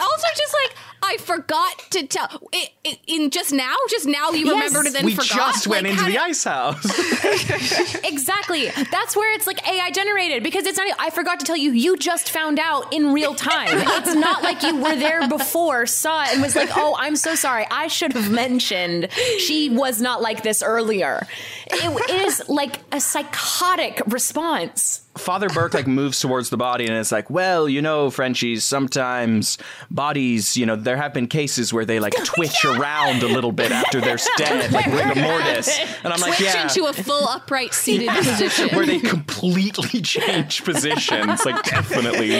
Also, 0.00 0.26
just 0.36 0.54
like 0.54 0.76
I 1.12 1.16
forgot 1.18 1.72
to 1.90 2.06
tell. 2.06 2.28
i 2.54 2.68
i 2.86 2.98
in 3.06 3.30
just 3.30 3.52
now, 3.52 3.74
just 3.88 4.06
now, 4.06 4.30
you 4.30 4.46
Yes. 4.46 4.54
remembered 4.54 4.86
and 4.86 4.94
then 4.94 5.04
we 5.04 5.14
forgot. 5.14 5.28
just 5.54 5.66
went 5.66 5.82
Like, 5.84 5.92
into 5.92 6.04
the 6.04 6.12
did- 6.12 6.20
ice 6.30 6.44
house. 6.44 6.84
Exactly. 8.04 8.68
That's 8.90 9.16
where 9.16 9.32
it's 9.34 9.46
like 9.46 9.66
AI 9.68 9.90
generated 9.90 10.42
because 10.42 10.64
it's 10.66 10.78
not. 10.78 10.86
I 10.98 11.11
forgot 11.11 11.40
to 11.40 11.46
tell 11.46 11.56
you. 11.56 11.72
You 11.72 11.96
just 11.96 12.30
found 12.30 12.58
out 12.58 12.92
in 12.92 13.12
real 13.12 13.34
time. 13.34 13.68
It's 13.72 14.14
not 14.14 14.42
like 14.42 14.62
you 14.62 14.76
were 14.76 14.96
there 14.96 15.28
before, 15.28 15.86
saw 15.86 16.22
it, 16.24 16.32
and 16.34 16.42
was 16.42 16.56
like, 16.56 16.70
"Oh, 16.76 16.96
I'm 16.98 17.16
so 17.16 17.34
sorry. 17.34 17.66
I 17.70 17.86
should 17.88 18.12
have 18.12 18.30
mentioned 18.30 19.08
she 19.38 19.68
was 19.70 20.00
not 20.00 20.22
like 20.22 20.42
this 20.42 20.62
earlier." 20.62 21.26
It 21.72 22.11
is 22.11 22.48
like 22.48 22.76
a 22.92 23.00
psychotic 23.00 24.02
response. 24.06 25.02
Father 25.16 25.48
Burke 25.48 25.74
like 25.74 25.86
moves 25.88 26.20
towards 26.20 26.50
the 26.50 26.56
body 26.56 26.86
and 26.86 26.94
it's 26.96 27.11
like, 27.11 27.28
well, 27.30 27.68
you 27.68 27.82
know, 27.82 28.11
Frenchies, 28.11 28.62
sometimes 28.64 29.58
bodies, 29.90 30.56
you 30.56 30.64
know, 30.66 30.76
there 30.76 30.96
have 30.96 31.12
been 31.12 31.26
cases 31.26 31.72
where 31.72 31.84
they 31.84 31.98
like 31.98 32.14
twitch 32.24 32.64
around 32.64 33.22
a 33.22 33.26
little 33.26 33.50
bit 33.52 33.72
after 33.72 34.00
they're 34.00 34.18
dead, 34.36 34.72
like 34.72 34.86
rigor 34.86 35.20
mortis. 35.20 35.78
And 36.04 36.12
I'm 36.12 36.20
like, 36.20 36.34
Switch 36.34 36.54
yeah. 36.54 36.62
into 36.62 36.84
a 36.86 36.92
full 36.92 37.28
upright 37.28 37.74
seated 37.74 38.08
position. 38.08 38.68
where 38.76 38.86
they 38.86 39.00
completely 39.00 40.00
change 40.02 40.62
positions, 40.64 41.44
like 41.44 41.62
definitely, 41.64 42.30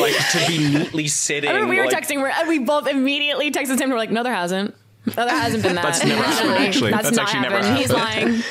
like 0.00 0.14
to 0.32 0.44
be 0.48 0.58
neatly 0.78 1.08
sitting. 1.08 1.50
I 1.50 1.52
remember 1.52 1.70
we 1.74 1.78
were 1.80 1.86
like- 1.86 1.94
texting, 2.08 2.16
we're- 2.22 2.32
uh, 2.32 2.48
we 2.48 2.58
both 2.58 2.86
immediately 2.88 3.50
texted 3.50 3.78
him. 3.80 3.90
We're 3.90 3.96
like, 3.98 4.10
"No, 4.10 4.22
there 4.22 4.34
hasn't. 4.34 4.74
There 5.06 5.28
hasn't 5.28 5.62
been 5.62 5.76
that. 5.76 5.84
That's 5.84 6.04
never 6.04 6.22
happened, 6.22 6.50
actually. 6.52 6.90
That's, 6.90 7.10
That's 7.10 7.18
actually 7.18 7.40
never 7.40 7.58
happened. 7.58 7.78
He's 7.78 7.92
lying." 7.92 8.42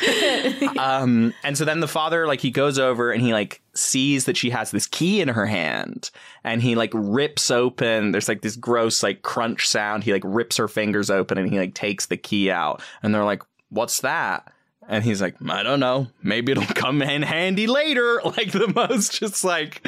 Um, 0.86 1.34
and 1.44 1.58
so 1.58 1.66
then 1.66 1.80
the 1.80 1.88
father, 1.88 2.28
like, 2.28 2.42
he 2.42 2.52
goes 2.52 2.78
over 2.80 3.12
and 3.12 3.22
he 3.22 3.34
like 3.34 3.62
sees 3.74 4.26
that 4.26 4.38
she 4.38 4.50
has 4.52 4.72
this 4.72 4.88
key 4.88 5.22
in 5.22 5.30
her 5.30 5.46
hand, 5.46 6.12
and 6.44 6.62
he 6.62 6.76
like 6.76 6.92
rips 6.94 7.50
open. 7.52 8.12
There's 8.12 8.28
like 8.28 8.42
this 8.42 8.56
gross 8.56 9.02
like 9.04 9.22
crunch 9.22 9.68
sound. 9.68 10.04
He 10.04 10.14
like 10.14 10.24
rips 10.26 10.58
her 10.58 10.68
fingers 10.68 11.10
open 11.10 11.38
and 11.38 11.50
he 11.50 11.58
like 11.58 11.74
takes 11.74 12.06
the 12.08 12.18
key 12.18 12.52
out, 12.52 12.82
and 13.04 13.14
they're 13.14 13.26
like, 13.26 13.44
"What's 13.70 14.02
that?" 14.02 14.52
And 14.88 15.04
he's 15.04 15.22
like, 15.22 15.36
"I 15.48 15.64
don't 15.64 15.80
know. 15.80 16.08
Maybe 16.22 16.52
it'll 16.52 16.66
come 16.76 17.02
in 17.02 17.22
handy 17.22 17.68
later." 17.68 18.22
Like 18.24 18.52
the 18.52 18.72
most 18.74 19.20
just 19.20 19.44
like, 19.44 19.86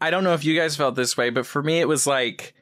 I 0.00 0.10
don't 0.10 0.24
know 0.24 0.34
if 0.34 0.44
you 0.44 0.58
guys 0.58 0.76
felt 0.76 0.94
this 0.94 1.16
way, 1.16 1.30
but 1.30 1.46
for 1.46 1.62
me, 1.62 1.80
it 1.80 1.88
was 1.88 2.06
like. 2.06 2.54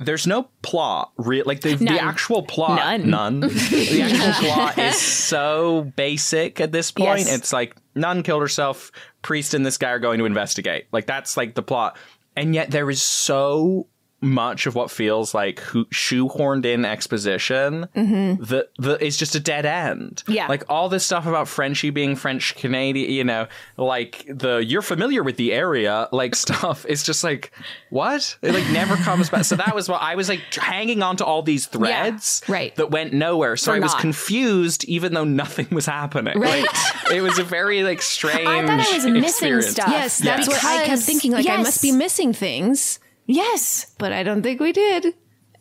There's 0.00 0.28
no 0.28 0.48
plot, 0.62 1.12
re- 1.16 1.42
like 1.42 1.60
the, 1.60 1.74
the 1.74 2.00
actual 2.00 2.42
plot. 2.44 3.00
None. 3.00 3.10
None. 3.10 3.40
the 3.40 4.02
actual 4.02 4.48
plot 4.48 4.78
is 4.78 5.00
so 5.00 5.92
basic 5.96 6.60
at 6.60 6.70
this 6.70 6.92
point. 6.92 7.20
Yes. 7.20 7.34
It's 7.36 7.52
like 7.52 7.76
nun 7.96 8.22
killed 8.22 8.42
herself. 8.42 8.92
Priest 9.22 9.54
and 9.54 9.66
this 9.66 9.76
guy 9.76 9.90
are 9.90 9.98
going 9.98 10.20
to 10.20 10.24
investigate. 10.24 10.86
Like 10.92 11.06
that's 11.06 11.36
like 11.36 11.54
the 11.56 11.62
plot. 11.62 11.98
And 12.36 12.54
yet 12.54 12.70
there 12.70 12.88
is 12.88 13.02
so 13.02 13.88
much 14.20 14.66
of 14.66 14.74
what 14.74 14.90
feels 14.90 15.32
like 15.32 15.60
who- 15.60 15.84
shoehorned 15.86 16.64
in 16.64 16.84
exposition 16.84 17.86
mm-hmm. 17.94 18.42
that 18.44 18.70
that 18.78 19.00
is 19.00 19.16
just 19.16 19.34
a 19.34 19.40
dead 19.40 19.64
end. 19.64 20.24
Yeah. 20.26 20.48
Like 20.48 20.64
all 20.68 20.88
this 20.88 21.04
stuff 21.04 21.26
about 21.26 21.46
Frenchie 21.46 21.90
being 21.90 22.16
French 22.16 22.56
Canadian, 22.56 23.10
you 23.10 23.24
know, 23.24 23.46
like 23.76 24.24
the 24.28 24.58
you're 24.58 24.82
familiar 24.82 25.22
with 25.22 25.36
the 25.36 25.52
area, 25.52 26.08
like 26.10 26.34
stuff. 26.48 26.84
It's 26.88 27.04
just 27.04 27.22
like 27.22 27.52
what? 27.90 28.36
It 28.42 28.52
like 28.52 28.68
never 28.70 28.96
comes 28.96 29.30
back. 29.30 29.44
So 29.44 29.56
that 29.56 29.74
was 29.74 29.88
what 29.88 30.02
I 30.02 30.16
was 30.16 30.28
like 30.28 30.42
hanging 30.52 31.02
on 31.02 31.16
to 31.18 31.24
all 31.24 31.42
these 31.42 31.66
threads 31.66 32.42
right. 32.48 32.74
that 32.76 32.90
went 32.90 33.12
nowhere. 33.12 33.56
So 33.56 33.70
For 33.70 33.76
I 33.76 33.80
was 33.80 33.92
naught. 33.92 34.00
confused 34.00 34.84
even 34.84 35.14
though 35.14 35.24
nothing 35.24 35.68
was 35.70 35.86
happening. 35.86 36.38
Right. 36.38 36.66
Like, 36.66 37.12
it 37.12 37.20
was 37.20 37.38
a 37.38 37.44
very 37.44 37.84
like 37.84 38.02
strange 38.02 38.38
I 38.48 38.66
thought 38.66 38.80
I 38.80 38.94
was 38.94 39.06
missing 39.06 39.16
experience. 39.16 39.68
stuff. 39.68 39.88
Yes, 39.88 40.18
that's 40.18 40.48
what 40.48 40.64
I 40.64 40.86
kept 40.86 41.02
thinking. 41.02 41.32
Like 41.32 41.48
I 41.48 41.58
must 41.58 41.82
be 41.82 41.92
missing 41.92 42.32
things, 42.32 42.98
Yes. 43.28 43.94
but 43.98 44.12
I 44.12 44.22
don't 44.24 44.42
think 44.42 44.60
we 44.60 44.72
did. 44.72 45.14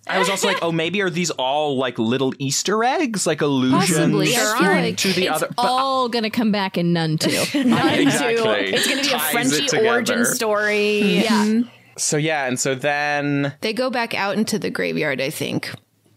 I 0.10 0.20
was 0.20 0.30
also 0.30 0.48
like, 0.48 0.60
oh, 0.62 0.72
maybe 0.72 1.02
are 1.02 1.10
these 1.10 1.32
all 1.32 1.78
like 1.78 2.00
little 2.00 2.34
Easter 2.40 2.82
eggs, 2.84 3.28
like 3.28 3.42
allusions 3.42 3.90
Possibly. 3.90 4.36
I 4.36 4.58
feel 4.58 4.72
like 4.72 4.98
to 4.98 5.12
the 5.12 5.26
it's 5.26 5.44
other? 5.44 5.50
all 5.58 6.08
gonna 6.08 6.30
come 6.30 6.52
back 6.52 6.78
in 6.78 6.94
Nun 6.94 7.18
too. 7.20 7.30
Exactly. 7.54 8.74
It's 8.74 8.88
going 8.88 9.04
to 9.04 9.10
be 9.10 9.14
a 9.14 9.18
Ties 9.18 9.30
it 9.30 9.32
Frenchie 9.32 9.68
together. 9.68 9.88
origin 9.90 10.26
story. 10.26 11.02
Mm-hmm. 11.04 11.60
yeah. 11.62 11.70
So 11.98 12.16
yeah, 12.16 12.46
and 12.46 12.60
so 12.60 12.74
then 12.74 13.54
They 13.62 13.74
go 13.74 13.90
back 13.90 14.14
out 14.14 14.38
into 14.38 14.58
the 14.58 14.70
graveyard, 14.70 15.20
I 15.20 15.30
think. 15.30 15.72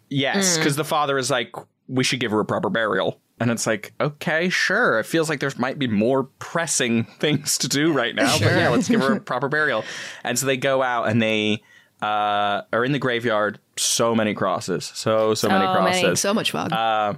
yes, 0.08 0.56
because 0.56 0.74
mm. 0.74 0.78
the 0.78 0.84
father 0.84 1.18
is 1.18 1.30
like, 1.30 1.52
we 1.88 2.04
should 2.04 2.20
give 2.20 2.30
her 2.30 2.38
a 2.40 2.44
proper 2.44 2.70
burial. 2.70 3.20
And 3.40 3.50
it's 3.50 3.66
like, 3.66 3.94
okay, 3.98 4.50
sure. 4.50 5.00
It 5.00 5.06
feels 5.06 5.30
like 5.30 5.40
there 5.40 5.50
might 5.56 5.78
be 5.78 5.88
more 5.88 6.24
pressing 6.24 7.04
things 7.18 7.58
to 7.58 7.68
do 7.68 7.92
right 7.92 8.14
now. 8.14 8.38
But 8.38 8.52
yeah, 8.52 8.68
let's 8.68 8.88
give 8.88 9.00
her 9.00 9.14
a 9.14 9.20
proper 9.20 9.48
burial. 9.48 9.82
And 10.22 10.38
so 10.38 10.46
they 10.46 10.58
go 10.58 10.82
out 10.82 11.08
and 11.08 11.20
they 11.20 11.62
uh, 12.02 12.62
are 12.72 12.84
in 12.84 12.92
the 12.92 12.98
graveyard. 12.98 13.58
So 13.76 14.14
many 14.14 14.34
crosses. 14.34 14.92
So, 14.94 15.34
so 15.34 15.48
many 15.48 15.64
many. 15.64 16.02
crosses. 16.02 16.20
So 16.20 16.34
much 16.34 16.50
fog. 16.50 16.70
Uh, 16.70 17.14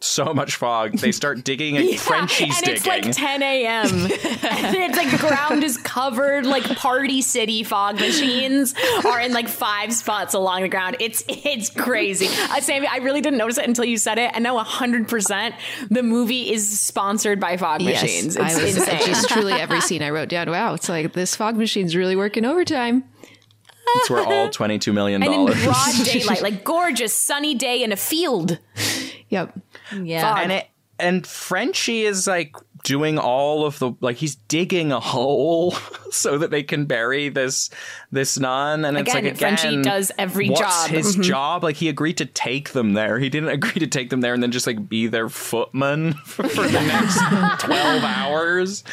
so 0.00 0.32
much 0.34 0.56
fog. 0.56 0.92
They 0.98 1.12
start 1.12 1.44
digging 1.44 1.76
and 1.76 1.88
Frenchie's 2.00 2.56
and 2.56 2.64
digging. 2.64 2.74
it's 2.76 2.86
like 2.86 3.10
10 3.12 3.42
a.m. 3.42 3.86
and 3.88 4.10
it's 4.12 4.96
like 4.96 5.10
the 5.10 5.18
ground 5.18 5.64
is 5.64 5.76
covered 5.78 6.46
like 6.46 6.64
party 6.76 7.22
city 7.22 7.62
fog 7.62 7.96
machines 7.96 8.74
are 9.04 9.20
in 9.20 9.32
like 9.32 9.48
five 9.48 9.92
spots 9.92 10.34
along 10.34 10.62
the 10.62 10.68
ground. 10.68 10.96
It's 11.00 11.22
it's 11.28 11.70
crazy. 11.70 12.26
Uh, 12.26 12.60
Sammy, 12.60 12.86
I 12.86 12.98
really 12.98 13.20
didn't 13.20 13.38
notice 13.38 13.58
it 13.58 13.66
until 13.66 13.84
you 13.84 13.96
said 13.98 14.18
it, 14.18 14.30
and 14.34 14.42
now 14.42 14.56
100 14.56 15.08
percent 15.08 15.54
the 15.90 16.02
movie 16.02 16.52
is 16.52 16.78
sponsored 16.80 17.40
by 17.40 17.56
fog 17.56 17.82
machines. 17.82 18.36
It's 18.36 18.56
I 18.58 18.62
was 18.62 18.76
insane. 18.76 18.98
just 19.06 19.28
truly 19.28 19.52
every 19.52 19.80
scene 19.82 20.02
I 20.02 20.10
wrote 20.10 20.28
down. 20.28 20.50
Wow, 20.50 20.74
it's 20.74 20.88
like 20.88 21.12
this 21.12 21.36
fog 21.36 21.56
machine's 21.56 21.94
really 21.96 22.16
working 22.16 22.44
overtime. 22.44 23.04
It's 23.96 24.10
where 24.10 24.24
all 24.24 24.48
$22 24.48 24.92
million. 24.92 25.22
and 25.22 25.32
in 25.32 25.44
broad 25.44 26.04
daylight, 26.04 26.42
like 26.42 26.64
gorgeous 26.64 27.14
sunny 27.14 27.54
day 27.54 27.82
in 27.82 27.92
a 27.92 27.96
field. 27.96 28.58
Yep. 29.30 29.58
Yeah. 30.02 30.34
and 30.40 30.52
it 30.52 30.66
and 30.98 31.26
Frenchie 31.26 32.02
is 32.04 32.26
like 32.28 32.54
doing 32.84 33.18
all 33.18 33.64
of 33.64 33.78
the 33.78 33.92
like 34.00 34.16
he's 34.16 34.34
digging 34.46 34.92
a 34.92 35.00
hole 35.00 35.70
so 36.12 36.36
that 36.38 36.50
they 36.50 36.62
can 36.62 36.84
bury 36.84 37.30
this 37.30 37.70
this 38.12 38.38
nun 38.38 38.84
and 38.84 38.98
it's 38.98 39.10
Again, 39.10 39.24
like 39.24 39.38
Frenchie 39.38 39.80
does 39.82 40.12
every 40.18 40.50
what's 40.50 40.60
job. 40.60 40.90
his 40.90 41.16
Mhm. 41.16 41.22
job 41.24 41.64
like 41.64 41.76
he 41.76 41.88
agreed 41.88 42.18
to 42.18 42.26
take 42.26 42.70
them 42.72 42.92
there 42.92 43.18
he 43.18 43.28
didn't 43.30 43.48
agree 43.48 43.80
to 43.80 43.86
take 43.86 44.10
them 44.10 44.20
there 44.20 44.34
and 44.34 44.42
then 44.42 44.52
just 44.52 44.66
like 44.66 44.86
be 44.88 45.06
their 45.06 45.30
footman 45.30 46.12
for, 46.12 46.46
for 46.48 46.62
the 46.62 46.80
next 46.80 47.18
12 47.64 48.04
hours 48.04 48.84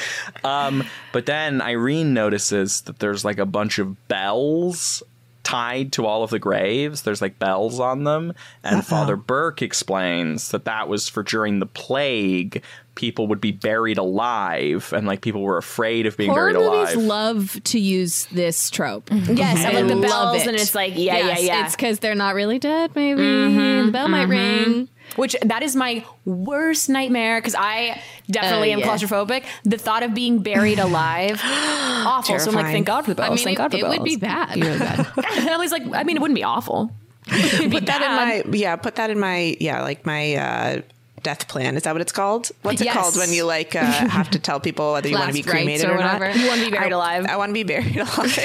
um 0.46 0.84
but 1.12 1.26
then 1.26 1.62
Irene 1.62 2.14
notices 2.14 2.82
that 2.84 3.00
there's 3.00 3.26
like 3.26 3.38
a 3.40 3.46
bunch 3.46 3.78
of 3.78 4.08
bells 4.08 5.04
tied 5.52 5.92
to 5.94 6.06
all 6.06 6.24
of 6.24 6.30
the 6.30 6.40
graves. 6.40 7.02
There's 7.02 7.22
like 7.22 7.38
bells 7.40 7.80
on 7.80 8.04
them. 8.04 8.34
And 8.64 8.86
Father 8.86 9.16
Burke 9.16 9.62
explains 9.62 10.50
that 10.52 10.66
that 10.66 10.88
was 10.88 11.10
for 11.10 11.24
during 11.24 11.60
the 11.60 11.66
plague, 11.66 12.64
people 12.96 13.28
would 13.28 13.42
be 13.42 13.52
buried 13.52 13.98
alive 13.98 14.94
and 14.96 15.08
like 15.08 15.22
people 15.22 15.42
were 15.42 15.58
afraid 15.58 16.06
of 16.06 16.16
being 16.18 16.30
Horror 16.30 16.54
buried 16.54 16.66
movies 16.66 16.94
alive. 16.96 17.06
love 17.06 17.64
to 17.66 17.80
use 17.80 18.26
this 18.28 18.70
trope. 18.70 19.10
Yes, 19.12 19.66
I 19.66 19.72
like 19.72 19.88
the 19.88 20.02
bells, 20.02 20.42
it. 20.42 20.48
and 20.48 20.56
it's 20.58 20.76
like, 20.76 20.94
yeah, 20.96 21.18
Yes, 21.18 21.42
yeah, 21.42 21.46
yeah. 21.46 21.66
It's 21.66 21.76
because 21.76 22.00
they're 22.00 22.16
not 22.16 22.36
really 22.36 22.60
dead. 22.60 22.96
Maybe 22.96 23.22
Mhm, 23.22 23.86
the 23.88 23.92
bell 23.92 24.08
might 24.08 24.28
mhm. 24.28 24.30
ring. 24.30 24.90
Which 25.18 25.36
that 25.42 25.62
is 25.64 25.76
my 25.76 26.06
worst 26.26 26.88
nightmare 26.90 27.40
because 27.42 27.56
I 27.56 28.02
definitely 28.30 28.72
Uh, 28.72 28.78
am 28.78 28.80
yeah. 28.80 28.88
claustrophobic. 28.88 29.44
The 29.64 29.78
thought 29.78 30.04
of 30.04 30.14
being 30.14 30.40
buried 30.40 30.80
alive, 30.88 31.40
awful. 31.44 32.40
So 32.40 32.50
I'm 32.50 32.56
like, 32.56 32.68
thank 32.68 32.88
God 32.88 33.04
for 33.06 33.14
the 33.14 33.22
I 33.24 33.28
bells. 33.28 33.40
mean, 33.40 33.44
thank 33.46 33.58
it, 33.58 33.62
God 33.62 33.72
for 33.72 33.78
it 33.78 33.82
bells. 33.82 33.98
would 33.98 34.06
be 34.06 34.16
bad. 34.16 34.54
Be 34.56 34.62
really 34.62 34.80
bad. 34.80 35.08
and 35.38 35.50
I 35.50 35.58
was 35.58 35.72
like, 35.72 35.84
I 35.94 36.04
mean, 36.04 36.16
it 36.18 36.22
wouldn't 36.22 36.36
be 36.38 36.44
awful. 36.44 36.92
It'd 37.28 37.72
put 37.72 37.86
that 37.86 38.02
in 38.02 38.12
my 38.52 38.58
yeah 38.58 38.76
put 38.78 38.96
that 38.96 39.10
in 39.10 39.20
my 39.20 39.56
yeah 39.60 39.84
like 39.84 40.06
my 40.06 40.36
uh 40.36 40.82
death 41.24 41.48
plan 41.48 41.76
is 41.78 41.84
that 41.84 41.94
what 41.94 42.02
it's 42.02 42.12
called 42.12 42.52
what's 42.64 42.82
it 42.82 42.86
Yes. 42.86 42.96
called 42.96 43.16
when 43.18 43.32
you 43.32 43.46
like 43.46 43.76
uh, 43.76 43.80
have 43.86 44.30
to 44.32 44.40
tell 44.40 44.60
people 44.60 44.94
whether 44.94 45.08
you 45.10 45.16
want 45.18 45.28
to 45.28 45.34
be 45.34 45.44
cremated 45.44 45.88
or 45.90 45.94
or, 45.94 45.98
not 46.00 46.20
whatever. 46.20 46.40
You 46.40 46.48
want 46.48 46.60
to 46.62 46.66
be 46.66 46.72
buried 46.72 46.94
I, 46.94 46.96
alive. 46.96 47.26
I 47.26 47.38
want 47.38 47.50
to 47.50 47.54
be 47.54 47.64
buried 47.64 47.98
alive 47.98 48.38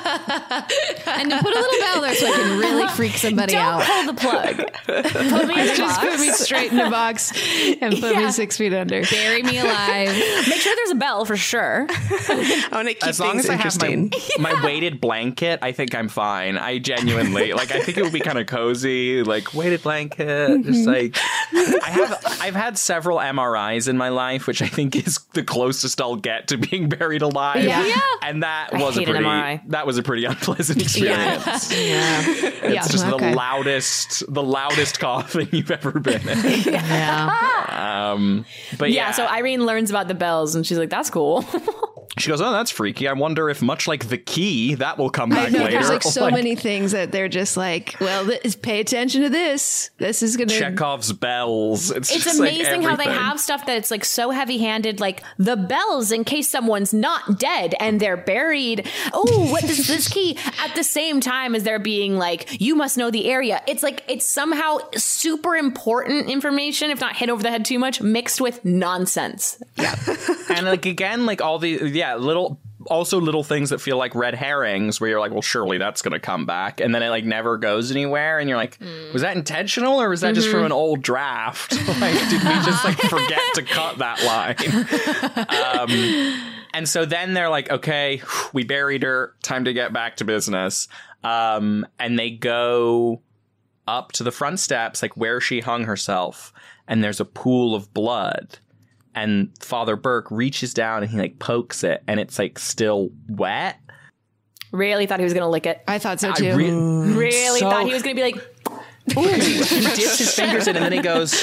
and 0.00 1.30
to 1.30 1.38
put 1.42 1.54
a 1.54 1.60
little 1.60 1.80
bell 1.80 2.00
there 2.02 2.14
so 2.14 2.26
I 2.26 2.32
can 2.32 2.58
really 2.58 2.88
freak 2.88 3.12
somebody 3.12 3.52
Don't 3.52 3.62
out. 3.62 3.82
pull 3.84 4.06
the 4.12 4.20
plug. 4.20 4.56
Put 4.86 5.48
me 5.48 5.60
in 5.60 5.66
the 5.66 5.74
Just 5.74 6.00
put 6.00 6.18
me 6.20 6.30
straight 6.32 6.70
in 6.72 6.78
the 6.78 6.90
box 6.90 7.32
and 7.80 7.94
put 7.98 8.12
Yeah. 8.12 8.26
me 8.26 8.32
six 8.32 8.56
feet 8.56 8.72
under. 8.72 9.02
Bury 9.04 9.42
me 9.42 9.58
alive. 9.58 10.08
Make 10.48 10.60
sure 10.60 10.74
there's 10.76 10.90
a 10.90 10.94
bell 10.96 11.24
for 11.24 11.36
sure. 11.36 11.86
I 11.90 12.68
want 12.72 12.88
to 12.88 12.94
keep 12.94 13.06
as 13.06 13.20
long 13.20 13.38
as 13.38 13.48
I 13.48 13.52
have 13.56 13.60
interesting 13.60 14.12
my, 14.38 14.52
my 14.52 14.64
weighted 14.64 15.00
blanket, 15.00 15.58
I 15.62 15.72
think 15.72 15.94
I'm 15.94 16.08
fine. 16.08 16.56
I 16.56 16.78
genuinely 16.78 17.52
like. 17.52 17.70
I 17.72 17.80
think 17.80 17.98
it 17.98 18.02
would 18.02 18.12
be 18.12 18.20
kind 18.20 18.38
of 18.38 18.46
cozy, 18.46 19.22
like 19.22 19.54
weighted 19.54 19.82
blanket. 19.82 20.62
Just 20.64 20.86
like 20.86 21.16
I 21.82 21.90
have, 21.90 22.24
I've 22.40 22.54
had 22.54 22.78
several 22.78 23.18
MRIs 23.18 23.88
in 23.88 23.96
my 23.96 24.08
life, 24.08 24.46
which 24.46 24.62
I 24.62 24.66
think 24.66 24.96
is 24.96 25.18
the 25.32 25.42
closest 25.42 26.00
I'll 26.00 26.16
get 26.16 26.48
to 26.48 26.58
being 26.58 26.88
buried 26.88 27.22
alive. 27.22 27.64
Yeah. 27.64 27.84
Yeah. 27.86 28.00
and 28.22 28.42
that 28.42 28.70
I 28.74 28.78
was 28.82 28.96
a 28.96 29.02
pretty 29.02 29.24
MRI. 29.24 29.62
that 29.68 29.86
was 29.86 29.98
a 29.98 30.02
pretty 30.02 30.24
unpleasant 30.24 30.80
experience. 30.82 31.70
Yeah. 31.80 32.22
It's 32.26 32.90
just 32.90 33.04
okay. 33.06 33.30
the 33.30 33.36
loudest, 33.36 34.22
the 34.32 34.42
loudest 34.42 35.00
coughing 35.00 35.48
you've 35.52 35.70
ever 35.70 35.98
been 35.98 36.26
in. 36.28 36.38
Yeah. 36.70 38.10
Um, 38.12 38.44
but 38.78 38.90
Yeah. 38.90 39.06
yeah, 39.06 39.10
So 39.12 39.26
Irene 39.26 39.64
learns 39.66 39.90
about 39.90 40.08
the 40.08 40.14
bells, 40.14 40.54
and 40.54 40.66
she's 40.66 40.78
like, 40.78 40.90
"That's 40.90 41.10
cool." 41.10 41.44
She 42.18 42.28
goes, 42.28 42.40
"Oh, 42.40 42.50
that's 42.50 42.70
freaky. 42.70 43.06
I 43.06 43.12
wonder 43.12 43.48
if, 43.48 43.62
much 43.62 43.86
like 43.86 44.08
the 44.08 44.18
key, 44.18 44.74
that 44.74 44.98
will 44.98 45.10
come 45.10 45.32
I 45.32 45.36
back 45.36 45.52
know 45.52 45.60
later." 45.60 45.72
there's 45.72 45.88
like 45.88 46.02
so 46.02 46.30
many 46.30 46.56
things 46.56 46.92
that 46.92 47.12
they're 47.12 47.28
just 47.28 47.56
like, 47.56 47.96
well, 48.00 48.24
this, 48.24 48.56
pay 48.56 48.80
attention 48.80 49.22
to 49.22 49.28
this. 49.28 49.90
This 49.98 50.22
is 50.22 50.36
gonna 50.36 50.52
Chekhov's 50.52 51.12
bells. 51.12 51.90
It's, 51.90 52.14
it's 52.14 52.24
just, 52.24 52.40
like, 52.40 52.52
amazing 52.52 52.82
how 52.82 52.96
they 52.96 53.04
everything. 53.04 53.24
have 53.24 53.40
stuff 53.40 53.64
that's 53.64 53.90
like 53.90 54.04
so 54.04 54.30
heavy 54.30 54.58
handed, 54.58 54.98
like 54.98 55.22
the 55.38 55.56
bells 55.56 56.10
in 56.10 56.24
case 56.24 56.48
someone's 56.48 56.92
not 56.92 57.38
dead 57.38 57.74
and 57.78 58.00
they're 58.00 58.16
buried. 58.16 58.88
Oh, 59.12 59.48
what 59.50 59.62
is 59.64 59.86
this 59.86 60.08
key? 60.08 60.36
At 60.64 60.74
the 60.74 60.84
same 60.84 61.20
time 61.20 61.54
as 61.54 61.62
they're 61.62 61.78
being 61.78 62.16
like, 62.18 62.60
you 62.60 62.74
must 62.74 62.98
know 62.98 63.10
the 63.10 63.30
area. 63.30 63.62
It's 63.68 63.84
like 63.84 64.02
it's 64.08 64.26
somehow 64.26 64.78
super 64.96 65.54
important 65.56 66.28
information, 66.28 66.90
if 66.90 67.00
not 67.00 67.16
hit 67.16 67.30
over 67.30 67.42
the 67.42 67.50
head 67.50 67.64
too 67.64 67.78
much, 67.78 68.02
mixed 68.02 68.40
with 68.40 68.64
nonsense. 68.64 69.62
Yeah, 69.76 69.94
and 70.50 70.66
like 70.66 70.86
again, 70.86 71.24
like 71.24 71.40
all 71.40 71.58
the 71.58 71.99
yeah 72.00 72.14
little. 72.16 72.60
Also, 72.86 73.20
little 73.20 73.44
things 73.44 73.68
that 73.70 73.78
feel 73.78 73.98
like 73.98 74.14
red 74.14 74.34
herrings, 74.34 75.00
where 75.00 75.10
you're 75.10 75.20
like, 75.20 75.32
"Well, 75.32 75.42
surely 75.42 75.76
that's 75.76 76.00
going 76.00 76.14
to 76.14 76.18
come 76.18 76.46
back," 76.46 76.80
and 76.80 76.94
then 76.94 77.02
it 77.02 77.10
like 77.10 77.24
never 77.26 77.58
goes 77.58 77.90
anywhere, 77.90 78.38
and 78.38 78.48
you're 78.48 78.56
like, 78.56 78.78
"Was 79.12 79.20
that 79.20 79.36
intentional, 79.36 80.00
or 80.00 80.08
was 80.08 80.22
that 80.22 80.34
just 80.34 80.48
from 80.48 80.64
an 80.64 80.72
old 80.72 81.02
draft? 81.02 81.72
like, 82.00 82.14
did 82.30 82.42
we 82.42 82.54
just 82.64 82.82
like 82.82 82.98
forget 82.98 83.42
to 83.56 83.62
cut 83.62 83.98
that 83.98 84.24
line?" 84.24 84.56
um, 85.78 86.56
and 86.72 86.88
so 86.88 87.04
then 87.04 87.34
they're 87.34 87.50
like, 87.50 87.70
"Okay, 87.70 88.22
we 88.54 88.64
buried 88.64 89.02
her. 89.02 89.34
Time 89.42 89.66
to 89.66 89.74
get 89.74 89.92
back 89.92 90.16
to 90.16 90.24
business." 90.24 90.88
Um, 91.22 91.86
and 91.98 92.18
they 92.18 92.30
go 92.30 93.20
up 93.86 94.12
to 94.12 94.22
the 94.22 94.32
front 94.32 94.58
steps, 94.58 95.02
like 95.02 95.16
where 95.18 95.38
she 95.40 95.60
hung 95.60 95.84
herself, 95.84 96.50
and 96.88 97.04
there's 97.04 97.20
a 97.20 97.26
pool 97.26 97.74
of 97.74 97.92
blood. 97.92 98.58
And 99.14 99.50
Father 99.60 99.96
Burke 99.96 100.30
reaches 100.30 100.72
down 100.72 101.02
and 101.02 101.10
he 101.10 101.18
like 101.18 101.38
pokes 101.38 101.82
it, 101.84 102.02
and 102.06 102.20
it's 102.20 102.38
like 102.38 102.58
still 102.58 103.10
wet. 103.28 103.76
Really 104.72 105.06
thought 105.06 105.18
he 105.18 105.24
was 105.24 105.34
gonna 105.34 105.48
lick 105.50 105.66
it. 105.66 105.82
I 105.88 105.98
thought 105.98 106.20
so 106.20 106.30
I 106.30 106.32
too. 106.34 106.54
re- 106.56 106.70
Really 106.70 107.58
So- 107.60 107.70
thought 107.70 107.86
he 107.86 107.92
was 107.92 108.02
gonna 108.02 108.14
be 108.14 108.22
like, 108.22 108.36
he 109.06 109.80
dips 109.80 110.18
his 110.18 110.34
fingers 110.34 110.68
in, 110.68 110.76
and 110.76 110.84
then 110.84 110.92
he 110.92 111.00
goes, 111.00 111.34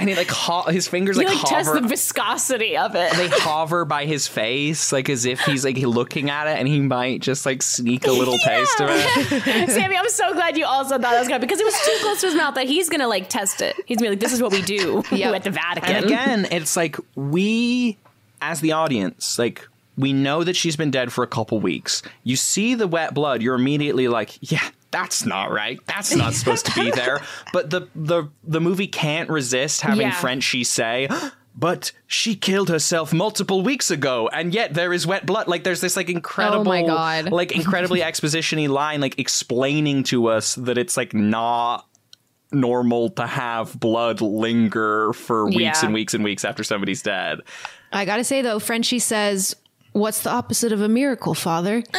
and 0.00 0.08
he 0.08 0.16
like 0.16 0.30
ho- 0.30 0.62
his 0.70 0.88
fingers 0.88 1.16
he 1.16 1.24
like, 1.24 1.36
like 1.36 1.46
hover. 1.46 1.80
the 1.80 1.86
viscosity 1.86 2.76
of 2.76 2.94
it. 2.94 3.12
they 3.12 3.28
hover 3.28 3.84
by 3.84 4.06
his 4.06 4.26
face, 4.26 4.92
like 4.92 5.08
as 5.08 5.26
if 5.26 5.40
he's 5.40 5.64
like 5.64 5.76
looking 5.76 6.30
at 6.30 6.46
it, 6.46 6.58
and 6.58 6.66
he 6.66 6.80
might 6.80 7.20
just 7.20 7.44
like 7.46 7.62
sneak 7.62 8.06
a 8.06 8.12
little 8.12 8.38
taste 8.44 8.80
of 8.80 8.88
it. 8.90 9.70
Sammy, 9.70 9.96
I'm 9.96 10.08
so 10.08 10.32
glad 10.32 10.56
you 10.56 10.64
also 10.64 10.90
thought 10.90 11.02
that 11.02 11.18
was 11.18 11.28
gonna 11.28 11.40
because 11.40 11.60
it 11.60 11.64
was 11.64 11.78
too 11.84 11.96
close 12.00 12.20
to 12.22 12.26
his 12.28 12.34
mouth 12.34 12.54
that 12.54 12.66
he's 12.66 12.88
gonna 12.88 13.08
like 13.08 13.28
test 13.28 13.60
it. 13.60 13.76
He's 13.86 13.98
gonna 13.98 14.08
be 14.08 14.16
like, 14.16 14.20
"This 14.20 14.32
is 14.32 14.42
what 14.42 14.52
we 14.52 14.62
do 14.62 14.98
at 15.12 15.44
the 15.44 15.50
Vatican." 15.50 15.94
And 15.96 16.04
again, 16.04 16.48
it's 16.50 16.76
like 16.76 16.96
we, 17.14 17.98
as 18.40 18.60
the 18.60 18.72
audience, 18.72 19.38
like 19.38 19.68
we 19.98 20.12
know 20.12 20.42
that 20.44 20.56
she's 20.56 20.76
been 20.76 20.90
dead 20.90 21.12
for 21.12 21.22
a 21.22 21.26
couple 21.26 21.60
weeks. 21.60 22.02
You 22.24 22.36
see 22.36 22.74
the 22.74 22.88
wet 22.88 23.12
blood, 23.12 23.42
you're 23.42 23.54
immediately 23.54 24.08
like, 24.08 24.38
yeah. 24.50 24.70
That's 24.90 25.24
not 25.24 25.52
right. 25.52 25.78
That's 25.86 26.14
not 26.14 26.34
supposed 26.34 26.66
to 26.66 26.74
be 26.74 26.90
there. 26.94 27.20
But 27.52 27.70
the 27.70 27.88
the 27.94 28.28
the 28.44 28.60
movie 28.60 28.86
can't 28.88 29.28
resist 29.30 29.82
having 29.82 30.00
Yeah. 30.08 30.10
Frenchie 30.12 30.64
say, 30.64 31.08
"But 31.56 31.92
she 32.06 32.34
killed 32.34 32.68
herself 32.70 33.12
multiple 33.12 33.62
weeks 33.62 33.90
ago, 33.90 34.28
and 34.32 34.52
yet 34.52 34.74
there 34.74 34.92
is 34.92 35.06
wet 35.06 35.26
blood." 35.26 35.46
Like 35.48 35.62
there's 35.64 35.80
this 35.80 35.96
like 35.96 36.08
incredible, 36.08 36.72
oh 36.72 36.86
God. 36.86 37.30
like 37.32 37.52
incredibly 37.52 38.00
expositiony 38.00 38.68
line, 38.68 39.00
like 39.00 39.18
explaining 39.18 40.02
to 40.04 40.26
us 40.26 40.56
that 40.56 40.76
it's 40.78 40.96
like 40.96 41.14
not 41.14 41.86
normal 42.52 43.10
to 43.10 43.26
have 43.28 43.78
blood 43.78 44.20
linger 44.20 45.12
for 45.12 45.46
weeks 45.46 45.60
Yeah. 45.60 45.84
and 45.84 45.94
weeks 45.94 46.14
and 46.14 46.24
weeks 46.24 46.44
after 46.44 46.64
somebody's 46.64 47.00
dead. 47.00 47.38
I 47.92 48.04
gotta 48.04 48.24
say 48.24 48.42
though, 48.42 48.58
Frenchie 48.58 48.98
says, 48.98 49.54
"What's 49.92 50.22
the 50.22 50.30
opposite 50.30 50.72
of 50.72 50.80
a 50.80 50.88
miracle, 50.88 51.34
Father?" 51.34 51.84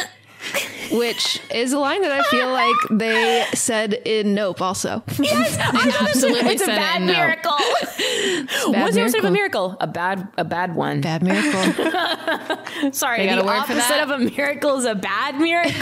which 0.92 1.40
is 1.52 1.72
a 1.72 1.78
line 1.78 2.02
that 2.02 2.12
I 2.12 2.22
feel 2.24 2.50
like 2.50 2.76
they 2.90 3.44
said 3.54 3.94
in 4.04 4.34
Nope 4.34 4.60
also. 4.60 5.02
Yes, 5.18 5.56
I 5.58 5.96
absolutely 6.08 6.52
it's 6.52 6.62
a 6.62 6.66
said 6.66 6.74
it 6.74 6.78
bad 6.78 7.00
in 7.00 7.06
Nope. 7.06 7.16
miracle. 7.16 7.52
bad 8.72 8.82
What's 8.82 8.94
the 8.94 9.00
opposite 9.02 9.18
of 9.18 9.24
a 9.24 9.30
miracle. 9.30 9.68
miracle? 9.70 9.76
A 9.80 9.86
bad, 9.86 10.28
a 10.36 10.44
bad 10.44 10.74
one. 10.74 11.00
Bad 11.00 11.22
miracle. 11.22 11.62
Sorry, 12.92 13.26
They 13.26 13.34
the 13.34 13.42
a 13.42 13.44
word 13.44 13.64
for 13.64 13.72
opposite 13.72 14.00
of 14.02 14.10
a 14.10 14.18
miracle 14.18 14.76
is 14.78 14.84
a 14.84 14.94
bad 14.94 15.38
miracle. 15.38 15.72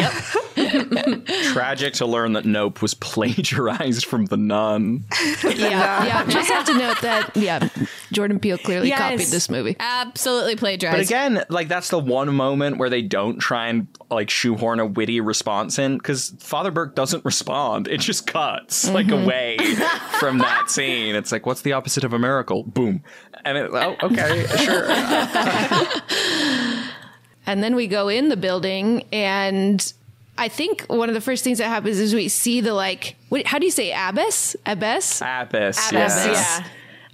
Yep. 0.00 1.26
Tragic 1.52 1.94
to 1.94 2.06
learn 2.06 2.32
that 2.34 2.44
Nope 2.44 2.82
was 2.82 2.94
plagiarized 2.94 4.04
from 4.06 4.26
The 4.26 4.36
Nun. 4.36 5.04
yeah, 5.44 6.04
yeah. 6.06 6.26
Just 6.26 6.50
have 6.50 6.64
to 6.66 6.74
note 6.76 7.00
that 7.02 7.36
yeah, 7.36 7.68
Jordan 8.12 8.38
Peele 8.40 8.58
clearly 8.58 8.88
Yes. 8.88 8.98
copied 8.98 9.26
this 9.28 9.48
movie. 9.50 9.76
Absolutely 9.78 10.56
plagiarized. 10.56 10.96
But 10.98 11.04
again, 11.06 11.44
like 11.48 11.68
that's 11.68 11.88
the 11.90 11.98
one 11.98 12.34
moment 12.34 12.78
where 12.78 12.90
they 12.90 13.02
don't 13.02 13.38
try 13.38 13.68
and 13.68 13.86
like 14.10 14.29
shoehorn 14.30 14.80
a 14.80 14.86
witty 14.86 15.20
response 15.20 15.78
in 15.78 15.98
because 15.98 16.34
Father 16.38 16.70
Burke 16.70 16.94
doesn't 16.94 17.24
respond. 17.24 17.88
It 17.88 18.00
just 18.00 18.26
cuts 18.26 18.88
like 18.90 19.06
Mm-hmm. 19.06 19.24
away 19.24 19.56
from 20.18 20.38
that 20.38 20.70
scene. 20.70 21.14
It's 21.14 21.32
like, 21.32 21.46
what's 21.46 21.62
the 21.62 21.72
opposite 21.72 22.04
of 22.04 22.12
a 22.12 22.18
miracle? 22.18 22.62
Boom. 22.64 23.02
And 23.44 23.56
it, 23.58 23.70
oh, 23.72 23.96
okay, 24.02 24.46
sure. 24.58 24.86
And 27.46 27.62
then 27.64 27.74
we 27.74 27.88
go 27.88 28.08
in 28.08 28.28
the 28.28 28.36
building, 28.36 29.04
and 29.12 29.92
I 30.38 30.46
think 30.48 30.82
one 30.82 31.08
of 31.08 31.14
the 31.14 31.20
first 31.20 31.42
things 31.42 31.58
that 31.58 31.66
happens 31.68 31.98
is 31.98 32.14
we 32.14 32.28
see 32.28 32.60
the 32.60 32.74
like, 32.74 33.16
what, 33.28 33.44
how 33.46 33.58
do 33.58 33.64
you 33.64 33.72
say 33.72 33.92
abbess? 33.92 34.54
Abbess? 34.66 35.20
Abbess. 35.20 35.90
Abbess, 35.90 36.26
yes. 36.26 36.60
yeah. 36.60 36.66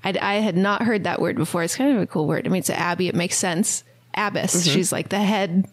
I, 0.05 0.19
I 0.21 0.35
had 0.41 0.57
not 0.57 0.83
heard 0.83 1.05
that 1.05 1.23
word 1.23 1.37
before. 1.37 1.63
It's 1.63 1.77
kind 1.77 1.97
of 1.97 2.03
a 2.03 2.07
cool 2.07 2.27
word. 2.27 2.47
I 2.47 2.51
mean, 2.51 2.59
it's 2.59 2.69
an 2.69 2.77
abbey. 2.77 3.09
It 3.09 3.15
makes 3.15 3.37
sense. 3.37 3.83
Abbess. 4.15 4.65
She's 4.67 4.93
like 4.93 5.09
the 5.09 5.21
head 5.21 5.69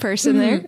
person 0.00 0.38
there. 0.38 0.64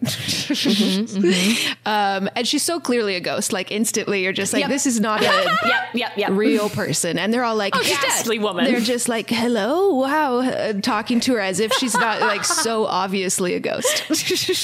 um, 1.87 2.29
and 2.35 2.47
she's 2.47 2.63
so 2.63 2.81
clearly 2.81 3.15
a 3.17 3.21
ghost. 3.21 3.53
Like 3.53 3.71
instantly, 3.71 4.23
you're 4.23 4.33
just 4.33 4.53
like, 4.53 4.61
Yep. 4.63 4.71
this 4.71 4.87
is 4.87 5.01
not 5.01 5.21
a 5.21 5.25
Yep, 5.65 5.95
yep, 5.95 6.13
yep. 6.17 6.31
real 6.31 6.69
person. 6.69 7.19
And 7.19 7.33
they're 7.33 7.45
all 7.45 7.57
like, 7.57 7.75
Oh, 7.77 7.83
she's 7.83 7.97
dead. 7.99 8.03
Ghastly 8.09 8.39
woman. 8.39 8.65
They're 8.65 8.81
just 8.81 9.09
like, 9.09 9.29
hello, 9.31 9.95
wow, 9.95 10.39
uh, 10.41 10.73
talking 10.81 11.21
to 11.21 11.35
her 11.35 11.41
as 11.41 11.61
if 11.61 11.73
she's 11.75 11.95
not 11.95 12.21
like 12.21 12.45
so 12.45 12.87
obviously 12.87 13.55
a 13.55 13.61
ghost. 13.61 14.05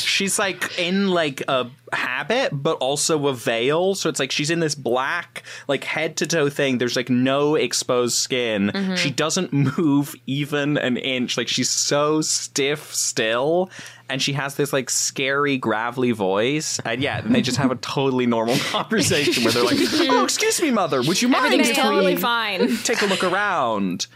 She's 0.05 0.39
like 0.39 0.79
in 0.79 1.09
like 1.11 1.43
a 1.49 1.71
habit, 1.93 2.51
but 2.53 2.77
also 2.79 3.27
a 3.29 3.35
veil. 3.35 3.95
So 3.95 4.09
it's 4.09 4.19
like 4.19 4.31
she's 4.33 4.51
in 4.51 4.61
this 4.61 4.75
black, 4.75 5.43
like 5.69 5.85
head 5.85 6.17
to 6.19 6.27
toe 6.27 6.49
thing. 6.49 6.79
There's 6.79 6.97
like 6.97 7.11
no 7.11 7.55
exposed 7.55 8.17
skin. 8.17 8.71
Mm-hmm. 8.75 8.95
She 8.97 9.11
doesn't 9.11 9.53
move 9.79 10.15
even 10.27 10.79
an 10.79 10.97
inch. 10.97 11.37
Like 11.37 11.49
she's 11.49 11.71
so 11.71 12.21
stiff 12.21 12.95
still. 12.95 13.71
And 14.15 14.23
she 14.23 14.33
has 14.35 14.55
this 14.55 14.73
like 14.73 14.91
scary, 14.91 15.59
gravelly 15.59 16.13
voice. 16.13 16.79
And 16.85 17.03
yeah, 17.03 17.19
and 17.19 17.35
they 17.35 17.43
just 17.43 17.57
have 17.57 17.73
a 17.73 17.75
totally 17.75 18.27
normal 18.27 18.57
conversation 18.71 19.43
where 19.43 19.53
they're 19.53 19.65
like, 19.65 19.77
Oh, 20.09 20.23
excuse 20.23 20.63
me, 20.63 20.71
mother, 20.71 21.03
would 21.03 21.21
you 21.21 21.27
mind 21.27 21.47
Everything's 21.53 21.77
totally 21.77 22.15
fine. 22.15 22.77
take 22.85 23.03
a 23.03 23.07
look 23.07 23.25
around? 23.25 24.07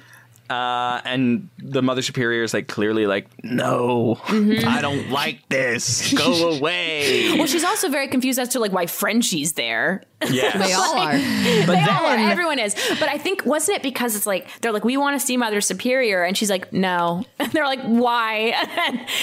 Uh, 0.51 1.01
and 1.05 1.49
the 1.59 1.83
mother 1.83 2.01
superior 2.03 2.43
is 2.43 2.55
like 2.55 2.69
clearly 2.69 3.07
like, 3.07 3.27
no, 3.45 4.19
Mm-hmm. 4.29 4.67
I 4.77 4.81
don't 4.81 5.11
like 5.11 5.47
this. 5.49 6.13
Go 6.15 6.51
away. 6.57 7.35
Well, 7.37 7.47
she's 7.47 7.65
also 7.65 7.89
very 7.89 8.09
confused 8.09 8.39
as 8.39 8.51
to 8.51 8.61
like 8.61 8.73
why 8.73 8.87
Frenchie's 8.87 9.53
there. 9.55 10.03
Yeah, 10.31 10.57
they 10.67 10.73
all 10.73 10.99
are. 10.99 11.13
But 11.13 11.67
they 11.75 11.81
all 11.91 12.07
are. 12.07 12.17
Everyone 12.17 12.59
is. 12.59 12.75
But 12.99 13.09
I 13.09 13.19
think 13.19 13.45
wasn't 13.47 13.77
it 13.79 13.83
because 13.83 14.17
it's 14.17 14.27
like 14.27 14.49
they're 14.61 14.73
like 14.73 14.85
we 14.85 14.97
want 14.97 15.19
to 15.21 15.25
see 15.25 15.37
Mother 15.37 15.61
Superior, 15.61 16.25
and 16.25 16.37
she's 16.37 16.51
like 16.51 16.73
no. 16.73 17.25
And 17.39 17.53
they're 17.53 17.67
like 17.67 17.83
why? 17.83 18.53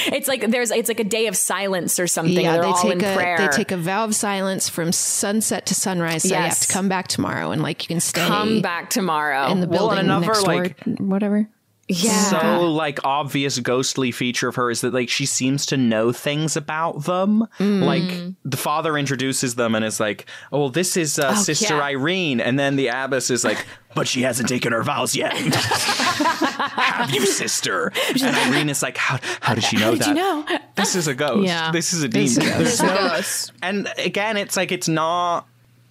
it's 0.08 0.28
like 0.28 0.50
there's 0.50 0.72
it's 0.72 0.88
like 0.88 1.00
a 1.02 1.04
day 1.06 1.28
of 1.28 1.36
silence 1.36 2.00
or 2.00 2.08
something. 2.08 2.36
yeah, 2.44 2.54
they're 2.54 2.64
all 2.66 2.76
take 2.82 2.94
in 2.94 3.04
a 3.04 3.16
prayer. 3.16 3.38
they 3.38 3.48
take 3.50 3.72
a 3.72 3.78
vow 3.78 4.06
of 4.06 4.16
silence 4.16 4.70
from 4.70 4.92
sunset 4.94 5.66
to 5.68 5.76
sunrise. 5.76 6.24
So 6.24 6.30
you 6.30 6.36
have 6.36 6.46
Yes. 6.46 6.68
to 6.68 6.74
come 6.74 6.88
back 6.88 7.08
tomorrow, 7.08 7.52
and 7.52 7.62
like 7.62 7.84
you 7.84 7.88
can 7.88 8.00
stay 8.00 8.26
Come 8.26 8.62
back 8.62 8.90
tomorrow. 8.90 9.48
in 9.52 9.60
the 9.60 9.68
building 9.68 9.98
and 10.00 10.08
another, 10.08 10.28
next 10.28 10.44
door, 10.44 10.56
like- 10.64 10.78
whatever. 11.16 11.50
yeah. 11.88 12.24
So 12.32 12.72
like 12.72 13.00
obvious 13.06 13.60
ghostly 13.60 14.12
feature 14.12 14.48
of 14.48 14.56
her 14.56 14.72
is 14.72 14.82
that 14.82 14.94
like 14.94 15.08
she 15.10 15.26
seems 15.26 15.68
to 15.68 15.78
know 15.78 16.12
things 16.12 16.58
about 16.58 17.04
them. 17.06 17.46
Mm. 17.60 17.84
Like 17.84 18.34
the 18.44 18.58
father 18.58 18.98
introduces 18.98 19.54
them 19.56 19.76
and 19.76 19.86
is 19.86 20.00
like, 20.00 20.26
"Oh, 20.52 20.60
well, 20.62 20.70
this 20.70 20.98
is 20.98 21.20
uh, 21.20 21.36
Sister 21.36 21.76
yeah. 21.76 21.84
Irene," 21.84 22.40
and 22.42 22.58
then 22.58 22.76
the 22.76 22.88
abbess 22.88 23.30
is 23.30 23.44
like, 23.44 23.66
"But 23.94 24.08
she 24.08 24.24
hasn't 24.24 24.50
taken 24.50 24.74
her 24.74 24.82
vows 24.82 25.16
yet." 25.16 25.34
Have 26.16 27.12
you, 27.12 27.26
sister? 27.26 27.92
And 28.22 28.36
Irene 28.36 28.70
is 28.70 28.82
like, 28.82 28.98
"How 28.98 29.20
how 29.42 29.54
did 29.54 29.64
she 29.64 29.78
know 29.78 29.92
did 29.92 30.02
that? 30.02 30.08
you 30.10 30.14
know?" 30.16 30.46
This 30.76 30.96
is 30.96 31.08
a 31.08 31.14
ghost. 31.14 31.46
Yeah. 31.48 31.72
This 31.72 31.94
is 31.94 32.04
a 32.04 32.08
demon. 32.08 32.34
There's 32.40 32.82
no- 32.82 33.22
and 33.62 33.88
again, 33.98 34.38
it's 34.38 34.58
like 34.58 34.72
it's 34.72 34.88
not 34.88 35.48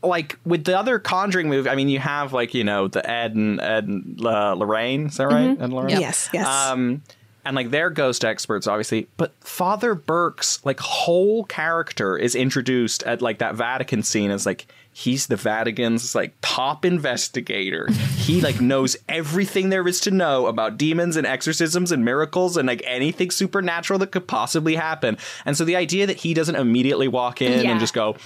like 0.07 0.39
with 0.45 0.65
the 0.65 0.79
other 0.79 0.99
Conjuring 0.99 1.49
movie. 1.49 1.69
I 1.71 1.75
mean, 1.75 1.89
you 1.89 1.99
have 1.99 2.33
like 2.33 2.55
you 2.55 2.65
know 2.65 2.89
the 2.89 3.09
Ed 3.09 3.35
and 3.35 3.61
Ed 3.61 3.87
and 3.87 4.25
uh, 4.25 4.55
Lorraine. 4.55 5.07
Is 5.07 5.17
that 5.17 5.27
right? 5.27 5.51
Ed 5.51 5.59
and 5.61 5.73
Lorraine. 5.73 6.01
Yes, 6.01 6.29
yes. 6.33 6.47
Um, 6.47 7.03
and 7.47 7.55
like 7.57 7.71
they're 7.71 7.91
ghost 7.91 8.25
experts, 8.25 8.67
obviously. 8.67 9.07
But 9.17 9.33
Father 9.41 9.95
Burke's 9.95 10.65
like 10.65 10.81
whole 10.81 11.45
character 11.45 12.17
is 12.17 12.35
introduced 12.35 13.03
at 13.03 13.21
like 13.21 13.39
that 13.39 13.55
Vatican 13.55 14.03
scene 14.03 14.31
as 14.31 14.47
like 14.47 14.67
he's 14.97 15.27
the 15.27 15.37
Vatican's 15.37 16.15
like 16.15 16.33
top 16.41 16.85
investigator. 16.85 17.89
he 18.17 18.41
like 18.41 18.61
knows 18.61 18.97
everything 19.09 19.69
there 19.69 19.87
is 19.87 20.01
to 20.01 20.11
know 20.11 20.47
about 20.47 20.79
demons 20.79 21.17
and 21.17 21.27
exorcisms 21.27 21.91
and 21.93 22.05
miracles 22.05 22.57
and 22.57 22.67
like 22.69 22.81
anything 22.87 23.31
supernatural 23.31 23.99
that 23.99 24.13
could 24.13 24.27
possibly 24.27 24.77
happen. 24.77 25.19
And 25.45 25.57
so 25.57 25.65
the 25.65 25.77
idea 25.77 26.07
that 26.07 26.19
he 26.19 26.33
doesn't 26.33 26.55
immediately 26.57 27.09
walk 27.09 27.43
in 27.43 27.65
Yeah. 27.65 27.73
and 27.73 27.81
just 27.81 27.93
go. 27.93 28.17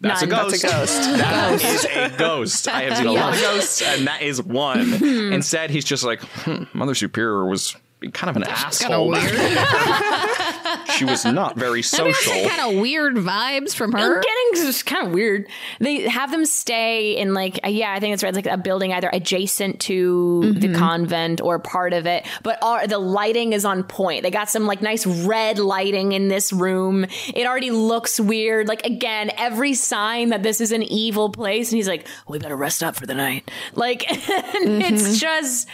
That's 0.00 0.22
a 0.22 0.26
ghost. 0.26 0.62
That's 0.62 0.66
a 0.66 0.68
ghost. 0.68 1.08
That 1.16 1.62
is 1.62 1.84
a 1.84 2.16
ghost. 2.18 2.68
I 2.68 2.82
have 2.82 2.98
seen 2.98 3.06
a 3.06 3.12
lot 3.12 3.34
of 3.34 3.40
ghosts, 3.40 3.80
and 3.82 4.06
that 4.06 4.22
is 4.22 4.42
one. 4.42 4.92
Instead, 5.32 5.70
he's 5.70 5.84
just 5.84 6.04
like, 6.04 6.20
hmm, 6.20 6.64
Mother 6.74 6.94
Superior 6.94 7.46
was 7.46 7.74
kind 8.12 8.28
of 8.30 8.36
an 8.36 8.44
asshole. 8.44 9.14
she 10.96 11.04
was 11.04 11.24
not 11.24 11.56
very 11.56 11.82
social. 11.82 12.32
kind 12.48 12.74
of 12.74 12.80
weird 12.80 13.16
vibes 13.16 13.74
from 13.74 13.94
I'm 13.94 14.00
her. 14.00 14.20
getting 14.20 14.46
it's 14.68 14.82
kind 14.82 15.06
of 15.06 15.12
weird. 15.12 15.48
They 15.80 16.08
have 16.08 16.30
them 16.30 16.44
stay 16.44 17.16
in 17.16 17.34
like 17.34 17.60
yeah, 17.66 17.92
I 17.92 18.00
think 18.00 18.14
it's 18.14 18.22
right, 18.22 18.34
like 18.34 18.46
a 18.46 18.56
building 18.56 18.92
either 18.92 19.10
adjacent 19.12 19.80
to 19.80 20.52
the 20.52 20.68
mm-hmm. 20.68 20.76
convent 20.76 21.40
or 21.40 21.58
part 21.58 21.92
of 21.92 22.06
it. 22.06 22.26
But 22.42 22.58
all, 22.62 22.86
the 22.86 22.98
lighting 22.98 23.52
is 23.52 23.64
on 23.64 23.84
point. 23.84 24.22
They 24.22 24.30
got 24.30 24.48
some 24.48 24.66
like 24.66 24.82
nice 24.82 25.06
red 25.06 25.58
lighting 25.58 26.12
in 26.12 26.28
this 26.28 26.52
room. 26.52 27.06
It 27.34 27.46
already 27.46 27.70
looks 27.70 28.18
weird. 28.18 28.68
Like 28.68 28.84
again, 28.86 29.30
every 29.36 29.74
sign 29.74 30.30
that 30.30 30.42
this 30.42 30.60
is 30.60 30.72
an 30.72 30.82
evil 30.82 31.30
place, 31.30 31.70
and 31.70 31.76
he's 31.76 31.88
like, 31.88 32.06
oh, 32.26 32.32
"We 32.32 32.38
better 32.38 32.56
rest 32.56 32.82
up 32.82 32.96
for 32.96 33.06
the 33.06 33.14
night." 33.14 33.50
Like 33.74 34.04
it's 34.10 35.02
mm-hmm. 35.02 35.14
just, 35.14 35.68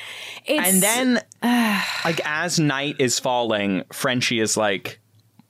it's 0.45 0.69
and 0.69 0.83
then, 0.83 1.23
like, 2.05 2.21
as 2.25 2.59
night 2.59 2.97
is 2.99 3.19
falling, 3.19 3.85
Frenchie 3.93 4.41
is 4.41 4.57
like, 4.57 4.92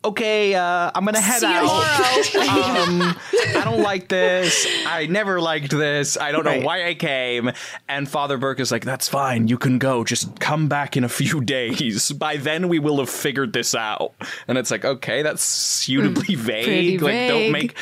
okay, 0.04 0.54
uh, 0.54 0.90
I'm 0.94 1.04
gonna 1.04 1.20
head 1.20 1.44
out. 1.44 1.64
um, 1.64 3.16
I 3.56 3.62
don't 3.64 3.82
like 3.82 4.08
this. 4.08 4.66
I 4.86 5.06
never 5.06 5.40
liked 5.40 5.70
this. 5.70 6.16
I 6.16 6.32
don't 6.32 6.44
Right. 6.44 6.60
know 6.60 6.66
why 6.66 6.86
I 6.88 6.94
came. 6.94 7.50
And 7.88 8.08
Father 8.08 8.36
Burke 8.38 8.60
is 8.60 8.72
like, 8.72 8.84
that's 8.84 9.08
fine. 9.08 9.48
You 9.48 9.58
can 9.58 9.78
go. 9.78 10.04
Just 10.04 10.38
come 10.40 10.68
back 10.68 10.96
in 10.96 11.04
a 11.04 11.08
few 11.08 11.40
days. 11.44 12.10
By 12.12 12.36
then, 12.36 12.68
we 12.68 12.78
will 12.78 12.98
have 12.98 13.10
figured 13.10 13.52
this 13.52 13.74
out. 13.74 14.12
And 14.48 14.58
it's 14.58 14.70
like, 14.70 14.84
okay, 14.84 15.22
that's 15.22 15.42
suitably 15.42 16.34
vague. 16.34 16.64
pretty 16.64 16.98
Like, 16.98 17.28
don't 17.28 17.52
make. 17.52 17.76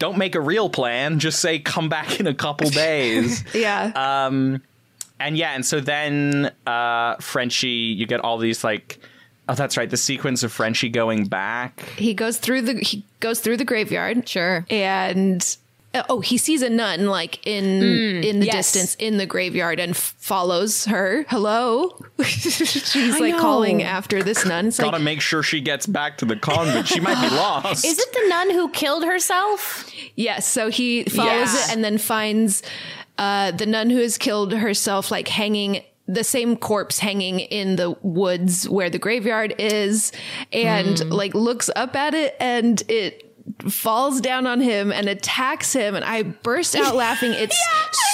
Don't 0.00 0.18
make 0.18 0.34
a 0.34 0.40
real 0.40 0.68
plan. 0.68 1.20
Just 1.20 1.38
say 1.38 1.60
come 1.60 1.88
back 1.88 2.18
in 2.18 2.26
a 2.26 2.34
couple 2.34 2.68
days. 2.88 3.44
Yeah. 3.54 3.92
Um, 3.94 4.60
and 5.20 5.36
yeah, 5.38 5.54
and 5.54 5.64
so 5.64 5.78
then 5.80 6.50
uh, 6.66 7.14
Frenchie, 7.20 7.68
you 7.68 8.04
get 8.04 8.20
all 8.20 8.36
these 8.38 8.64
like, 8.64 8.98
oh, 9.48 9.54
that's 9.54 9.76
right, 9.76 9.88
the 9.90 9.96
sequence 9.96 10.42
of 10.42 10.52
Frenchie 10.52 10.88
going 10.88 11.26
back. 11.26 11.80
he 11.96 12.14
goes 12.14 12.38
through 12.38 12.62
the 12.62 12.74
he 12.80 13.04
goes 13.20 13.40
through 13.40 13.56
the 13.56 13.64
graveyard. 13.64 14.28
Sure. 14.28 14.64
And 14.70 15.56
uh, 15.94 16.02
oh, 16.08 16.20
he 16.20 16.36
sees 16.38 16.60
a 16.62 16.68
nun 16.70 17.06
like 17.06 17.46
in 17.46 17.64
in 18.24 18.40
the 18.40 18.46
yes. 18.46 18.72
distance 18.72 18.94
in 18.96 19.16
the 19.16 19.26
graveyard 19.26 19.78
and 19.78 19.90
f- 19.92 20.14
follows 20.18 20.86
her. 20.86 21.24
Hello. 21.28 21.96
She's 22.24 23.14
I 23.14 23.18
like 23.18 23.34
know. 23.34 23.40
calling 23.40 23.82
after 23.82 24.22
this 24.22 24.44
nun. 24.44 24.66
It's 24.68 24.78
Gotta 24.80 24.96
like, 24.96 25.04
make 25.04 25.20
sure 25.20 25.42
she 25.44 25.60
gets 25.60 25.86
back 25.86 26.18
to 26.18 26.24
the 26.24 26.36
convent. 26.36 26.88
She 26.88 26.98
might 27.00 27.20
be 27.28 27.34
lost. 27.36 27.84
Is 27.84 27.98
it 27.98 28.12
the 28.12 28.28
nun 28.28 28.50
who 28.50 28.68
killed 28.70 29.04
herself? 29.04 29.88
Yes, 30.16 30.46
so 30.48 30.68
he 30.68 31.04
follows 31.04 31.54
Yeah. 31.54 31.64
it 31.66 31.72
and 31.72 31.84
then 31.84 31.98
finds 31.98 32.62
uh, 33.18 33.52
the 33.52 33.66
nun 33.66 33.90
who 33.90 33.98
has 33.98 34.18
killed 34.18 34.52
herself, 34.52 35.10
like 35.12 35.28
hanging 35.28 35.82
the 36.06 36.24
same 36.24 36.56
corpse 36.56 36.98
hanging 36.98 37.40
in 37.40 37.76
the 37.76 37.96
woods 38.02 38.68
where 38.68 38.90
the 38.90 38.98
graveyard 38.98 39.54
is, 39.58 40.12
and 40.52 40.96
mm. 40.96 41.12
like 41.12 41.34
looks 41.34 41.70
up 41.74 41.96
at 41.96 42.14
it 42.14 42.36
and 42.40 42.82
it 42.88 43.33
falls 43.68 44.20
down 44.20 44.46
on 44.46 44.60
him 44.60 44.90
and 44.92 45.08
attacks 45.08 45.72
him 45.72 45.94
and 45.94 46.04
I 46.04 46.22
burst 46.22 46.74
out 46.76 46.94
laughing. 47.04 47.32
It's 47.32 47.58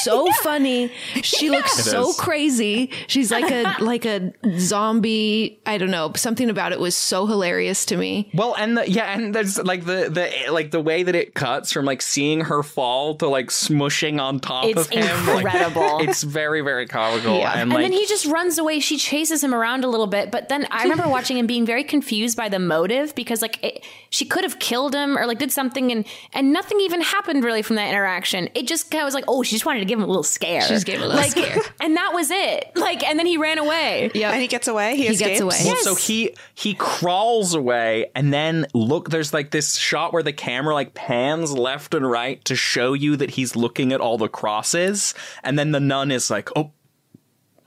so 0.03 0.31
funny. 0.43 0.91
She 1.23 1.51
looks 1.51 1.79
It 1.79 1.83
so 1.91 2.11
is. 2.11 2.17
crazy. 2.17 2.91
She's 3.07 3.31
like 3.31 3.51
a 3.51 3.77
like 3.85 4.05
a 4.07 4.33
zombie. 4.59 5.61
I 5.67 5.79
don't 5.79 5.91
know. 5.91 6.13
Something 6.17 6.51
about 6.51 6.73
it 6.73 6.81
was 6.81 6.97
so 6.97 7.27
hilarious 7.27 7.85
to 7.87 7.97
me. 7.97 8.31
Well, 8.35 8.55
and 8.59 8.77
the, 8.79 8.91
yeah, 8.91 9.13
and 9.15 9.35
there's 9.35 9.59
like 9.59 9.85
the 9.85 10.09
the 10.11 10.53
like 10.53 10.71
the 10.71 10.81
way 10.81 11.03
that 11.03 11.15
it 11.15 11.35
cuts 11.35 11.73
from 11.73 11.85
like 11.85 12.03
seeing 12.03 12.41
her 12.43 12.63
fall 12.63 13.15
to 13.17 13.29
like 13.29 13.49
smushing 13.49 14.21
on 14.21 14.41
top 14.41 14.65
It's 14.65 14.81
of 14.87 14.91
him. 14.91 15.27
like, 15.27 15.45
incredible. 15.45 15.99
it's 16.01 16.23
very 16.23 16.61
very 16.63 16.87
comical, 16.87 17.37
Yeah. 17.39 17.53
and 17.53 17.61
And 17.63 17.71
like 17.73 17.83
then 17.85 17.93
he 17.93 18.07
just 18.07 18.27
runs 18.27 18.59
away. 18.59 18.81
She 18.81 18.97
chases 18.97 19.45
him 19.45 19.55
around 19.55 19.85
a 19.85 19.89
little 19.89 20.07
bit, 20.07 20.31
but 20.31 20.49
then 20.49 20.67
I 20.71 20.83
remember 20.85 21.09
watching 21.09 21.37
him 21.37 21.47
being 21.47 21.67
very 21.67 21.85
confused 21.85 22.37
by 22.37 22.49
the 22.49 22.59
motive 22.59 23.15
because 23.15 23.43
like 23.43 23.63
it, 23.63 23.85
she 24.09 24.25
could 24.25 24.45
have 24.45 24.59
killed 24.59 24.95
him 24.95 25.17
or 25.21 25.27
like 25.27 25.39
did 25.39 25.53
something 25.53 25.93
and 25.93 26.07
and 26.33 26.53
nothing 26.53 26.81
even 26.81 27.01
happened 27.01 27.45
really 27.45 27.63
from 27.63 27.77
that 27.77 27.89
interaction. 27.89 28.49
It 28.55 28.67
just 28.67 28.91
kind 28.91 29.03
of 29.03 29.07
was 29.07 29.15
like, 29.15 29.25
oh, 29.29 29.43
she 29.43 29.55
just 29.55 29.67
wanted 29.67 29.81
to 29.81 29.85
give 29.85 29.99
him 29.99 30.05
a 30.05 30.09
little 30.09 30.23
scare. 30.23 30.63
She 30.63 30.69
just 30.69 30.87
gave 30.87 30.97
him 30.97 31.03
a 31.03 31.07
little 31.07 31.21
like, 31.21 31.31
scare. 31.33 31.59
and 31.81 31.97
that 31.97 32.13
was 32.15 32.31
it. 32.31 32.71
Like, 32.75 33.03
and 33.05 33.19
then 33.19 33.27
he 33.27 33.37
ran 33.37 33.59
away. 33.59 34.11
Yeah. 34.15 34.31
And 34.31 34.41
he 34.41 34.49
gets 34.49 34.69
away. 34.69 34.97
He, 34.97 35.09
He 35.09 35.17
gets 35.17 35.41
away. 35.41 35.57
Well, 35.65 35.77
so 35.77 35.95
he 35.95 36.35
he 36.55 36.75
crawls 36.75 37.55
away, 37.55 38.11
and 38.15 38.33
then 38.33 38.67
look. 38.75 39.11
There's 39.11 39.33
like 39.33 39.51
this 39.51 39.77
shot 39.77 40.13
where 40.13 40.23
the 40.23 40.33
camera 40.33 40.75
like 40.75 40.95
pans 40.95 41.53
left 41.53 41.95
and 41.95 42.09
right 42.11 42.45
to 42.45 42.57
show 42.57 42.93
you 42.93 43.17
that 43.17 43.31
he's 43.31 43.57
looking 43.57 43.93
at 43.93 44.01
all 44.01 44.19
the 44.19 44.29
crosses, 44.29 45.15
and 45.43 45.59
then 45.59 45.73
the 45.73 45.81
nun 45.81 46.11
is 46.11 46.31
like, 46.31 46.49
"Oh, 46.57 46.73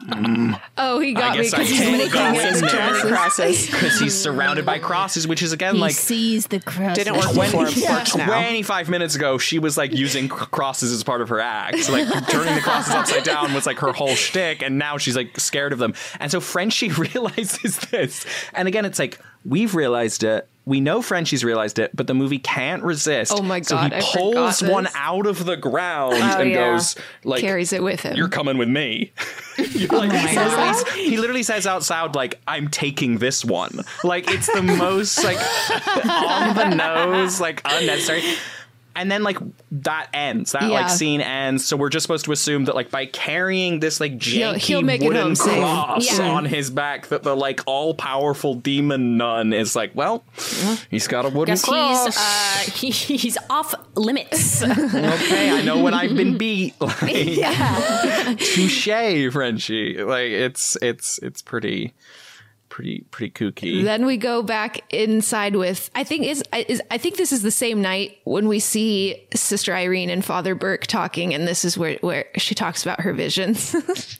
Mm. 0.03 0.59
Oh, 0.77 0.99
he 0.99 1.13
got 1.13 1.37
me 1.37 1.43
guess 1.43 1.53
I 1.53 1.57
because 1.59 1.69
he's 1.69 1.79
can't 1.79 1.97
making 1.97 2.11
go 2.13 2.31
his 2.33 2.61
in 2.61 2.67
there." 2.67 2.93
crosses. 2.93 3.09
crosses. 3.09 3.65
because 3.71 3.99
he's 3.99 4.13
surrounded 4.19 4.65
by 4.65 4.79
crosses," 4.79 5.27
which 5.27 5.41
is 5.41 5.53
again 5.53 5.75
he 5.75 5.81
like 5.81 5.93
sees 5.93 6.47
the 6.47 6.59
cross. 6.59 6.95
Didn't 6.95 7.15
work 7.15 7.33
before. 7.33 7.69
Yeah, 7.69 7.97
Works 7.99 8.11
25 8.11 8.89
minutes 8.89 9.15
ago, 9.15 9.37
she 9.37 9.59
was 9.59 9.77
like 9.77 9.93
using 9.93 10.29
c- 10.29 10.35
crosses 10.51 10.91
as 10.91 11.03
part 11.03 11.21
of 11.21 11.29
her 11.29 11.39
act. 11.39 11.89
Like 11.89 12.07
turning 12.29 12.55
the 12.55 12.61
crosses 12.61 12.93
upside 12.93 13.23
down 13.23 13.53
was 13.53 13.65
like 13.65 13.79
her 13.79 13.93
whole 13.93 14.15
shtick, 14.15 14.61
and 14.61 14.77
now 14.77 14.97
she's 14.97 15.15
like 15.15 15.39
scared 15.39 15.71
of 15.73 15.79
them. 15.79 15.93
And 16.19 16.29
so 16.31 16.39
Frenchie 16.41 16.89
realizes 16.91 17.77
this. 17.77 18.25
And 18.53 18.67
again, 18.67 18.85
it's 18.85 18.99
like, 18.99 19.19
we've 19.45 19.75
realized 19.75 20.23
it. 20.23 20.47
We 20.65 20.79
know 20.79 21.01
Frenchie's 21.01 21.43
realized 21.43 21.77
it, 21.77 21.91
but 21.93 22.07
the 22.07 22.13
movie 22.13 22.39
can't 22.39 22.83
resist. 22.83 23.33
Oh 23.35 23.41
my 23.41 23.59
god! 23.59 23.67
So 23.67 23.75
God, 23.75 23.91
he 23.91 23.97
I 23.97 24.01
pulls 24.01 24.63
one 24.63 24.87
out 24.95 25.27
of 25.27 25.43
the 25.45 25.57
ground 25.57 26.13
Oh, 26.15 26.39
and 26.39 26.49
yeah. 26.49 26.71
goes, 26.71 26.95
like, 27.25 27.41
Carries 27.41 27.73
it 27.73 27.83
with 27.83 27.99
him. 27.99 28.15
you're 28.15 28.29
coming 28.29 28.57
with 28.57 28.69
me. 28.69 29.11
You're 29.57 29.87
like, 29.89 30.11
oh 30.11 30.17
he, 30.17 30.35
literally, 30.37 31.01
he 31.09 31.17
literally 31.17 31.43
says 31.43 31.67
out 31.67 31.87
loud, 31.89 32.15
like, 32.15 32.39
I'm 32.47 32.69
taking 32.69 33.17
this 33.19 33.43
one. 33.45 33.81
Like, 34.03 34.31
it's 34.31 34.47
the 34.51 34.61
most, 34.63 35.23
like, 35.23 35.37
on 36.05 36.55
the 36.55 36.69
nose, 36.75 37.39
like, 37.41 37.61
unnecessary. 37.65 38.23
And 38.95 39.11
then, 39.11 39.23
like, 39.23 39.37
that 39.71 40.07
ends. 40.13 40.51
That, 40.51 40.63
Yeah. 40.63 40.69
like, 40.69 40.89
scene 40.89 41.19
ends. 41.21 41.65
So 41.65 41.75
we're 41.75 41.89
just 41.89 42.03
supposed 42.03 42.25
to 42.25 42.31
assume 42.31 42.65
that, 42.65 42.75
like, 42.75 42.91
by 42.91 43.05
carrying 43.07 43.79
this, 43.79 43.99
like, 43.99 44.21
He'll- 44.21 44.53
janky 44.53 44.57
he'll 44.57 44.81
make 44.83 45.01
wooden 45.01 45.35
cross 45.35 46.17
Yeah. 46.19 46.29
on 46.29 46.45
his 46.45 46.69
back, 46.69 47.07
that 47.07 47.23
the, 47.23 47.35
like, 47.35 47.61
all 47.65 47.93
powerful 47.95 48.53
demon 48.53 49.17
nun 49.17 49.51
is 49.53 49.75
like, 49.75 49.91
well, 49.95 50.23
he's 50.91 51.07
got 51.07 51.25
a 51.25 51.29
wooden 51.29 51.53
Guess 51.53 51.65
cross. 51.65 52.05
he's 52.05 52.17
uh, 52.17 52.71
he, 53.07 53.17
he's 53.17 53.37
off 53.49 53.73
limits. 53.95 54.61
okay, 54.63 55.49
I 55.51 55.61
know 55.63 55.81
when 55.81 55.93
I've 55.93 56.15
been 56.15 56.37
beat. 56.37 56.75
Like, 56.79 58.37
touche, 58.39 59.31
Frenchie. 59.31 60.03
Like 60.03 60.29
it's 60.31 60.77
it's 60.81 61.17
it's 61.23 61.41
pretty 61.41 61.93
pretty 62.73 63.05
pretty 63.11 63.29
kooky. 63.29 63.83
Then 63.83 64.03
we 64.03 64.17
go 64.17 64.41
back 64.41 64.81
inside 64.91 65.55
with 65.55 65.91
I 65.93 66.03
think 66.03 66.25
is 66.25 66.43
is 66.67 66.81
I 66.89 66.97
think 66.97 67.17
this 67.17 67.31
is 67.31 67.43
the 67.43 67.51
same 67.51 67.83
night 67.83 68.17
when 68.23 68.47
we 68.47 68.59
see 68.59 69.27
Sister 69.35 69.75
Irene 69.75 70.09
and 70.09 70.25
Father 70.25 70.55
Burke 70.55 70.87
talking, 70.87 71.35
and 71.35 71.47
this 71.47 71.63
is 71.63 71.77
where 71.77 71.99
where 72.01 72.25
she 72.35 72.55
talks 72.55 72.81
about 72.81 73.01
her 73.01 73.13
visions. 73.13 73.75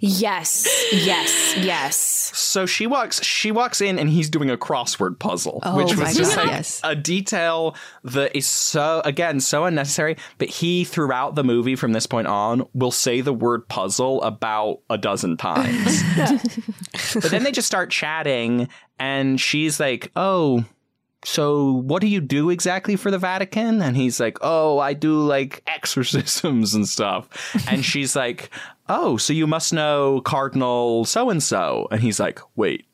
yes, 0.00 0.66
yes, 0.92 1.56
yes. 1.56 1.96
so 1.96 2.66
she 2.66 2.86
walks 2.86 3.22
she 3.22 3.50
walks 3.50 3.80
in 3.80 3.98
and 3.98 4.10
he's 4.10 4.28
doing 4.30 4.50
a 4.50 4.56
crossword 4.56 5.18
puzzle, 5.18 5.60
Oh 5.62 5.76
which 5.76 5.96
was 5.96 6.16
just 6.16 6.36
God, 6.36 6.46
like 6.46 6.56
yes. 6.56 6.80
a 6.84 6.94
detail 6.94 7.76
that 8.04 8.36
is 8.36 8.46
so 8.46 9.02
again 9.04 9.40
so 9.40 9.64
unnecessary. 9.64 10.16
But 10.38 10.48
he 10.48 10.84
throughout 10.84 11.34
the 11.34 11.44
movie 11.44 11.76
from 11.76 11.92
this 11.92 12.06
point 12.06 12.26
on 12.26 12.66
will 12.74 12.90
say 12.90 13.20
the 13.20 13.32
word 13.32 13.68
puzzle 13.68 14.22
about 14.22 14.80
a 14.90 14.98
dozen 14.98 15.36
times. 15.36 16.02
but 17.14 17.30
then 17.30 17.42
they 17.42 17.52
just 17.52 17.66
start 17.66 17.90
chatting 17.90 18.68
and 18.98 19.40
she's 19.40 19.80
like, 19.80 20.10
"Oh, 20.16 20.64
so 21.24 21.72
what 21.72 22.00
do 22.00 22.06
you 22.06 22.20
do 22.20 22.50
exactly 22.50 22.96
for 22.96 23.10
the 23.10 23.18
Vatican? 23.18 23.82
And 23.82 23.96
he's 23.96 24.20
like, 24.20 24.38
oh, 24.42 24.78
I 24.78 24.92
do 24.92 25.20
like 25.20 25.62
exorcisms 25.66 26.74
and 26.74 26.86
stuff. 26.86 27.28
And 27.68 27.84
she's 27.84 28.14
like, 28.14 28.50
oh, 28.88 29.16
so 29.16 29.32
you 29.32 29.46
must 29.46 29.72
know 29.72 30.20
Cardinal 30.20 31.04
so 31.04 31.30
and 31.30 31.42
so. 31.42 31.88
And 31.90 32.00
he's 32.00 32.20
like, 32.20 32.40
wait, 32.56 32.86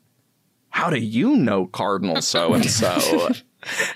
how 0.69 0.89
do 0.89 0.97
you 0.97 1.35
know 1.35 1.67
Cardinal 1.67 2.21
so 2.21 2.53
and 2.53 2.65
so? 2.65 3.31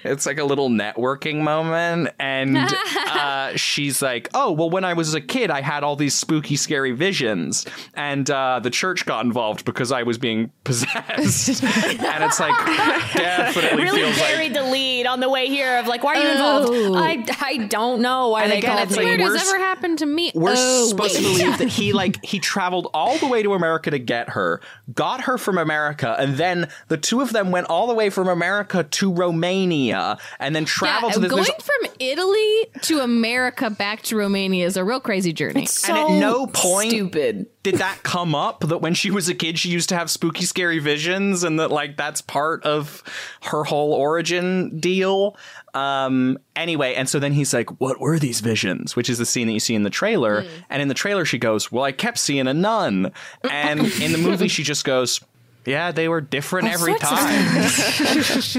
It's 0.04 0.26
like 0.26 0.38
a 0.38 0.44
little 0.44 0.70
networking 0.70 1.42
moment. 1.42 2.10
And 2.20 2.58
uh, 2.58 3.56
she's 3.58 4.02
like, 4.02 4.30
oh, 4.34 4.52
well, 4.52 4.70
when 4.70 4.84
I 4.86 4.94
was 4.94 5.14
a 5.14 5.22
kid, 5.22 5.50
I 5.50 5.62
had 5.62 5.84
all 5.84 5.96
these 5.96 6.14
spooky, 6.14 6.56
scary 6.56 6.92
visions. 6.92 7.66
And 7.94 8.30
uh, 8.30 8.60
the 8.62 8.70
church 8.70 9.06
got 9.06 9.26
involved 9.26 9.66
because 9.66 9.92
I 9.92 10.04
was 10.04 10.18
being 10.18 10.52
possessed. 10.64 11.64
and 11.64 12.24
it's 12.24 12.40
like, 12.40 12.54
definitely 13.14 13.84
really 13.84 14.02
feels 14.02 14.18
like 14.20 14.28
buried 14.32 14.54
the 14.54 14.64
lead 14.64 15.06
on 15.08 15.20
the 15.20 15.30
way 15.30 15.48
here 15.48 15.78
of 15.78 15.88
like, 15.88 16.04
why 16.04 16.16
are 16.16 16.24
you 16.24 16.32
involved? 16.32 16.70
Oh. 16.72 16.96
I, 16.96 17.26
I 17.42 17.58
don't 17.68 18.02
know 18.02 18.30
why 18.30 18.44
And 18.44 18.52
they 18.52 18.58
again, 18.60 18.78
called 18.78 18.90
it's 18.90 18.98
me. 18.98 19.06
like 19.06 19.20
Where 19.20 19.28
we're 19.30 19.38
does 19.38 19.48
ever 19.50 19.60
happen 19.60 19.98
to 19.98 20.06
me? 20.06 20.32
we're 20.36 20.54
oh, 20.56 20.88
supposed 20.88 21.16
to 21.16 21.22
believe 21.22 21.58
that 21.58 21.68
he 21.68 21.94
like 21.94 22.24
he 22.24 22.40
traveled 22.40 22.88
all 22.94 23.18
the 23.18 23.28
way 23.28 23.42
to 23.44 23.54
America 23.54 23.92
to 23.92 24.00
get 24.00 24.30
her, 24.30 24.62
got 24.94 25.22
her 25.22 25.38
from 25.38 25.58
America, 25.58 26.16
and 26.20 26.36
then 26.36 26.70
the 26.88 26.98
two 26.98 27.22
of 27.22 27.32
them 27.32 27.52
went 27.52 27.68
all 27.68 27.88
the 27.88 27.94
way 27.94 28.10
from 28.10 28.28
America 28.28 28.84
to 28.84 29.12
Romania, 29.14 29.55
and 29.64 30.56
then 30.56 30.66
Yeah, 30.82 31.00
to 31.12 31.20
this. 31.20 31.30
going 31.32 31.44
there's- 31.44 31.64
from 31.64 31.92
Italy 32.00 32.68
to 32.82 33.00
America 33.00 33.70
back 33.70 34.02
to 34.04 34.18
Romania 34.18 34.66
is 34.66 34.78
a 34.78 34.84
real 34.84 35.00
crazy 35.00 35.34
journey. 35.34 35.68
and 35.88 35.98
at 35.98 36.12
no 36.12 36.48
point 36.48 36.90
stupid. 36.92 37.46
did 37.64 37.76
that 37.76 38.00
come 38.04 38.36
up 38.36 38.62
that 38.62 38.80
when 38.80 38.94
she 38.94 39.10
was 39.12 39.30
a 39.30 39.34
kid 39.34 39.58
she 39.58 39.70
used 39.70 39.90
to 39.90 39.96
have 39.96 40.10
spooky 40.12 40.44
scary 40.46 40.80
visions 40.80 41.44
and 41.44 41.60
that 41.60 41.72
like 41.72 41.96
that's 41.98 42.22
part 42.22 42.64
of 42.64 43.02
her 43.44 43.64
whole 43.64 43.94
origin 43.94 44.80
deal 44.80 45.36
um 45.74 46.38
anyway 46.56 46.94
and 46.96 47.08
so 47.10 47.18
then 47.20 47.32
he's 47.34 47.54
like 47.54 47.70
what 47.82 48.00
were 48.00 48.20
these 48.20 48.40
visions 48.42 48.96
which 48.96 49.10
is 49.10 49.18
the 49.18 49.26
scene 49.26 49.48
that 49.48 49.54
you 49.54 49.60
see 49.60 49.76
in 49.76 49.84
the 49.84 49.90
trailer 49.90 50.46
and 50.70 50.82
in 50.82 50.88
the 50.88 50.94
trailer 50.94 51.26
she 51.26 51.38
goes 51.38 51.72
well 51.72 51.84
i 51.84 51.92
kept 51.92 52.18
seeing 52.18 52.48
a 52.48 52.54
nun 52.54 53.12
and 53.50 53.80
in 54.02 54.12
the 54.12 54.18
movie 54.18 54.48
she 54.48 54.64
just 54.64 54.86
goes 54.86 55.20
yeah, 55.66 55.92
they 55.92 56.08
were 56.08 56.22
different 56.22 56.68
every 56.68 56.96
time. 56.96 57.70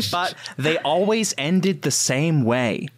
but 0.13 0.35
they 0.57 0.79
always 0.79 1.35
ended 1.39 1.83
the 1.83 1.91
same 1.91 2.45
way. 2.45 2.89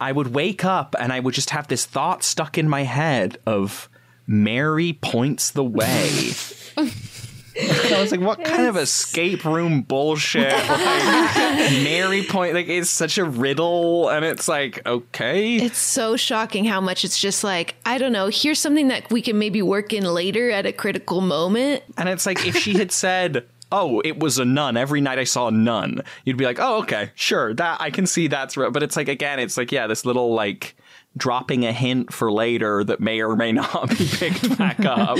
I 0.00 0.12
would 0.12 0.34
wake 0.34 0.64
up 0.64 0.94
and 0.98 1.12
I 1.12 1.20
would 1.20 1.34
just 1.34 1.50
have 1.50 1.68
this 1.68 1.86
thought 1.86 2.24
stuck 2.24 2.58
in 2.58 2.68
my 2.68 2.82
head 2.82 3.38
of 3.46 3.88
Mary 4.26 4.92
points 4.92 5.50
the 5.50 5.64
way. 5.64 6.32
I 7.56 8.00
was 8.00 8.10
like, 8.10 8.20
what 8.20 8.44
kind 8.44 8.66
of 8.66 8.76
escape 8.76 9.44
room 9.44 9.82
bullshit? 9.82 10.52
Like, 10.52 10.68
Mary 11.84 12.24
point 12.24 12.54
like 12.54 12.68
it's 12.68 12.90
such 12.90 13.18
a 13.18 13.24
riddle, 13.24 14.08
and 14.08 14.24
it's 14.24 14.48
like, 14.48 14.84
okay. 14.86 15.56
It's 15.56 15.78
so 15.78 16.16
shocking 16.16 16.64
how 16.64 16.80
much 16.80 17.04
it's 17.04 17.18
just 17.18 17.44
like, 17.44 17.76
I 17.86 17.98
don't 17.98 18.12
know, 18.12 18.28
here's 18.28 18.58
something 18.58 18.88
that 18.88 19.10
we 19.10 19.22
can 19.22 19.38
maybe 19.38 19.62
work 19.62 19.92
in 19.92 20.04
later 20.04 20.50
at 20.50 20.66
a 20.66 20.72
critical 20.72 21.20
moment. 21.20 21.82
And 21.96 22.08
it's 22.08 22.26
like 22.26 22.46
if 22.46 22.56
she 22.56 22.74
had 22.76 22.90
said, 22.92 23.46
"Oh, 23.70 24.00
it 24.04 24.18
was 24.18 24.38
a 24.38 24.44
nun. 24.44 24.76
Every 24.76 25.00
night 25.00 25.18
I 25.18 25.24
saw 25.24 25.48
a 25.48 25.52
nun," 25.52 26.02
you'd 26.24 26.36
be 26.36 26.44
like, 26.44 26.58
"Oh, 26.60 26.78
okay, 26.82 27.10
sure. 27.14 27.54
That 27.54 27.80
I 27.80 27.90
can 27.90 28.06
see 28.06 28.28
that's 28.28 28.56
right." 28.56 28.72
But 28.72 28.82
it's 28.82 28.96
like 28.96 29.08
again, 29.08 29.38
it's 29.38 29.56
like 29.56 29.70
yeah, 29.72 29.86
this 29.86 30.04
little 30.04 30.34
like 30.34 30.76
dropping 31.16 31.64
a 31.64 31.72
hint 31.72 32.12
for 32.12 32.30
later 32.32 32.82
that 32.84 33.00
may 33.00 33.22
or 33.22 33.36
may 33.36 33.52
not 33.52 33.88
be 33.98 34.06
picked 34.06 34.56
back 34.58 34.84
up. 34.84 35.18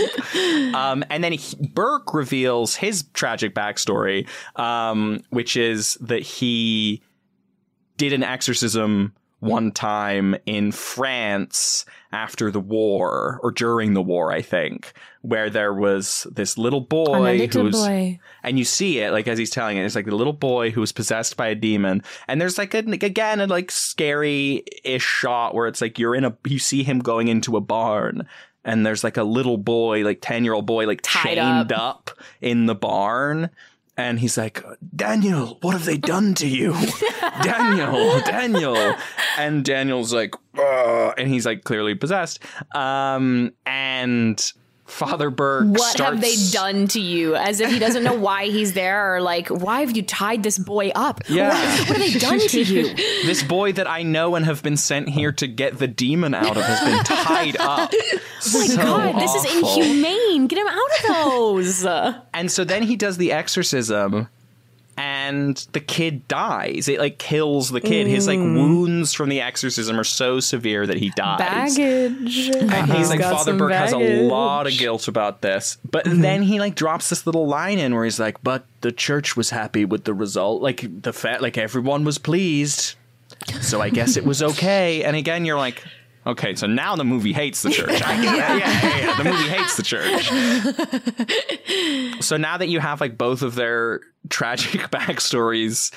Um, 0.75 1.05
and 1.11 1.23
then 1.23 1.33
he, 1.33 1.57
Burke 1.57 2.15
reveals 2.15 2.75
his 2.75 3.05
tragic 3.12 3.55
backstory, 3.55 4.29
um, 4.57 5.21
which 5.31 5.57
is 5.57 5.95
that 6.01 6.23
he 6.23 7.03
did 7.97 8.12
an 8.12 8.23
exorcism 8.23 9.15
one 9.41 9.71
time 9.71 10.35
in 10.47 10.73
France 10.73 11.85
after 12.12 12.51
the 12.51 12.61
war 12.61 13.39
or 13.43 13.51
during 13.51 13.93
the 13.93 14.03
war, 14.03 14.33
I 14.33 14.41
think, 14.41 14.93
where 15.25 15.49
there 15.49 15.73
was 15.73 16.27
this 16.31 16.59
little 16.59 16.83
boy 16.83 17.39
little 17.39 17.63
who's 17.63 17.81
boy. 17.81 18.21
and 18.43 18.59
you 18.59 18.65
see 18.65 18.99
it 18.99 19.11
like 19.11 19.27
as 19.27 19.39
he's 19.39 19.49
telling 19.49 19.79
it, 19.79 19.85
it's 19.85 19.95
like 19.95 20.05
the 20.05 20.15
little 20.15 20.35
boy 20.35 20.71
who 20.71 20.83
was 20.83 20.93
possessed 20.93 21.37
by 21.37 21.49
a 21.49 21.55
demon, 21.55 22.03
and 22.29 22.41
there's 22.41 22.59
like 22.59 22.75
a, 22.75 22.79
again 22.79 23.41
a 23.41 23.47
like 23.47 23.71
scary 23.71 24.63
ish 24.85 25.03
shot 25.03 25.55
where 25.55 25.67
it's 25.67 25.81
like 25.81 25.99
you're 25.99 26.15
in 26.15 26.25
a 26.25 26.37
you 26.45 26.59
see 26.59 26.83
him 26.83 26.99
going 26.99 27.29
into 27.29 27.57
a 27.57 27.61
barn. 27.61 28.29
And 28.67 28.87
there's 28.87 29.05
like 29.05 29.19
a 29.19 29.25
little 29.25 29.59
boy, 29.59 30.05
like 30.05 30.21
10 30.23 30.43
year 30.43 30.55
old 30.55 30.65
boy, 30.65 30.87
like 30.87 31.01
Tied 31.03 31.37
chained 31.37 31.71
up. 31.71 32.11
in 32.41 32.65
the 32.65 32.75
barn 32.75 33.51
and 33.97 34.19
he's 34.19 34.37
like, 34.37 34.63
Daniel, 34.95 35.59
what 35.61 35.73
have 35.73 35.85
they 35.85 35.97
done 35.97 36.35
to 36.35 36.49
you? 36.49 36.75
Daniel, 37.43 38.21
Daniel. 38.21 38.95
And 39.39 39.65
Daniel's 39.65 40.13
like, 40.13 40.35
"Ugh," 40.59 41.15
and 41.17 41.29
he's 41.29 41.47
like 41.47 41.65
clearly 41.65 41.95
possessed. 41.95 42.41
Um, 42.75 43.53
and 43.67 44.53
Father 44.86 45.31
Burke 45.31 45.66
What 45.69 45.81
starts, 45.81 46.12
have 46.12 46.20
they 46.20 46.36
done 46.52 46.89
to 46.89 47.01
you? 47.01 47.35
As 47.36 47.61
if 47.61 47.70
he 47.70 47.78
doesn't 47.78 48.05
know 48.05 48.15
why 48.15 48.47
he's 48.47 48.74
there, 48.74 49.15
or 49.15 49.20
like, 49.20 49.48
why 49.48 49.81
have 49.81 49.97
you 49.97 50.02
tied 50.02 50.43
this 50.43 50.59
boy 50.59 50.90
up? 50.94 51.23
Yeah. 51.28 51.48
What, 51.48 51.89
what 51.89 51.98
have 51.98 52.12
they 52.12 52.19
done 52.19 52.39
to 52.40 52.62
you? 52.62 52.94
This 53.24 53.43
boy 53.43 53.73
that 53.73 53.89
I 53.89 54.02
know 54.02 54.35
and 54.35 54.44
have 54.44 54.62
been 54.62 54.77
sent 54.77 55.09
here 55.09 55.32
to 55.32 55.47
get 55.47 55.78
the 55.78 55.89
demon 55.89 56.35
out 56.35 56.56
of 56.56 56.62
has 56.62 56.81
been 56.81 57.05
tied 57.05 57.56
up. 57.56 57.93
Oh 58.47 58.59
my 58.59 58.66
So 58.66 58.77
god, 58.77 59.19
this 59.19 59.35
is 59.35 59.44
inhumane. 59.56 60.47
Get 60.48 60.59
him 60.59 60.66
out 60.69 60.77
of 60.77 61.24
those. 61.24 61.85
And 62.35 62.52
so 62.52 62.62
then 62.62 62.82
he 62.82 62.94
does 62.94 63.16
the 63.16 63.32
exorcism 63.32 64.28
and 65.29 65.57
the 65.73 65.81
kid 65.81 66.27
dies. 66.29 66.89
It 66.89 66.99
like 66.99 67.19
kills 67.19 67.71
the 67.71 67.81
kid. 67.81 68.07
His 68.07 68.27
like 68.27 68.39
Mm. 68.39 68.55
wounds 68.57 69.13
from 69.15 69.29
the 69.29 69.41
exorcism 69.41 69.99
are 69.99 70.05
so 70.05 70.41
severe 70.41 70.87
that 70.87 70.97
he 70.99 71.11
dies. 71.11 71.39
Baggage. 71.39 72.51
And 72.75 72.93
he's 72.93 73.09
like, 73.11 73.21
Got 73.21 73.33
Father 73.39 73.53
some 73.53 73.59
Burke 73.59 73.73
has 73.73 73.93
a 73.93 74.23
lot 74.27 74.67
of 74.67 74.77
guilt 74.79 75.09
about 75.09 75.41
this. 75.43 75.79
But 75.91 76.05
then 76.07 76.43
he 76.43 76.59
like 76.61 76.75
drops 76.75 77.09
this 77.11 77.27
little 77.27 77.47
line 77.47 77.79
in 77.79 77.95
where 77.95 78.05
he's 78.05 78.19
like, 78.21 78.43
but 78.43 78.67
the 78.81 78.93
church 78.93 79.37
was 79.37 79.51
happy 79.51 79.85
with 79.85 80.05
the 80.05 80.15
result. 80.15 80.61
Like 80.63 81.03
the 81.03 81.13
fact, 81.13 81.41
like 81.43 81.57
everyone 81.59 82.05
was 82.05 82.19
pleased. 82.19 82.95
So 83.61 83.81
I 83.81 83.91
guess 83.91 84.17
it 84.17 84.25
was 84.25 84.43
okay. 84.51 85.05
And 85.05 85.17
again, 85.17 85.45
you're 85.45 85.59
like, 85.59 85.83
okay, 86.27 86.55
so 86.55 86.67
now 86.67 86.97
the 86.97 87.05
movie 87.05 87.33
hates 87.33 87.63
the 87.63 87.71
church. 87.71 88.03
I 88.03 88.21
get 88.23 88.37
that. 88.37 88.59
Yeah, 88.59 88.89
yeah, 88.89 89.07
yeah. 89.07 89.23
The 89.23 89.25
movie 89.31 89.49
hates 89.49 89.77
the 89.77 89.83
church. 89.83 90.25
so 92.25 92.37
now 92.37 92.57
that 92.59 92.69
you 92.69 92.81
have 92.81 93.01
like 93.01 93.17
both 93.19 93.43
of 93.43 93.55
their 93.55 94.01
tragic 94.29 94.81
backstories. 94.91 95.93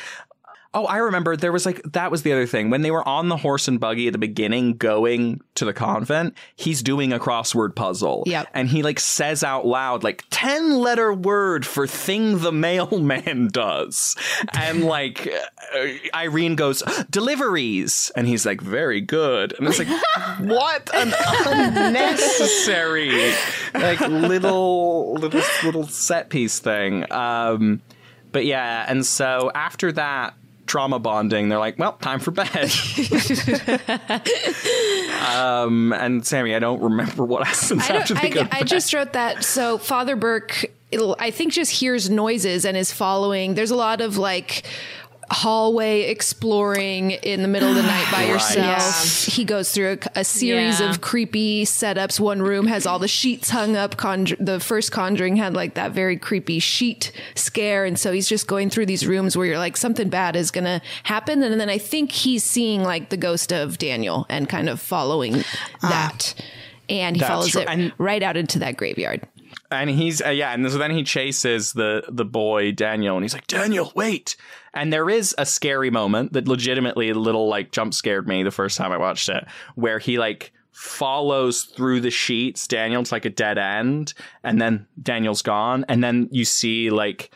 Oh, 0.73 0.85
I 0.85 0.97
remember 0.97 1.35
there 1.35 1.51
was 1.51 1.65
like 1.65 1.81
that 1.93 2.11
was 2.11 2.21
the 2.21 2.33
other 2.33 2.45
thing. 2.45 2.69
When 2.69 2.83
they 2.83 2.91
were 2.91 3.07
on 3.07 3.29
the 3.29 3.37
horse 3.37 3.67
and 3.67 3.79
buggy 3.79 4.07
at 4.07 4.13
the 4.13 4.19
beginning 4.19 4.73
going 4.73 5.41
to 5.55 5.65
the 5.65 5.73
convent, 5.73 6.35
he's 6.55 6.83
doing 6.83 7.11
a 7.13 7.17
crossword 7.17 7.75
puzzle. 7.75 8.23
Yep. 8.27 8.49
And 8.53 8.67
he 8.67 8.83
like 8.83 8.99
says 8.99 9.43
out 9.43 9.65
loud 9.65 10.03
like 10.03 10.25
10 10.29 10.77
letter 10.77 11.11
word 11.11 11.65
for 11.65 11.87
thing 11.87 12.39
the 12.39 12.51
mailman 12.51 13.47
does. 13.51 14.15
And 14.53 14.83
like 14.83 15.27
uh, 15.73 15.87
Irene 16.13 16.55
goes, 16.55 16.83
"Deliveries." 17.09 18.11
And 18.15 18.27
he's 18.27 18.45
like, 18.45 18.61
"Very 18.61 19.01
good." 19.01 19.55
And 19.57 19.67
it's 19.67 19.79
like, 19.79 19.87
"What 20.41 20.93
an 20.93 21.11
unnecessary 21.47 23.33
like 23.73 24.01
little 24.01 25.13
little 25.13 25.41
little 25.63 25.87
set 25.87 26.29
piece 26.29 26.59
thing." 26.59 27.11
Um 27.11 27.81
but 28.31 28.45
yeah, 28.45 28.85
and 28.87 29.05
so 29.05 29.51
after 29.53 29.91
that 29.93 30.33
trauma 30.67 30.99
bonding, 30.99 31.49
they're 31.49 31.59
like, 31.59 31.79
well, 31.79 31.93
time 31.93 32.19
for 32.19 32.31
bed. 32.31 32.47
um, 35.27 35.93
and 35.93 36.25
Sammy, 36.25 36.53
I 36.53 36.59
don't 36.59 36.81
remember 36.81 37.23
what 37.23 37.47
happens 37.47 37.89
I, 37.89 37.95
after 37.95 38.13
they 38.13 38.39
I, 38.39 38.47
I 38.51 38.63
just 38.63 38.93
wrote 38.93 39.13
that. 39.13 39.43
So 39.43 39.77
Father 39.77 40.15
Burke, 40.15 40.65
I 41.19 41.31
think, 41.31 41.53
just 41.53 41.71
hears 41.71 42.09
noises 42.09 42.65
and 42.65 42.77
is 42.77 42.91
following. 42.91 43.55
There's 43.55 43.71
a 43.71 43.75
lot 43.75 44.01
of 44.01 44.17
like 44.17 44.63
hallway 45.29 46.03
exploring 46.03 47.11
in 47.11 47.41
the 47.41 47.47
middle 47.47 47.69
of 47.69 47.75
the 47.75 47.83
night 47.83 48.07
by 48.11 48.19
Right. 48.19 48.29
yourself. 48.29 49.25
He 49.25 49.43
goes 49.43 49.71
through 49.71 49.97
a, 50.15 50.19
a 50.21 50.23
series 50.23 50.79
Yeah. 50.79 50.89
of 50.89 51.01
creepy 51.01 51.65
setups. 51.65 52.19
One 52.19 52.41
room 52.41 52.67
has 52.67 52.85
all 52.85 52.97
the 52.99 53.07
sheets 53.07 53.49
hung 53.49 53.75
up. 53.75 53.97
Conjur- 53.97 54.37
the 54.39 54.59
first 54.59 54.91
Conjuring 54.91 55.35
had 55.35 55.53
like 55.53 55.73
that 55.73 55.91
very 55.91 56.17
creepy 56.17 56.59
sheet 56.59 57.11
scare, 57.35 57.83
and 57.85 57.99
so 57.99 58.11
he's 58.11 58.29
just 58.29 58.47
going 58.47 58.69
through 58.69 58.85
these 58.85 59.05
rooms 59.05 59.35
where 59.35 59.45
you're 59.45 59.57
like 59.57 59.75
something 59.77 60.09
bad 60.09 60.35
is 60.35 60.49
gonna 60.51 60.81
happen, 61.03 61.43
and 61.43 61.59
then 61.59 61.69
I 61.69 61.77
think 61.77 62.11
he's 62.11 62.43
seeing 62.43 62.83
like 62.83 63.09
the 63.09 63.17
ghost 63.17 63.51
of 63.51 63.77
Daniel 63.77 64.25
and 64.29 64.47
kind 64.47 64.69
of 64.69 64.79
following 64.79 65.43
ah. 65.83 65.89
that. 65.89 66.33
And 66.89 67.17
he 67.17 67.19
That's 67.19 67.29
follows 67.29 67.53
right. 67.55 67.63
it 67.67 67.69
And- 67.69 67.91
right 67.97 68.23
out 68.23 68.37
into 68.37 68.59
that 68.59 68.77
graveyard. 68.77 69.27
And 69.71 69.89
he's 69.89 70.21
uh, 70.21 70.29
yeah, 70.29 70.53
and 70.53 70.69
so 70.71 70.77
then 70.77 70.91
he 70.91 71.03
chases 71.03 71.73
the 71.73 72.03
the 72.09 72.25
boy 72.25 72.71
Daniel, 72.71 73.15
and 73.15 73.23
he's 73.23 73.33
like, 73.33 73.47
Daniel, 73.47 73.91
wait. 73.95 74.35
And 74.73 74.93
there 74.93 75.09
is 75.09 75.33
a 75.37 75.45
scary 75.45 75.89
moment 75.89 76.33
that 76.33 76.47
legitimately 76.47 77.09
a 77.09 77.15
little 77.15 77.47
like 77.47 77.71
jump 77.71 77.93
scared 77.93 78.27
me 78.27 78.43
the 78.43 78.51
first 78.51 78.77
time 78.77 78.91
I 78.91 78.97
watched 78.97 79.29
it, 79.29 79.45
where 79.75 79.99
he 79.99 80.17
like 80.17 80.51
follows 80.71 81.63
through 81.63 81.99
the 82.01 82.11
sheets 82.11 82.67
Daniel 82.67 83.03
to 83.03 83.13
like 83.13 83.25
a 83.25 83.29
dead 83.29 83.57
end, 83.57 84.13
and 84.43 84.61
then 84.61 84.87
Daniel's 85.01 85.41
gone, 85.41 85.85
and 85.89 86.03
then 86.03 86.29
you 86.31 86.45
see 86.45 86.89
like 86.89 87.31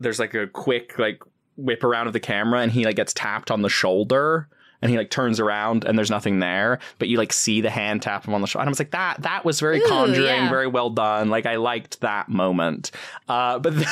there's 0.00 0.20
like 0.20 0.34
a 0.34 0.46
quick 0.46 0.98
like 0.98 1.20
whip 1.56 1.84
around 1.84 2.06
of 2.06 2.12
the 2.12 2.20
camera, 2.20 2.60
and 2.60 2.72
he 2.72 2.84
like 2.84 2.96
gets 2.96 3.12
tapped 3.12 3.50
on 3.50 3.62
the 3.62 3.68
shoulder. 3.68 4.48
And 4.84 4.90
he 4.90 4.98
like 4.98 5.10
turns 5.10 5.40
around 5.40 5.84
and 5.84 5.96
there's 5.96 6.10
nothing 6.10 6.40
there, 6.40 6.78
but 6.98 7.08
you 7.08 7.16
like 7.16 7.32
see 7.32 7.62
the 7.62 7.70
hand 7.70 8.02
tap 8.02 8.26
him 8.26 8.34
on 8.34 8.42
the 8.42 8.46
shoulder. 8.46 8.62
And 8.62 8.68
I 8.68 8.70
was 8.70 8.78
like, 8.78 8.90
that 8.90 9.22
that 9.22 9.44
was 9.44 9.58
very 9.58 9.80
Ooh, 9.80 9.88
conjuring, 9.88 10.26
yeah. 10.26 10.48
very 10.50 10.66
well 10.66 10.90
done. 10.90 11.30
Like 11.30 11.46
I 11.46 11.56
liked 11.56 12.00
that 12.02 12.28
moment. 12.28 12.90
Uh, 13.26 13.58
but 13.58 13.74
then 13.78 13.86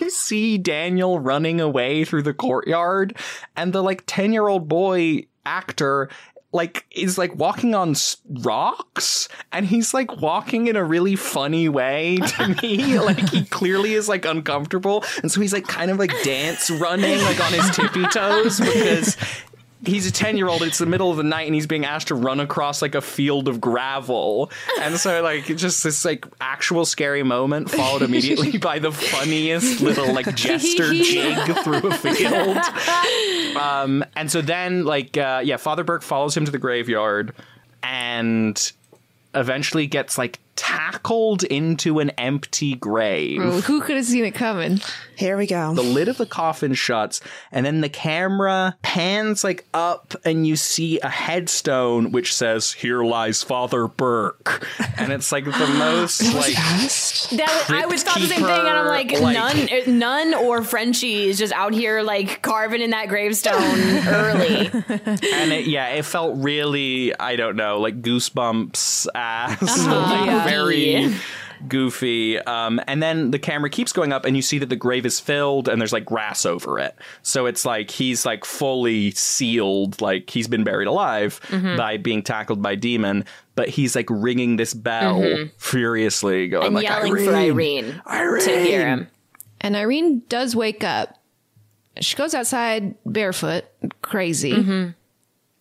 you 0.00 0.08
see 0.08 0.56
Daniel 0.56 1.20
running 1.20 1.60
away 1.60 2.04
through 2.04 2.22
the 2.22 2.34
courtyard, 2.34 3.16
and 3.56 3.72
the 3.72 3.82
like 3.82 4.04
ten 4.06 4.32
year 4.32 4.48
old 4.48 4.68
boy 4.68 5.26
actor 5.44 6.08
like 6.52 6.86
is 6.90 7.18
like 7.18 7.34
walking 7.36 7.74
on 7.74 7.94
rocks 8.42 9.28
and 9.52 9.66
he's 9.66 9.92
like 9.92 10.20
walking 10.20 10.66
in 10.66 10.76
a 10.76 10.84
really 10.84 11.14
funny 11.14 11.68
way 11.68 12.16
to 12.16 12.48
me 12.62 12.98
like 12.98 13.28
he 13.28 13.44
clearly 13.44 13.92
is 13.92 14.08
like 14.08 14.24
uncomfortable 14.24 15.04
and 15.22 15.30
so 15.30 15.40
he's 15.40 15.52
like 15.52 15.66
kind 15.66 15.90
of 15.90 15.98
like 15.98 16.12
dance 16.22 16.70
running 16.70 17.20
like 17.22 17.40
on 17.40 17.52
his 17.52 17.70
tippy 17.70 18.06
toes 18.06 18.60
because 18.60 19.16
he's 19.84 20.06
a 20.06 20.12
10 20.12 20.36
year 20.36 20.48
old 20.48 20.62
it's 20.62 20.78
the 20.78 20.86
middle 20.86 21.10
of 21.10 21.16
the 21.16 21.22
night 21.22 21.46
and 21.46 21.54
he's 21.54 21.66
being 21.66 21.84
asked 21.84 22.08
to 22.08 22.14
run 22.14 22.40
across 22.40 22.82
like 22.82 22.94
a 22.94 23.00
field 23.00 23.48
of 23.48 23.60
gravel. 23.60 24.50
And 24.80 24.96
so 24.96 25.22
like 25.22 25.44
just 25.44 25.84
this 25.84 26.04
like 26.04 26.26
actual 26.40 26.84
scary 26.84 27.22
moment 27.22 27.70
followed 27.70 28.02
immediately 28.02 28.58
by 28.58 28.78
the 28.78 28.92
funniest 28.92 29.80
little 29.80 30.12
like 30.12 30.34
jester 30.34 30.92
jig 30.94 31.36
through 31.58 31.88
a 31.88 31.94
field. 31.94 32.58
Um 33.56 34.04
and 34.16 34.30
so 34.30 34.40
then 34.40 34.84
like 34.84 35.16
uh 35.16 35.42
yeah 35.44 35.56
father 35.56 35.84
burke 35.84 36.02
follows 36.02 36.36
him 36.36 36.44
to 36.44 36.50
the 36.50 36.58
graveyard 36.58 37.32
and 37.82 38.72
eventually 39.34 39.86
gets 39.86 40.18
like 40.18 40.38
tackled 40.58 41.44
into 41.44 42.00
an 42.00 42.10
empty 42.18 42.74
grave 42.74 43.40
Oh, 43.40 43.60
who 43.60 43.80
could 43.80 43.94
have 43.96 44.04
seen 44.04 44.24
it 44.24 44.34
coming? 44.34 44.80
Here 45.14 45.36
we 45.36 45.46
go. 45.46 45.72
the 45.74 45.82
lid 45.82 46.08
of 46.08 46.16
the 46.18 46.26
coffin 46.26 46.74
shuts 46.74 47.20
and 47.52 47.64
then 47.64 47.80
the 47.80 47.88
camera 47.88 48.76
pans 48.82 49.44
like 49.44 49.64
up 49.72 50.14
and 50.24 50.46
you 50.46 50.56
see 50.56 50.98
a 51.00 51.08
headstone 51.08 52.10
which 52.12 52.34
says 52.34 52.72
here 52.72 53.02
lies 53.04 53.42
father 53.42 53.86
burke 53.88 54.66
and 54.98 55.12
it's 55.12 55.30
like 55.32 55.44
the 55.44 55.50
most 55.78 56.22
like 56.34 56.54
That 56.54 57.66
was, 57.68 57.70
I 57.70 57.86
was 57.86 58.02
thought 58.02 58.18
the 58.20 58.26
same 58.26 58.44
thing, 58.44 58.66
and 58.66 58.68
I'm 58.68 58.86
like, 58.86 59.08
Crypt-keeper, 59.08 59.32
nun, 59.32 59.68
eh, 59.70 59.84
none, 59.86 60.34
or 60.34 60.62
Frenchie 60.62 61.26
is 61.28 61.38
just 61.38 61.52
out 61.52 61.72
here 61.72 62.02
like 62.02 62.42
carving 62.42 62.80
in 62.80 62.90
that 62.90 63.08
gravestone 63.08 63.54
early. 64.08 64.66
and 64.68 65.52
it, 65.52 65.66
yeah 65.66 65.88
it 65.90 66.04
felt 66.04 66.36
really 66.38 67.18
i 67.18 67.36
don't 67.36 67.56
know 67.56 67.80
like 67.80 68.02
goosebumps 68.02 69.06
ass 69.14 69.62
Uh-huh. 69.62 70.24
Yeah. 70.28 70.47
Very 70.50 71.14
goofy 71.66 72.38
um 72.38 72.80
and 72.86 73.02
then 73.02 73.32
the 73.32 73.38
camera 73.38 73.68
keeps 73.68 73.92
going 73.92 74.12
up 74.12 74.24
and 74.24 74.36
you 74.36 74.42
see 74.42 74.58
that 74.58 74.68
the 74.68 74.76
grave 74.76 75.04
is 75.04 75.18
filled 75.18 75.66
and 75.68 75.80
there's 75.80 75.92
like 75.92 76.04
grass 76.04 76.46
over 76.46 76.78
it 76.78 76.94
so 77.22 77.46
it's 77.46 77.64
like 77.64 77.90
he's 77.90 78.24
like 78.24 78.44
fully 78.44 79.10
sealed 79.10 80.00
like 80.00 80.30
he's 80.30 80.46
been 80.46 80.62
buried 80.62 80.86
alive 80.86 81.40
Mhm. 81.48 81.76
by 81.76 81.96
being 81.96 82.22
tackled 82.22 82.62
by 82.62 82.76
demon 82.76 83.24
but 83.56 83.68
he's 83.68 83.96
like 83.96 84.06
ringing 84.08 84.54
this 84.54 84.72
bell 84.72 85.20
Mhm. 85.20 85.50
furiously 85.58 86.46
going 86.46 86.66
and 86.66 86.74
like 86.76 86.84
yelling 86.84 87.16
for 87.16 87.34
Irene, 87.34 88.00
Irene 88.08 88.44
to 88.44 88.60
hear 88.60 88.86
him. 88.86 89.08
And 89.60 89.74
Irene 89.74 90.22
does 90.28 90.54
wake 90.54 90.84
up. 90.84 91.18
She 92.00 92.14
goes 92.14 92.34
outside 92.34 92.94
barefoot, 93.04 93.64
crazy. 94.02 94.52
Mm-hmm. 94.52 94.90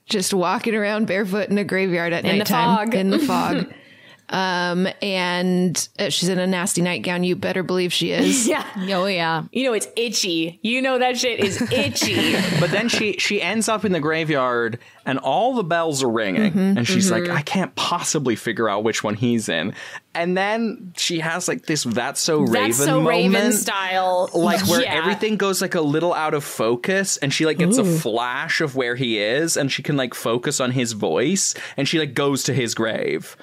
Just 0.05 0.31
walking 0.31 0.75
around 0.75 1.07
barefoot 1.07 1.49
in 1.49 1.57
a 1.57 1.63
graveyard 1.63 2.13
at 2.13 2.23
In 2.23 2.37
the 2.37 2.45
fog. 2.45 2.93
In 2.93 3.09
the 3.09 3.17
fog. 3.17 3.73
Um, 4.29 4.87
and 5.01 5.87
uh, 5.99 6.09
she's 6.09 6.27
in 6.29 6.37
a 6.37 6.45
nasty 6.47 6.81
nightgown. 6.81 7.23
You 7.23 7.35
better 7.35 7.63
believe 7.63 7.93
she 7.93 8.11
is. 8.11 8.47
Yeah. 8.57 8.65
Oh 8.97 9.05
yeah. 9.05 9.43
You 9.51 9.63
know 9.65 9.73
it's 9.73 9.87
itchy. 9.95 10.59
You 10.63 10.81
know 10.81 10.99
that 10.99 11.17
shit 11.17 11.39
is 11.39 11.61
itchy. 11.71 12.33
but 12.59 12.71
then 12.71 12.89
she 12.89 13.13
she 13.19 13.41
ends 13.41 13.69
up 13.69 13.85
in 13.85 13.91
the 13.93 13.99
graveyard 13.99 14.79
and 15.05 15.17
all 15.19 15.55
the 15.55 15.63
bells 15.63 16.03
are 16.03 16.09
ringing 16.09 16.51
Mhm. 16.51 16.77
and 16.77 16.87
she's 16.87 17.09
Mhm. 17.09 17.21
like 17.27 17.29
i 17.29 17.41
can't 17.41 17.73
possibly 17.75 18.35
figure 18.35 18.67
out 18.67 18.83
which 18.83 19.03
one 19.05 19.13
he's 19.15 19.47
in 19.47 19.73
and 20.13 20.35
then 20.35 20.91
she 20.97 21.19
has 21.19 21.47
like 21.47 21.65
this 21.65 21.83
that's 21.85 22.19
so 22.19 22.39
raven 22.41 22.53
That's 22.53 22.77
so 22.77 23.01
moment 23.01 23.07
Raven 23.35 23.51
style. 23.53 24.29
like 24.33 24.67
where 24.67 24.81
Yeah. 24.81 24.95
everything 24.95 25.37
goes 25.37 25.61
like 25.61 25.75
a 25.75 25.81
little 25.81 26.13
out 26.13 26.33
of 26.33 26.43
focus 26.43 27.15
and 27.17 27.33
she 27.33 27.45
like 27.45 27.57
gets 27.57 27.77
a 27.77 27.85
flash 27.85 28.59
of 28.59 28.75
where 28.75 28.95
he 28.95 29.17
is 29.19 29.55
and 29.55 29.71
she 29.71 29.81
can 29.81 29.95
like 29.95 30.13
focus 30.13 30.59
on 30.59 30.71
his 30.71 30.91
voice 30.91 31.53
and 31.77 31.87
she 31.87 31.99
like 31.99 32.13
goes 32.13 32.43
to 32.43 32.53
his 32.53 32.75
grave 32.75 33.37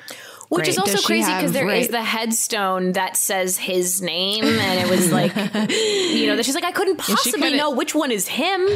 Which 0.48 0.68
is 0.68 0.78
also 0.78 0.92
Does 0.96 1.06
crazy 1.06 1.26
because 1.32 1.42
have- 1.42 1.52
there 1.52 1.68
is 1.70 1.84
right. 1.84 1.90
the 1.90 2.02
headstone 2.02 2.92
that 2.92 3.16
says 3.16 3.56
his 3.56 4.00
name, 4.02 4.44
and 4.44 4.80
it 4.80 4.90
was 4.90 5.10
like, 5.12 5.34
you 5.70 6.26
know, 6.26 6.36
that 6.36 6.44
she's 6.44 6.54
like, 6.54 6.64
I 6.64 6.72
couldn't 6.72 6.98
possibly 6.98 7.40
coulda- 7.40 7.56
know 7.56 7.70
which 7.70 7.94
one 7.94 8.10
is 8.10 8.28
him. 8.28 8.68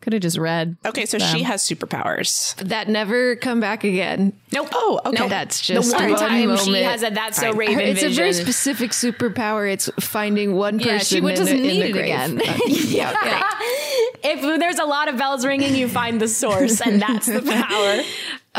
Could 0.00 0.12
have 0.12 0.22
just 0.22 0.38
read. 0.38 0.76
Okay, 0.86 1.06
so 1.06 1.18
them. 1.18 1.34
she 1.36 1.42
has 1.42 1.62
superpowers. 1.62 2.54
that 2.68 2.88
never 2.88 3.34
come 3.36 3.58
back 3.58 3.82
again. 3.82 4.32
Nope. 4.52 4.68
Oh, 4.72 5.00
okay. 5.04 5.18
Nope. 5.18 5.28
That's 5.28 5.66
the 5.66 5.74
just 5.74 5.92
one 5.94 6.10
one 6.12 6.18
time 6.20 6.56
she 6.56 6.82
has 6.82 7.02
a 7.02 7.10
that's 7.10 7.36
so 7.36 7.48
Fine. 7.50 7.56
Raven 7.56 7.80
It's 7.80 8.02
a 8.04 8.08
very 8.10 8.32
specific 8.32 8.92
superpower. 8.92 9.70
It's 9.70 9.90
finding 10.00 10.54
one 10.54 10.78
Yeah, 10.78 10.98
person 10.98 11.16
she 11.16 11.20
would- 11.20 11.32
in, 11.32 11.38
doesn't 11.40 11.56
in 11.56 11.62
need 11.62 11.82
it 11.82 11.92
grave. 11.92 12.04
again. 12.04 12.40
Uh, 12.40 12.58
yeah. 12.68 13.12
if 14.22 14.40
there's 14.60 14.78
a 14.78 14.84
lot 14.84 15.08
of 15.08 15.16
bells 15.18 15.44
ringing, 15.44 15.74
you 15.74 15.88
find 15.88 16.20
the 16.20 16.28
source, 16.28 16.80
and 16.80 17.02
that's 17.02 17.26
the 17.26 17.42
power. 17.42 18.02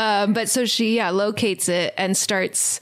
Um, 0.00 0.32
but 0.32 0.48
so 0.48 0.64
she 0.64 0.96
yeah 0.96 1.10
locates 1.10 1.68
it 1.68 1.92
and 1.98 2.16
starts 2.16 2.80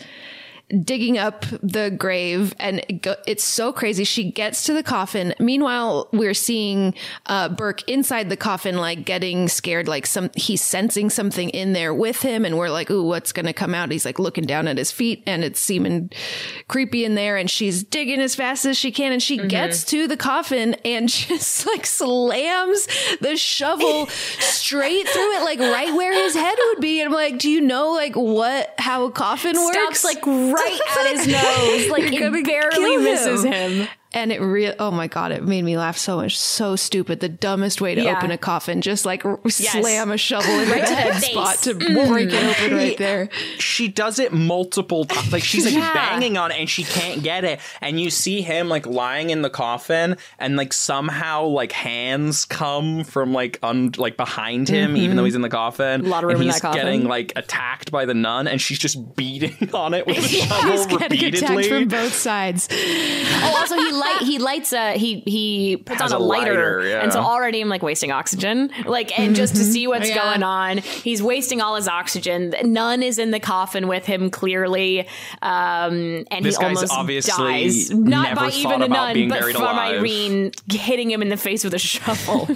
digging 0.84 1.16
up 1.16 1.46
the 1.62 1.90
grave 1.90 2.54
and 2.58 2.84
it 2.88 3.02
go, 3.02 3.16
it's 3.26 3.44
so 3.44 3.72
crazy. 3.72 4.04
She 4.04 4.30
gets 4.30 4.64
to 4.64 4.74
the 4.74 4.82
coffin. 4.82 5.34
Meanwhile 5.38 6.08
we're 6.12 6.34
seeing 6.34 6.94
uh, 7.26 7.48
burke 7.48 7.88
inside 7.88 8.28
the 8.28 8.36
coffin 8.36 8.76
like 8.76 9.04
getting 9.04 9.48
scared 9.48 9.88
like 9.88 10.06
some 10.06 10.30
he's 10.34 10.60
sensing 10.60 11.10
something 11.10 11.48
in 11.50 11.72
there 11.72 11.94
with 11.94 12.20
him 12.20 12.44
and 12.44 12.58
we're 12.58 12.68
like 12.68 12.90
ooh 12.90 13.02
what's 13.02 13.32
gonna 13.32 13.52
come 13.52 13.74
out? 13.74 13.90
He's 13.90 14.04
like 14.04 14.18
looking 14.18 14.44
down 14.44 14.68
at 14.68 14.76
his 14.76 14.92
feet 14.92 15.22
and 15.26 15.42
it's 15.42 15.60
seeming 15.60 16.10
creepy 16.68 17.04
in 17.04 17.14
there 17.14 17.36
and 17.36 17.50
she's 17.50 17.82
digging 17.82 18.20
as 18.20 18.34
fast 18.34 18.64
as 18.66 18.76
she 18.76 18.92
can 18.92 19.12
and 19.12 19.22
she 19.22 19.38
gets 19.38 19.84
to 19.84 20.06
the 20.06 20.16
coffin 20.16 20.74
and 20.84 21.08
just 21.28 21.66
like 21.66 21.86
slams 21.86 22.86
the 23.20 23.36
shovel 23.36 24.06
straight 24.06 25.08
through 25.08 25.32
it 25.36 25.44
like 25.44 25.58
right 25.58 25.94
where 25.94 26.12
his 26.12 26.34
head 26.34 26.56
would 26.58 26.80
be 26.80 27.00
and 27.00 27.08
i'm 27.08 27.14
like 27.14 27.38
do 27.38 27.48
you 27.48 27.60
know 27.60 27.92
like 27.92 28.14
what 28.14 28.74
how 28.78 29.04
a 29.04 29.10
coffin 29.10 29.56
works? 29.56 30.00
Stops 30.00 30.04
like 30.04 30.26
right 30.58 30.80
at 30.98 31.16
his 31.16 31.26
nose, 31.26 31.90
like 31.90 32.12
it 32.12 32.44
barely 32.44 32.96
misses 32.96 33.44
him. 33.44 33.88
Him. 34.18 34.30
and 34.30 34.32
it 34.32 34.40
real 34.40 34.74
oh 34.78 34.90
my 34.90 35.06
god 35.06 35.32
it 35.32 35.42
made 35.44 35.62
me 35.62 35.76
laugh 35.76 35.96
so 35.96 36.16
much 36.16 36.38
so 36.38 36.76
stupid 36.76 37.20
the 37.20 37.28
dumbest 37.28 37.80
way 37.80 37.94
to 37.94 38.02
Yeah. 38.02 38.16
open 38.18 38.30
a 38.30 38.38
coffin 38.38 38.80
just 38.80 39.04
like 39.04 39.22
Yes. 39.24 39.72
slam 39.72 40.10
a 40.10 40.18
shovel 40.18 40.50
in 40.60 40.68
Right 40.70 40.82
the 40.82 40.86
to 40.88 40.94
head 40.94 41.14
face. 41.22 41.30
spot 41.30 41.56
to 41.62 41.74
mm. 41.74 42.08
break 42.08 42.30
it 42.32 42.44
open 42.44 42.76
right 42.76 42.96
there 42.98 43.28
she 43.58 43.88
does 43.88 44.18
it 44.18 44.32
multiple 44.32 45.04
times. 45.04 45.32
Like 45.32 45.42
she's 45.44 45.64
like 45.64 45.74
Yeah. 45.74 45.92
banging 45.94 46.36
on 46.36 46.50
it 46.50 46.58
and 46.58 46.68
she 46.68 46.84
can't 46.84 47.22
get 47.22 47.44
it. 47.44 47.60
And 47.80 48.00
you 48.00 48.10
see 48.10 48.42
him 48.42 48.68
like 48.68 48.86
lying 48.86 49.30
in 49.30 49.42
the 49.42 49.50
coffin 49.50 50.16
and 50.38 50.56
like 50.56 50.72
somehow 50.72 51.44
like 51.44 51.72
hands 51.72 52.44
come 52.44 53.04
from 53.04 53.32
like 53.32 53.58
un- 53.62 53.92
like 53.96 54.16
behind 54.16 54.68
him, 54.68 54.96
even 54.96 55.16
though 55.16 55.20
mm-hmm. 55.20 55.24
he's 55.26 55.34
in 55.34 55.42
the 55.42 55.48
coffin. 55.48 56.04
A 56.04 56.08
lot 56.08 56.24
of 56.24 56.30
and 56.30 56.38
room 56.38 56.42
in 56.42 56.48
he's 56.48 56.54
that 56.60 56.62
coffin. 56.62 56.82
getting 56.82 57.04
like 57.04 57.32
attacked 57.36 57.90
by 57.92 58.04
the 58.04 58.14
nun 58.14 58.48
and 58.48 58.60
she's 58.60 58.78
just 58.78 59.14
beating 59.16 59.70
on 59.74 59.94
it 59.94 60.06
with 60.06 60.18
a 60.18 60.20
he's 60.22 60.44
shovel 60.44 60.98
getting 60.98 61.24
attacked 61.24 61.42
repeatedly. 61.50 61.68
from 61.68 61.88
both 61.88 62.14
sides 62.14 62.68
Oh, 62.70 63.54
also 63.58 63.76
he 63.76 63.92
light 64.14 64.22
he 64.26 64.38
lights 64.38 64.72
a 64.72 64.92
he 64.92 65.20
he 65.20 65.76
puts 65.76 66.00
Has 66.00 66.12
on 66.12 66.20
a, 66.20 66.24
a 66.24 66.24
lighter, 66.24 66.52
lighter, 66.54 66.88
yeah. 66.88 67.02
and 67.02 67.12
so 67.12 67.20
already 67.20 67.60
I'm 67.60 67.68
like 67.68 67.82
wasting 67.82 68.10
oxygen, 68.12 68.70
like 68.86 69.18
and 69.18 69.34
just 69.36 69.56
to 69.56 69.64
see 69.64 69.86
what's 69.86 70.08
Yeah. 70.18 70.22
going 70.24 70.42
on. 70.42 70.78
He's 70.78 71.22
wasting 71.22 71.60
all 71.60 71.76
his 71.76 71.88
oxygen. 71.88 72.54
Nun 72.64 73.02
is 73.02 73.18
in 73.18 73.30
the 73.30 73.40
coffin 73.40 73.88
with 73.88 74.06
him 74.06 74.30
clearly, 74.30 75.00
um, 75.42 76.24
and 76.30 76.44
This 76.44 76.56
he 76.56 76.62
guy's 76.62 76.76
almost 76.76 76.92
obviously 76.92 77.44
dies. 77.44 77.90
Not 77.90 78.34
by 78.36 78.50
even 78.50 78.82
a 78.82 78.88
nun, 78.88 79.28
but 79.28 79.40
buried 79.40 79.56
from 79.56 79.64
alive. 79.64 80.00
Irene 80.00 80.52
hitting 80.70 81.10
him 81.10 81.22
in 81.22 81.28
the 81.28 81.36
face 81.36 81.64
with 81.64 81.74
a 81.74 81.78
shovel. 81.78 82.48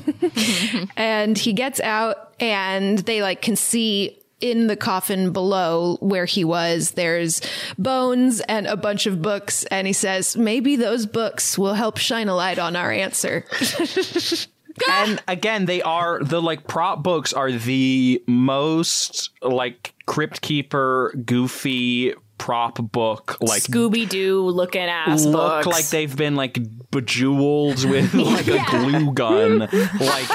and 0.97 1.37
he 1.37 1.53
gets 1.53 1.81
out 1.81 2.33
and 2.41 2.99
they 3.01 3.23
like 3.23 3.43
can 3.43 3.57
see 3.57 4.19
in 4.43 4.67
the 4.67 4.77
coffin 4.77 5.33
below 5.33 5.97
where 6.01 6.25
he 6.25 6.45
was 6.45 6.93
there's 6.93 7.41
bones 7.79 8.41
and 8.43 8.67
a 8.67 8.77
bunch 8.77 9.07
of 9.07 9.23
books 9.23 9.65
and 9.67 9.87
he 9.87 9.93
says 9.93 10.37
maybe 10.37 10.77
those 10.77 11.07
books 11.07 11.57
will 11.57 11.75
help 11.75 11.97
shine 11.97 12.29
a 12.29 12.35
light 12.35 12.59
on 12.59 12.77
our 12.77 12.91
answer. 12.93 13.45
And 14.91 15.23
again, 15.29 15.67
they 15.67 15.83
are 15.83 16.25
the 16.25 16.41
like 16.41 16.67
prop 16.67 17.03
books 17.03 17.35
are 17.35 17.53
the 17.53 18.23
most 18.27 19.29
like 19.43 19.93
crypt 20.07 20.41
keeper 20.41 21.15
goofy 21.27 22.15
prop 22.39 22.79
book 22.91 23.37
like 23.41 23.63
Scooby 23.63 24.09
Doo 24.09 24.41
looking 24.49 24.81
ass 24.83 25.25
look 25.27 25.65
books. 25.65 25.67
like 25.67 25.89
they've 25.91 26.17
been 26.17 26.35
like 26.37 26.59
bejeweled 26.91 27.85
with 27.85 28.15
like 28.15 28.49
a 28.49 28.65
glue 28.71 29.13
gun. 29.13 29.69
Like 30.01 30.29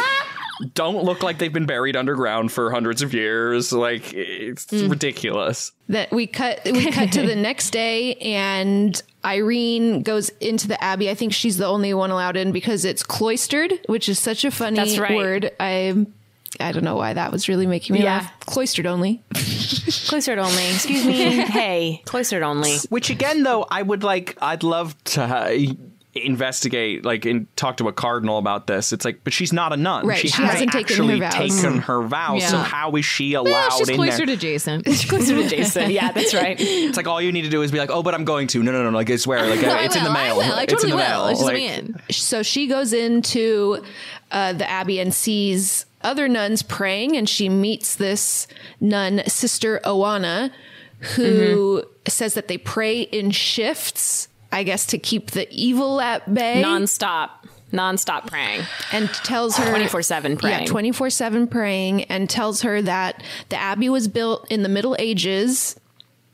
don't 0.73 1.03
look 1.03 1.21
like 1.23 1.37
they've 1.37 1.53
been 1.53 1.65
buried 1.65 1.95
underground 1.95 2.51
for 2.51 2.71
hundreds 2.71 3.01
of 3.01 3.13
years 3.13 3.71
like 3.71 4.13
it's 4.13 4.71
ridiculous 4.73 5.71
that 5.89 6.11
we 6.11 6.25
cut 6.27 6.59
we 6.65 6.91
cut 6.91 7.11
to 7.11 7.21
the 7.25 7.35
next 7.47 7.71
day 7.71 8.15
and 8.15 9.01
Irene 9.25 10.03
goes 10.03 10.29
into 10.39 10.69
the 10.69 10.81
abbey. 10.81 11.09
I 11.09 11.13
think 11.15 11.33
she's 11.33 11.57
the 11.57 11.65
only 11.65 11.93
one 11.93 12.11
allowed 12.11 12.37
in 12.37 12.53
because 12.53 12.85
it's 12.85 13.03
cloistered, 13.03 13.73
which 13.87 14.07
is 14.07 14.17
such 14.19 14.45
a 14.45 14.51
funny 14.51 14.77
That's 14.77 14.97
right. 14.97 15.15
word. 15.17 15.51
I 15.59 16.05
I 16.61 16.71
don't 16.71 16.85
know 16.85 16.95
why 16.95 17.13
that 17.13 17.31
was 17.31 17.49
really 17.49 17.67
making 17.67 17.95
me 17.95 18.03
Yeah. 18.03 18.19
laugh. 18.19 18.39
Cloistered 18.45 18.85
only. 18.85 19.21
cloistered 20.07 20.39
only. 20.39 20.69
Excuse 20.69 21.05
me. 21.05 21.13
hey, 21.41 22.01
cloistered 22.05 22.41
only. 22.41 22.77
Which 22.89 23.09
again, 23.09 23.43
though, 23.43 23.65
I 23.69 23.81
would 23.81 24.03
like. 24.03 24.37
I'd 24.41 24.63
love 24.63 24.95
to 25.05 25.23
uh, 25.23 25.57
investigate, 26.23 27.03
like, 27.05 27.25
and 27.25 27.47
talk 27.55 27.77
to 27.77 27.87
a 27.87 27.93
cardinal 27.93 28.37
about 28.37 28.67
this. 28.67 28.93
It's 28.93 29.03
like, 29.05 29.23
but 29.23 29.33
she's 29.33 29.51
not 29.53 29.73
a 29.73 29.77
nun. 29.77 30.05
Right, 30.05 30.17
She, 30.17 30.27
she 30.29 30.41
hasn't 30.41 30.71
hasn't 30.71 30.89
taken 30.89 30.97
her 31.07 31.13
actually 31.13 31.19
vows. 31.19 31.61
taken 31.61 31.79
her 31.81 32.01
vows. 32.03 32.47
So 32.47 32.57
how 32.57 32.95
is 32.95 33.05
she 33.05 33.31
Yeah, 33.31 33.39
allowed 33.39 33.73
she's 33.73 33.89
in 33.89 33.95
cloistered 33.95 34.29
there? 34.29 34.35
closer 34.37 35.35
to 35.35 35.47
Jason. 35.49 35.91
Yeah, 35.91 36.11
that's 36.11 36.33
right. 36.33 36.57
It's 36.59 36.97
like 36.97 37.07
all 37.07 37.21
you 37.21 37.31
need 37.31 37.43
to 37.43 37.49
do 37.49 37.61
is 37.61 37.71
be 37.71 37.77
like, 37.79 37.89
oh, 37.91 38.03
but 38.03 38.13
I'm 38.13 38.25
going 38.25 38.47
to. 38.47 38.63
No, 38.63 38.71
no, 38.71 38.83
no, 38.83 38.89
no. 38.91 38.97
Like, 38.97 39.09
I 39.09 39.15
swear, 39.15 39.47
like, 39.47 39.63
I 39.63 39.83
it's 39.85 39.95
in 39.95 40.03
the 40.03 40.09
will, 40.09 40.17
I 40.17 40.23
mail. 40.27 40.37
will. 40.37 40.53
I 40.53 40.63
it's 40.63 40.83
in 40.83 40.89
the 40.89 40.95
will. 40.95 41.03
mail. 41.03 41.27
It's 41.27 41.39
just 41.39 41.45
Like, 41.45 41.55
me 41.55 41.67
in. 41.67 41.95
So 42.11 42.43
she 42.43 42.67
goes 42.67 42.93
into 42.93 43.83
uh, 44.31 44.53
the 44.53 44.69
abbey 44.69 44.99
and 44.99 45.13
sees 45.13 45.85
other 46.01 46.27
nuns 46.27 46.61
praying, 46.63 47.17
and 47.17 47.27
she 47.27 47.49
meets 47.49 47.95
this 47.95 48.47
nun, 48.79 49.21
Sister 49.27 49.79
Oana, 49.83 50.51
who 51.15 51.83
says 52.07 52.33
that 52.35 52.47
they 52.47 52.57
pray 52.57 53.01
in 53.01 53.31
shifts. 53.31 54.27
I 54.51 54.63
guess 54.63 54.85
to 54.87 54.97
keep 54.97 55.31
the 55.31 55.47
evil 55.51 55.99
at 56.01 56.33
bay, 56.33 56.61
Nonstop. 56.65 57.29
Nonstop 57.73 58.27
praying. 58.27 58.61
and 58.93 59.09
tells 59.09 59.57
her 59.57 59.65
24/7 59.65 60.37
praying. 60.39 60.59
Yeah, 60.61 60.65
twenty 60.65 60.91
four 60.93 61.09
seven 61.09 61.47
praying, 61.47 62.03
and 62.05 62.29
tells 62.29 62.61
her 62.61 62.81
that 62.81 63.21
the 63.49 63.57
abbey 63.57 63.89
was 63.89 64.07
built 64.07 64.49
in 64.49 64.63
the 64.63 64.69
Middle 64.69 64.95
Ages, 64.99 65.75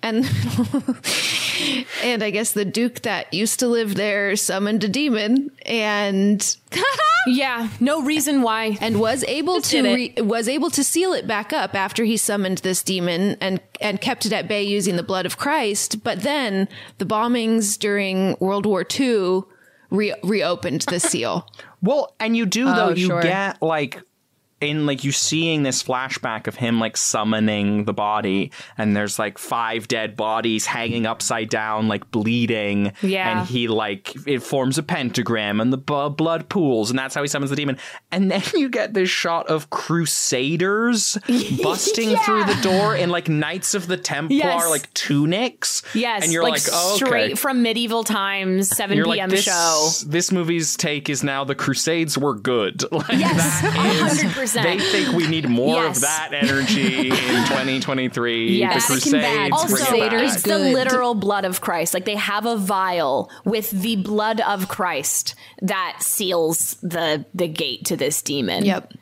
and 0.03 0.25
and 2.03 2.21
I 2.23 2.29
guess 2.29 2.51
the 2.51 2.65
duke 2.65 3.01
that 3.01 3.33
used 3.33 3.59
to 3.61 3.67
live 3.67 3.95
there 3.95 4.35
summoned 4.35 4.83
a 4.83 4.87
demon, 4.89 5.49
and 5.65 6.57
Yeah, 7.25 7.69
no 7.79 8.01
reason 8.03 8.41
why. 8.41 8.77
and 8.81 8.99
was 8.99 9.23
able 9.23 9.61
to 9.61 9.81
re- 9.81 10.13
was 10.17 10.49
able 10.49 10.69
to 10.71 10.83
seal 10.83 11.13
it 11.13 11.25
back 11.25 11.53
up 11.53 11.73
after 11.73 12.03
he 12.03 12.17
summoned 12.17 12.57
this 12.59 12.83
demon 12.83 13.37
and 13.39 13.61
and 13.79 14.01
kept 14.01 14.25
it 14.25 14.33
at 14.33 14.47
bay 14.47 14.61
using 14.63 14.97
the 14.97 15.03
blood 15.03 15.25
of 15.25 15.37
Christ. 15.37 16.03
But 16.03 16.21
then 16.21 16.67
the 16.97 17.05
bombings 17.05 17.79
during 17.79 18.35
World 18.41 18.65
War 18.65 18.85
II 18.99 19.43
re- 19.89 20.15
reopened 20.23 20.81
the 20.89 20.99
seal. 20.99 21.47
Well, 21.85 22.15
and 22.17 22.37
you 22.37 22.45
do 22.45 22.63
though. 22.63 22.91
Oh, 22.91 22.93
you 22.93 23.07
sure. 23.07 23.21
get 23.21 23.61
like 23.61 24.01
in 24.63 24.85
like 24.85 25.03
you 25.03 25.11
seeing 25.11 25.63
this 25.63 25.83
flashback 25.83 26.47
of 26.47 26.55
him 26.55 26.79
like 26.79 26.97
summoning 26.97 27.85
the 27.85 27.93
body, 27.93 28.51
and 28.77 28.95
there's 28.95 29.19
like 29.19 29.37
five 29.37 29.87
dead 29.87 30.15
bodies 30.15 30.65
hanging 30.65 31.05
upside 31.05 31.49
down, 31.49 31.87
like 31.87 32.09
bleeding. 32.11 32.93
Yeah. 33.01 33.39
and 33.39 33.47
he 33.47 33.67
like 33.67 34.15
it 34.27 34.39
forms 34.41 34.77
a 34.77 34.83
pentagram, 34.83 35.59
and 35.59 35.71
the 35.71 35.77
bu- 35.77 36.09
blood 36.09 36.49
pools, 36.49 36.89
and 36.89 36.97
that's 36.97 37.13
how 37.15 37.21
he 37.21 37.27
summons 37.27 37.49
the 37.49 37.55
demon. 37.55 37.77
And 38.11 38.31
then 38.31 38.41
you 38.55 38.69
get 38.69 38.93
this 38.93 39.09
shot 39.09 39.47
of 39.47 39.69
crusaders 39.69 41.17
busting 41.63 42.15
through 42.17 42.45
the 42.45 42.59
door 42.61 42.95
in 42.95 43.09
like 43.09 43.27
Knights 43.29 43.73
of 43.73 43.87
the 43.87 43.97
Templar 43.97 44.37
Yes. 44.37 44.69
like 44.69 44.93
tunics. 44.93 45.83
Yes, 45.93 46.23
and 46.23 46.31
you're 46.31 46.43
like, 46.43 46.61
oh, 46.71 46.95
okay. 46.95 47.05
straight 47.05 47.39
from 47.39 47.61
medieval 47.61 48.03
times, 48.03 48.69
7 48.69 48.95
You're 48.97 49.05
p.m. 49.05 49.17
like 49.17 49.29
this. 49.29 49.43
show. 49.45 49.89
This 50.05 50.31
movie's 50.31 50.75
take 50.77 51.09
is 51.09 51.23
now 51.23 51.43
the 51.43 51.55
Crusades 51.55 52.17
were 52.17 52.35
good. 52.35 52.83
Like, 52.93 53.07
Yes, 53.09 53.61
that 53.61 54.11
is- 54.11 54.23
100%. 54.55 54.63
They 54.63 54.79
think 54.79 55.15
we 55.15 55.27
need 55.27 55.49
more 55.49 55.75
Yes. 55.83 55.97
of 55.97 56.01
that 56.03 56.29
energy 56.33 57.09
in 57.09 57.15
2023. 57.47 58.57
Yes. 58.57 58.87
The 58.87 58.93
Vatican 58.95 59.11
Crusades. 59.21 59.53
Also, 59.53 59.67
Crusaders 59.75 60.35
it's 60.35 60.43
back. 60.43 60.57
the 60.57 60.59
literal 60.59 61.13
blood 61.15 61.45
of 61.45 61.61
Christ. 61.61 61.93
Like 61.93 62.05
they 62.05 62.15
have 62.15 62.45
a 62.45 62.57
vial 62.57 63.29
with 63.45 63.71
the 63.71 63.95
blood 63.97 64.41
of 64.41 64.67
Christ 64.67 65.35
that 65.61 65.97
seals 66.01 66.75
the 66.81 67.25
the 67.33 67.47
gate 67.47 67.85
to 67.85 67.95
this 67.97 68.21
demon. 68.21 68.65
Yep. 68.65 68.93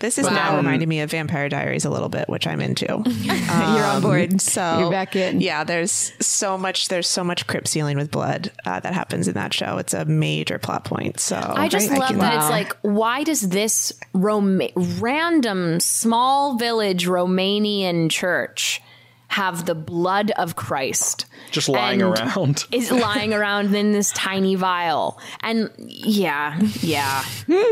This 0.00 0.16
is 0.18 0.26
now 0.26 0.56
reminding 0.56 0.88
me 0.88 1.00
of 1.00 1.10
Vampire 1.10 1.48
Diaries 1.48 1.84
a 1.84 1.90
little 1.90 2.08
bit, 2.08 2.28
which 2.28 2.46
I'm 2.46 2.60
into. 2.60 2.84
You're 3.06 3.84
on 3.84 4.00
board. 4.00 4.40
So 4.40 4.78
You're 4.80 4.90
back 4.90 5.16
in. 5.16 5.40
Yeah, 5.40 5.64
there's 5.64 6.12
so 6.20 6.56
much. 6.56 6.88
There's 6.88 7.08
so 7.08 7.24
much 7.24 7.46
crypt 7.48 7.66
sealing 7.68 7.96
with 7.96 8.10
blood 8.10 8.52
uh, 8.64 8.78
that 8.80 8.94
happens 8.94 9.26
in 9.26 9.34
that 9.34 9.52
show. 9.52 9.78
It's 9.78 9.94
a 9.94 10.04
major 10.04 10.58
plot 10.58 10.84
point. 10.84 11.18
So 11.18 11.36
I 11.36 11.68
just 11.68 11.90
love 11.90 12.08
can- 12.10 12.18
that 12.18 12.34
it's 12.36 12.50
like, 12.50 12.76
why 12.82 13.24
does 13.24 13.48
this 13.48 13.92
Roma- 14.14 14.70
random 14.76 15.80
small 15.80 16.56
village 16.58 17.06
Romanian 17.06 18.08
church 18.10 18.80
have 19.28 19.66
the 19.66 19.74
blood 19.74 20.30
of 20.32 20.56
Christ 20.56 21.26
Just 21.50 21.68
lying 21.68 22.02
around. 22.02 22.64
is 22.72 22.90
lying 22.90 23.32
around 23.34 23.74
in 23.74 23.92
this 23.92 24.10
tiny 24.12 24.54
vial. 24.54 25.20
And 25.40 25.70
yeah, 25.78 26.58
yeah, 26.80 27.22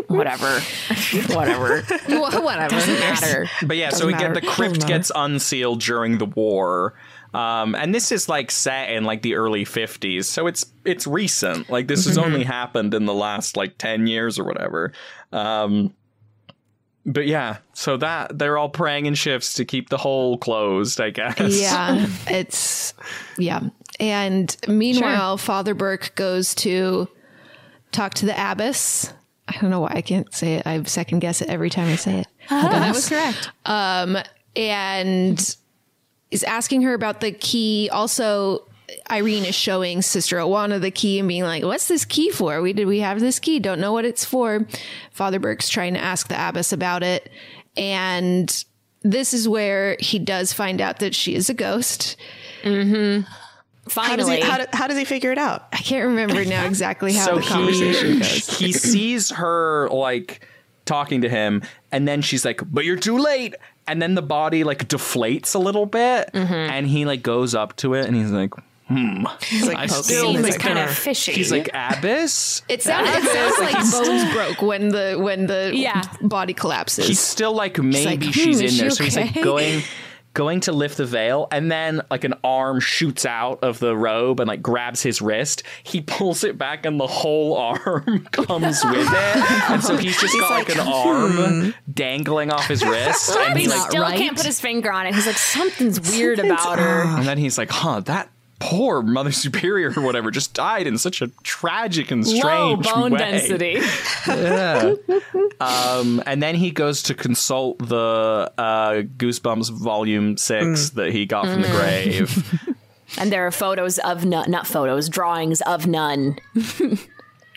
whatever, 0.08 0.60
whatever, 1.30 1.82
whatever. 1.82 2.68
Doesn't 2.68 3.00
matter. 3.00 3.46
But 3.66 3.76
yeah, 3.78 3.88
so 3.88 4.00
Doesn't 4.00 4.06
we 4.06 4.12
get 4.14 4.34
the 4.34 4.42
crypt 4.46 4.86
gets 4.86 5.10
unsealed 5.14 5.80
during 5.80 6.18
the 6.18 6.26
war. 6.26 6.94
Um, 7.34 7.74
and 7.74 7.94
this 7.94 8.12
is 8.12 8.28
like 8.28 8.50
set 8.50 8.90
in 8.90 9.04
like 9.04 9.22
the 9.22 9.34
early 9.34 9.64
50s. 9.64 10.24
So 10.24 10.46
it's 10.46 10.66
it's 10.84 11.06
recent. 11.06 11.68
Like 11.68 11.86
this 11.88 12.06
has 12.06 12.16
Mhm. 12.16 12.22
only 12.24 12.44
happened 12.44 12.94
in 12.94 13.04
the 13.04 13.12
last 13.14 13.56
like 13.56 13.76
10 13.78 14.06
years 14.06 14.38
or 14.38 14.44
whatever. 14.44 14.92
Um, 15.32 15.92
but 17.06 17.26
yeah, 17.28 17.58
so 17.72 17.96
that 17.98 18.36
they're 18.36 18.58
all 18.58 18.68
praying 18.68 19.06
in 19.06 19.14
shifts 19.14 19.54
to 19.54 19.64
keep 19.64 19.88
the 19.88 19.96
hole 19.96 20.36
closed, 20.36 21.00
I 21.00 21.10
guess. 21.10 21.38
Yeah, 21.38 22.06
it's 22.26 22.94
yeah. 23.38 23.60
And 24.00 24.54
meanwhile, 24.66 25.38
Father 25.38 25.72
Burke 25.72 26.12
goes 26.16 26.54
to 26.56 27.08
talk 27.92 28.14
to 28.14 28.26
the 28.26 28.34
abbess. 28.34 29.12
I 29.48 29.56
don't 29.60 29.70
know 29.70 29.80
why 29.80 29.92
I 29.94 30.02
can't 30.02 30.34
say 30.34 30.54
it. 30.54 30.66
I 30.66 30.82
second 30.82 31.20
guess 31.20 31.40
it 31.40 31.48
every 31.48 31.70
time 31.70 31.88
I 31.88 31.96
say 31.96 32.20
it. 32.20 32.26
that 32.50 32.92
was 32.92 33.08
correct. 33.08 33.50
Um, 33.64 34.18
and 34.56 35.56
is 36.32 36.42
asking 36.42 36.82
her 36.82 36.92
about 36.92 37.20
the 37.20 37.30
key. 37.30 37.88
Also, 37.92 38.66
Irene 39.10 39.44
is 39.44 39.54
showing 39.54 40.02
Sister 40.02 40.36
Oana 40.38 40.80
the 40.80 40.90
key 40.90 41.18
and 41.18 41.26
being 41.28 41.42
like, 41.42 41.64
"What's 41.64 41.88
this 41.88 42.04
key 42.04 42.30
for? 42.30 42.60
We 42.62 42.72
did 42.72 42.86
we 42.86 43.00
have 43.00 43.20
this 43.20 43.38
key? 43.38 43.58
Don't 43.58 43.80
know 43.80 43.92
what 43.92 44.04
it's 44.04 44.24
for." 44.24 44.66
Father 45.10 45.38
Burke's 45.40 45.68
trying 45.68 45.94
to 45.94 46.00
ask 46.00 46.28
the 46.28 46.34
abbess 46.48 46.72
about 46.72 47.02
it, 47.02 47.30
and 47.76 48.64
this 49.02 49.32
is 49.34 49.48
where 49.48 49.96
he 50.00 50.18
does 50.18 50.52
find 50.52 50.80
out 50.80 50.98
that 51.00 51.14
she 51.14 51.34
is 51.34 51.48
a 51.50 51.54
ghost. 51.54 52.16
Mm-hmm. 52.62 53.22
How 53.88 54.16
does, 54.16 54.28
he, 54.28 54.40
how, 54.40 54.58
do- 54.58 54.66
how 54.72 54.88
does 54.88 54.98
he 54.98 55.04
figure 55.04 55.30
it 55.30 55.38
out? 55.38 55.66
I 55.72 55.76
can't 55.76 56.08
remember 56.08 56.44
now 56.44 56.64
exactly 56.66 57.12
how 57.12 57.26
so 57.26 57.34
the 57.36 57.42
conversation 57.42 58.12
he, 58.14 58.18
goes. 58.18 58.58
he 58.58 58.72
sees 58.72 59.30
her 59.30 59.88
like 59.90 60.44
talking 60.86 61.20
to 61.20 61.28
him 61.28 61.62
and 61.92 62.06
then 62.06 62.20
she's 62.22 62.44
like 62.44 62.60
but 62.72 62.84
you're 62.84 62.96
too 62.96 63.18
late 63.18 63.54
and 63.88 64.00
then 64.02 64.14
the 64.16 64.22
body 64.22 64.64
like 64.64 64.88
deflates 64.88 65.54
a 65.54 65.58
little 65.58 65.86
bit 65.86 66.30
Mm-hmm. 66.32 66.52
and 66.52 66.86
he 66.88 67.04
like 67.04 67.22
goes 67.22 67.54
up 67.54 67.76
to 67.76 67.94
it 67.94 68.06
and 68.06 68.16
he's 68.16 68.30
like 68.32 68.50
hmm 68.88 69.24
He's 69.42 69.66
like 69.66 69.76
I 69.78 69.86
poking 69.86 70.02
still 70.04 70.32
his 70.34 70.46
think 70.48 70.60
kinda 70.62 70.82
her- 70.82 70.88
fishy. 70.92 71.32
he's 71.32 71.50
like 71.50 71.68
abbess 71.74 72.62
It 72.68 72.82
sounds, 72.82 73.08
it 73.10 73.22
sounds 73.24 73.58
like 73.58 73.74
bones 74.06 74.32
broke 74.34 74.62
when 74.62 74.88
the 74.90 75.16
when 75.20 75.46
the 75.46 75.72
Yeah. 75.74 76.02
body 76.22 76.52
collapses. 76.54 77.06
he's 77.08 77.18
still 77.20 77.52
like 77.54 77.78
maybe 77.78 78.26
like, 78.26 78.34
she's 78.34 78.58
"Hmm, 78.58 78.64
in 78.64 78.64
is 78.66 78.78
there 78.78 78.90
she 78.90 78.96
so 78.96 79.04
he's 79.04 79.16
like 79.16 79.42
going 79.42 79.82
going 80.34 80.60
to 80.60 80.70
lift 80.70 80.98
the 80.98 81.06
veil 81.06 81.48
and 81.50 81.72
then 81.72 82.02
like 82.10 82.22
an 82.22 82.34
arm 82.44 82.78
shoots 82.78 83.24
out 83.24 83.58
of 83.64 83.78
the 83.78 83.96
robe 83.96 84.38
and 84.38 84.46
like 84.48 84.60
grabs 84.60 85.02
his 85.02 85.22
wrist 85.22 85.62
he 85.82 86.02
pulls 86.02 86.44
it 86.44 86.58
back 86.58 86.84
and 86.84 87.00
the 87.00 87.06
whole 87.06 87.56
arm 87.56 88.26
comes 88.32 88.84
with 88.84 89.08
it 89.10 89.70
and 89.70 89.82
so 89.82 89.96
he's 89.96 90.20
just 90.20 90.34
He's 90.34 90.42
got 90.42 90.50
like, 90.50 90.68
like, 90.68 90.78
an 90.78 90.86
arm 90.92 91.74
dangling 91.92 92.52
off 92.52 92.66
his 92.68 92.84
wrist 92.84 93.34
and 93.34 93.56
he 93.56 93.62
he's 93.64 93.72
like 93.72 93.90
still 93.90 94.04
can't 94.10 94.36
put 94.36 94.44
his 94.44 94.60
finger 94.60 94.92
on 94.92 95.06
it. 95.06 95.14
He's 95.14 95.26
like, 95.26 95.38
something's 95.38 95.98
weird 96.12 96.38
about 96.38 96.78
her. 96.78 97.02
and 97.16 97.26
then 97.26 97.38
he's 97.38 97.56
like 97.56 97.70
huh 97.70 98.00
that 98.00 98.28
poor 98.58 99.02
mother 99.02 99.32
superior 99.44 99.92
or 99.96 100.02
whatever 100.02 100.30
just 100.30 100.54
died 100.54 100.86
in 100.86 100.98
such 100.98 101.20
a 101.22 101.28
tragic 101.42 102.10
and 102.10 102.26
Low 102.26 102.34
strange 102.36 102.84
bone 102.86 103.12
way. 103.12 103.18
density. 103.18 103.78
yeah. 104.26 104.94
Um, 105.58 106.22
and 106.26 106.42
then 106.42 106.54
he 106.54 106.70
goes 106.70 107.02
to 107.04 107.14
consult 107.14 107.78
the 107.78 108.52
uh, 108.58 108.90
Goosebumps 109.16 109.70
Volume 109.72 110.36
Six 110.36 110.90
that 110.90 111.12
he 111.12 111.24
got 111.24 111.46
from 111.46 111.62
the 111.62 111.68
Mm. 111.68 111.76
grave, 111.78 112.76
And 113.16 113.32
there 113.32 113.46
are 113.46 113.50
photos 113.50 113.98
of 114.00 114.26
nun, 114.26 114.50
not 114.50 114.66
photos, 114.66 115.08
drawings 115.08 115.62
of 115.62 115.86
nun. 115.86 116.36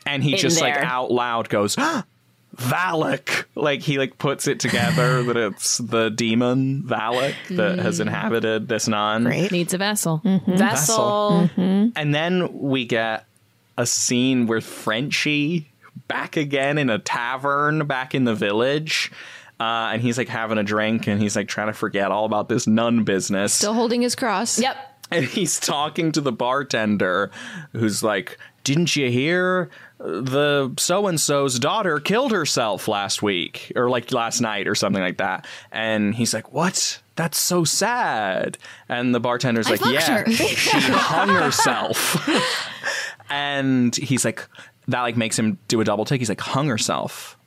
and 0.05 0.23
he 0.23 0.31
In 0.33 0.37
just 0.37 0.61
like 0.61 0.77
out 0.77 1.11
loud 1.11 1.49
goes. 1.49 1.75
Valak, 2.59 3.45
like 3.55 3.81
he 3.81 3.97
like 3.97 4.17
puts 4.17 4.47
it 4.47 4.59
together 4.59 5.23
that 5.23 5.37
it's 5.37 5.77
the 5.77 6.09
demon 6.09 6.83
Valak 6.83 7.33
that 7.55 7.79
has 7.79 7.97
Mm. 7.99 8.01
inhabited 8.01 8.67
this 8.67 8.87
nun. 8.87 9.23
Great. 9.23 9.51
Needs 9.51 9.73
a 9.73 9.77
vessel. 9.77 10.21
Vessel. 10.45 11.49
And 11.57 12.13
then 12.13 12.49
we 12.59 12.85
get 12.85 13.25
a 13.77 13.85
scene 13.85 14.45
with 14.45 14.65
Frenchie 14.65 15.69
back 16.07 16.35
again 16.37 16.77
in 16.77 16.89
a 16.89 16.99
tavern 16.99 17.85
back 17.87 18.13
in 18.13 18.25
the 18.25 18.35
village. 18.35 19.11
Uh, 19.59 19.91
and 19.93 20.01
he's 20.01 20.17
like 20.17 20.27
having 20.29 20.57
a 20.57 20.63
drink 20.63 21.07
and 21.07 21.21
he's 21.21 21.35
like 21.35 21.47
trying 21.47 21.67
to 21.67 21.73
forget 21.73 22.11
all 22.11 22.25
about 22.25 22.49
this 22.49 22.65
nun 22.67 23.03
business. 23.03 23.53
Still 23.53 23.73
holding 23.73 24.01
his 24.01 24.15
cross. 24.15 24.59
Yep. 24.59 24.77
And 25.11 25.25
he's 25.25 25.59
talking 25.59 26.11
to 26.13 26.21
the 26.21 26.31
bartender 26.31 27.31
who's 27.73 28.03
like, 28.03 28.37
Didn't 28.69 28.95
you 28.95 29.09
hear? 29.09 29.71
Uh, 29.99 30.21
the 30.21 30.73
so 30.77 31.07
and 31.07 31.19
so's 31.19 31.57
daughter 31.57 31.99
killed 31.99 32.31
herself 32.31 32.87
last 32.87 33.23
week 33.23 33.71
or 33.75 33.89
like 33.89 34.11
last 34.13 34.41
night 34.41 34.67
or 34.67 34.75
something 34.75 35.01
like 35.01 35.17
that. 35.17 35.47
And 35.71 36.13
he's 36.13 36.35
like, 36.35 36.53
What? 36.53 37.01
That's 37.15 37.39
so 37.39 37.63
sad. 37.63 38.59
And 38.87 39.15
the 39.15 39.19
bartender's 39.19 39.65
I 39.65 39.71
like, 39.71 39.85
Yeah, 39.85 40.19
her." 40.23 40.31
she 40.31 40.77
hung 40.81 41.29
herself. 41.43 42.29
and 43.31 43.95
he's 43.95 44.23
like, 44.23 44.47
That 44.87 45.01
like 45.01 45.17
makes 45.17 45.39
him 45.39 45.57
do 45.67 45.81
a 45.81 45.83
double 45.83 46.05
take. 46.05 46.21
He's 46.21 46.29
like, 46.29 46.39
Hung 46.39 46.67
herself. 46.67 47.38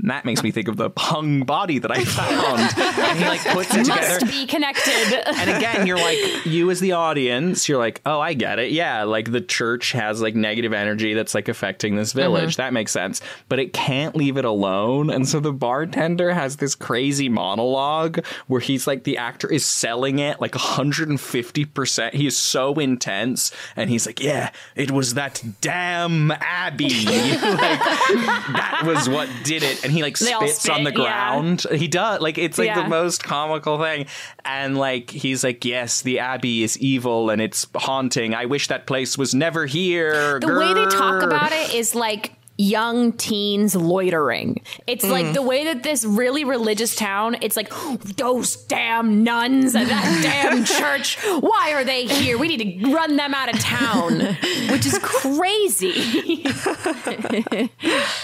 And 0.00 0.10
that 0.10 0.24
makes 0.24 0.42
me 0.42 0.50
think 0.50 0.68
of 0.68 0.76
the 0.76 0.90
hung 0.96 1.42
body 1.42 1.78
that 1.78 1.90
I 1.90 2.04
found. 2.04 2.60
and 2.60 3.18
he 3.18 3.24
like 3.24 3.44
puts 3.44 3.74
it 3.74 3.84
together 3.84 4.24
Must 4.24 4.26
be 4.26 4.46
connected. 4.46 5.22
and 5.26 5.50
again, 5.50 5.86
you're 5.86 5.98
like, 5.98 6.46
you 6.46 6.70
as 6.70 6.80
the 6.80 6.92
audience, 6.92 7.68
you're 7.68 7.78
like, 7.78 8.00
oh, 8.06 8.20
I 8.20 8.34
get 8.34 8.58
it. 8.58 8.72
Yeah, 8.72 9.04
like 9.04 9.30
the 9.30 9.40
church 9.40 9.92
has 9.92 10.22
like 10.22 10.34
negative 10.34 10.72
energy 10.72 11.14
that's 11.14 11.34
like 11.34 11.48
affecting 11.48 11.96
this 11.96 12.10
mm-hmm. 12.10 12.20
village. 12.20 12.56
That 12.56 12.72
makes 12.72 12.92
sense. 12.92 13.20
But 13.48 13.58
it 13.58 13.72
can't 13.72 14.16
leave 14.16 14.36
it 14.36 14.44
alone. 14.44 15.10
And 15.10 15.28
so 15.28 15.40
the 15.40 15.52
bartender 15.52 16.32
has 16.32 16.56
this 16.56 16.74
crazy 16.74 17.28
monologue 17.28 18.24
where 18.46 18.60
he's 18.60 18.86
like, 18.86 19.04
the 19.04 19.18
actor 19.18 19.50
is 19.50 19.66
selling 19.66 20.18
it 20.18 20.40
like 20.40 20.52
150%. 20.52 22.12
He 22.14 22.26
is 22.26 22.36
so 22.36 22.74
intense. 22.74 23.52
And 23.76 23.90
he's 23.90 24.06
like, 24.06 24.20
yeah, 24.20 24.50
it 24.76 24.90
was 24.90 25.14
that 25.14 25.42
damn 25.60 26.30
Abby. 26.30 26.88
like, 27.04 27.40
that 27.40 28.82
was 28.84 29.08
what 29.08 29.28
did 29.44 29.62
it. 29.62 29.84
And 29.84 29.89
he 29.90 30.02
like 30.02 30.18
They 30.18 30.26
spits 30.26 30.68
on 30.68 30.84
the 30.84 30.90
spit, 30.90 30.98
yeah. 31.02 31.04
ground. 31.04 31.66
He 31.72 31.88
does. 31.88 32.20
Like, 32.20 32.38
it's 32.38 32.58
like 32.58 32.66
Yeah. 32.66 32.82
the 32.82 32.88
most 32.88 33.22
comical 33.24 33.78
thing. 33.78 34.06
And 34.44 34.76
like 34.78 35.10
he's 35.10 35.44
like, 35.44 35.64
Yes, 35.64 36.02
the 36.02 36.18
Abbey 36.18 36.62
is 36.62 36.78
evil 36.78 37.30
and 37.30 37.40
it's 37.42 37.66
haunting. 37.74 38.34
I 38.34 38.46
wish 38.46 38.68
that 38.68 38.86
place 38.86 39.16
was 39.18 39.34
never 39.34 39.66
here. 39.66 40.40
The 40.40 40.54
way 40.58 40.72
they 40.74 40.86
talk 40.86 41.22
about 41.22 41.52
it 41.52 41.74
is 41.74 41.94
like 41.94 42.32
young 42.60 43.12
teens 43.12 43.74
loitering. 43.74 44.60
It's 44.86 45.04
Mm. 45.04 45.10
like 45.10 45.32
the 45.34 45.42
way 45.42 45.64
that 45.64 45.82
this 45.82 46.04
really 46.04 46.44
religious 46.44 46.94
town, 46.94 47.36
it's 47.40 47.56
like 47.56 47.72
those 48.16 48.56
damn 48.56 49.24
nuns 49.24 49.74
and 49.74 49.88
that 49.88 50.20
damn 50.22 50.64
church. 50.64 51.16
Why 51.40 51.72
are 51.74 51.84
they 51.84 52.04
here? 52.06 52.36
We 52.38 52.48
need 52.48 52.82
to 52.82 52.92
run 52.92 53.16
them 53.16 53.32
out 53.34 53.52
of 53.54 53.58
town, 53.60 54.18
which 54.70 54.84
is 54.86 54.98
crazy. 55.02 56.44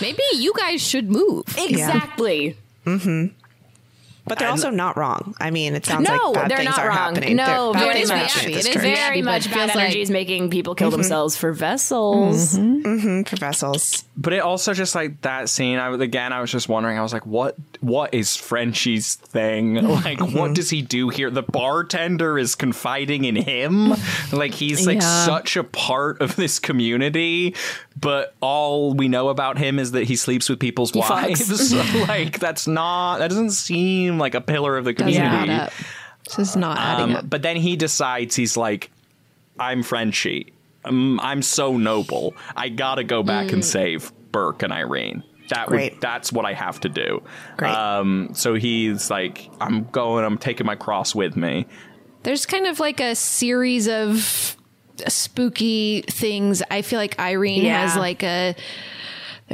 Maybe 0.01 0.23
you 0.35 0.53
guys 0.57 0.83
should 0.83 1.11
move. 1.11 1.45
exactly. 1.59 2.57
But 4.27 4.39
they're 4.39 4.49
And- 4.49 4.59
also 4.59 4.71
not 4.71 4.97
wrong. 4.97 5.35
I 5.41 5.51
mean, 5.51 5.75
it 5.75 5.87
sounds 5.87 6.09
No, 6.09 6.17
like 6.17 6.35
bad 6.35 6.51
they're 6.51 6.57
things 6.59 6.71
not 6.71 6.79
are 6.81 6.89
wrong. 6.89 6.97
happening. 7.15 7.37
No, 7.37 7.73
They're- 7.73 7.83
very 7.83 7.95
things 7.95 8.11
are 8.11 8.17
much. 8.17 8.33
happening 8.33 8.55
at 8.55 8.61
It 8.61 8.65
this 8.65 8.67
is 8.67 8.75
church. 8.75 8.83
Very 8.83 9.23
but 9.23 9.31
much 9.31 9.47
it 9.47 9.51
bad 9.51 9.55
feels 9.59 9.75
like- 9.77 9.85
energy 9.85 10.01
is 10.03 10.11
making 10.11 10.51
people 10.51 10.75
kill 10.75 10.89
mm-hmm. 10.89 10.97
themselves 10.97 11.37
for 11.37 11.53
vessels. 11.53 12.59
Mhm, 12.59 13.29
for 13.29 13.37
vessels. 13.37 14.03
But 14.17 14.33
it 14.33 14.39
also 14.41 14.73
just 14.75 14.95
like 14.95 15.21
that 15.23 15.49
scene. 15.49 15.79
I 15.79 15.91
was 15.91 16.01
again. 16.01 16.33
I 16.33 16.41
was 16.41 16.51
just 16.51 16.69
wondering. 16.69 16.99
I 16.99 17.03
was 17.03 17.13
like, 17.13 17.27
what? 17.27 17.55
What 17.81 18.13
is 18.15 18.35
Frenchie's 18.37 19.15
thing? 19.15 19.75
Like, 20.07 20.21
what 20.21 20.29
mm-hmm. 20.31 20.53
does 20.53 20.71
he 20.71 20.83
do 20.83 21.09
here? 21.09 21.31
The 21.31 21.43
bartender 21.43 22.39
is 22.39 22.55
confiding 22.55 23.25
in 23.25 23.37
him. 23.37 23.95
Like 24.33 24.55
he's 24.55 24.87
like 24.87 25.01
Yeah. 25.01 25.25
such 25.25 25.57
a 25.57 25.65
part 25.65 26.21
of 26.21 26.37
this 26.37 26.59
community. 26.59 27.55
But 27.99 28.35
all 28.41 28.93
we 28.93 29.09
know 29.09 29.29
about 29.31 29.57
him 29.59 29.79
is 29.79 29.93
that 29.93 30.05
he 30.05 30.17
sleeps 30.17 30.49
with 30.51 30.59
people's 30.61 30.93
fucks. 30.93 31.11
wives. 31.11 31.73
like 32.09 32.39
that's 32.39 32.67
not. 32.67 33.19
That 33.19 33.29
doesn't 33.29 33.51
seem 33.51 34.19
like 34.19 34.35
a 34.35 34.41
pillar 34.41 34.77
of 34.77 34.85
the 34.85 34.93
community. 34.95 35.51
add. 35.51 35.73
This 36.27 36.39
is 36.51 36.57
not 36.57 36.79
adding 36.79 37.11
Um, 37.11 37.17
up. 37.17 37.31
but 37.31 37.43
then 37.43 37.57
he 37.57 37.77
decides 37.77 38.35
he's 38.37 38.57
like, 38.57 38.91
I'm 39.59 39.83
Frenchie. 39.83 40.53
Um, 40.85 41.19
I'm 41.21 41.41
so 41.41 41.77
noble. 41.77 42.35
I 42.57 42.69
gotta 42.69 43.05
go 43.05 43.23
back 43.23 43.53
and 43.53 43.65
save 43.65 44.13
Burke 44.33 44.63
and 44.63 44.73
Irene. 44.73 45.23
That 45.49 45.71
would, 45.71 46.01
that's 46.01 46.33
what 46.33 46.45
I 46.45 46.53
have 46.55 46.81
to 46.81 46.89
do. 46.89 47.23
Great. 47.57 47.71
Um, 47.73 48.31
so 48.35 48.55
he's 48.55 49.11
like, 49.11 49.49
I'm 49.61 49.85
going. 49.85 50.25
I'm 50.25 50.39
taking 50.39 50.67
my 50.67 50.75
cross 50.75 51.15
with 51.15 51.37
me. 51.37 51.67
There's 52.25 52.45
kind 52.47 52.67
of 52.67 52.81
like 52.81 52.99
a 53.01 53.15
series 53.15 53.89
of 53.89 54.57
spooky 55.09 56.03
things. 56.03 56.63
I 56.71 56.83
feel 56.83 56.99
like 56.99 57.19
Irene 57.19 57.65
Yeah. 57.65 57.87
has 57.87 57.97
like 57.97 58.23
a 58.23 58.55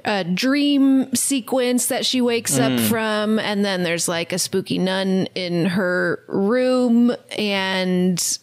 a 0.06 0.24
dream 0.24 1.14
sequence 1.14 1.86
that 1.88 2.06
she 2.06 2.22
wakes 2.22 2.58
up 2.58 2.72
Mm. 2.72 2.88
from 2.88 3.38
and 3.38 3.62
then 3.62 3.82
there's 3.82 4.08
like 4.08 4.32
a 4.32 4.38
spooky 4.38 4.78
nun 4.78 5.28
in 5.34 5.66
her 5.66 6.22
room 6.28 7.14
and 7.36 8.38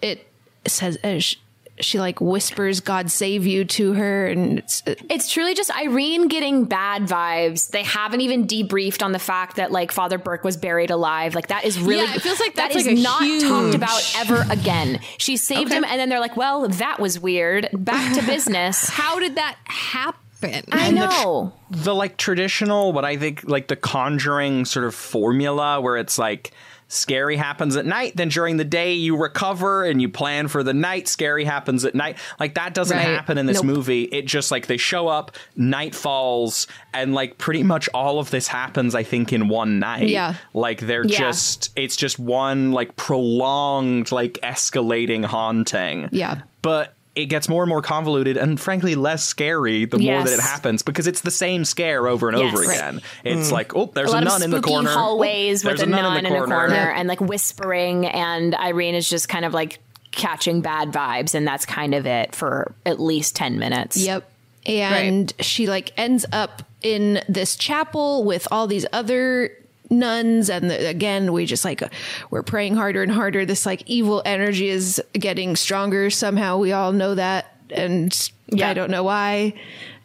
it 0.00 0.26
says 0.66 0.96
uh, 1.04 1.18
sh- 1.18 1.36
she 1.80 1.98
like 1.98 2.20
whispers 2.20 2.80
god 2.80 3.10
save 3.10 3.46
you 3.46 3.64
to 3.64 3.92
her 3.94 4.26
and 4.26 4.58
it's 4.58 4.82
uh, 4.86 4.94
It's 5.08 5.30
truly 5.32 5.54
just 5.54 5.70
Irene 5.76 6.28
getting 6.28 6.64
bad 6.64 7.02
vibes. 7.02 7.68
They 7.68 7.82
haven't 7.82 8.20
even 8.20 8.46
debriefed 8.46 9.02
on 9.04 9.12
the 9.12 9.18
fact 9.18 9.56
that 9.56 9.72
like 9.72 9.92
Father 9.92 10.18
Burke 10.18 10.44
was 10.44 10.56
buried 10.56 10.90
alive. 10.90 11.34
Like 11.34 11.48
that 11.48 11.64
is 11.64 11.78
really 11.78 12.04
Yeah, 12.04 12.14
it 12.14 12.22
feels 12.22 12.40
like 12.40 12.54
that 12.54 12.72
that's 12.72 12.76
is 12.76 12.86
like 12.86 12.96
a 12.96 13.00
not 13.00 13.22
huge- 13.22 13.42
talked 13.42 13.74
about 13.74 14.12
ever 14.16 14.44
again. 14.50 15.00
She 15.18 15.36
saved 15.36 15.72
him, 15.72 15.84
and 15.84 15.98
then 16.00 16.08
they're 16.08 16.20
like, 16.20 16.36
"Well, 16.36 16.68
that 16.68 17.00
was 17.00 17.18
weird. 17.18 17.68
Back 17.72 18.14
to 18.18 18.24
business." 18.26 18.88
How 19.00 19.18
did 19.18 19.34
that 19.36 19.56
happen? 19.64 20.64
I 20.72 20.86
And 20.88 20.96
the 20.96 21.06
tr- 21.06 21.12
know. 21.22 21.52
the 21.70 21.94
like 21.94 22.16
traditional 22.16 22.94
what 22.94 23.04
i 23.04 23.18
think 23.18 23.42
like 23.46 23.68
the 23.68 23.76
conjuring 23.76 24.64
sort 24.64 24.86
of 24.86 24.94
formula 24.94 25.80
where 25.82 25.98
it's 25.98 26.18
like 26.18 26.52
scary 26.92 27.36
happens 27.36 27.76
at 27.76 27.86
night 27.86 28.12
then 28.16 28.28
during 28.28 28.56
the 28.56 28.64
day 28.64 28.94
you 28.94 29.16
recover 29.16 29.84
and 29.84 30.02
you 30.02 30.08
plan 30.08 30.48
for 30.48 30.64
the 30.64 30.74
night 30.74 31.06
scary 31.06 31.44
happens 31.44 31.84
at 31.84 31.94
night 31.94 32.18
like 32.40 32.54
that 32.56 32.74
doesn't 32.74 32.96
Right. 32.96 33.06
happen 33.06 33.38
in 33.38 33.46
this 33.46 33.62
Nope. 33.62 33.76
movie 33.76 34.02
it 34.02 34.26
just 34.26 34.50
like 34.50 34.66
they 34.66 34.76
show 34.76 35.06
up 35.06 35.36
night 35.56 35.94
falls 35.94 36.66
and 36.92 37.14
like 37.14 37.38
pretty 37.38 37.62
much 37.62 37.88
all 37.94 38.18
of 38.18 38.30
this 38.30 38.48
happens 38.48 38.96
i 38.96 39.04
think 39.04 39.32
in 39.32 39.46
one 39.48 39.78
night 39.78 40.08
Yeah. 40.08 40.34
like 40.52 40.80
they're 40.80 41.06
Yeah. 41.06 41.16
just 41.18 41.70
it's 41.76 41.94
just 41.94 42.18
one 42.18 42.72
like 42.72 42.96
prolonged 42.96 44.10
like 44.10 44.34
escalating 44.42 45.24
haunting 45.24 46.08
Yeah. 46.10 46.40
but 46.60 46.94
it 47.22 47.26
gets 47.26 47.48
more 47.48 47.62
and 47.62 47.68
more 47.68 47.82
convoluted 47.82 48.36
and 48.36 48.58
frankly 48.60 48.94
less 48.94 49.24
scary 49.24 49.84
the 49.84 49.98
more 49.98 50.22
that 50.24 50.32
it 50.32 50.40
happens 50.40 50.82
because 50.82 51.06
it's 51.06 51.20
the 51.20 51.30
same 51.30 51.64
scare 51.64 52.06
over 52.06 52.28
and 52.28 52.38
Yes. 52.38 52.54
over 52.54 52.66
Right. 52.66 52.76
again. 52.76 53.00
It's 53.24 53.48
Mm. 53.48 53.52
like, 53.52 53.76
oh, 53.76 53.90
there's 53.94 54.12
a 54.12 54.16
a, 54.16 54.20
nun 54.22 54.36
of 54.36 54.42
in 54.42 54.50
the 54.50 54.60
corner. 54.60 54.90
hallways 54.90 55.64
Oh, 55.64 55.68
with 55.68 55.78
there's 55.78 55.88
a 55.88 55.90
nun 55.90 56.24
in, 56.24 56.26
a 56.26 56.44
corner 56.44 56.90
and 56.92 57.08
like 57.08 57.20
whispering, 57.20 58.06
and 58.06 58.54
Irene 58.54 58.94
is 58.94 59.08
just 59.08 59.28
kind 59.28 59.44
of 59.44 59.52
like 59.54 59.78
catching 60.12 60.60
bad 60.60 60.90
vibes, 60.92 61.34
and 61.34 61.46
that's 61.46 61.64
kind 61.66 61.94
of 61.94 62.06
it 62.06 62.34
for 62.34 62.74
at 62.84 62.98
least 63.00 63.36
ten 63.36 63.58
minutes. 63.58 63.96
Yep. 63.96 64.28
And 64.66 65.32
she 65.40 65.66
like 65.66 65.92
ends 65.96 66.26
up 66.32 66.62
in 66.82 67.22
this 67.28 67.56
chapel 67.56 68.24
with 68.24 68.46
all 68.50 68.66
these 68.66 68.86
other 68.92 69.50
nuns 69.90 70.48
and 70.48 70.70
the, 70.70 70.88
again 70.88 71.32
we 71.32 71.44
just 71.44 71.64
like 71.64 71.82
we're 72.30 72.42
praying 72.42 72.76
harder 72.76 73.02
and 73.02 73.12
harder 73.12 73.44
this 73.44 73.66
like 73.66 73.82
evil 73.86 74.22
energy 74.24 74.68
is 74.68 75.02
getting 75.12 75.56
stronger 75.56 76.10
somehow 76.10 76.56
we 76.56 76.72
all 76.72 76.92
know 76.92 77.14
that 77.14 77.56
and 77.70 78.30
yeah. 78.48 78.70
I 78.70 78.74
don't 78.74 78.90
know 78.90 79.02
why 79.02 79.54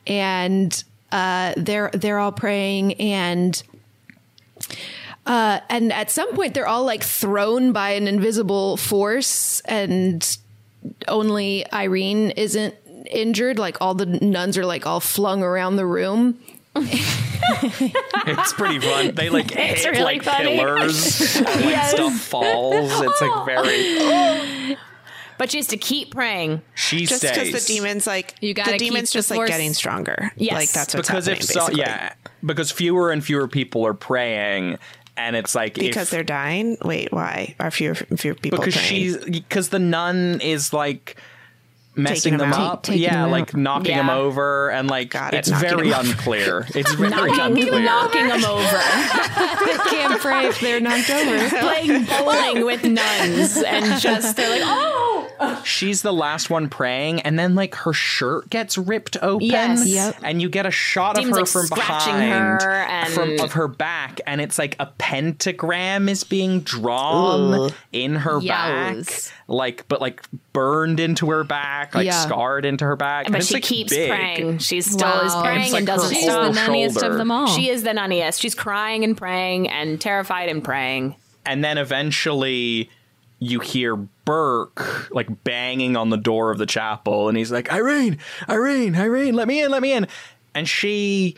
and 0.08 0.84
uh 1.12 1.54
they're 1.56 1.92
they're 1.94 2.20
all 2.20 2.32
praying 2.32 2.94
and 2.96 3.62
uh 5.26 5.60
and 5.70 5.94
at 5.94 6.10
some 6.10 6.34
point 6.36 6.54
they're 6.54 6.68
all 6.68 6.84
like 6.84 7.04
thrown 7.04 7.72
by 7.72 7.92
an 7.92 8.08
invisible 8.08 8.78
force 8.78 9.62
and 9.62 10.38
only 11.08 11.72
Irene 11.72 12.32
isn't 12.32 12.76
injured. 13.10 13.60
Like 13.60 13.82
all 13.82 13.94
the 13.94 14.06
nuns 14.06 14.58
are 14.58 14.66
like 14.66 14.86
all 14.86 15.00
flung 15.00 15.44
around 15.44 15.76
the 15.76 15.86
room. 15.86 16.40
It's 18.28 18.54
pretty 18.54 18.80
fun. 18.80 19.14
They 19.16 19.30
like 19.30 19.52
It's 19.56 19.84
hit 19.84 19.92
really 19.92 20.04
like 20.04 20.24
funny. 20.24 20.58
pillars, 20.58 21.36
and, 21.38 21.46
like 21.46 21.60
Yes. 21.66 21.92
stuff 21.92 22.14
falls. 22.20 22.92
It's 23.02 23.22
like 23.22 23.46
very. 23.46 24.78
But 25.38 25.52
she 25.52 25.58
has 25.58 25.68
to 25.68 25.78
keep 25.78 26.12
praying. 26.14 26.62
She 26.76 27.06
just 27.06 27.22
because 27.22 27.52
the 27.52 27.74
demons 27.74 28.08
like 28.08 28.36
You 28.40 28.54
gotta 28.54 28.72
the 28.72 28.78
keep 28.78 28.88
demons 28.94 29.12
the 29.12 29.18
just 29.18 29.30
like 29.32 29.46
getting 29.48 29.74
stronger. 29.74 30.32
Yes. 30.38 30.54
like 30.54 30.72
that's 30.72 30.96
what's 30.96 31.10
because 31.10 31.26
happening. 31.26 31.42
if 31.42 31.46
so, 31.50 31.60
basically. 31.60 31.82
yeah, 31.82 32.14
because 32.46 32.72
fewer 32.72 33.12
and 33.12 33.22
fewer 33.22 33.50
people 33.50 33.86
are 33.86 33.94
praying, 33.94 34.78
and 35.18 35.36
it's 35.36 35.54
like 35.54 35.74
because 35.74 36.04
if, 36.04 36.10
they're 36.12 36.24
dying. 36.24 36.78
Wait, 36.86 37.12
why 37.12 37.54
are 37.60 37.70
fewer 37.70 37.96
fewer 37.96 38.36
people? 38.36 38.60
because 38.60 38.76
praying? 38.76 38.88
she's 38.88 39.18
because 39.26 39.70
the 39.70 39.80
nun 39.80 40.40
is 40.40 40.72
like 40.72 41.18
messing 41.96 42.38
them 42.38 42.52
them 42.52 42.60
up 42.60 42.84
Taking 42.84 43.02
yeah 43.04 43.22
them 43.24 43.32
like 43.32 43.50
out. 43.50 43.54
knocking 43.56 43.96
them 43.98 44.10
over 44.10 44.70
and 44.72 44.90
like 44.90 45.14
it, 45.16 45.34
it's 45.34 45.50
knocking 45.50 45.70
very 45.70 45.92
unclear 45.92 46.66
it's 46.76 46.94
very 46.94 47.10
knocking, 47.10 47.40
unclear 47.40 47.82
knocking 47.84 48.28
them 48.28 48.44
over. 48.46 48.82
they 49.66 49.78
can't 49.90 50.20
pray 50.22 50.48
if 50.48 50.60
they're 50.60 50.80
knocked 50.80 51.10
over. 51.10 51.50
Playing 51.60 52.06
bowling 52.06 52.66
with 52.66 52.84
nuns 52.84 53.58
and 53.64 54.00
just 54.02 54.36
they're 54.36 54.50
like, 54.50 54.62
oh, 54.64 55.62
she's 55.66 56.02
the 56.02 56.14
last 56.14 56.50
one 56.50 56.70
praying 56.70 57.22
and 57.22 57.38
then 57.40 57.56
like 57.56 57.76
her 57.76 57.94
shirt 57.94 58.50
gets 58.50 58.78
ripped 58.78 59.18
open 59.22 59.46
Yes. 59.48 59.86
Yep. 59.88 60.18
and 60.24 60.42
you 60.42 60.50
get 60.50 60.66
a 60.66 60.72
shot 60.72 61.16
Demons, 61.16 61.38
of 61.38 61.54
her 61.54 61.60
like, 61.62 61.70
from 61.70 61.78
behind 61.78 62.62
her 62.62 62.72
and- 62.72 63.10
from 63.14 63.40
of 63.40 63.54
her 63.54 63.68
back 63.68 64.20
and 64.28 64.42
it's 64.42 64.58
like 64.58 64.76
a 64.80 64.86
pentagram 64.98 66.08
is 66.10 66.24
being 66.24 66.62
drawn 66.62 67.54
Ugh. 67.54 67.74
in 67.92 68.16
her 68.16 68.40
Yowz. 68.40 68.48
back 69.28 69.34
like 69.48 69.88
but 69.88 70.02
like 70.02 70.24
burned 70.54 71.00
into 71.00 71.30
her 71.30 71.44
back 71.44 71.85
like 71.94 72.06
Yeah. 72.06 72.22
scarred 72.22 72.66
into 72.66 72.86
her 72.86 72.96
back 72.96 73.28
but 73.28 73.36
it's, 73.38 73.48
she 73.48 73.56
like, 73.56 73.64
keeps 73.64 73.92
big. 73.94 74.10
praying. 74.10 74.58
She 74.60 74.82
still 74.82 75.08
Wow. 75.08 75.22
is 75.26 75.36
praying 75.36 75.62
It's 75.64 75.72
like 75.74 75.80
and 75.82 75.88
doesn't 75.88 76.10
her 76.10 76.16
She's 76.16 76.26
the 76.26 76.32
whole 76.34 76.54
nunniest 76.54 76.96
shoulder. 77.00 77.12
of 77.12 77.18
them 77.18 77.32
all. 77.32 77.48
She 77.48 77.70
is 77.70 77.84
the 77.84 77.94
nunniest. 77.94 78.42
She's 78.42 78.56
crying 78.56 79.04
and 79.04 79.16
praying 79.18 79.68
and 79.70 80.00
terrified 80.02 80.50
and 80.50 80.64
praying. 80.64 81.16
and 81.46 81.64
then 81.64 81.78
eventually 81.78 82.90
you 83.40 83.60
hear 83.60 83.96
Burke 83.96 85.12
like 85.14 85.44
banging 85.44 85.96
on 85.98 86.10
the 86.10 86.18
door 86.18 86.50
of 86.52 86.58
the 86.58 86.66
chapel, 86.66 87.28
and 87.30 87.38
he's 87.38 87.52
like, 87.52 87.72
Irene, 87.72 88.18
Irene, 88.50 88.96
Irene, 88.96 89.36
let 89.36 89.48
me 89.48 89.62
in, 89.62 89.70
let 89.70 89.82
me 89.82 89.92
in. 89.94 90.08
And 90.56 90.68
she 90.68 91.36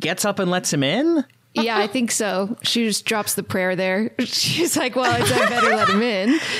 gets 0.00 0.24
up 0.24 0.38
and 0.40 0.50
lets 0.50 0.72
him 0.72 0.82
in. 0.82 1.24
Yeah, 1.54 1.78
I 1.78 1.86
think 1.86 2.10
so. 2.10 2.56
She 2.62 2.84
just 2.86 3.04
drops 3.06 3.34
the 3.34 3.42
prayer 3.42 3.74
there. 3.76 4.10
She's 4.20 4.76
like, 4.76 4.94
well, 4.96 5.10
I 5.10 5.20
better 5.48 5.70
let 5.76 5.88
him 5.88 6.02
in. 6.02 6.38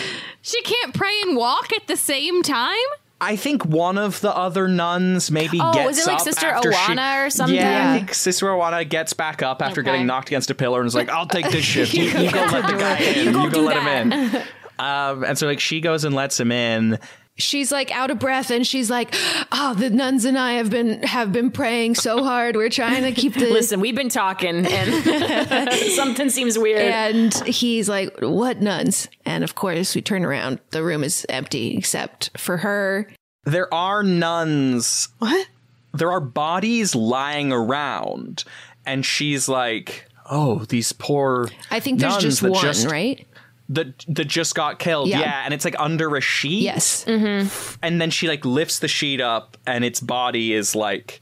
She 0.42 0.62
can't 0.62 0.94
pray 0.94 1.12
and 1.26 1.36
walk 1.36 1.70
at 1.74 1.86
the 1.86 1.98
same 1.98 2.42
time? 2.42 2.74
I 3.22 3.36
think 3.36 3.66
one 3.66 3.98
of 3.98 4.20
the 4.20 4.34
other 4.34 4.66
nuns 4.66 5.30
maybe 5.30 5.58
Oh, 5.60 5.72
gets 5.74 5.86
was 5.86 5.98
it 5.98 6.06
like 6.06 6.16
up 6.16 6.22
Sister 6.22 6.46
after 6.46 6.72
she- 6.72 6.98
or 6.98 7.30
something? 7.30 7.54
Yeah, 7.56 7.92
I 7.92 7.98
think 7.98 8.14
Sister 8.14 8.46
Oana 8.46 8.88
gets 8.88 9.12
back 9.12 9.42
up 9.42 9.60
after 9.60 9.80
Okay. 9.82 9.90
getting 9.90 10.06
knocked 10.06 10.28
against 10.28 10.50
a 10.50 10.54
pillar 10.54 10.80
and 10.80 10.86
is 10.86 10.94
like, 10.94 11.10
"I'll 11.10 11.26
take 11.26 11.50
this 11.50 11.64
shift. 11.72 11.92
You, 11.94 12.04
you 12.04 12.30
go 12.30 12.40
let 12.46 12.66
the 12.66 12.78
guy 12.78 12.96
in. 12.98 13.26
You 13.26 13.32
go 13.32 13.50
do 13.50 13.60
let 13.62 13.74
that." 13.74 14.02
him 14.06 14.12
in." 14.12 14.42
Um, 14.80 15.24
and 15.24 15.36
so 15.36 15.46
like 15.46 15.60
she 15.60 15.82
goes 15.82 16.04
and 16.04 16.14
lets 16.14 16.40
him 16.40 16.50
in. 16.50 16.98
She's 17.36 17.72
like 17.72 17.90
out 17.90 18.10
of 18.10 18.18
breath 18.18 18.50
and 18.50 18.66
she's 18.66 18.90
like, 18.90 19.14
oh, 19.50 19.74
the 19.74 19.88
nuns 19.88 20.24
and 20.26 20.38
I 20.38 20.54
have 20.54 20.68
been 20.68 21.02
have 21.04 21.32
been 21.32 21.50
praying 21.50 21.94
so 21.94 22.22
hard. 22.22 22.54
We're 22.54 22.68
trying 22.68 23.02
to 23.02 23.12
keep 23.12 23.32
the 23.34 23.46
Listen, 23.50 23.80
we've 23.80 23.94
been 23.94 24.10
talking 24.10 24.66
and 24.66 25.72
something 25.92 26.28
seems 26.28 26.58
weird. 26.58 26.82
And 26.82 27.34
he's 27.46 27.88
like, 27.88 28.14
What 28.20 28.60
nuns? 28.60 29.08
And 29.24 29.42
of 29.42 29.54
course, 29.54 29.94
we 29.94 30.02
turn 30.02 30.24
around. 30.24 30.60
The 30.70 30.82
room 30.82 31.02
is 31.02 31.24
empty 31.30 31.76
except 31.78 32.38
for 32.38 32.58
her. 32.58 33.10
There 33.44 33.72
are 33.72 34.02
nuns 34.02 35.08
what? 35.18 35.48
there 35.94 36.10
are 36.12 36.20
bodies 36.20 36.94
lying 36.94 37.52
around 37.52 38.44
and 38.86 39.04
she's 39.04 39.48
like 39.48 40.06
oh 40.30 40.64
these 40.66 40.92
poor 40.92 41.48
I 41.70 41.80
think 41.80 42.00
there's 42.00 42.12
nuns 42.12 42.22
just 42.22 42.42
one, 42.42 42.62
just, 42.62 42.86
right? 42.86 43.26
That 43.70 44.04
that 44.08 44.26
just 44.26 44.54
got 44.54 44.78
killed 44.78 45.08
Yeah. 45.08 45.20
yeah. 45.20 45.42
and 45.44 45.54
it's 45.54 45.64
like 45.64 45.76
under 45.78 46.14
a 46.16 46.20
sheet 46.20 46.62
Yes. 46.62 47.04
Mm-hmm. 47.06 47.48
and 47.82 48.00
then 48.00 48.10
she 48.10 48.28
like 48.28 48.44
lifts 48.44 48.80
the 48.80 48.88
sheet 48.88 49.20
up 49.20 49.56
and 49.66 49.84
its 49.84 50.00
body 50.00 50.52
is 50.52 50.74
like 50.74 51.20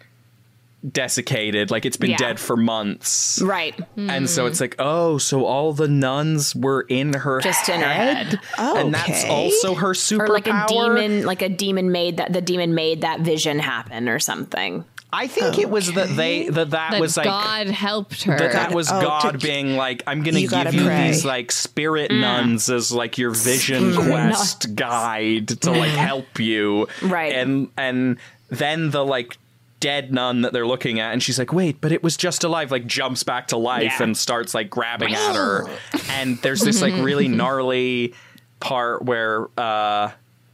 desiccated 0.93 1.71
like 1.73 1.85
it's 1.85 1.97
been 1.97 2.11
Yeah. 2.11 2.17
dead 2.19 2.41
for 2.41 2.57
months 2.57 3.43
right. 3.43 3.75
and 3.97 4.31
so 4.31 4.47
it's 4.47 4.61
like 4.61 4.77
oh 4.79 5.19
so 5.19 5.45
all 5.45 5.73
the 5.73 5.89
nuns 5.89 6.55
were 6.55 6.83
in 6.83 7.15
her 7.15 7.41
Just 7.41 7.69
in 7.69 7.81
her 7.81 7.93
head. 7.93 8.41
and 8.57 8.95
that's 8.95 9.25
also 9.25 9.75
her 9.75 9.89
superpower 9.91 10.21
Or 10.21 10.29
like 10.29 10.47
a 10.47 10.65
demon, 10.69 11.27
like 11.27 11.43
a 11.43 11.49
demon 11.49 11.91
made 11.91 12.19
that 12.19 12.33
the 12.33 12.41
demon 12.41 12.75
made 12.75 13.01
that 13.01 13.21
vision 13.21 13.59
happen 13.59 14.09
or 14.09 14.19
something. 14.21 14.85
I 15.13 15.27
think 15.27 15.59
it 15.59 15.71
was 15.71 15.93
that 15.95 16.09
they 16.17 16.49
that 16.49 16.71
that, 16.71 16.91
That 16.93 17.01
was 17.01 17.17
like 17.17 17.27
God 17.27 17.69
helped 17.69 18.25
her. 18.25 18.39
that 18.39 18.53
that 18.53 18.73
was 18.75 18.91
Oh, 18.91 19.01
God 19.01 19.33
to- 19.33 19.39
being 19.39 19.77
like, 19.77 20.03
I'm 20.07 20.23
gonna 20.23 20.41
You 20.41 20.49
give 20.49 20.75
you 20.75 20.85
pray. 20.85 21.09
these 21.09 21.25
like 21.25 21.51
spirit 21.53 22.11
mm. 22.11 22.21
nuns 22.21 22.69
as 22.69 22.93
like 22.93 23.19
your 23.19 23.31
vision 23.31 23.95
quest 23.95 24.75
guide 24.75 25.49
to 25.49 25.71
like 25.71 25.91
help 25.91 26.39
you, 26.39 26.89
Right. 27.03 27.33
And 27.33 27.69
and 27.77 28.19
then 28.51 28.91
the 28.91 29.05
like 29.05 29.39
dead 29.81 30.13
nun 30.13 30.43
that 30.43 30.53
they're 30.53 30.67
looking 30.67 30.99
at, 31.01 31.13
and 31.13 31.23
she's 31.23 31.39
like, 31.39 31.53
wait, 31.53 31.81
but 31.81 31.93
it 31.93 32.03
was 32.03 32.17
just 32.17 32.43
alive. 32.45 32.71
Like 32.71 32.87
jumps 32.87 33.23
back 33.23 33.49
to 33.49 33.57
life 33.57 33.83
Yeah. 33.99 34.03
and 34.03 34.17
starts 34.17 34.53
like 34.55 34.69
grabbing 34.71 35.15
at 35.15 35.35
her, 35.37 35.69
and 36.11 36.39
there's 36.39 36.61
this 36.61 36.83
like 36.83 36.95
mm-hmm. 36.95 37.03
really 37.03 37.29
gnarly 37.29 38.15
part 38.61 39.05
where 39.05 39.49
uh, 39.57 40.11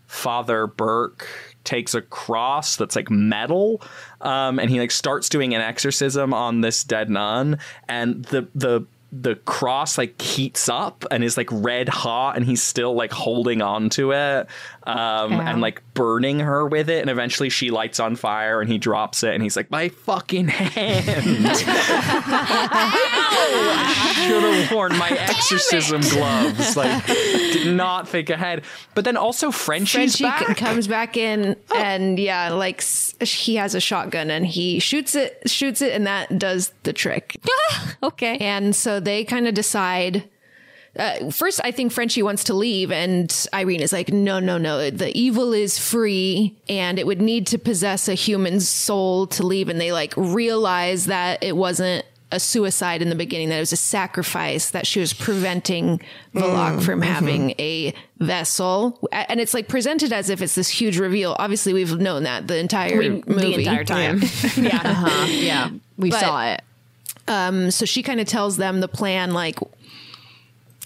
Father 0.06 0.66
Burke 0.66 1.26
takes 1.64 1.94
a 1.94 2.02
cross 2.02 2.76
that's 2.76 2.94
like 2.96 3.10
metal 3.10 3.82
um, 4.20 4.58
and 4.58 4.70
he 4.70 4.78
like 4.78 4.90
starts 4.90 5.28
doing 5.28 5.54
an 5.54 5.60
exorcism 5.60 6.32
on 6.32 6.60
this 6.60 6.84
dead 6.84 7.10
nun 7.10 7.58
and 7.88 8.24
the 8.26 8.48
the 8.54 8.86
the 9.12 9.36
cross 9.36 9.96
like 9.96 10.20
heats 10.20 10.68
up 10.68 11.04
and 11.10 11.22
is 11.22 11.36
like 11.36 11.48
red 11.52 11.88
hot 11.88 12.36
and 12.36 12.44
he's 12.44 12.62
still 12.62 12.94
like 12.94 13.12
holding 13.12 13.62
on 13.62 13.88
to 13.88 14.10
it 14.12 14.48
um, 14.86 15.32
and 15.32 15.60
like 15.60 15.82
burning 15.94 16.40
her 16.40 16.66
with 16.66 16.90
it, 16.90 17.00
and 17.00 17.08
eventually 17.08 17.48
she 17.48 17.70
lights 17.70 17.98
on 18.00 18.16
fire, 18.16 18.60
and 18.60 18.70
he 18.70 18.76
drops 18.78 19.22
it, 19.22 19.32
and 19.32 19.42
he's 19.42 19.56
like, 19.56 19.70
"My 19.70 19.88
fucking 19.88 20.48
hand! 20.48 21.04
Should 24.14 24.42
have 24.42 24.72
worn 24.72 24.96
my 24.98 25.08
exorcism 25.10 26.02
gloves. 26.02 26.76
Like, 26.76 27.02
did 27.54 27.74
not 27.74 28.08
think 28.08 28.30
ahead." 28.30 28.62
But 28.94 29.04
then 29.04 29.16
also 29.16 29.50
Frenchie's 29.50 30.16
Frenchie 30.18 30.44
back. 30.46 30.56
comes 30.56 30.86
back 30.86 31.16
in 31.16 31.56
and 31.74 32.18
yeah, 32.18 32.50
like 32.50 32.82
he 33.20 33.56
has 33.56 33.74
a 33.74 33.80
shotgun 33.80 34.30
and 34.30 34.46
he 34.46 34.78
shoots 34.78 35.14
it, 35.14 35.42
shoots 35.46 35.80
it, 35.82 35.92
and 35.92 36.06
that 36.06 36.38
does 36.38 36.72
the 36.82 36.92
trick. 36.92 37.36
okay. 38.02 38.38
And 38.38 38.74
so 38.74 39.00
they 39.00 39.24
kind 39.24 39.46
of 39.46 39.54
decide. 39.54 40.28
Uh, 40.96 41.28
first, 41.32 41.60
I 41.64 41.72
think 41.72 41.90
Frenchie 41.90 42.22
wants 42.22 42.44
to 42.44 42.54
leave, 42.54 42.92
and 42.92 43.48
Irene 43.52 43.80
is 43.80 43.92
like, 43.92 44.12
"No, 44.12 44.38
no, 44.38 44.58
no. 44.58 44.90
The 44.90 45.16
evil 45.18 45.52
is 45.52 45.76
free, 45.76 46.56
and 46.68 47.00
it 47.00 47.06
would 47.06 47.20
need 47.20 47.48
to 47.48 47.58
possess 47.58 48.06
a 48.08 48.14
human 48.14 48.60
soul 48.60 49.26
to 49.28 49.44
leave." 49.44 49.68
And 49.68 49.80
they 49.80 49.90
like 49.92 50.14
realize 50.16 51.06
that 51.06 51.42
it 51.42 51.56
wasn't 51.56 52.04
a 52.34 52.40
suicide 52.40 53.00
in 53.00 53.08
the 53.08 53.14
beginning; 53.14 53.48
that 53.48 53.56
it 53.56 53.60
was 53.60 53.72
a 53.72 53.76
sacrifice. 53.76 54.70
That 54.70 54.86
she 54.86 55.00
was 55.00 55.12
preventing 55.12 56.00
Valak 56.34 56.82
from 56.82 57.00
having 57.02 57.50
a 57.58 57.94
vessel, 58.18 58.98
and 59.12 59.40
it's 59.40 59.54
like 59.54 59.68
presented 59.68 60.12
as 60.12 60.28
if 60.30 60.42
it's 60.42 60.54
this 60.54 60.68
huge 60.68 60.98
reveal. 60.98 61.36
Obviously, 61.38 61.72
we've 61.72 61.98
known 61.98 62.24
that 62.24 62.46
the 62.48 62.58
entire 62.58 62.98
We- 62.98 63.08
movie, 63.26 63.56
the 63.56 63.58
entire 63.60 63.84
time. 63.84 64.20
yeah, 64.56 64.80
Uh-huh. 64.84 65.26
Yeah. 65.30 65.70
We 65.96 66.10
But- 66.10 66.20
saw 66.20 66.44
it. 66.52 66.62
um, 67.28 67.70
so 67.70 67.84
she 67.86 68.02
kind 68.02 68.20
of 68.20 68.26
tells 68.26 68.56
them 68.56 68.80
the 68.80 68.88
plan, 68.88 69.32
like, 69.32 69.58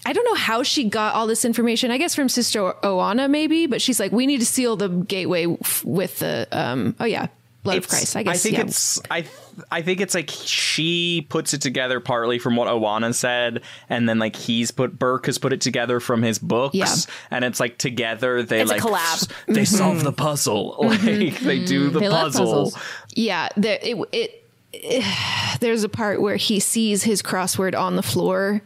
I 0.05 0.13
don't 0.13 0.23
know 0.25 0.35
how 0.35 0.63
she 0.63 0.85
got 0.85 1.13
all 1.15 1.27
this 1.27 1.43
information. 1.43 1.91
I 1.91 1.97
guess 1.97 2.15
from 2.15 2.29
Sister 2.29 2.73
Oana, 2.83 3.29
maybe, 3.29 3.67
but 3.67 3.81
she's 3.81 3.99
like, 3.99 4.11
we 4.11 4.25
need 4.27 4.39
to 4.39 4.45
seal 4.45 4.75
the 4.77 4.87
gateway 4.87 5.45
f- 5.61 5.83
with 5.83 6.19
the, 6.19 6.47
um, 6.51 6.95
oh 6.99 7.05
yeah, 7.05 7.27
blood 7.63 7.77
of 7.77 7.87
Christ. 7.87 8.15
I 8.15 8.23
guess. 8.23 8.35
I 8.35 8.37
think 8.37 8.57
yeah. 8.57 8.63
it's 8.63 9.01
I 9.11 9.25
I 9.71 9.81
think 9.81 10.01
it's 10.01 10.15
like 10.15 10.29
she 10.29 11.25
puts 11.29 11.53
it 11.53 11.61
together 11.61 11.99
partly 11.99 12.39
from 12.39 12.55
what 12.55 12.67
Oana 12.67 13.13
said, 13.13 13.61
and 13.89 14.07
then 14.07 14.19
like 14.19 14.35
he's 14.35 14.71
put 14.71 14.97
Burke 14.97 15.25
has 15.25 15.37
put 15.37 15.53
it 15.53 15.61
together 15.61 15.99
from 15.99 16.21
his 16.21 16.39
books, 16.39 16.75
Yeah. 16.75 16.95
and 17.31 17.43
it's 17.43 17.59
like 17.59 17.77
together 17.77 18.43
they 18.43 18.61
It's 18.61 18.71
like 18.71 18.81
collab. 18.81 19.27
they 19.47 19.53
mm-hmm. 19.61 19.63
solve 19.63 20.03
the 20.03 20.13
puzzle, 20.13 20.77
like 20.81 21.01
they 21.01 21.29
mm-hmm. 21.29 21.65
do 21.65 21.89
the 21.89 21.99
mm-hmm. 21.99 21.99
They 21.99 22.09
puzzle. 22.09 22.73
Yeah, 23.09 23.49
there, 23.57 23.79
it, 23.81 23.97
it, 24.11 24.45
it- 24.73 25.05
there's 25.59 25.83
a 25.83 25.89
part 25.89 26.21
where 26.21 26.37
he 26.37 26.59
sees 26.59 27.03
his 27.03 27.21
crossword 27.21 27.77
on 27.77 27.95
the 27.95 28.03
floor 28.03 28.61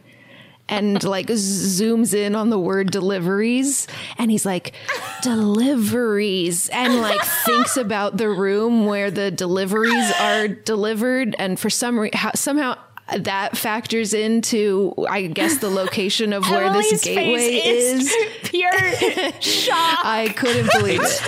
and 0.68 1.02
like 1.04 1.26
zooms 1.26 2.14
in 2.14 2.34
on 2.34 2.50
the 2.50 2.58
word 2.58 2.90
deliveries 2.90 3.86
and 4.18 4.30
he's 4.30 4.46
like 4.46 4.72
deliveries 5.22 6.68
and 6.70 7.00
like 7.00 7.20
thinks 7.44 7.76
about 7.76 8.16
the 8.16 8.28
room 8.28 8.86
where 8.86 9.10
the 9.10 9.30
deliveries 9.30 10.10
are 10.20 10.48
delivered 10.48 11.34
and 11.38 11.60
for 11.60 11.68
some 11.68 11.98
re- 11.98 12.10
how, 12.14 12.30
somehow 12.34 12.76
that 13.18 13.56
factors 13.56 14.14
into 14.14 14.94
i 15.10 15.26
guess 15.26 15.58
the 15.58 15.68
location 15.68 16.32
of 16.32 16.48
where 16.48 16.64
Emily's 16.64 16.90
this 16.90 17.04
gateway 17.04 17.60
face 17.60 18.02
is 18.02 18.14
pure 18.44 18.72
shock. 19.40 19.98
i 20.04 20.32
couldn't 20.34 20.70
believe 20.72 21.00
it 21.02 21.22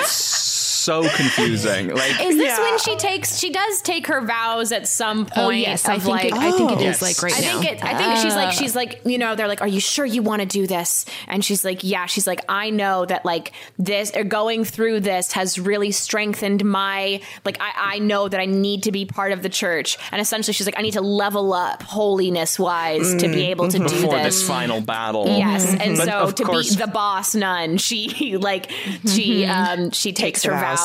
so 0.86 1.02
confusing. 1.16 1.86
Like 1.96 2.20
Is 2.20 2.36
this 2.36 2.58
when 2.58 2.78
she 2.78 2.96
takes? 2.96 3.38
She 3.38 3.50
does 3.50 3.80
take 3.80 4.06
her 4.08 4.20
vows 4.20 4.70
at 4.72 4.86
some 4.86 5.20
oh, 5.20 5.24
point. 5.24 5.36
oh 5.36 5.50
yes 5.50 5.86
i 5.86 5.98
think 5.98 6.08
like, 6.08 6.24
it, 6.26 6.34
i 6.34 6.52
think 6.52 6.72
it 6.72 6.78
is 6.78 6.84
Yes. 6.84 7.02
like 7.02 7.22
right 7.22 7.36
I 7.36 7.40
now 7.40 7.60
think 7.60 7.72
it. 7.72 7.84
I 7.84 7.96
think 7.96 8.16
she's 8.18 8.34
like 8.34 8.52
she's 8.52 8.76
uh. 8.76 8.80
like 8.80 9.00
you 9.04 9.18
know 9.18 9.34
they're 9.34 9.48
like 9.48 9.60
are 9.60 9.68
you 9.68 9.80
sure 9.80 10.04
you 10.04 10.22
want 10.22 10.42
to 10.42 10.46
do 10.46 10.66
this 10.66 11.04
and 11.26 11.44
she's 11.44 11.64
like 11.64 11.82
yeah 11.82 12.06
she's 12.06 12.26
like 12.26 12.44
I 12.48 12.70
know 12.70 13.04
that 13.06 13.24
like 13.24 13.52
this 13.78 14.12
or 14.14 14.24
going 14.24 14.64
through 14.64 15.00
this 15.00 15.32
has 15.32 15.58
really 15.58 15.90
strengthened 15.92 16.64
my 16.64 17.20
like 17.44 17.58
I 17.60 17.96
I 17.96 17.98
know 17.98 18.28
that 18.28 18.40
I 18.40 18.46
need 18.46 18.84
to 18.84 18.92
be 18.92 19.04
part 19.04 19.32
of 19.32 19.42
the 19.42 19.48
church 19.48 19.98
and 20.12 20.20
essentially 20.20 20.52
she's 20.52 20.66
like 20.66 20.78
I 20.78 20.82
need 20.82 20.92
to 20.92 21.00
level 21.00 21.52
up 21.52 21.82
holiness 21.82 22.58
wise 22.58 23.14
to 23.16 23.28
be 23.28 23.42
mm, 23.42 23.48
able 23.48 23.68
to 23.68 23.78
mm-hmm. 23.78 23.86
do 23.86 24.10
this. 24.10 24.38
this 24.38 24.48
final 24.48 24.80
battle. 24.80 25.26
Yes, 25.26 25.66
mm-hmm. 25.66 25.80
and 25.80 25.96
But 25.96 26.06
so 26.06 26.30
to 26.30 26.44
course- 26.44 26.74
be 26.74 26.82
the 26.82 26.88
boss 26.88 27.34
nun, 27.34 27.78
she 27.78 28.36
like 28.40 28.70
she 29.06 29.42
mm-hmm. 29.42 29.82
um 29.82 29.90
she 29.90 30.12
takes 30.12 30.44
her 30.44 30.52
vows. 30.52 30.75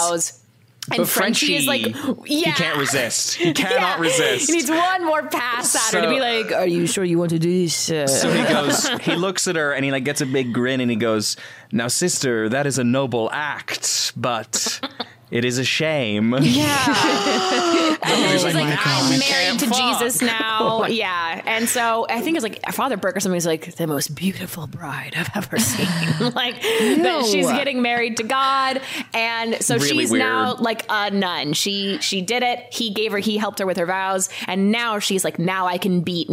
And 0.90 0.98
But 0.98 1.08
Frenchie, 1.10 1.56
is 1.56 1.68
like, 1.68 1.86
yeah, 1.86 1.94
he 2.26 2.52
can't 2.54 2.80
resist. 2.80 3.36
He 3.36 3.54
cannot 3.64 3.98
Yeah. 3.98 4.02
resist. 4.02 4.48
He 4.50 4.56
needs 4.58 4.70
one 4.70 5.06
more 5.06 5.22
pass 5.28 5.76
at 5.76 5.94
her 5.94 6.02
to 6.02 6.10
be 6.10 6.20
like, 6.20 6.52
"Are 6.52 6.66
you 6.66 6.88
sure 6.88 7.04
you 7.04 7.20
want 7.20 7.30
to 7.30 7.38
do 7.40 7.50
this?" 7.66 7.92
uh?" 7.92 8.08
So 8.08 8.32
he 8.32 8.44
goes, 8.52 8.88
he 9.02 9.16
looks 9.16 9.48
at 9.48 9.56
her 9.56 9.74
and 9.74 9.86
he 9.86 9.92
like 9.92 10.04
gets 10.06 10.22
a 10.22 10.26
big 10.26 10.54
grin 10.54 10.82
and 10.82 10.90
he 10.90 10.98
goes, 10.98 11.38
"Now, 11.72 11.88
sister, 11.88 12.50
that 12.50 12.66
is 12.66 12.80
a 12.80 12.84
noble 12.84 13.30
act, 13.32 14.12
but 14.18 14.82
it 15.32 15.46
is 15.46 15.58
a 15.58 15.64
shame." 15.64 16.36
Yeah. 16.42 17.98
and 18.04 18.32
He's 18.32 18.32
she's 18.42 18.44
like, 18.44 18.54
like, 18.56 18.76
"Now 18.76 18.82
I'm 18.86 19.10
we 19.10 19.20
married 19.20 19.60
to 19.60 19.68
fuck." 19.68 20.00
Jesus 20.00 20.22
now. 20.22 20.86
yeah. 20.90 21.42
And 21.46 21.68
so 21.68 22.06
I 22.10 22.22
think 22.22 22.38
it's 22.38 22.44
like 22.44 22.62
Father 22.72 22.98
Burke 22.98 23.18
or 23.18 23.20
something 23.20 23.38
is 23.38 23.46
like 23.46 23.76
the 23.76 23.88
most 23.88 24.16
beautiful 24.16 24.68
bride 24.68 25.14
I've 25.16 25.30
ever 25.36 25.58
seen. 25.60 26.34
like 26.34 26.62
that 26.62 27.28
she's 27.32 27.48
getting 27.48 27.82
married 27.82 28.18
to 28.18 28.24
God. 28.24 28.82
And 29.14 29.56
so 29.64 29.76
Really 29.76 29.90
she's 29.90 30.12
weird. 30.12 30.20
now 30.20 30.56
like 30.56 30.86
a 30.90 31.12
nun. 31.12 31.54
She 31.54 31.98
she 32.00 32.22
did 32.22 32.44
it. 32.44 32.74
He 32.74 32.94
gave 32.94 33.12
her 33.12 33.18
he 33.20 33.38
helped 33.38 33.60
her 33.60 33.66
with 33.66 33.78
her 33.78 33.86
vows. 33.86 34.30
And 34.48 34.72
now 34.72 35.00
she's 35.00 35.24
like, 35.24 35.40
now 35.40 35.66
I 35.68 35.78
can 35.78 36.02
beat 36.02 36.30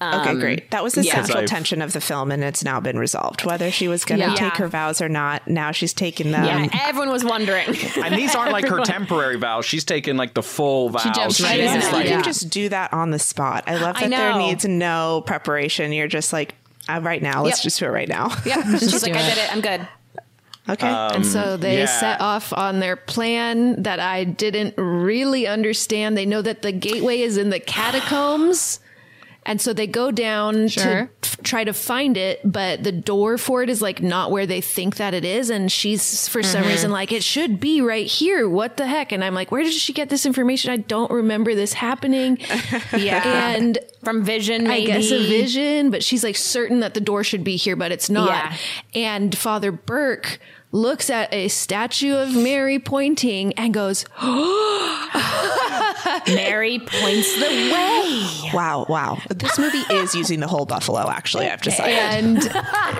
nun. 0.00 0.20
Okay, 0.20 0.30
Um, 0.30 0.40
great. 0.40 0.70
That 0.70 0.82
was 0.82 0.94
the 0.94 1.02
yeah. 1.02 1.22
central 1.24 1.44
tension 1.46 1.80
of 1.82 1.92
the 1.92 2.00
film, 2.00 2.30
and 2.30 2.42
it's 2.44 2.62
now 2.64 2.80
been 2.80 2.98
resolved. 2.98 3.44
Whether 3.44 3.70
she 3.70 3.88
was 3.88 4.04
going 4.04 4.20
to 4.20 4.26
Yeah. 4.28 4.34
take 4.34 4.54
her 4.56 4.68
vows 4.68 5.00
or 5.00 5.08
not, 5.08 5.46
now 5.48 5.72
she's 5.72 5.92
taken 5.92 6.32
them. 6.32 6.44
Yeah, 6.44 6.68
everyone 6.86 7.10
was 7.10 7.24
wondering. 7.24 7.76
And 8.04 8.14
these 8.14 8.34
aren't 8.34 8.52
like 8.52 8.66
her 8.68 8.80
temporary 8.84 9.36
vows. 9.36 9.64
She's 9.64 9.84
taken 9.84 10.16
like 10.16 10.34
the 10.34 10.42
full 10.42 10.90
vows. 10.90 11.02
jumps 11.04 11.40
right 11.40 11.58
She's 11.60 11.70
in. 11.74 11.80
you 11.80 11.92
like, 11.92 12.06
can 12.06 12.22
just 12.22 12.50
do 12.50 12.68
that 12.68 12.92
on 12.92 13.10
the 13.10 13.18
spot. 13.18 13.64
I 13.66 13.76
love 13.76 13.96
I 13.96 14.08
that 14.08 14.10
there 14.10 14.36
needs 14.38 14.64
no 14.64 15.22
preparation. 15.26 15.92
You're 15.92 16.08
just 16.08 16.32
like, 16.32 16.54
uh, 16.88 17.00
right 17.02 17.20
now, 17.22 17.42
let's 17.42 17.58
Yep. 17.58 17.64
just 17.64 17.78
do 17.80 17.86
it 17.86 17.90
right 17.90 18.08
now. 18.08 18.30
Yeah, 18.44 18.62
she's 18.78 19.02
like, 19.02 19.12
do 19.14 19.18
I 19.18 19.22
did 19.28 19.38
it. 19.38 19.52
I'm 19.52 19.60
good. 19.60 19.88
Okay. 20.68 20.88
And 20.88 21.24
so 21.24 21.56
they 21.56 21.78
yeah. 21.78 21.86
set 21.86 22.20
off 22.20 22.52
on 22.52 22.80
their 22.80 22.96
plan 22.96 23.82
that 23.84 24.00
I 24.00 24.24
didn't 24.24 24.74
really 24.76 25.46
understand. 25.46 26.16
They 26.16 26.26
know 26.26 26.42
that 26.42 26.62
the 26.62 26.72
gateway 26.72 27.20
is 27.20 27.36
in 27.36 27.50
the 27.50 27.60
catacombs. 27.60 28.80
And 29.46 29.60
so 29.60 29.72
they 29.72 29.86
go 29.86 30.10
down 30.10 30.68
Sure. 30.68 30.82
to 30.84 31.08
f- 31.22 31.38
try 31.44 31.62
to 31.64 31.72
find 31.72 32.16
it, 32.16 32.40
but 32.44 32.82
the 32.82 32.90
door 32.92 33.38
for 33.38 33.62
it 33.62 33.70
is 33.70 33.80
like 33.80 34.02
not 34.02 34.32
where 34.32 34.44
they 34.44 34.60
think 34.60 34.96
that 34.96 35.14
it 35.14 35.24
is. 35.24 35.48
And 35.50 35.70
she's 35.70 36.28
for 36.28 36.42
some 36.42 36.62
mm-hmm. 36.62 36.70
reason 36.70 36.90
like, 36.90 37.12
it 37.12 37.22
should 37.22 37.60
be 37.60 37.80
right 37.80 38.06
here. 38.06 38.48
What 38.48 38.76
the 38.76 38.86
heck? 38.86 39.12
And 39.12 39.22
I'm 39.24 39.34
like, 39.34 39.52
where 39.52 39.62
did 39.62 39.72
she 39.72 39.92
get 39.92 40.08
this 40.08 40.26
information? 40.26 40.72
I 40.72 40.78
don't 40.78 41.10
remember 41.10 41.54
this 41.54 41.72
happening. 41.72 42.38
Yeah. 42.96 43.22
And 43.54 43.78
From 44.02 44.24
Vision, 44.24 44.66
I 44.66 44.68
maybe. 44.68 44.86
guess 44.86 45.10
a 45.10 45.18
vision, 45.18 45.90
but 45.90 46.02
she's 46.02 46.24
like 46.24 46.36
certain 46.36 46.80
that 46.80 46.94
the 46.94 47.00
door 47.00 47.22
should 47.22 47.44
be 47.44 47.56
here, 47.56 47.76
but 47.76 47.92
it's 47.92 48.10
not. 48.10 48.28
Yeah. 48.28 48.56
And 48.94 49.36
Father 49.36 49.70
Burke 49.70 50.40
looks 50.72 51.10
at 51.10 51.32
a 51.32 51.48
statue 51.48 52.14
of 52.14 52.34
Mary 52.34 52.78
pointing 52.78 53.52
and 53.54 53.72
goes, 53.72 54.04
Mary 56.26 56.78
points 56.78 57.34
the 57.34 57.46
way. 57.72 58.50
wow, 58.54 58.86
wow. 58.88 59.18
This 59.30 59.58
movie 59.58 59.82
is 59.94 60.14
using 60.14 60.40
the 60.40 60.46
whole 60.46 60.66
buffalo, 60.66 61.08
actually, 61.08 61.46
I've 61.46 61.62
decided. 61.62 61.94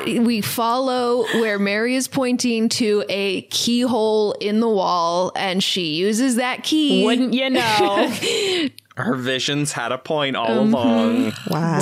and 0.07 0.27
we 0.27 0.41
follow 0.41 1.25
where 1.41 1.59
Mary 1.59 1.95
is 1.95 2.09
pointing 2.09 2.69
to 2.71 3.05
a 3.09 3.43
keyhole 3.43 4.33
in 4.33 4.61
the 4.61 4.69
wall, 4.69 5.33
and 5.37 5.63
she 5.63 5.95
uses 5.97 6.37
that 6.37 6.63
key. 6.65 7.05
Wouldn't 7.05 7.35
you 7.35 7.51
know? 7.51 8.13
her 8.97 9.15
visions 9.15 9.73
had 9.73 9.93
a 9.93 9.99
point 9.99 10.37
all 10.37 10.49
Mm-hmm. 10.49 10.73
along. 10.75 11.33
wow. 11.49 11.79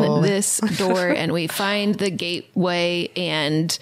To 0.00 0.06
Open 0.08 0.22
this 0.22 0.58
door, 0.76 1.08
and 1.08 1.32
we 1.32 1.46
find 1.46 1.94
the 1.96 2.10
gateway, 2.10 3.08
and 3.16 3.78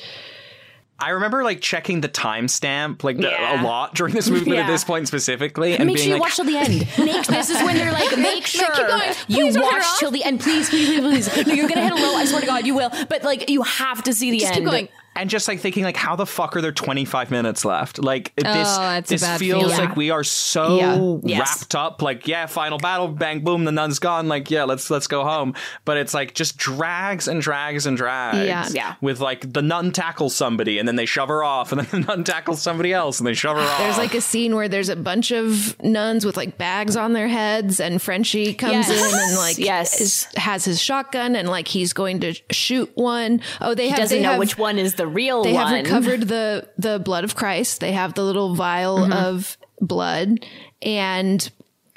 I 1.01 1.11
remember 1.11 1.43
like 1.43 1.61
checking 1.61 2.01
the 2.03 2.09
timestamp 2.09 3.03
like 3.03 3.17
the, 3.17 3.29
Yeah. 3.29 3.63
a 3.63 3.65
lot 3.65 3.95
during 3.95 4.15
this 4.15 4.29
movie, 4.29 4.51
Yeah. 4.53 4.61
at 4.63 4.67
this 4.67 4.85
point 4.85 5.09
specifically, 5.09 5.77
and 5.77 5.87
Make 5.87 5.97
being 5.97 6.07
sure 6.09 6.15
you 6.17 6.21
like, 6.21 6.23
watch 6.23 6.37
till 6.37 6.45
the 6.45 6.57
end. 6.59 6.87
Make, 6.99 7.27
this 7.27 7.51
is 7.51 7.63
when 7.63 7.77
they're 7.77 7.93
like, 7.93 8.17
make 8.19 8.47
sure 8.47 8.69
going. 8.77 9.03
you 9.29 9.37
Please 9.37 9.55
don't 9.55 9.65
hit 9.65 9.73
her 9.73 9.79
watch 9.79 9.85
off. 9.85 9.99
till 9.99 10.11
the 10.11 10.23
end. 10.25 10.41
Please, 10.41 10.69
please, 10.69 10.89
please, 11.01 11.29
please. 11.29 11.47
No, 11.47 11.55
you're 11.55 11.69
gonna 11.69 11.83
hit 11.83 11.93
a 11.93 11.97
low. 11.97 12.15
I 12.17 12.25
swear 12.27 12.41
to 12.43 12.47
God, 12.47 12.67
you 12.67 12.75
will. 12.75 12.91
But 13.09 13.25
like, 13.25 13.49
you 13.51 13.63
have 13.63 14.03
to 14.05 14.13
see 14.13 14.31
the 14.31 14.39
Just 14.41 14.53
end. 14.53 14.61
keep 14.63 14.71
going. 14.71 14.89
And 15.17 15.29
just 15.29 15.49
like 15.49 15.61
thinking 15.61 15.85
like 15.85 15.97
how 15.97 16.17
the 16.17 16.25
fuck 16.27 16.57
are 16.57 16.61
there 16.61 16.73
25 16.73 17.31
minutes 17.31 17.65
left 17.65 18.03
like 18.03 18.33
this 18.37 18.47
oh, 18.47 18.81
that's 18.81 19.11
this 19.11 19.23
bad 19.23 19.39
feels 19.39 19.65
feeling. 19.73 19.79
like 19.89 19.97
we 19.97 20.11
are 20.11 20.23
so 20.25 20.77
Yeah. 21.25 21.39
Yes. 21.39 21.59
wrapped 21.61 21.75
up 21.75 22.01
like 22.03 22.27
yeah 22.29 22.47
final 22.47 22.79
battle 22.79 23.09
bang 23.09 23.41
boom 23.41 23.65
the 23.65 23.73
nun's 23.73 23.99
gone 23.99 24.29
like 24.29 24.51
yeah 24.51 24.65
let's 24.65 24.89
let's 24.91 25.07
go 25.09 25.25
home 25.25 25.55
but 25.85 25.97
it's 25.97 26.15
like 26.15 26.35
just 26.35 26.57
drags 26.57 27.27
and 27.29 27.43
drags 27.43 27.87
and 27.87 27.97
drags 27.97 28.39
Yeah. 28.47 28.67
Yeah. 28.71 28.95
with 29.01 29.21
like 29.21 29.53
the 29.53 29.63
nun 29.63 29.91
tackles 29.93 30.35
somebody 30.35 30.79
and 30.79 30.87
then 30.87 30.97
they 30.97 31.07
shove 31.07 31.29
her 31.29 31.43
off 31.43 31.73
and 31.73 31.81
then 31.81 31.89
the 32.03 32.07
nun 32.07 32.25
tackles 32.25 32.63
somebody 32.63 32.93
else 32.93 33.19
and 33.19 33.27
they 33.27 33.35
shove 33.35 33.57
her 33.57 33.63
off 33.63 33.79
There's 33.79 33.99
like 33.99 34.15
a 34.15 34.21
scene 34.21 34.55
where 34.55 34.69
there's 34.69 34.89
a 34.89 34.97
bunch 34.97 35.33
of 35.33 35.77
nuns 35.83 36.25
with 36.25 36.37
like 36.37 36.57
bags 36.57 36.97
on 36.97 37.13
their 37.13 37.29
heads, 37.29 37.81
and 37.81 38.01
Frenchie 38.01 38.55
comes 38.55 38.73
Yes. 38.73 38.91
in 38.91 39.19
and 39.31 39.37
like 39.39 39.59
Yes. 39.59 40.01
is, 40.01 40.25
has 40.37 40.65
his 40.65 40.81
shotgun 40.81 41.35
and 41.37 41.49
like 41.49 41.67
he's 41.69 41.93
going 41.93 42.21
to 42.21 42.35
shoot 42.51 42.91
one. 42.95 43.41
Oh, 43.61 43.75
they 43.75 43.89
have 43.89 43.99
doesn't 43.99 44.17
they 44.19 44.23
know 44.23 44.31
have, 44.31 44.39
which 44.39 44.57
one 44.59 44.79
is 44.79 44.95
the 45.01 45.07
real 45.07 45.43
they 45.43 45.53
one. 45.55 45.67
have 45.67 45.85
recovered 45.85 46.29
the 46.29 46.69
the 46.79 46.99
blood 46.99 47.25
of 47.25 47.35
Christ. 47.35 47.81
They 47.81 47.93
have 47.93 48.15
the 48.15 48.23
little 48.23 48.55
vial 48.55 48.99
Mhm. 48.99 49.13
of 49.15 49.57
blood, 49.81 50.45
and 50.83 51.51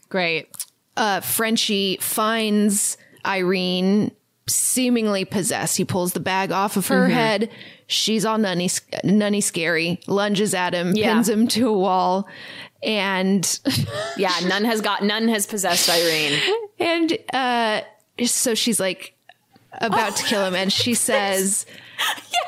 great. 0.09 0.47
Uh, 0.95 1.19
Frenchie 1.21 1.97
finds 1.99 2.97
Irene 3.25 4.11
seemingly 4.47 5.25
possessed. 5.25 5.77
He 5.77 5.85
pulls 5.85 6.13
the 6.13 6.19
bag 6.19 6.51
off 6.51 6.77
of 6.77 6.87
her 6.87 7.07
Mhm. 7.07 7.11
head. 7.13 7.49
She's 7.87 8.25
all 8.25 8.37
nunny, 8.37 8.69
nunny 9.03 9.41
scary. 9.41 9.99
Lunges 10.07 10.53
at 10.53 10.73
him, 10.73 10.93
Yeah. 10.95 11.13
pins 11.13 11.29
him 11.29 11.47
to 11.49 11.67
a 11.69 11.73
wall, 11.73 12.27
and 12.81 13.59
yeah, 14.17 14.33
nun 14.47 14.65
has 14.65 14.81
got 14.81 15.03
nun 15.03 15.27
has 15.29 15.45
possessed 15.45 15.89
Irene. 15.89 16.39
and 16.79 17.17
uh, 17.33 17.81
so 18.25 18.53
she's 18.55 18.79
like 18.79 19.13
about 19.81 20.15
to 20.17 20.23
kill 20.23 20.45
him, 20.45 20.55
and 20.55 20.71
she 20.71 20.93
says. 21.09 21.65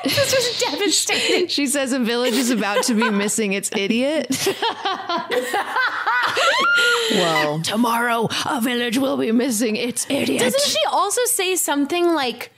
This 0.04 0.34
was 0.34 0.60
devastating. 0.60 1.48
She 1.48 1.68
says 1.68 1.94
a 1.94 2.00
village 2.00 2.34
is 2.34 2.52
about 2.52 2.84
to 2.86 2.94
be 2.94 3.10
missing 3.10 3.54
its 3.54 3.72
idiot. 3.76 4.36
Whoa. 7.12 7.62
Tomorrow, 7.64 8.30
a 8.46 8.62
village 8.62 8.98
will 8.98 9.18
be 9.18 9.32
missing 9.32 9.76
its 9.76 10.06
idiot. 10.10 10.42
Doesn't 10.42 10.62
she 10.62 10.80
also 10.92 11.22
say 11.26 11.56
something 11.56 12.14
like, 12.14 12.52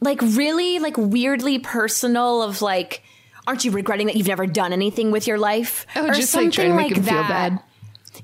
like 0.00 0.20
really, 0.22 0.78
like 0.78 0.96
weirdly 0.96 1.58
personal 1.58 2.42
of 2.42 2.62
like, 2.62 3.02
aren't 3.46 3.64
you 3.64 3.70
regretting 3.70 4.06
that 4.06 4.16
you've 4.16 4.28
never 4.28 4.46
done 4.46 4.72
anything 4.72 5.10
with 5.10 5.26
your 5.26 5.38
life? 5.38 5.86
Oh, 5.96 6.12
just, 6.12 6.34
like, 6.34 6.52
trying 6.52 6.70
to 6.70 6.76
make 6.76 6.96
him 6.96 7.02
feel 7.02 7.22
bad. 7.22 7.60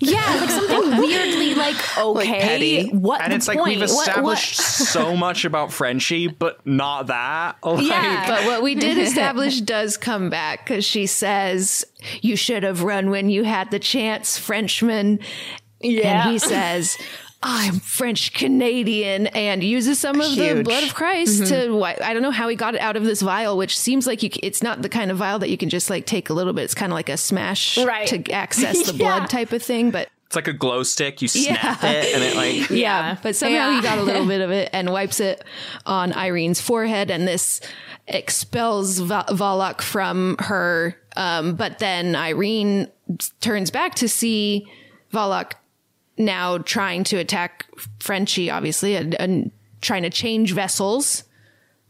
Yeah, 0.03 0.19
like 0.41 0.51
something 0.71 0.99
weirdly 0.99 1.55
like 1.55 1.77
okay, 1.99 2.41
petty. 2.41 2.89
what 2.91 3.21
and 3.21 3.33
the 3.33 3.37
it's 3.37 3.49
like 3.49 3.59
point? 3.59 3.79
we've 3.79 3.81
What- 3.81 3.91
what- 3.95 4.09
established 4.09 4.57
so 4.57 5.15
much 5.17 5.45
about 5.45 5.73
Frenchie, 5.73 6.27
but 6.27 6.65
not 6.67 7.09
that. 7.09 7.57
Like, 7.65 7.87
Yeah, 7.87 8.25
but 8.27 8.45
what 8.47 8.63
we 8.63 8.75
did 8.75 8.97
establish 8.99 9.61
does 9.61 9.97
come 9.97 10.31
back 10.31 10.65
because 10.67 10.85
she 10.85 11.07
says, 11.07 11.85
You 12.23 12.35
should 12.37 12.63
have 12.63 12.83
run 12.83 13.11
when 13.11 13.29
you 13.29 13.45
had 13.45 13.71
the 13.71 13.79
chance, 13.79 14.39
Frenchman. 14.39 15.21
Yeah. 15.81 16.23
And 16.25 16.31
he 16.33 16.39
says, 16.39 16.97
I'm 17.43 17.81
French 17.81 18.35
Canadian 18.35 19.29
and 19.29 19.65
uses 19.65 19.99
some 19.99 20.21
of 20.21 20.37
the 20.37 20.63
blood 20.63 20.85
of 20.85 20.95
Christ 20.95 21.41
Mm-hmm. 21.43 21.45
to. 21.55 21.67
wi- 21.69 21.97
I 22.05 22.13
don't 22.13 22.23
know 22.23 22.31
how 22.31 22.49
he 22.49 22.57
got 22.57 22.75
it 22.75 22.81
out 22.83 22.97
of 22.97 23.05
this 23.05 23.23
vial, 23.23 23.57
which 23.57 23.79
seems 23.79 24.07
like 24.07 24.23
you, 24.23 24.29
it's 24.43 24.63
not 24.63 24.83
the 24.83 24.91
kind 24.91 25.11
of 25.11 25.17
vial 25.17 25.39
that 25.39 25.49
you 25.49 25.57
can 25.57 25.71
just 25.71 25.89
like 25.89 26.05
take 26.05 26.29
a 26.29 26.35
little 26.35 26.53
bit. 26.53 26.65
It's 26.65 26.75
kind 26.75 26.93
of 26.93 26.95
like 26.95 27.09
a 27.09 27.17
smash 27.17 27.79
Right. 27.79 28.07
to 28.09 28.31
access 28.31 28.91
the 28.91 28.93
Yeah. 28.99 29.19
blood 29.21 29.31
type 29.31 29.53
of 29.53 29.63
thing. 29.63 29.91
But 29.91 30.11
It's 30.27 30.37
like 30.37 30.49
a 30.49 30.53
glow 30.53 30.83
stick. 30.83 31.23
You 31.23 31.29
Yeah. 31.33 31.57
snap 31.77 31.85
it, 31.85 32.15
and 32.15 32.23
it 32.23 32.37
like 32.37 32.69
yeah, 32.79 33.17
but 33.23 33.35
somehow 33.35 33.71
Yeah. 33.71 33.77
he 33.77 33.81
got 33.83 33.97
a 33.99 34.03
little 34.03 34.27
bit 34.27 34.43
of 34.43 34.51
it 34.51 34.69
and 34.75 34.91
wipes 34.93 35.19
it 35.19 35.43
on 35.87 36.13
Irene's 36.13 36.61
forehead, 36.61 37.11
and 37.11 37.27
this 37.27 37.63
expels 38.07 38.99
Va- 38.99 39.25
Valak 39.31 39.81
from 39.81 40.37
her. 40.41 40.95
Um, 41.17 41.55
but 41.55 41.79
then 41.79 42.15
Irene 42.17 42.89
turns 43.41 43.71
back 43.71 43.95
to 43.97 44.09
see 44.11 44.67
Valak 45.13 45.53
now 46.21 46.59
trying 46.59 47.05
to 47.05 47.17
attack 47.17 47.67
Frenchie, 47.99 48.51
obviously, 48.51 48.95
and, 48.97 49.15
and 49.15 49.51
trying 49.81 50.03
to 50.03 50.11
change 50.11 50.53
vessels. 50.53 51.25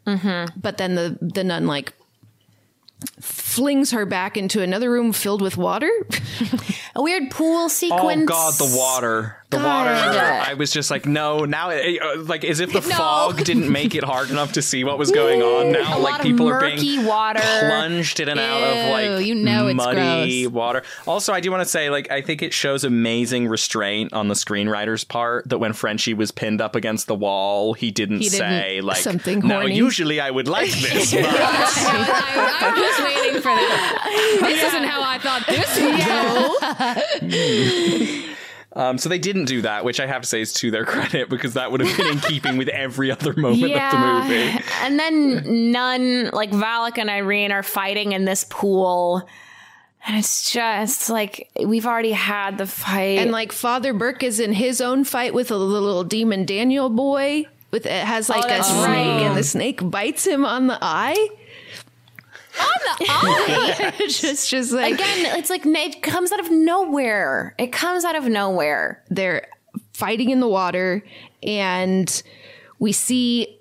Mm-hmm. 0.07 0.59
But 0.59 0.79
then 0.79 0.95
the 0.95 1.19
the 1.21 1.45
nun 1.45 1.67
like 1.67 1.93
flings 3.21 3.91
her 3.93 4.07
back 4.07 4.37
into 4.37 4.63
another 4.63 4.91
room 4.91 5.13
filled 5.13 5.43
with 5.43 5.57
water. 5.57 5.91
a 6.95 7.03
weird 7.03 7.31
pool 7.31 7.69
sequence. 7.69 8.01
Oh 8.03 8.09
sequence. 8.09 8.29
god, 8.29 8.55
the 8.55 8.77
water, 8.77 9.40
the 9.51 9.59
God. 9.59 9.65
water! 9.87 10.21
I 10.51 10.55
was 10.55 10.71
just 10.73 10.91
like, 10.91 11.07
no. 11.07 11.45
Now, 11.45 11.71
it, 11.71 12.01
uh, 12.01 12.23
like, 12.23 12.45
as 12.45 12.61
if 12.61 12.73
the 12.73 12.81
No. 12.81 12.95
fog 12.97 13.45
didn't 13.45 13.71
make 13.71 13.95
it 13.95 14.05
hard 14.05 14.31
enough 14.31 14.53
to 14.53 14.63
see 14.63 14.85
what 14.85 14.99
was 14.99 15.11
going 15.11 15.43
on. 15.43 15.73
Now, 15.73 15.97
A 15.97 15.99
like, 15.99 16.13
lot 16.13 16.21
of 16.21 16.27
people 16.27 16.49
are 16.49 16.61
murky 16.61 16.77
being 16.81 17.05
water. 17.05 17.41
plunged 17.41 18.21
in 18.21 18.29
and 18.29 18.39
out 18.41 18.63
of 18.63 18.91
like 18.93 19.27
you 19.27 19.35
know 19.35 19.67
it's 19.69 19.77
muddy 19.77 20.43
gross. 20.45 20.53
water. 20.53 20.83
Also, 21.07 21.33
I 21.33 21.41
do 21.41 21.51
want 21.51 21.63
to 21.63 21.69
say, 21.69 21.91
like, 21.91 22.11
I 22.11 22.21
think 22.23 22.43
it 22.43 22.53
shows 22.53 22.85
amazing 22.85 23.49
restraint 23.49 24.13
on 24.13 24.29
the 24.29 24.35
screenwriter's 24.35 25.05
part 25.05 25.49
that 25.49 25.59
when 25.59 25.73
Frenchie 25.73 26.15
was 26.15 26.31
pinned 26.31 26.61
up 26.61 26.77
against 26.77 27.07
the 27.09 27.15
wall, 27.15 27.75
he 27.75 27.91
didn't, 27.91 28.19
He 28.21 28.29
didn't- 28.29 28.39
say 28.39 28.81
like, 28.81 28.99
something 28.99 29.41
"No, 29.41 29.61
horny." 29.61 29.75
usually 29.77 30.21
I 30.21 30.31
would 30.31 30.49
like 30.49 30.71
this." 30.81 31.13
but- 31.13 31.25
I, 31.25 32.59
I 32.61 32.71
was 32.71 32.81
just 32.81 33.03
waiting 33.03 33.41
for 33.43 33.49
that. 33.49 34.39
This 34.43 34.63
isn't 34.65 34.85
how 34.85 35.03
I 35.03 35.19
thought 35.19 35.47
this 35.49 35.77
would 35.81 35.99
go. 38.21 38.27
Um, 38.73 38.99
so 38.99 39.09
they 39.09 39.19
didn't 39.19 39.47
do 39.47 39.63
that, 39.63 39.85
which 39.85 39.99
I 39.99 40.07
have 40.07 40.23
to 40.23 40.29
say 40.29 40.41
is 40.41 40.53
to 40.55 40.71
their 40.71 40.85
credit 40.87 41.29
because 41.29 41.55
that 41.55 41.73
would 41.73 41.81
have 41.81 41.97
been 41.97 42.07
in 42.07 42.21
keeping 42.21 42.57
with 42.57 42.69
every 42.69 43.11
other 43.11 43.33
moment 43.35 43.65
of 43.65 43.91
the 43.93 43.99
movie. 43.99 44.65
And 44.83 44.99
then 44.99 45.73
nun, 45.73 46.31
like 46.33 46.51
Valak 46.53 46.97
and 46.99 47.11
Irene, 47.11 47.51
are 47.53 47.63
fighting 47.65 48.13
in 48.13 48.25
this 48.27 48.45
pool. 48.49 49.29
And 50.07 50.17
it's 50.17 50.51
just 50.51 51.11
like 51.11 51.51
we've 51.65 51.85
already 51.87 52.13
had 52.13 52.59
the 52.59 52.67
fight. 52.67 53.19
And 53.19 53.33
like 53.33 53.53
Father 53.53 53.93
Burke 53.93 54.23
is 54.23 54.39
in 54.41 54.53
his 54.53 54.81
own 54.81 55.05
fight 55.05 55.35
with 55.35 55.51
a 55.51 55.57
little 55.57 56.05
demon 56.05 56.45
Daniel 56.47 56.89
boy. 56.89 57.47
With 57.73 57.87
it 57.87 57.93
has 58.05 58.29
like 58.29 58.45
Oh, 58.47 58.61
a 58.61 58.65
snake, 58.65 58.87
right. 58.87 58.97
and 59.27 59.37
the 59.37 59.45
snake 59.45 59.81
bites 59.89 60.27
him 60.27 60.45
on 60.45 60.67
the 60.69 60.79
eye. 60.81 61.29
On 62.61 62.97
the 62.99 63.07
eye. 63.09 63.93
just, 64.09 64.51
just 64.51 64.73
like 64.73 64.95
Again, 64.95 65.39
it's 65.39 65.51
like 65.51 65.63
it 65.67 66.03
comes 66.03 66.33
out 66.33 66.41
of 66.41 66.51
nowhere. 66.51 67.55
It 67.59 67.73
comes 67.73 68.05
out 68.05 68.17
of 68.17 68.25
nowhere. 68.25 69.03
they're 69.11 69.47
fighting 69.95 70.31
in 70.31 70.41
the 70.41 70.49
water, 70.49 71.03
and 71.43 72.23
we 72.79 72.93
see 72.93 73.59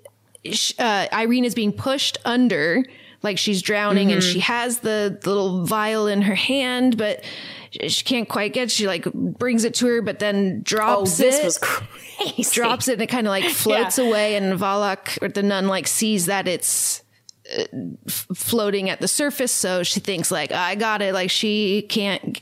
uh, 0.78 1.06
Irene 1.12 1.44
is 1.44 1.54
being 1.54 1.72
pushed 1.72 2.16
under, 2.24 2.82
like 3.22 3.36
she's 3.38 3.60
drowning, 3.62 4.10
and 4.12 4.22
Mhm. 4.22 4.32
she 4.32 4.40
has 4.40 4.78
the, 4.78 5.18
the 5.22 5.28
little 5.28 5.66
vial 5.66 6.06
in 6.06 6.22
her 6.22 6.34
hand, 6.34 6.96
but 6.96 7.22
she 7.70 8.02
can't 8.04 8.28
quite 8.28 8.52
get. 8.54 8.70
She 8.70 8.86
like 8.86 9.04
brings 9.12 9.64
it 9.64 9.74
to 9.74 9.86
her, 9.86 10.02
but 10.02 10.18
then 10.18 10.62
drops 10.62 11.20
oh, 11.20 11.22
this 11.24 11.38
it. 11.38 11.44
was 11.44 11.58
crazy. 11.58 12.42
drops 12.54 12.88
it 12.88 12.94
and 12.94 13.02
it 13.02 13.08
kind 13.08 13.26
of 13.26 13.30
like 13.30 13.44
floats 13.50 13.98
away 13.98 14.34
and 14.36 14.58
Valak 14.58 15.22
or 15.22 15.28
the 15.28 15.42
nun 15.42 15.68
like 15.68 15.86
sees 15.86 16.26
that 16.26 16.48
it's 16.48 17.02
floating 18.08 18.88
at 18.90 19.00
the 19.00 19.08
surface 19.08 19.52
so 19.52 19.82
she 19.82 20.00
thinks 20.00 20.30
like 20.30 20.52
I 20.52 20.74
got 20.74 21.02
it 21.02 21.12
like 21.14 21.30
she 21.30 21.82
can't 21.88 22.40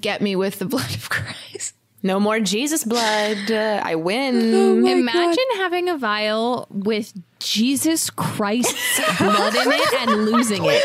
get 0.00 0.20
me 0.20 0.36
with 0.36 0.58
the 0.58 0.64
blood 0.74 0.94
of 0.94 1.08
Christ 1.10 1.74
No 2.02 2.18
more 2.18 2.40
Jesus 2.40 2.82
blood. 2.84 3.50
Uh, 3.50 3.80
I 3.84 3.94
win. 3.94 4.52
Oh 4.54 4.86
Imagine 4.86 5.44
having 5.56 5.88
a 5.88 5.96
vial 5.96 6.66
with 6.70 7.12
Jesus 7.38 8.10
Christ's 8.10 9.00
blood 9.18 9.54
in 9.54 9.70
it 9.70 9.92
and 10.00 10.24
losing 10.26 10.62
it. 10.64 10.82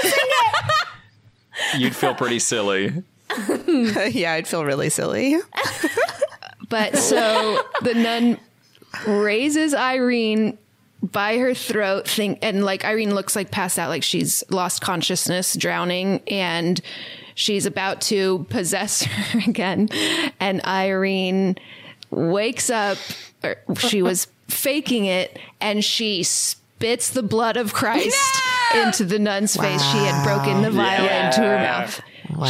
You'd 1.77 1.95
feel 1.95 2.13
pretty 2.13 2.39
silly. 2.39 3.03
yeah, 3.67 4.33
I'd 4.33 4.47
feel 4.47 4.63
really 4.63 4.89
silly. 4.89 5.37
but 6.69 6.97
so 6.97 7.61
the 7.81 7.93
nun 7.95 8.39
raises 9.07 9.73
Irene 9.73 10.57
by 11.11 11.37
her 11.37 11.53
throat 11.53 12.07
think 12.07 12.39
and 12.41 12.63
like 12.65 12.83
Irene 12.85 13.13
looks 13.13 13.35
like 13.35 13.51
passed 13.51 13.77
out 13.79 13.89
like 13.89 14.03
she's 14.03 14.43
lost 14.49 14.81
consciousness 14.81 15.55
drowning 15.55 16.21
and 16.27 16.81
she's 17.35 17.65
about 17.65 18.01
to 18.01 18.45
possess 18.49 19.03
her 19.03 19.39
again 19.47 19.89
and 20.39 20.63
Irene 20.65 21.55
wakes 22.09 22.69
up 22.69 22.97
or 23.43 23.57
she 23.77 24.01
was 24.01 24.27
faking 24.47 25.05
it 25.05 25.37
and 25.61 25.83
she 25.83 26.23
spits 26.23 27.09
the 27.11 27.23
blood 27.23 27.57
of 27.57 27.73
Christ 27.73 28.41
into 28.75 29.05
the 29.05 29.19
nun's 29.19 29.55
face 29.55 29.81
she 29.91 29.97
had 29.97 30.23
broken 30.23 30.61
the 30.61 30.71
vial 30.71 31.05
Yeah. 31.05 31.27
into 31.27 31.41
her 31.41 31.57
mouth 31.57 32.01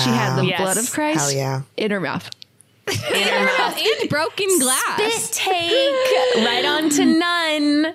she 0.03 0.09
had 0.09 0.35
the 0.37 0.45
Yes. 0.45 0.59
blood 0.61 0.77
of 0.77 0.89
Christ 0.91 1.35
yeah. 1.35 1.61
in 1.75 1.91
her 1.91 1.99
mouth 1.99 2.29
in 2.87 2.93
her 3.27 3.45
mouth 3.57 3.77
and 4.01 4.09
broken 4.09 4.47
glass. 4.59 5.13
Spit 5.13 5.33
take 5.33 5.71
right 6.37 6.63
onto 6.65 7.03
nun. 7.03 7.93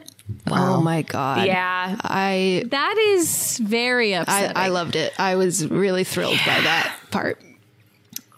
Oh 0.50 0.80
my 0.80 1.02
god 1.02 1.46
Yeah. 1.46 1.96
I 2.02 2.64
That 2.70 2.96
is 2.98 3.58
very 3.58 4.14
I, 4.14 4.20
upsetting. 4.22 4.56
I 4.56 4.68
loved 4.68 4.96
it. 4.96 5.12
I 5.18 5.34
was 5.36 5.66
really 5.68 6.04
thrilled 6.04 6.38
by 6.46 6.60
that 6.60 6.96
part. 7.10 7.40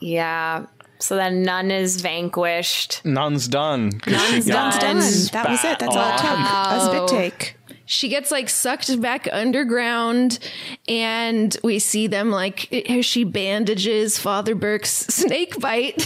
Yeah. 0.00 0.66
So 0.98 1.16
then 1.16 1.42
nun 1.42 1.70
is 1.70 2.00
vanquished. 2.00 3.04
None's 3.04 3.48
done. 3.48 3.98
'cause 4.00 4.14
she 4.26 4.32
None's 4.50 4.78
done. 4.78 4.96
That 5.32 5.48
was 5.50 5.64
it. 5.64 5.78
That's 5.78 5.96
all 5.96 6.08
it 6.08 6.18
took. 6.18 6.22
That 6.22 6.76
was 6.78 6.86
a 6.86 6.90
bit 6.92 7.08
take. 7.08 7.56
She 7.86 8.08
gets 8.08 8.30
like 8.30 8.48
sucked 8.48 9.00
back 9.00 9.28
underground, 9.30 10.38
and 10.88 11.54
we 11.62 11.78
see 11.78 12.06
them 12.06 12.30
like 12.30 12.66
it- 12.72 13.02
she 13.04 13.24
bandages 13.24 14.18
Father 14.18 14.54
Burke's 14.54 14.90
snake 15.14 15.58
bite. 15.60 16.02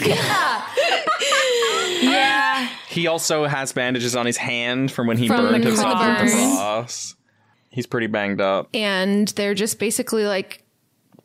Yeah. 0.00 0.66
yeah 2.02 2.68
He 2.88 3.06
also 3.06 3.46
has 3.46 3.72
bandages 3.72 4.16
on 4.16 4.26
his 4.26 4.36
hand 4.36 4.90
from 4.90 5.06
when 5.06 5.16
he 5.16 5.28
From 5.28 5.48
burned 5.48 5.64
the 5.64 5.68
himself 5.68 5.96
at 5.96 6.24
the 6.24 6.30
burn. 6.32 6.56
cross. 6.56 7.14
He's 7.70 7.86
pretty 7.86 8.06
banged 8.08 8.40
up. 8.40 8.68
and 8.74 9.28
they're 9.28 9.54
just 9.54 9.78
basically 9.78 10.24
like 10.24 10.62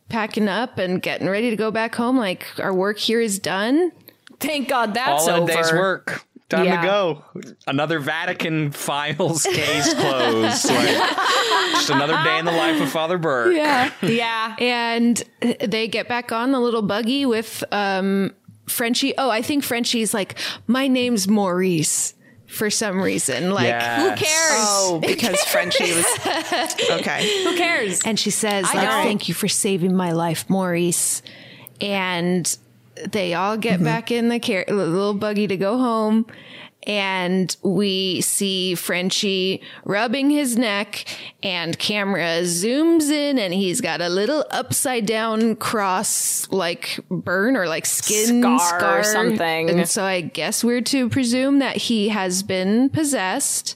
packing 0.10 0.48
up 0.48 0.78
and 0.78 1.02
getting 1.02 1.28
ready 1.28 1.50
to 1.50 1.56
go 1.56 1.72
back 1.72 1.96
home. 1.96 2.18
Like 2.18 2.46
our 2.60 2.74
work 2.74 2.98
here 3.00 3.20
is 3.20 3.40
done. 3.40 3.92
Thank 4.40 4.70
God 4.70 4.94
that's 4.94 5.28
All 5.28 5.36
in 5.38 5.44
over. 5.44 5.52
day's 5.52 5.72
work. 5.74 6.24
Time 6.50 6.66
Yeah. 6.66 6.82
to 6.82 6.88
go. 6.88 7.24
Another 7.68 8.00
Vatican 8.00 8.72
files 8.72 9.44
case 9.44 9.94
closed. 9.94 10.70
Like, 10.72 11.72
just 11.72 11.90
another 11.90 12.18
day 12.24 12.40
in 12.40 12.46
the 12.46 12.52
life 12.52 12.82
of 12.82 12.90
Father 12.90 13.18
Burke. 13.18 13.54
Yeah. 13.56 13.92
Yeah. 14.02 14.56
And 14.60 15.22
they 15.60 15.88
get 15.88 16.08
back 16.08 16.32
on 16.32 16.52
the 16.52 16.60
little 16.60 16.82
buggy 16.82 17.26
with 17.26 17.64
um 17.72 18.34
Frenchie. 18.68 19.14
Oh, 19.18 19.30
I 19.30 19.42
think 19.42 19.64
Frenchie's 19.64 20.14
like, 20.14 20.38
my 20.68 20.88
name's 20.88 21.28
Maurice 21.28 22.14
for 22.48 22.70
some 22.70 23.02
reason. 23.02 23.52
Like, 23.52 23.68
Yes. 23.68 24.02
who 24.02 24.26
cares? 24.26 24.66
Oh, 24.70 25.00
because 25.06 25.42
Frenchie 25.46 25.92
was 25.94 26.06
okay. 27.00 27.44
Who 27.44 27.56
cares? 27.58 28.02
And 28.06 28.20
she 28.20 28.30
says, 28.32 28.66
I 28.70 28.74
like, 28.76 28.84
know. 28.86 29.04
thank 29.04 29.28
you 29.28 29.34
for 29.34 29.48
saving 29.48 29.96
my 29.96 30.12
life, 30.14 30.50
Maurice. 30.50 31.22
And 31.82 32.58
they 33.06 33.34
all 33.34 33.58
get 33.58 33.76
mm-hmm. 33.76 33.86
back 33.86 34.12
in 34.12 34.30
the 34.30 34.40
car- 34.40 34.66
little 34.68 35.14
buggy 35.14 35.48
to 35.48 35.58
go 35.58 35.78
home. 35.78 36.26
And 36.84 37.54
we 37.64 38.22
see 38.22 38.74
Frenchie 38.76 39.62
rubbing 39.84 40.30
his 40.30 40.58
neck 40.58 41.06
and 41.44 41.78
camera 41.78 42.44
zooms 42.44 43.10
in 43.10 43.38
and 43.38 43.54
he's 43.54 43.82
got 43.82 44.00
a 44.00 44.08
little 44.08 44.46
upside 44.52 45.06
down 45.06 45.58
cross 45.58 46.50
like 46.50 46.98
burn 47.10 47.58
or 47.58 47.68
like 47.68 47.86
skin 47.86 48.42
Scar 48.58 49.00
or 49.00 49.04
something. 49.04 49.70
And 49.70 49.90
so 49.90 50.06
I 50.06 50.22
guess 50.22 50.64
we're 50.64 50.82
to 50.84 51.10
presume 51.10 51.60
that 51.60 51.76
he 51.76 52.08
has 52.08 52.42
been 52.42 52.90
possessed. 52.90 53.76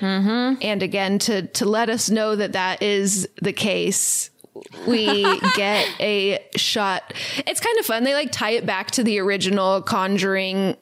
Mm-hmm. 0.00 0.60
And 0.62 0.82
again, 0.82 1.18
to 1.20 1.46
to 1.46 1.64
let 1.64 1.88
us 1.88 2.10
know 2.10 2.36
that 2.36 2.52
that 2.52 2.82
is 2.82 3.28
the 3.40 3.52
case, 3.52 4.30
we 4.86 5.22
get 5.56 5.88
a 6.00 6.44
shot. 6.56 7.14
It's 7.46 7.60
kind 7.60 7.78
of 7.78 7.86
fun. 7.86 8.04
They 8.04 8.14
like 8.14 8.32
tie 8.32 8.52
it 8.52 8.66
back 8.66 8.90
to 8.92 9.04
the 9.04 9.18
original 9.18 9.82
Conjuring. 9.82 10.76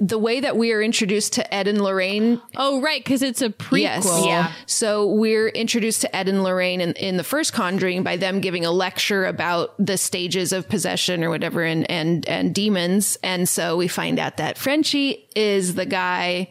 The 0.00 0.18
way 0.18 0.40
that 0.40 0.56
we 0.56 0.72
are 0.72 0.82
introduced 0.82 1.34
to 1.34 1.54
Ed 1.54 1.68
and 1.68 1.80
Lorraine. 1.80 2.42
Oh, 2.56 2.80
right, 2.80 2.98
because 2.98 3.22
it's 3.22 3.40
a 3.40 3.50
prequel. 3.50 3.78
Yes. 3.80 4.24
Yeah. 4.24 4.52
So 4.66 5.06
we're 5.06 5.46
introduced 5.46 6.00
to 6.00 6.16
Ed 6.16 6.28
and 6.28 6.42
Lorraine 6.42 6.80
in, 6.80 6.94
in 6.94 7.16
the 7.16 7.22
first 7.22 7.52
Conjuring 7.52 8.02
by 8.02 8.16
them 8.16 8.40
giving 8.40 8.66
a 8.66 8.72
lecture 8.72 9.24
about 9.24 9.72
the 9.78 9.96
stages 9.96 10.52
of 10.52 10.68
possession 10.68 11.22
or 11.22 11.30
whatever 11.30 11.62
and, 11.62 11.88
and, 11.88 12.28
and 12.28 12.52
demons. 12.52 13.18
And 13.22 13.48
so 13.48 13.76
we 13.76 13.86
find 13.86 14.18
out 14.18 14.38
that 14.38 14.58
Frenchie 14.58 15.28
is 15.36 15.76
the 15.76 15.86
guy 15.86 16.50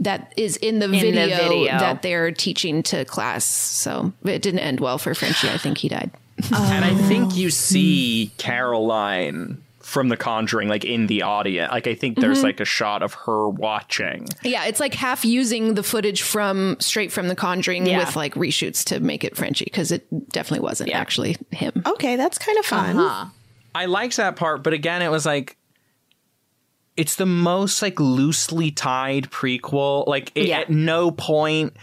that 0.00 0.32
is 0.36 0.56
in 0.56 0.78
the, 0.78 0.88
the 0.88 0.98
video, 0.98 1.26
video. 1.28 1.78
that 1.78 2.02
they're 2.02 2.32
teaching 2.32 2.82
to 2.84 3.04
class. 3.04 3.44
So 3.44 4.12
it 4.24 4.42
didn't 4.42 4.60
end 4.60 4.80
well 4.80 4.98
for 4.98 5.14
Frenchie. 5.14 5.48
I 5.48 5.58
think 5.58 5.78
he 5.78 5.88
died. 5.88 6.10
And 6.54 6.84
I 6.84 6.94
think 6.94 7.36
you 7.36 7.50
see 7.50 8.32
Caroline 8.38 9.62
from 9.80 10.08
The 10.08 10.16
Conjuring, 10.16 10.68
like 10.68 10.84
in 10.84 11.06
the 11.08 11.22
audience. 11.22 11.70
Like 11.72 11.86
I 11.86 11.94
think 11.94 12.18
there's 12.18 12.40
Mhm. 12.40 12.44
like 12.44 12.60
a 12.60 12.64
shot 12.64 13.02
of 13.02 13.12
her 13.14 13.48
watching. 13.48 14.26
Yeah, 14.42 14.64
it's 14.66 14.78
like 14.80 14.94
half 14.94 15.24
using 15.24 15.74
the 15.74 15.82
footage 15.82 16.22
from 16.22 16.76
straight 16.78 17.10
from 17.12 17.28
The 17.28 17.34
Conjuring 17.34 17.86
Yeah. 17.86 17.98
with 17.98 18.14
like 18.16 18.34
reshoots 18.34 18.84
to 18.84 19.00
make 19.00 19.24
it 19.24 19.36
Frenchie 19.36 19.64
because 19.64 19.90
it 19.90 20.06
definitely 20.30 20.64
wasn't 20.64 20.92
actually 20.92 21.36
him. 21.50 21.82
Okay, 21.84 22.16
that's 22.16 22.38
kind 22.38 22.56
of 22.58 22.64
fun. 22.66 23.30
I 23.74 23.86
liked 23.86 24.16
that 24.16 24.36
part, 24.36 24.62
but 24.62 24.72
again, 24.72 25.02
it 25.02 25.10
was 25.10 25.26
like 25.26 25.56
it's 26.96 27.16
the 27.16 27.26
most 27.26 27.82
like 27.82 27.98
loosely 28.00 28.70
tied 28.70 29.30
prequel. 29.30 30.06
Like 30.06 30.32
it, 30.34 30.46
Yeah. 30.48 30.60
at 30.60 30.70
no 30.70 31.10
point 31.10 31.74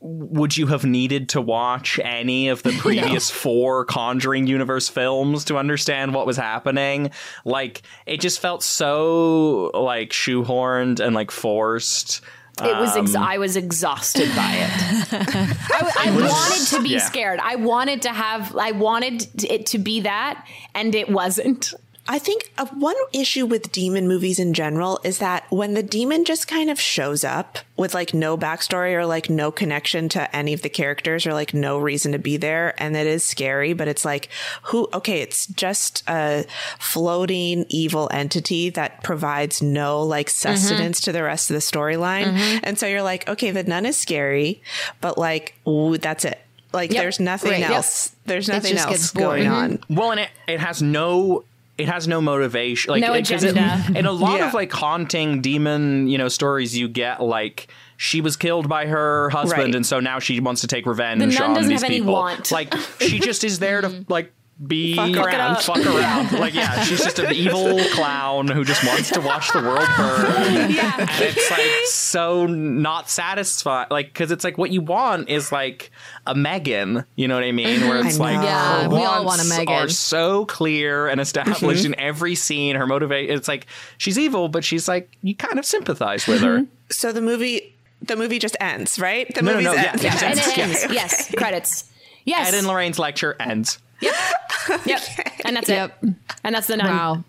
would 0.00 0.56
you 0.56 0.66
have 0.68 0.84
needed 0.84 1.30
to 1.30 1.40
watch 1.40 1.98
any 2.02 2.48
of 2.48 2.62
the 2.62 2.70
previous 2.78 3.30
four 3.30 3.84
Conjuring 3.84 4.46
universe 4.46 4.88
films 4.88 5.44
to 5.46 5.56
understand 5.56 6.14
what 6.14 6.26
was 6.26 6.36
happening. 6.36 7.10
Like 7.44 7.82
it 8.06 8.20
just 8.20 8.38
felt 8.40 8.62
so 8.62 9.70
like 9.74 10.10
shoehorned 10.10 11.00
and 11.00 11.14
like 11.14 11.30
forced. 11.30 12.20
It 12.62 12.74
was. 12.74 12.96
Ex- 12.96 13.14
Um, 13.14 13.22
I 13.22 13.36
was 13.36 13.54
exhausted 13.56 14.28
by 14.34 14.52
it. 14.54 14.70
I, 15.12 15.92
I 16.06 16.10
wanted 16.10 16.66
to 16.68 16.82
be 16.82 16.88
Yeah. 16.90 16.98
scared. 17.00 17.38
I 17.42 17.56
wanted 17.56 18.00
to 18.02 18.08
have. 18.10 18.56
I 18.56 18.72
wanted 18.72 19.44
it 19.44 19.66
to 19.66 19.78
be 19.78 20.00
that, 20.00 20.46
and 20.74 20.94
it 20.94 21.10
wasn't. 21.10 21.74
I 22.08 22.18
think 22.18 22.52
uh, 22.58 22.66
one 22.66 22.96
issue 23.12 23.46
with 23.46 23.72
demon 23.72 24.06
movies 24.06 24.38
in 24.38 24.54
general 24.54 25.00
is 25.02 25.18
that 25.18 25.44
when 25.50 25.74
the 25.74 25.82
demon 25.82 26.24
just 26.24 26.46
kind 26.46 26.70
of 26.70 26.80
shows 26.80 27.24
up 27.24 27.58
with 27.76 27.94
like 27.94 28.14
no 28.14 28.38
backstory 28.38 28.94
or 28.94 29.04
like 29.06 29.28
no 29.28 29.50
connection 29.50 30.08
to 30.10 30.34
any 30.34 30.52
of 30.52 30.62
the 30.62 30.68
characters 30.68 31.26
or 31.26 31.32
like 31.32 31.52
no 31.52 31.78
reason 31.78 32.12
to 32.12 32.18
be 32.18 32.36
there, 32.36 32.74
and 32.80 32.96
it 32.96 33.06
is 33.06 33.24
scary, 33.24 33.72
but 33.72 33.88
it's 33.88 34.04
like, 34.04 34.28
who, 34.64 34.88
okay, 34.94 35.20
it's 35.20 35.46
just 35.48 36.02
a 36.08 36.44
floating 36.78 37.66
evil 37.68 38.08
entity 38.12 38.70
that 38.70 39.02
provides 39.02 39.60
no 39.60 40.02
like 40.02 40.28
mm-hmm. 40.28 40.54
sustenance 40.54 41.00
to 41.00 41.12
the 41.12 41.22
rest 41.22 41.50
of 41.50 41.54
the 41.54 41.60
storyline. 41.60 42.26
Mm-hmm. 42.26 42.58
And 42.62 42.78
so 42.78 42.86
you're 42.86 43.02
like, 43.02 43.28
okay, 43.28 43.50
the 43.50 43.64
nun 43.64 43.84
is 43.84 43.96
scary, 43.96 44.62
but 45.00 45.18
like, 45.18 45.54
ooh, 45.66 45.98
that's 45.98 46.24
it. 46.24 46.40
Like, 46.72 46.92
Yep. 46.92 47.02
there's 47.02 47.20
nothing 47.20 47.52
Right. 47.52 47.60
Yep. 47.60 47.70
else. 47.70 48.16
There's 48.26 48.48
nothing 48.48 48.72
just 48.74 48.86
else 48.86 48.96
gets 48.96 49.12
boring. 49.12 49.44
going 49.44 49.48
on. 49.48 49.78
Mm-hmm. 49.78 49.94
Well, 49.94 50.10
and 50.12 50.20
it, 50.20 50.30
it 50.46 50.60
has 50.60 50.82
no 50.82 51.44
it 51.78 51.88
has 51.88 52.08
no 52.08 52.20
motivation 52.20 52.90
like 52.90 53.02
No 53.02 53.12
it- 53.12 53.28
'cause 53.28 53.44
it- 53.44 53.50
agenda. 53.50 53.84
in 53.98 54.06
a 54.06 54.12
lot 54.12 54.38
Yeah. 54.38 54.48
of 54.48 54.54
like 54.54 54.72
haunting 54.72 55.40
demon 55.42 56.08
you 56.08 56.18
know 56.18 56.28
stories 56.28 56.76
you 56.76 56.88
get 56.88 57.22
like 57.22 57.68
she 57.98 58.20
was 58.20 58.36
killed 58.36 58.68
by 58.68 58.86
her 58.86 59.30
husband 59.30 59.62
Right. 59.62 59.74
and 59.74 59.86
so 59.86 60.00
now 60.00 60.18
she 60.18 60.38
wants 60.40 60.60
to 60.62 60.66
take 60.66 60.86
revenge 60.86 61.20
The 61.20 61.26
nun 61.26 61.42
on 61.50 61.54
doesn't 61.54 61.68
these 61.70 61.82
have 61.82 61.90
any 61.90 62.00
people 62.00 62.12
want. 62.12 62.50
like 62.52 62.74
she 63.00 63.18
just 63.18 63.42
is 63.44 63.58
there 63.58 63.80
to 63.80 63.88
mm. 63.90 64.04
like 64.08 64.32
be 64.64 64.96
Fuck 64.96 65.14
around. 65.16 65.56
fuck 65.58 65.84
around. 65.84 66.32
Like 66.32 66.54
yeah, 66.54 66.82
she's 66.82 67.02
just 67.02 67.18
an 67.18 67.32
evil 67.34 67.78
clown 67.92 68.48
who 68.48 68.64
just 68.64 68.82
wants 68.86 69.10
to 69.10 69.20
watch 69.20 69.52
the 69.52 69.60
world 69.60 69.86
burn. 69.98 70.70
yeah. 70.70 70.96
And 70.98 71.10
it's 71.22 71.50
like 71.50 71.60
so 71.86 72.46
not 72.46 73.10
satisfied. 73.10 73.90
Like 73.90 74.06
because 74.06 74.30
it's 74.30 74.44
like 74.44 74.56
what 74.56 74.70
you 74.70 74.80
want 74.80 75.28
is 75.28 75.52
like 75.52 75.90
a 76.26 76.34
Megan. 76.34 77.04
You 77.16 77.28
know 77.28 77.34
what 77.34 77.44
I 77.44 77.52
mean? 77.52 77.82
Where 77.86 78.04
it's 78.06 78.18
I 78.18 78.22
like. 78.34 78.44
Yeah, 78.44 78.84
her 78.84 78.88
we 78.88 78.96
all 79.04 79.24
want 79.26 79.40
a 79.40 79.44
wants 79.44 79.48
Megan. 79.58 79.74
Are 79.74 79.88
so 79.88 80.46
clear 80.46 81.06
and 81.06 81.20
established 81.20 81.60
mm-hmm. 81.84 81.92
in 81.92 82.00
every 82.00 82.34
scene. 82.34 82.76
Her 82.76 82.86
motivation. 82.86 83.36
It's 83.36 83.48
like 83.48 83.66
she's 83.98 84.18
evil, 84.18 84.48
but 84.48 84.64
she's 84.64 84.88
like 84.88 85.10
you 85.22 85.34
kind 85.34 85.58
of 85.58 85.66
sympathize 85.66 86.26
with 86.26 86.40
her. 86.40 86.60
Mm-hmm. 86.60 86.70
So 86.90 87.12
the 87.12 87.20
movie, 87.20 87.74
the 88.00 88.16
movie 88.16 88.38
just 88.38 88.56
ends, 88.58 88.98
right? 88.98 89.32
The 89.34 89.42
No, 89.42 89.52
no, 89.54 89.60
no, 89.60 89.72
yeah, 89.74 89.90
ends. 89.92 90.02
it 90.04 90.10
just 90.10 90.22
ends. 90.24 90.46
it 90.46 90.56
Yeah. 90.56 90.64
ends. 90.64 90.86
Yes, 90.90 91.34
credits. 91.36 91.92
Yes. 92.24 92.48
Ed 92.52 92.56
and 92.58 92.66
Lorraine's 92.66 92.98
lecture 92.98 93.36
ends. 93.38 93.78
Yep. 94.00 94.14
Yep. 94.86 95.00
And 95.44 95.56
that's 95.56 95.68
Yep. 95.68 95.98
it. 96.02 96.14
And 96.42 96.54
that's 96.54 96.66
the 96.66 96.76
nun. 96.76 96.88
Wow. 96.88 97.24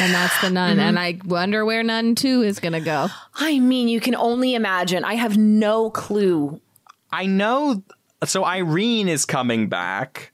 And 0.00 0.14
that's 0.14 0.40
the 0.40 0.48
nun. 0.48 0.80
And 0.80 0.98
I 0.98 1.18
wonder 1.26 1.64
where 1.64 1.82
nun 1.82 2.14
two 2.14 2.40
is 2.42 2.58
going 2.58 2.72
to 2.72 2.80
go. 2.80 3.08
I 3.34 3.58
mean, 3.58 3.86
you 3.88 4.00
can 4.00 4.14
only 4.14 4.54
imagine. 4.54 5.04
I 5.04 5.14
have 5.14 5.36
no 5.36 5.90
clue. 5.90 6.58
I 7.12 7.26
know. 7.26 7.82
So 8.24 8.44
Irene 8.46 9.08
is 9.08 9.26
coming 9.26 9.68
back. 9.68 10.32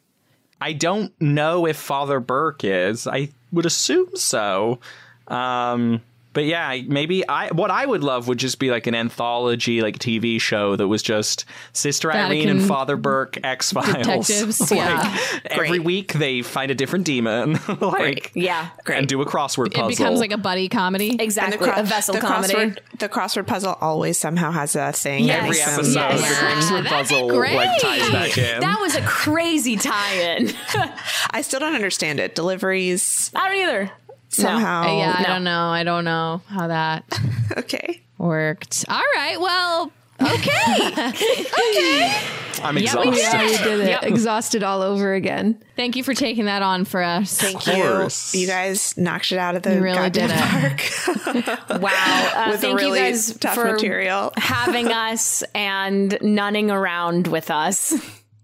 I 0.61 0.73
don't 0.73 1.13
know 1.21 1.67
if 1.67 1.77
Father 1.77 2.21
Burke 2.21 2.63
is. 2.65 3.07
I 3.09 3.31
would 3.53 3.67
assume 3.67 4.15
so. 4.15 4.79
Um, 5.27 6.01
but 6.37 6.45
yeah, 6.45 6.83
maybe 6.87 7.27
I. 7.27 7.49
What 7.49 7.71
I 7.71 7.87
would 7.87 8.05
love 8.05 8.29
would 8.29 8.37
just 8.37 8.59
be 8.59 8.71
like 8.71 8.87
an 8.87 8.95
anthology, 8.95 9.81
like 9.81 9.99
TV 9.99 10.39
show 10.39 10.77
that 10.77 10.87
was 10.87 11.03
just 11.03 11.47
Sister 11.73 12.13
Irene 12.13 12.51
and 12.51 12.63
Father 12.63 12.99
Burke 12.99 13.39
X 13.43 13.73
Files. 13.73 13.97
detectives, 13.97 14.61
like 14.71 14.77
yeah. 14.81 15.19
every 15.47 15.79
week 15.79 16.13
they 16.13 16.43
find 16.43 16.71
a 16.71 16.75
different 16.75 17.07
demon, 17.07 17.59
like 17.81 18.33
Yeah. 18.35 18.69
and 18.85 19.09
do 19.09 19.23
a 19.23 19.25
crossword 19.25 19.73
puzzle. 19.73 19.87
It 19.89 19.97
becomes 19.97 20.21
like 20.21 20.33
a 20.33 20.37
buddy 20.37 20.69
comedy. 20.69 21.17
Exactly. 21.19 21.57
cro- 21.57 21.75
a 21.75 21.83
vessel 21.85 22.13
the 22.13 22.21
comedy. 22.21 22.53
crossword, 22.53 22.79
the 22.99 23.09
crossword 23.09 23.47
puzzle 23.47 23.75
always 23.81 24.19
somehow 24.19 24.51
has 24.51 24.77
a 24.77 24.93
thing. 24.93 25.25
Yes. 25.25 25.43
every 25.43 25.59
episode. 25.63 25.95
Yes. 25.95 26.21
The 26.69 26.75
crossword 26.77 26.85
puzzle 26.87 27.29
like 27.35 27.81
ties 27.81 28.11
back 28.11 28.37
in. 28.37 28.61
That 28.61 28.79
was 28.79 28.95
a 28.95 29.01
crazy 29.07 29.77
tie-in. 29.77 30.51
I 31.31 31.41
still 31.41 31.61
don't 31.61 31.75
understand 31.75 32.21
it. 32.21 32.35
Deliveries 32.35 33.31
I 33.35 33.49
don't 33.49 33.57
either. 33.57 33.91
Somehow. 34.37 34.83
Uh, 34.83 34.99
yeah, 34.99 35.15
I 35.19 35.23
don't 35.25 35.45
know. 35.45 35.69
I 35.69 35.83
don't 35.85 36.05
know 36.05 36.43
how 36.47 36.69
that 36.69 37.05
Okay. 37.59 38.01
worked. 38.19 38.85
All 38.89 39.03
right. 39.17 39.41
Well, 39.41 39.93
okay. 40.21 41.11
okay. 41.11 42.17
I'm 42.63 42.79
Yeah, 42.79 42.97
we 43.01 43.09
exhausted. 43.09 43.13
did. 43.13 43.21
Yeah, 43.21 43.65
did 43.65 43.81
it. 43.81 43.89
Yep. 43.89 44.03
Exhausted 44.05 44.63
all 44.63 44.81
over 44.83 45.13
again. 45.13 45.63
Thank 45.77 45.95
you 45.95 46.03
for 46.03 46.15
taking 46.15 46.47
that 46.47 46.63
on 46.63 46.85
for 46.87 47.03
us. 47.03 47.39
Thank 47.39 47.61
course. 47.63 48.35
you. 48.35 48.41
You 48.43 48.47
guys 48.47 48.97
knocked 48.97 49.31
it 49.33 49.39
out 49.39 49.57
of 49.57 49.63
the 49.63 49.75
You 49.75 49.81
really 49.83 49.97
goddamn 50.11 50.29
did 50.29 51.47
park. 51.47 51.61
Wow. 51.83 52.31
Uh, 52.35 52.49
With 52.53 52.61
thank 52.63 52.79
really 52.79 52.99
you 52.99 53.05
guys 53.05 53.37
tough 53.39 53.55
for 53.57 53.73
material. 53.73 54.33
having 54.39 54.89
us 54.89 55.43
and 55.55 56.17
nunning 56.23 56.71
around 56.71 57.27
with 57.27 57.51
us. 57.51 57.93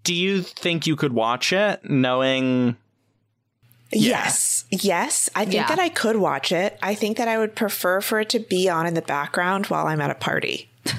Do 0.03 0.13
you 0.13 0.41
think 0.43 0.85
you 0.85 0.95
could 0.95 1.13
watch 1.13 1.51
it 1.53 1.79
knowing 1.89 2.75
Yes. 3.95 4.65
Yes. 4.69 5.29
I 5.35 5.43
think 5.45 5.55
Yeah. 5.55 5.67
that 5.67 5.79
I 5.79 5.89
could 5.89 6.17
watch 6.17 6.51
it. 6.51 6.77
I 6.81 6.95
think 6.95 7.17
that 7.17 7.27
I 7.27 7.37
would 7.37 7.55
prefer 7.55 8.01
for 8.01 8.19
it 8.19 8.29
to 8.29 8.39
be 8.39 8.69
on 8.69 8.85
in 8.85 8.93
the 8.93 9.01
background 9.01 9.67
while 9.67 9.87
I'm 9.87 10.01
at 10.01 10.09
a 10.11 10.15
party. 10.15 10.69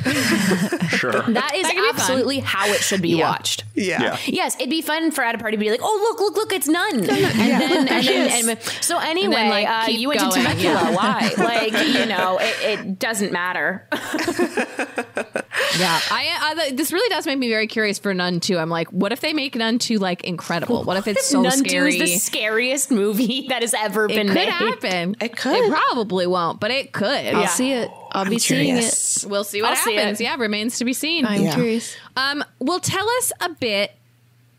Sure. 0.89 1.12
That 1.12 1.52
is 1.55 1.62
That 1.62 1.74
could 1.74 1.85
fun. 1.85 1.94
absolutely 1.94 2.39
how 2.39 2.66
it 2.69 2.81
should 2.81 3.02
be 3.02 3.16
watched. 3.16 3.65
Yeah. 3.74 4.01
Yeah. 4.02 4.19
Yes, 4.27 4.55
it'd 4.56 4.70
be 4.70 4.81
fun 4.81 5.11
for 5.11 5.23
at 5.24 5.35
a 5.35 5.39
party 5.39 5.56
to 5.56 5.61
be 5.61 5.70
like, 5.70 5.81
"Oh, 5.82 5.98
look, 6.11 6.20
look, 6.20 6.36
look, 6.36 6.52
it's 6.52 6.69
nun." 6.69 6.94
And 7.01 7.09
then, 7.09 7.89
and 7.89 8.06
then, 8.06 8.48
and 8.51 8.62
so 8.81 8.98
anyway, 8.98 9.48
like, 9.48 9.69
uh, 9.69 9.90
you 9.90 10.09
went 10.09 10.20
to 10.20 10.27
going, 10.28 10.43
Temecula. 10.43 10.73
yeah. 10.74 10.94
Why? 10.94 11.31
Like, 11.39 11.73
you 11.73 12.06
know, 12.06 12.39
it, 12.40 12.78
it 12.81 12.98
doesn't 12.98 13.32
matter. 13.32 13.86
Yeah, 15.78 15.98
I, 16.11 16.55
I 16.66 16.70
this 16.73 16.93
really 16.93 17.09
does 17.09 17.27
make 17.27 17.39
me 17.39 17.48
very 17.48 17.66
curious 17.66 17.98
for 17.98 18.12
Nun 18.15 18.39
Two. 18.40 18.59
I'm 18.59 18.69
like, 18.70 18.89
what 18.93 19.11
if 19.12 19.20
they 19.20 19.32
make 19.32 19.55
Nun 19.56 19.78
Two 19.78 19.98
like 19.98 20.23
incredible? 20.24 20.85
What 20.85 20.97
if 20.98 21.06
it's 21.09 21.27
so 21.27 21.43
Nun 21.43 21.52
Two 21.65 21.69
scary? 21.69 21.97
is 21.97 21.98
the 22.12 22.19
scariest 22.19 22.90
movie 22.93 23.47
that 23.48 23.62
has 23.62 23.74
ever 23.74 24.05
it 24.05 24.09
been 24.09 24.28
could 24.28 24.35
made. 24.35 24.48
happen. 24.48 25.16
It 25.20 25.36
could. 25.36 25.56
It 25.56 25.70
probably 25.70 26.27
won't, 26.28 26.61
but 26.61 26.70
it 26.70 26.93
could. 26.93 27.09
I'll 27.09 27.47
see 27.48 27.73
it. 27.73 27.90
I'll 28.15 28.24
be 28.28 28.39
seeing 28.39 28.77
it. 28.77 29.24
We'll 29.28 29.45
see 29.45 29.61
what 29.62 29.70
I'll 29.73 29.77
happens. 29.77 30.20
it. 30.20 30.24
yeah, 30.24 30.36
remains 30.36 30.78
to 30.78 30.85
be 30.85 30.93
seen. 30.93 31.27
I'm 31.27 31.43
Yeah. 31.43 31.55
curious. 31.55 31.97
Um, 32.16 32.45
well, 32.61 32.81
tell 32.81 33.09
us 33.19 33.32
a 33.41 33.49
bit 33.51 33.93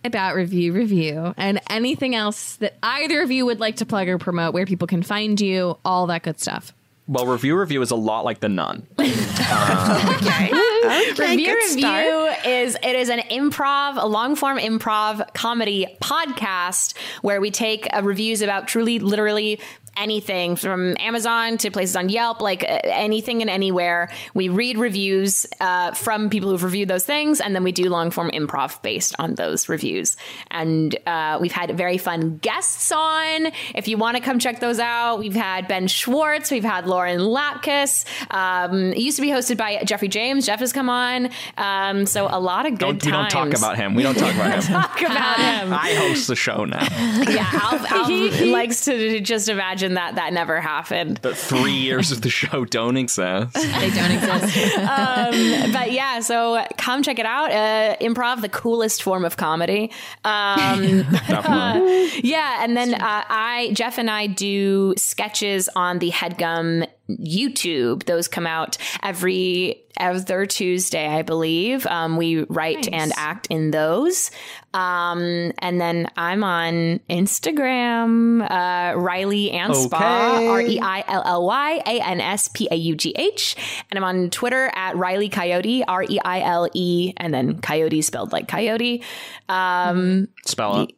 about 0.04 0.36
Review 0.36 0.72
Revue 0.74 1.34
and 1.38 1.60
anything 1.70 2.14
else 2.14 2.58
that 2.58 2.78
either 2.84 3.22
of 3.22 3.32
you 3.32 3.46
would 3.46 3.60
like 3.60 3.78
to 3.78 3.86
plug 3.86 4.08
or 4.08 4.18
promote, 4.20 4.54
where 4.54 4.66
people 4.66 4.88
can 4.88 5.02
find 5.02 5.40
you, 5.42 5.78
all 5.84 6.06
that 6.08 6.22
good 6.24 6.40
stuff. 6.40 6.74
Well, 7.08 7.28
Review 7.28 7.56
Revue 7.56 7.82
is 7.82 7.92
a 7.92 7.96
lot 7.96 8.26
like 8.26 8.40
the 8.40 8.50
nun. 8.50 8.86
Okay. 9.46 10.50
okay. 10.86 11.32
Review 11.32 11.46
good 11.46 11.64
start. 11.80 12.06
Review 12.06 12.52
is 12.52 12.76
it 12.76 12.96
is 12.96 13.10
an 13.10 13.20
improv, 13.32 14.02
a 14.02 14.08
long 14.08 14.36
form 14.36 14.58
improv 14.58 15.34
comedy 15.34 15.86
podcast 16.02 16.96
where 17.22 17.40
we 17.40 17.52
take 17.52 17.88
uh, 17.96 18.02
reviews 18.04 18.42
about 18.42 18.68
truly, 18.68 18.98
literally 19.00 19.60
anything 19.98 20.56
from 20.56 20.96
Amazon 21.00 21.58
to 21.60 21.72
places 21.72 21.96
on 21.96 22.10
Yelp, 22.10 22.42
like 22.42 22.64
uh, 22.64 22.80
anything 22.84 23.42
and 23.42 23.50
anywhere. 23.50 24.10
We 24.34 24.50
read 24.50 24.78
reviews 24.78 25.46
uh, 25.60 25.92
from 25.94 26.30
people 26.30 26.50
who've 26.50 26.64
reviewed 26.64 26.90
those 26.90 27.06
things, 27.06 27.42
and 27.42 27.56
then 27.56 27.64
we 27.64 27.72
do 27.72 27.90
long 27.90 28.12
form 28.12 28.32
improv 28.32 28.82
based 28.82 29.16
on 29.20 29.36
those 29.36 29.70
reviews. 29.70 30.18
And 30.52 30.96
uh, 31.08 31.38
we've 31.42 31.52
had 31.52 31.76
very 31.78 31.98
fun 31.98 32.38
guests 32.38 32.92
on. 32.92 33.48
If 33.74 33.88
you 33.88 33.98
want 33.98 34.18
to 34.18 34.24
come 34.24 34.40
check 34.40 34.60
those 34.60 34.80
out, 34.80 35.20
we've 35.20 35.36
had 35.36 35.68
Ben 35.68 35.88
Schwartz, 35.88 36.52
we've 36.52 36.64
had 36.64 36.88
Lauren 36.88 37.20
Lapkus. 37.20 38.06
Um, 38.34 38.94
it 38.94 39.00
used 39.00 39.18
to 39.18 39.22
be 39.22 39.30
hosted 39.30 39.58
by 39.58 39.84
Jeffrey 39.84 40.08
James. 40.08 40.46
Jeff 40.46 40.60
has 40.60 40.74
come 40.74 40.90
on. 40.90 41.30
Um, 41.58 42.06
so 42.06 42.28
a 42.30 42.40
lot 42.40 42.66
of 42.66 42.74
good 42.74 42.80
Don't, 42.80 43.06
we 43.06 43.12
don't 43.12 43.30
talk 43.30 43.54
about 43.56 43.78
him. 43.78 43.96
We 43.96 44.04
don't 44.04 44.16
talk 44.18 44.34
about 44.34 44.54
him. 44.64 44.74
Talk 44.74 45.02
about 45.02 45.40
him. 45.40 45.74
I 45.74 45.94
host 45.94 46.28
the 46.28 46.36
show 46.36 46.66
now. 46.66 46.82
Yeah, 46.82 47.50
Alf, 47.54 47.92
Alf 47.92 48.42
likes 48.42 48.86
to 48.86 49.20
just 49.20 49.50
imagine 49.50 49.85
that 49.94 50.16
that 50.16 50.34
never 50.34 50.60
happened. 50.60 51.20
But 51.22 51.38
three 51.38 51.72
years 51.74 52.12
of 52.12 52.22
the 52.22 52.30
show 52.30 52.66
don't 52.66 52.98
exist. 52.98 53.56
They 53.86 53.90
don't 53.92 54.12
exist. 54.12 54.78
Um, 54.78 55.72
but 55.72 55.92
yeah, 55.92 56.20
so 56.22 56.66
come 56.78 57.04
check 57.04 57.20
it 57.20 57.26
out. 57.26 57.52
Uh, 57.52 57.96
improv, 58.02 58.42
the 58.42 58.50
coolest 58.50 59.04
form 59.04 59.24
of 59.26 59.38
comedy. 59.38 59.92
Um, 60.24 61.04
Definitely. 61.28 62.22
yeah, 62.24 62.64
and 62.64 62.76
then 62.76 62.94
uh, 62.96 63.00
I, 63.28 63.72
Jeff 63.74 63.98
and 63.98 64.10
I 64.10 64.28
do 64.28 64.94
sketches 64.98 65.70
on 65.76 66.00
the 66.00 66.10
Headgum 66.12 66.88
YouTube. 67.10 68.04
Those 68.06 68.28
come 68.28 68.48
out 68.48 68.78
every 69.04 69.82
other 69.98 70.46
Tuesday, 70.46 71.08
I 71.08 71.22
believe. 71.22 71.86
Um, 71.88 72.18
we 72.18 72.44
write 72.44 72.88
and 72.92 73.14
act 73.16 73.48
in 73.48 73.72
those. 73.72 74.32
Um, 74.74 75.54
and 75.60 75.80
then 75.80 76.10
I'm 76.18 76.44
on 76.44 77.00
Instagram, 77.10 78.42
uh, 78.50 78.98
Reilly 79.00 79.52
Anspaugh, 79.52 80.36
Okay. 80.36 80.48
R 80.48 80.62
E 80.62 80.80
I 80.82 81.04
L 81.08 81.24
L 81.26 81.46
Y 81.46 81.82
A 81.86 82.02
N 82.02 82.20
S 82.20 82.50
P 82.50 82.68
A 82.72 82.76
U 82.76 82.96
G 82.96 83.14
H. 83.16 83.56
And 83.90 83.98
I'm 83.98 84.04
on 84.04 84.30
Twitter 84.30 84.70
at 84.76 84.98
Riley 84.98 85.30
Coyote, 85.30 85.84
R 85.86 86.04
E 86.04 86.20
I 86.26 86.42
L 86.42 86.70
E, 86.74 87.14
and 87.18 87.34
then 87.34 87.62
Coyote 87.62 88.02
spelled 88.02 88.32
like 88.34 88.48
coyote. 88.48 89.04
Um, 89.48 90.28
Spell 90.46 90.82
it. 90.82 90.92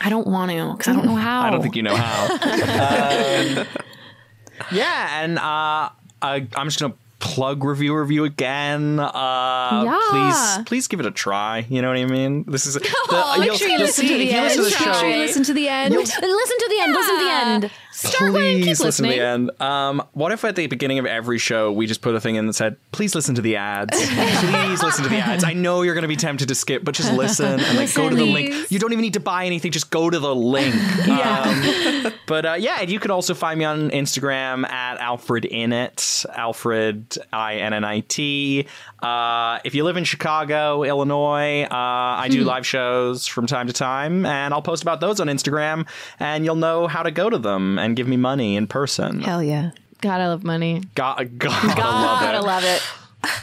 I 0.00 0.08
don't 0.08 0.26
want 0.26 0.50
to 0.50 0.72
because 0.72 0.88
I 0.88 0.92
don't 0.96 1.06
know 1.06 1.14
how. 1.16 1.42
I 1.42 1.50
don't 1.50 1.62
think 1.62 1.76
you 1.76 1.82
know 1.82 1.94
how. 1.96 2.38
Um, 3.62 3.66
yeah, 4.72 5.22
and 5.22 5.38
uh, 5.38 5.90
I, 6.22 6.46
I'm 6.56 6.66
just 6.68 6.80
gonna 6.80 6.94
plug 7.18 7.62
Review 7.64 7.94
Revue 7.94 8.24
again. 8.24 8.98
Uh, 8.98 9.82
Yeah. 9.84 10.00
Please, 10.10 10.64
please 10.66 10.88
give 10.88 10.98
it 11.00 11.06
a 11.06 11.10
try. 11.10 11.64
You 11.68 11.80
know 11.82 11.88
what 11.88 11.96
I 11.98 12.04
mean? 12.06 12.44
This 12.48 12.66
is. 12.66 12.74
The, 12.82 12.88
Oh, 13.14 13.36
make 13.38 13.52
sure 13.54 13.68
you 13.68 13.78
listen 13.78 14.06
to 14.06 14.14
the 14.14 14.30
end. 14.32 14.44
listen 14.44 14.64
to 14.64 14.70
the 14.70 14.76
Try. 14.76 14.84
show- 14.84 14.90
Make 14.90 15.00
sure 15.00 15.10
you 15.10 15.18
listen 15.18 15.44
to 15.44 15.52
the 15.54 15.68
end. 15.68 15.94
Listen 15.94 16.14
to 16.22 16.26
the 16.68 16.80
end. 16.80 16.92
Listen 16.92 17.18
to 17.18 17.24
the 17.24 17.30
end. 17.30 17.70
Start 17.92 18.32
Please 18.32 18.80
listen 18.80 19.04
to 19.04 19.10
listening. 19.10 19.10
the 19.10 19.20
end. 19.20 19.60
Um, 19.60 20.02
what 20.12 20.32
if 20.32 20.44
at 20.44 20.56
the 20.56 20.66
beginning 20.66 20.98
of 20.98 21.04
every 21.04 21.38
show 21.38 21.70
we 21.70 21.86
just 21.86 22.00
put 22.00 22.14
a 22.14 22.20
thing 22.20 22.36
in 22.36 22.46
that 22.46 22.54
said, 22.54 22.76
"Please 22.90 23.14
listen 23.14 23.34
to 23.34 23.42
the 23.42 23.56
ads. 23.56 23.96
Please 24.06 24.82
listen 24.82 25.04
to 25.04 25.10
the 25.10 25.18
ads." 25.18 25.44
I 25.44 25.52
know 25.52 25.82
you're 25.82 25.94
going 25.94 26.02
to 26.02 26.08
be 26.08 26.16
tempted 26.16 26.48
to 26.48 26.54
skip, 26.54 26.84
but 26.84 26.94
just 26.94 27.12
listen 27.14 27.60
and 27.60 27.76
like 27.76 27.94
go 27.94 28.08
to 28.08 28.16
the 28.16 28.24
link. 28.24 28.70
You 28.70 28.78
don't 28.78 28.92
even 28.92 29.02
need 29.02 29.14
to 29.14 29.20
buy 29.20 29.44
anything; 29.44 29.72
just 29.72 29.90
go 29.90 30.08
to 30.08 30.18
the 30.18 30.34
link. 30.34 30.74
Um, 31.22 32.12
but 32.26 32.46
uh, 32.46 32.52
yeah, 32.54 32.78
and 32.80 32.90
you 32.90 32.98
could 32.98 33.10
also 33.10 33.34
find 33.34 33.58
me 33.58 33.64
on 33.64 33.90
Instagram 33.90 34.68
at 34.68 34.98
Alfred 34.98 35.44
Innit, 35.44 36.26
Alfred 36.30 37.16
I 37.32 37.56
N 37.56 37.72
N 37.72 37.84
I 37.84 38.00
T. 38.00 38.66
Uh, 39.02 39.58
if 39.64 39.74
you 39.74 39.84
live 39.84 39.96
in 39.96 40.04
Chicago, 40.04 40.82
Illinois, 40.84 41.62
uh, 41.64 41.68
I 41.70 42.28
do 42.30 42.44
live 42.44 42.66
shows 42.66 43.26
from 43.26 43.46
time 43.46 43.66
to 43.66 43.72
time, 43.72 44.24
and 44.26 44.54
I'll 44.54 44.62
post 44.62 44.82
about 44.82 45.00
those 45.00 45.20
on 45.20 45.26
Instagram, 45.28 45.86
and 46.18 46.44
you'll 46.44 46.56
know 46.56 46.86
how 46.86 47.02
to 47.02 47.10
go 47.10 47.28
to 47.30 47.38
them 47.38 47.78
and 47.82 47.96
give 47.96 48.08
me 48.08 48.16
money 48.16 48.56
in 48.56 48.66
person. 48.66 49.20
Hell 49.20 49.42
yeah. 49.42 49.70
God, 50.00 50.20
I 50.20 50.28
love 50.28 50.42
money. 50.44 50.82
God, 50.94 51.16
God, 51.38 51.76
Gotta 51.76 51.82
I 51.82 52.38
love 52.38 52.44
love 52.44 52.64
it. 52.64 52.82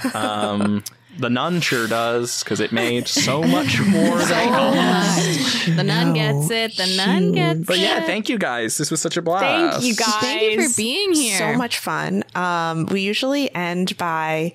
it. 0.05 0.15
Um, 0.15 0.83
the 1.17 1.29
nun 1.29 1.59
sure 1.61 1.87
does 1.87 2.43
because 2.43 2.59
it 2.59 2.71
made 2.71 3.07
so 3.07 3.43
much 3.57 3.79
more 3.81 4.17
than 4.17 4.47
it 4.47 4.49
cost. 4.49 5.75
The 5.75 5.83
nun 5.83 6.13
gets 6.13 6.49
it. 6.51 6.77
The 6.77 6.95
nun 6.97 7.31
gets 7.33 7.59
it. 7.61 7.65
But 7.65 7.77
it. 7.77 7.81
yeah, 7.81 8.01
thank 8.05 8.29
you 8.29 8.37
guys. 8.37 8.77
This 8.77 8.91
was 8.91 9.01
such 9.01 9.17
a 9.17 9.21
blast. 9.21 9.43
Thank 9.79 9.83
you 9.85 9.95
guys. 9.95 10.15
Thank 10.15 10.41
you 10.53 10.69
for 10.69 10.75
being 10.77 11.13
here. 11.13 11.37
So 11.37 11.53
much 11.55 11.77
fun. 11.79 12.23
Um, 12.35 12.85
we 12.87 13.01
usually 13.01 13.53
end 13.53 13.97
by 13.97 14.53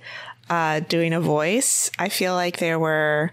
uh, 0.50 0.80
doing 0.80 1.12
a 1.14 1.20
voice. 1.20 1.90
I 1.98 2.08
feel 2.08 2.34
like 2.34 2.58
there 2.58 2.78
were 2.78 3.32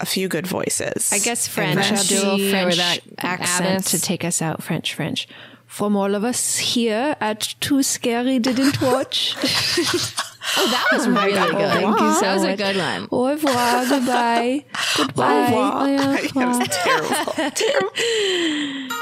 a 0.00 0.06
few 0.06 0.28
good 0.28 0.46
voices. 0.46 1.10
I 1.12 1.18
guess 1.18 1.46
in 1.48 1.52
French. 1.52 1.90
I'll 1.92 2.04
do 2.04 2.16
a 2.16 2.32
little 2.36 2.46
Or 2.46 2.50
French 2.72 3.00
accent 3.18 3.66
Addis. 3.66 3.90
to 3.92 4.00
take 4.00 4.24
us 4.24 4.40
out. 4.42 4.62
French, 4.62 4.94
French. 4.94 5.26
From 5.68 5.94
all 5.94 6.14
of 6.16 6.24
us 6.24 6.58
here 6.58 7.14
at 7.20 7.54
Too 7.60 7.82
Scary 7.84 8.38
Didn't 8.40 8.80
Watch. 8.82 9.36
Oh, 10.56 10.66
that 10.70 10.86
was 10.92 11.06
oh 11.06 11.10
really 11.10 11.32
good. 11.32 11.72
Thank 11.72 12.00
you 12.00 12.14
so 12.14 12.20
That 12.22 12.34
was 12.36 12.44
a 12.44 12.56
good 12.56 12.76
one. 12.78 13.08
Au 13.12 13.26
revoir. 13.28 13.86
Goodbye. 13.86 14.64
Goodbye. 14.96 15.44
revoir. 15.44 15.82
Au 15.82 15.84
revoir. 15.92 16.16
it 16.16 16.34
was 16.34 16.68
terrible. 16.68 17.50
terrible. 17.50 18.94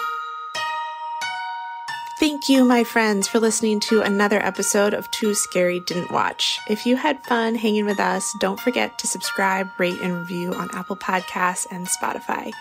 Thank 2.19 2.49
you, 2.49 2.65
my 2.65 2.83
friends, 2.83 3.29
for 3.29 3.39
listening 3.39 3.79
to 3.81 4.01
another 4.03 4.45
episode 4.45 4.93
of 4.93 5.09
Too 5.13 5.35
Scary 5.35 5.81
Didn't 5.87 6.11
Watch. 6.11 6.59
If 6.69 6.85
you 6.85 6.97
had 6.97 7.23
fun 7.25 7.55
hanging 7.55 7.87
with 7.87 8.01
us, 8.01 8.35
don't 8.41 8.59
forget 8.59 8.99
to 8.99 9.07
subscribe, 9.07 9.69
rate, 9.79 10.01
and 10.03 10.19
review 10.19 10.53
on 10.53 10.69
Apple 10.73 10.97
Podcasts 10.97 11.67
and 11.71 11.87
Spotify. 11.87 12.53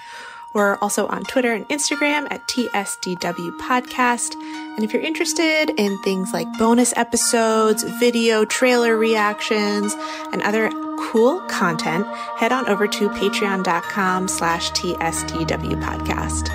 We're 0.55 0.77
also 0.77 1.05
on 1.07 1.25
Twitter 1.25 1.51
and 1.51 1.67
Instagram 1.67 2.31
at 2.31 2.47
TSDW 2.47 3.59
Podcast. 3.59 4.35
And 4.75 4.85
if 4.85 4.93
you're 4.93 5.01
interested 5.01 5.69
in 5.77 6.01
things 6.01 6.31
like 6.31 6.47
bonus 6.57 6.95
episodes, 6.95 7.83
video 7.99 8.45
trailer 8.45 8.95
reactions, 8.95 9.93
and 10.31 10.41
other 10.43 10.71
cool 10.97 11.41
content, 11.41 12.07
head 12.37 12.53
on 12.53 12.69
over 12.69 12.87
to 12.87 13.09
patreon.com 13.09 14.29
slash 14.29 14.71
TSDW 14.71 15.83
Podcast. 15.83 16.49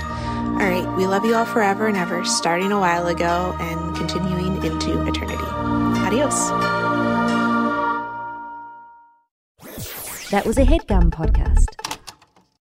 All 0.53 0.67
right, 0.67 0.97
we 0.97 1.07
love 1.07 1.27
you 1.27 1.35
all 1.35 1.45
forever 1.45 1.87
and 1.87 1.97
ever, 1.99 2.25
starting 2.25 2.73
a 2.73 2.81
while 2.81 3.07
ago 3.07 3.55
and 3.61 3.95
continuing 3.97 4.65
into 4.65 5.07
eternity. 5.07 5.45
Adios. 6.07 6.49
That 10.31 10.47
was 10.47 10.57
a 10.57 10.65
headgum 10.65 11.11
podcast. 11.11 12.00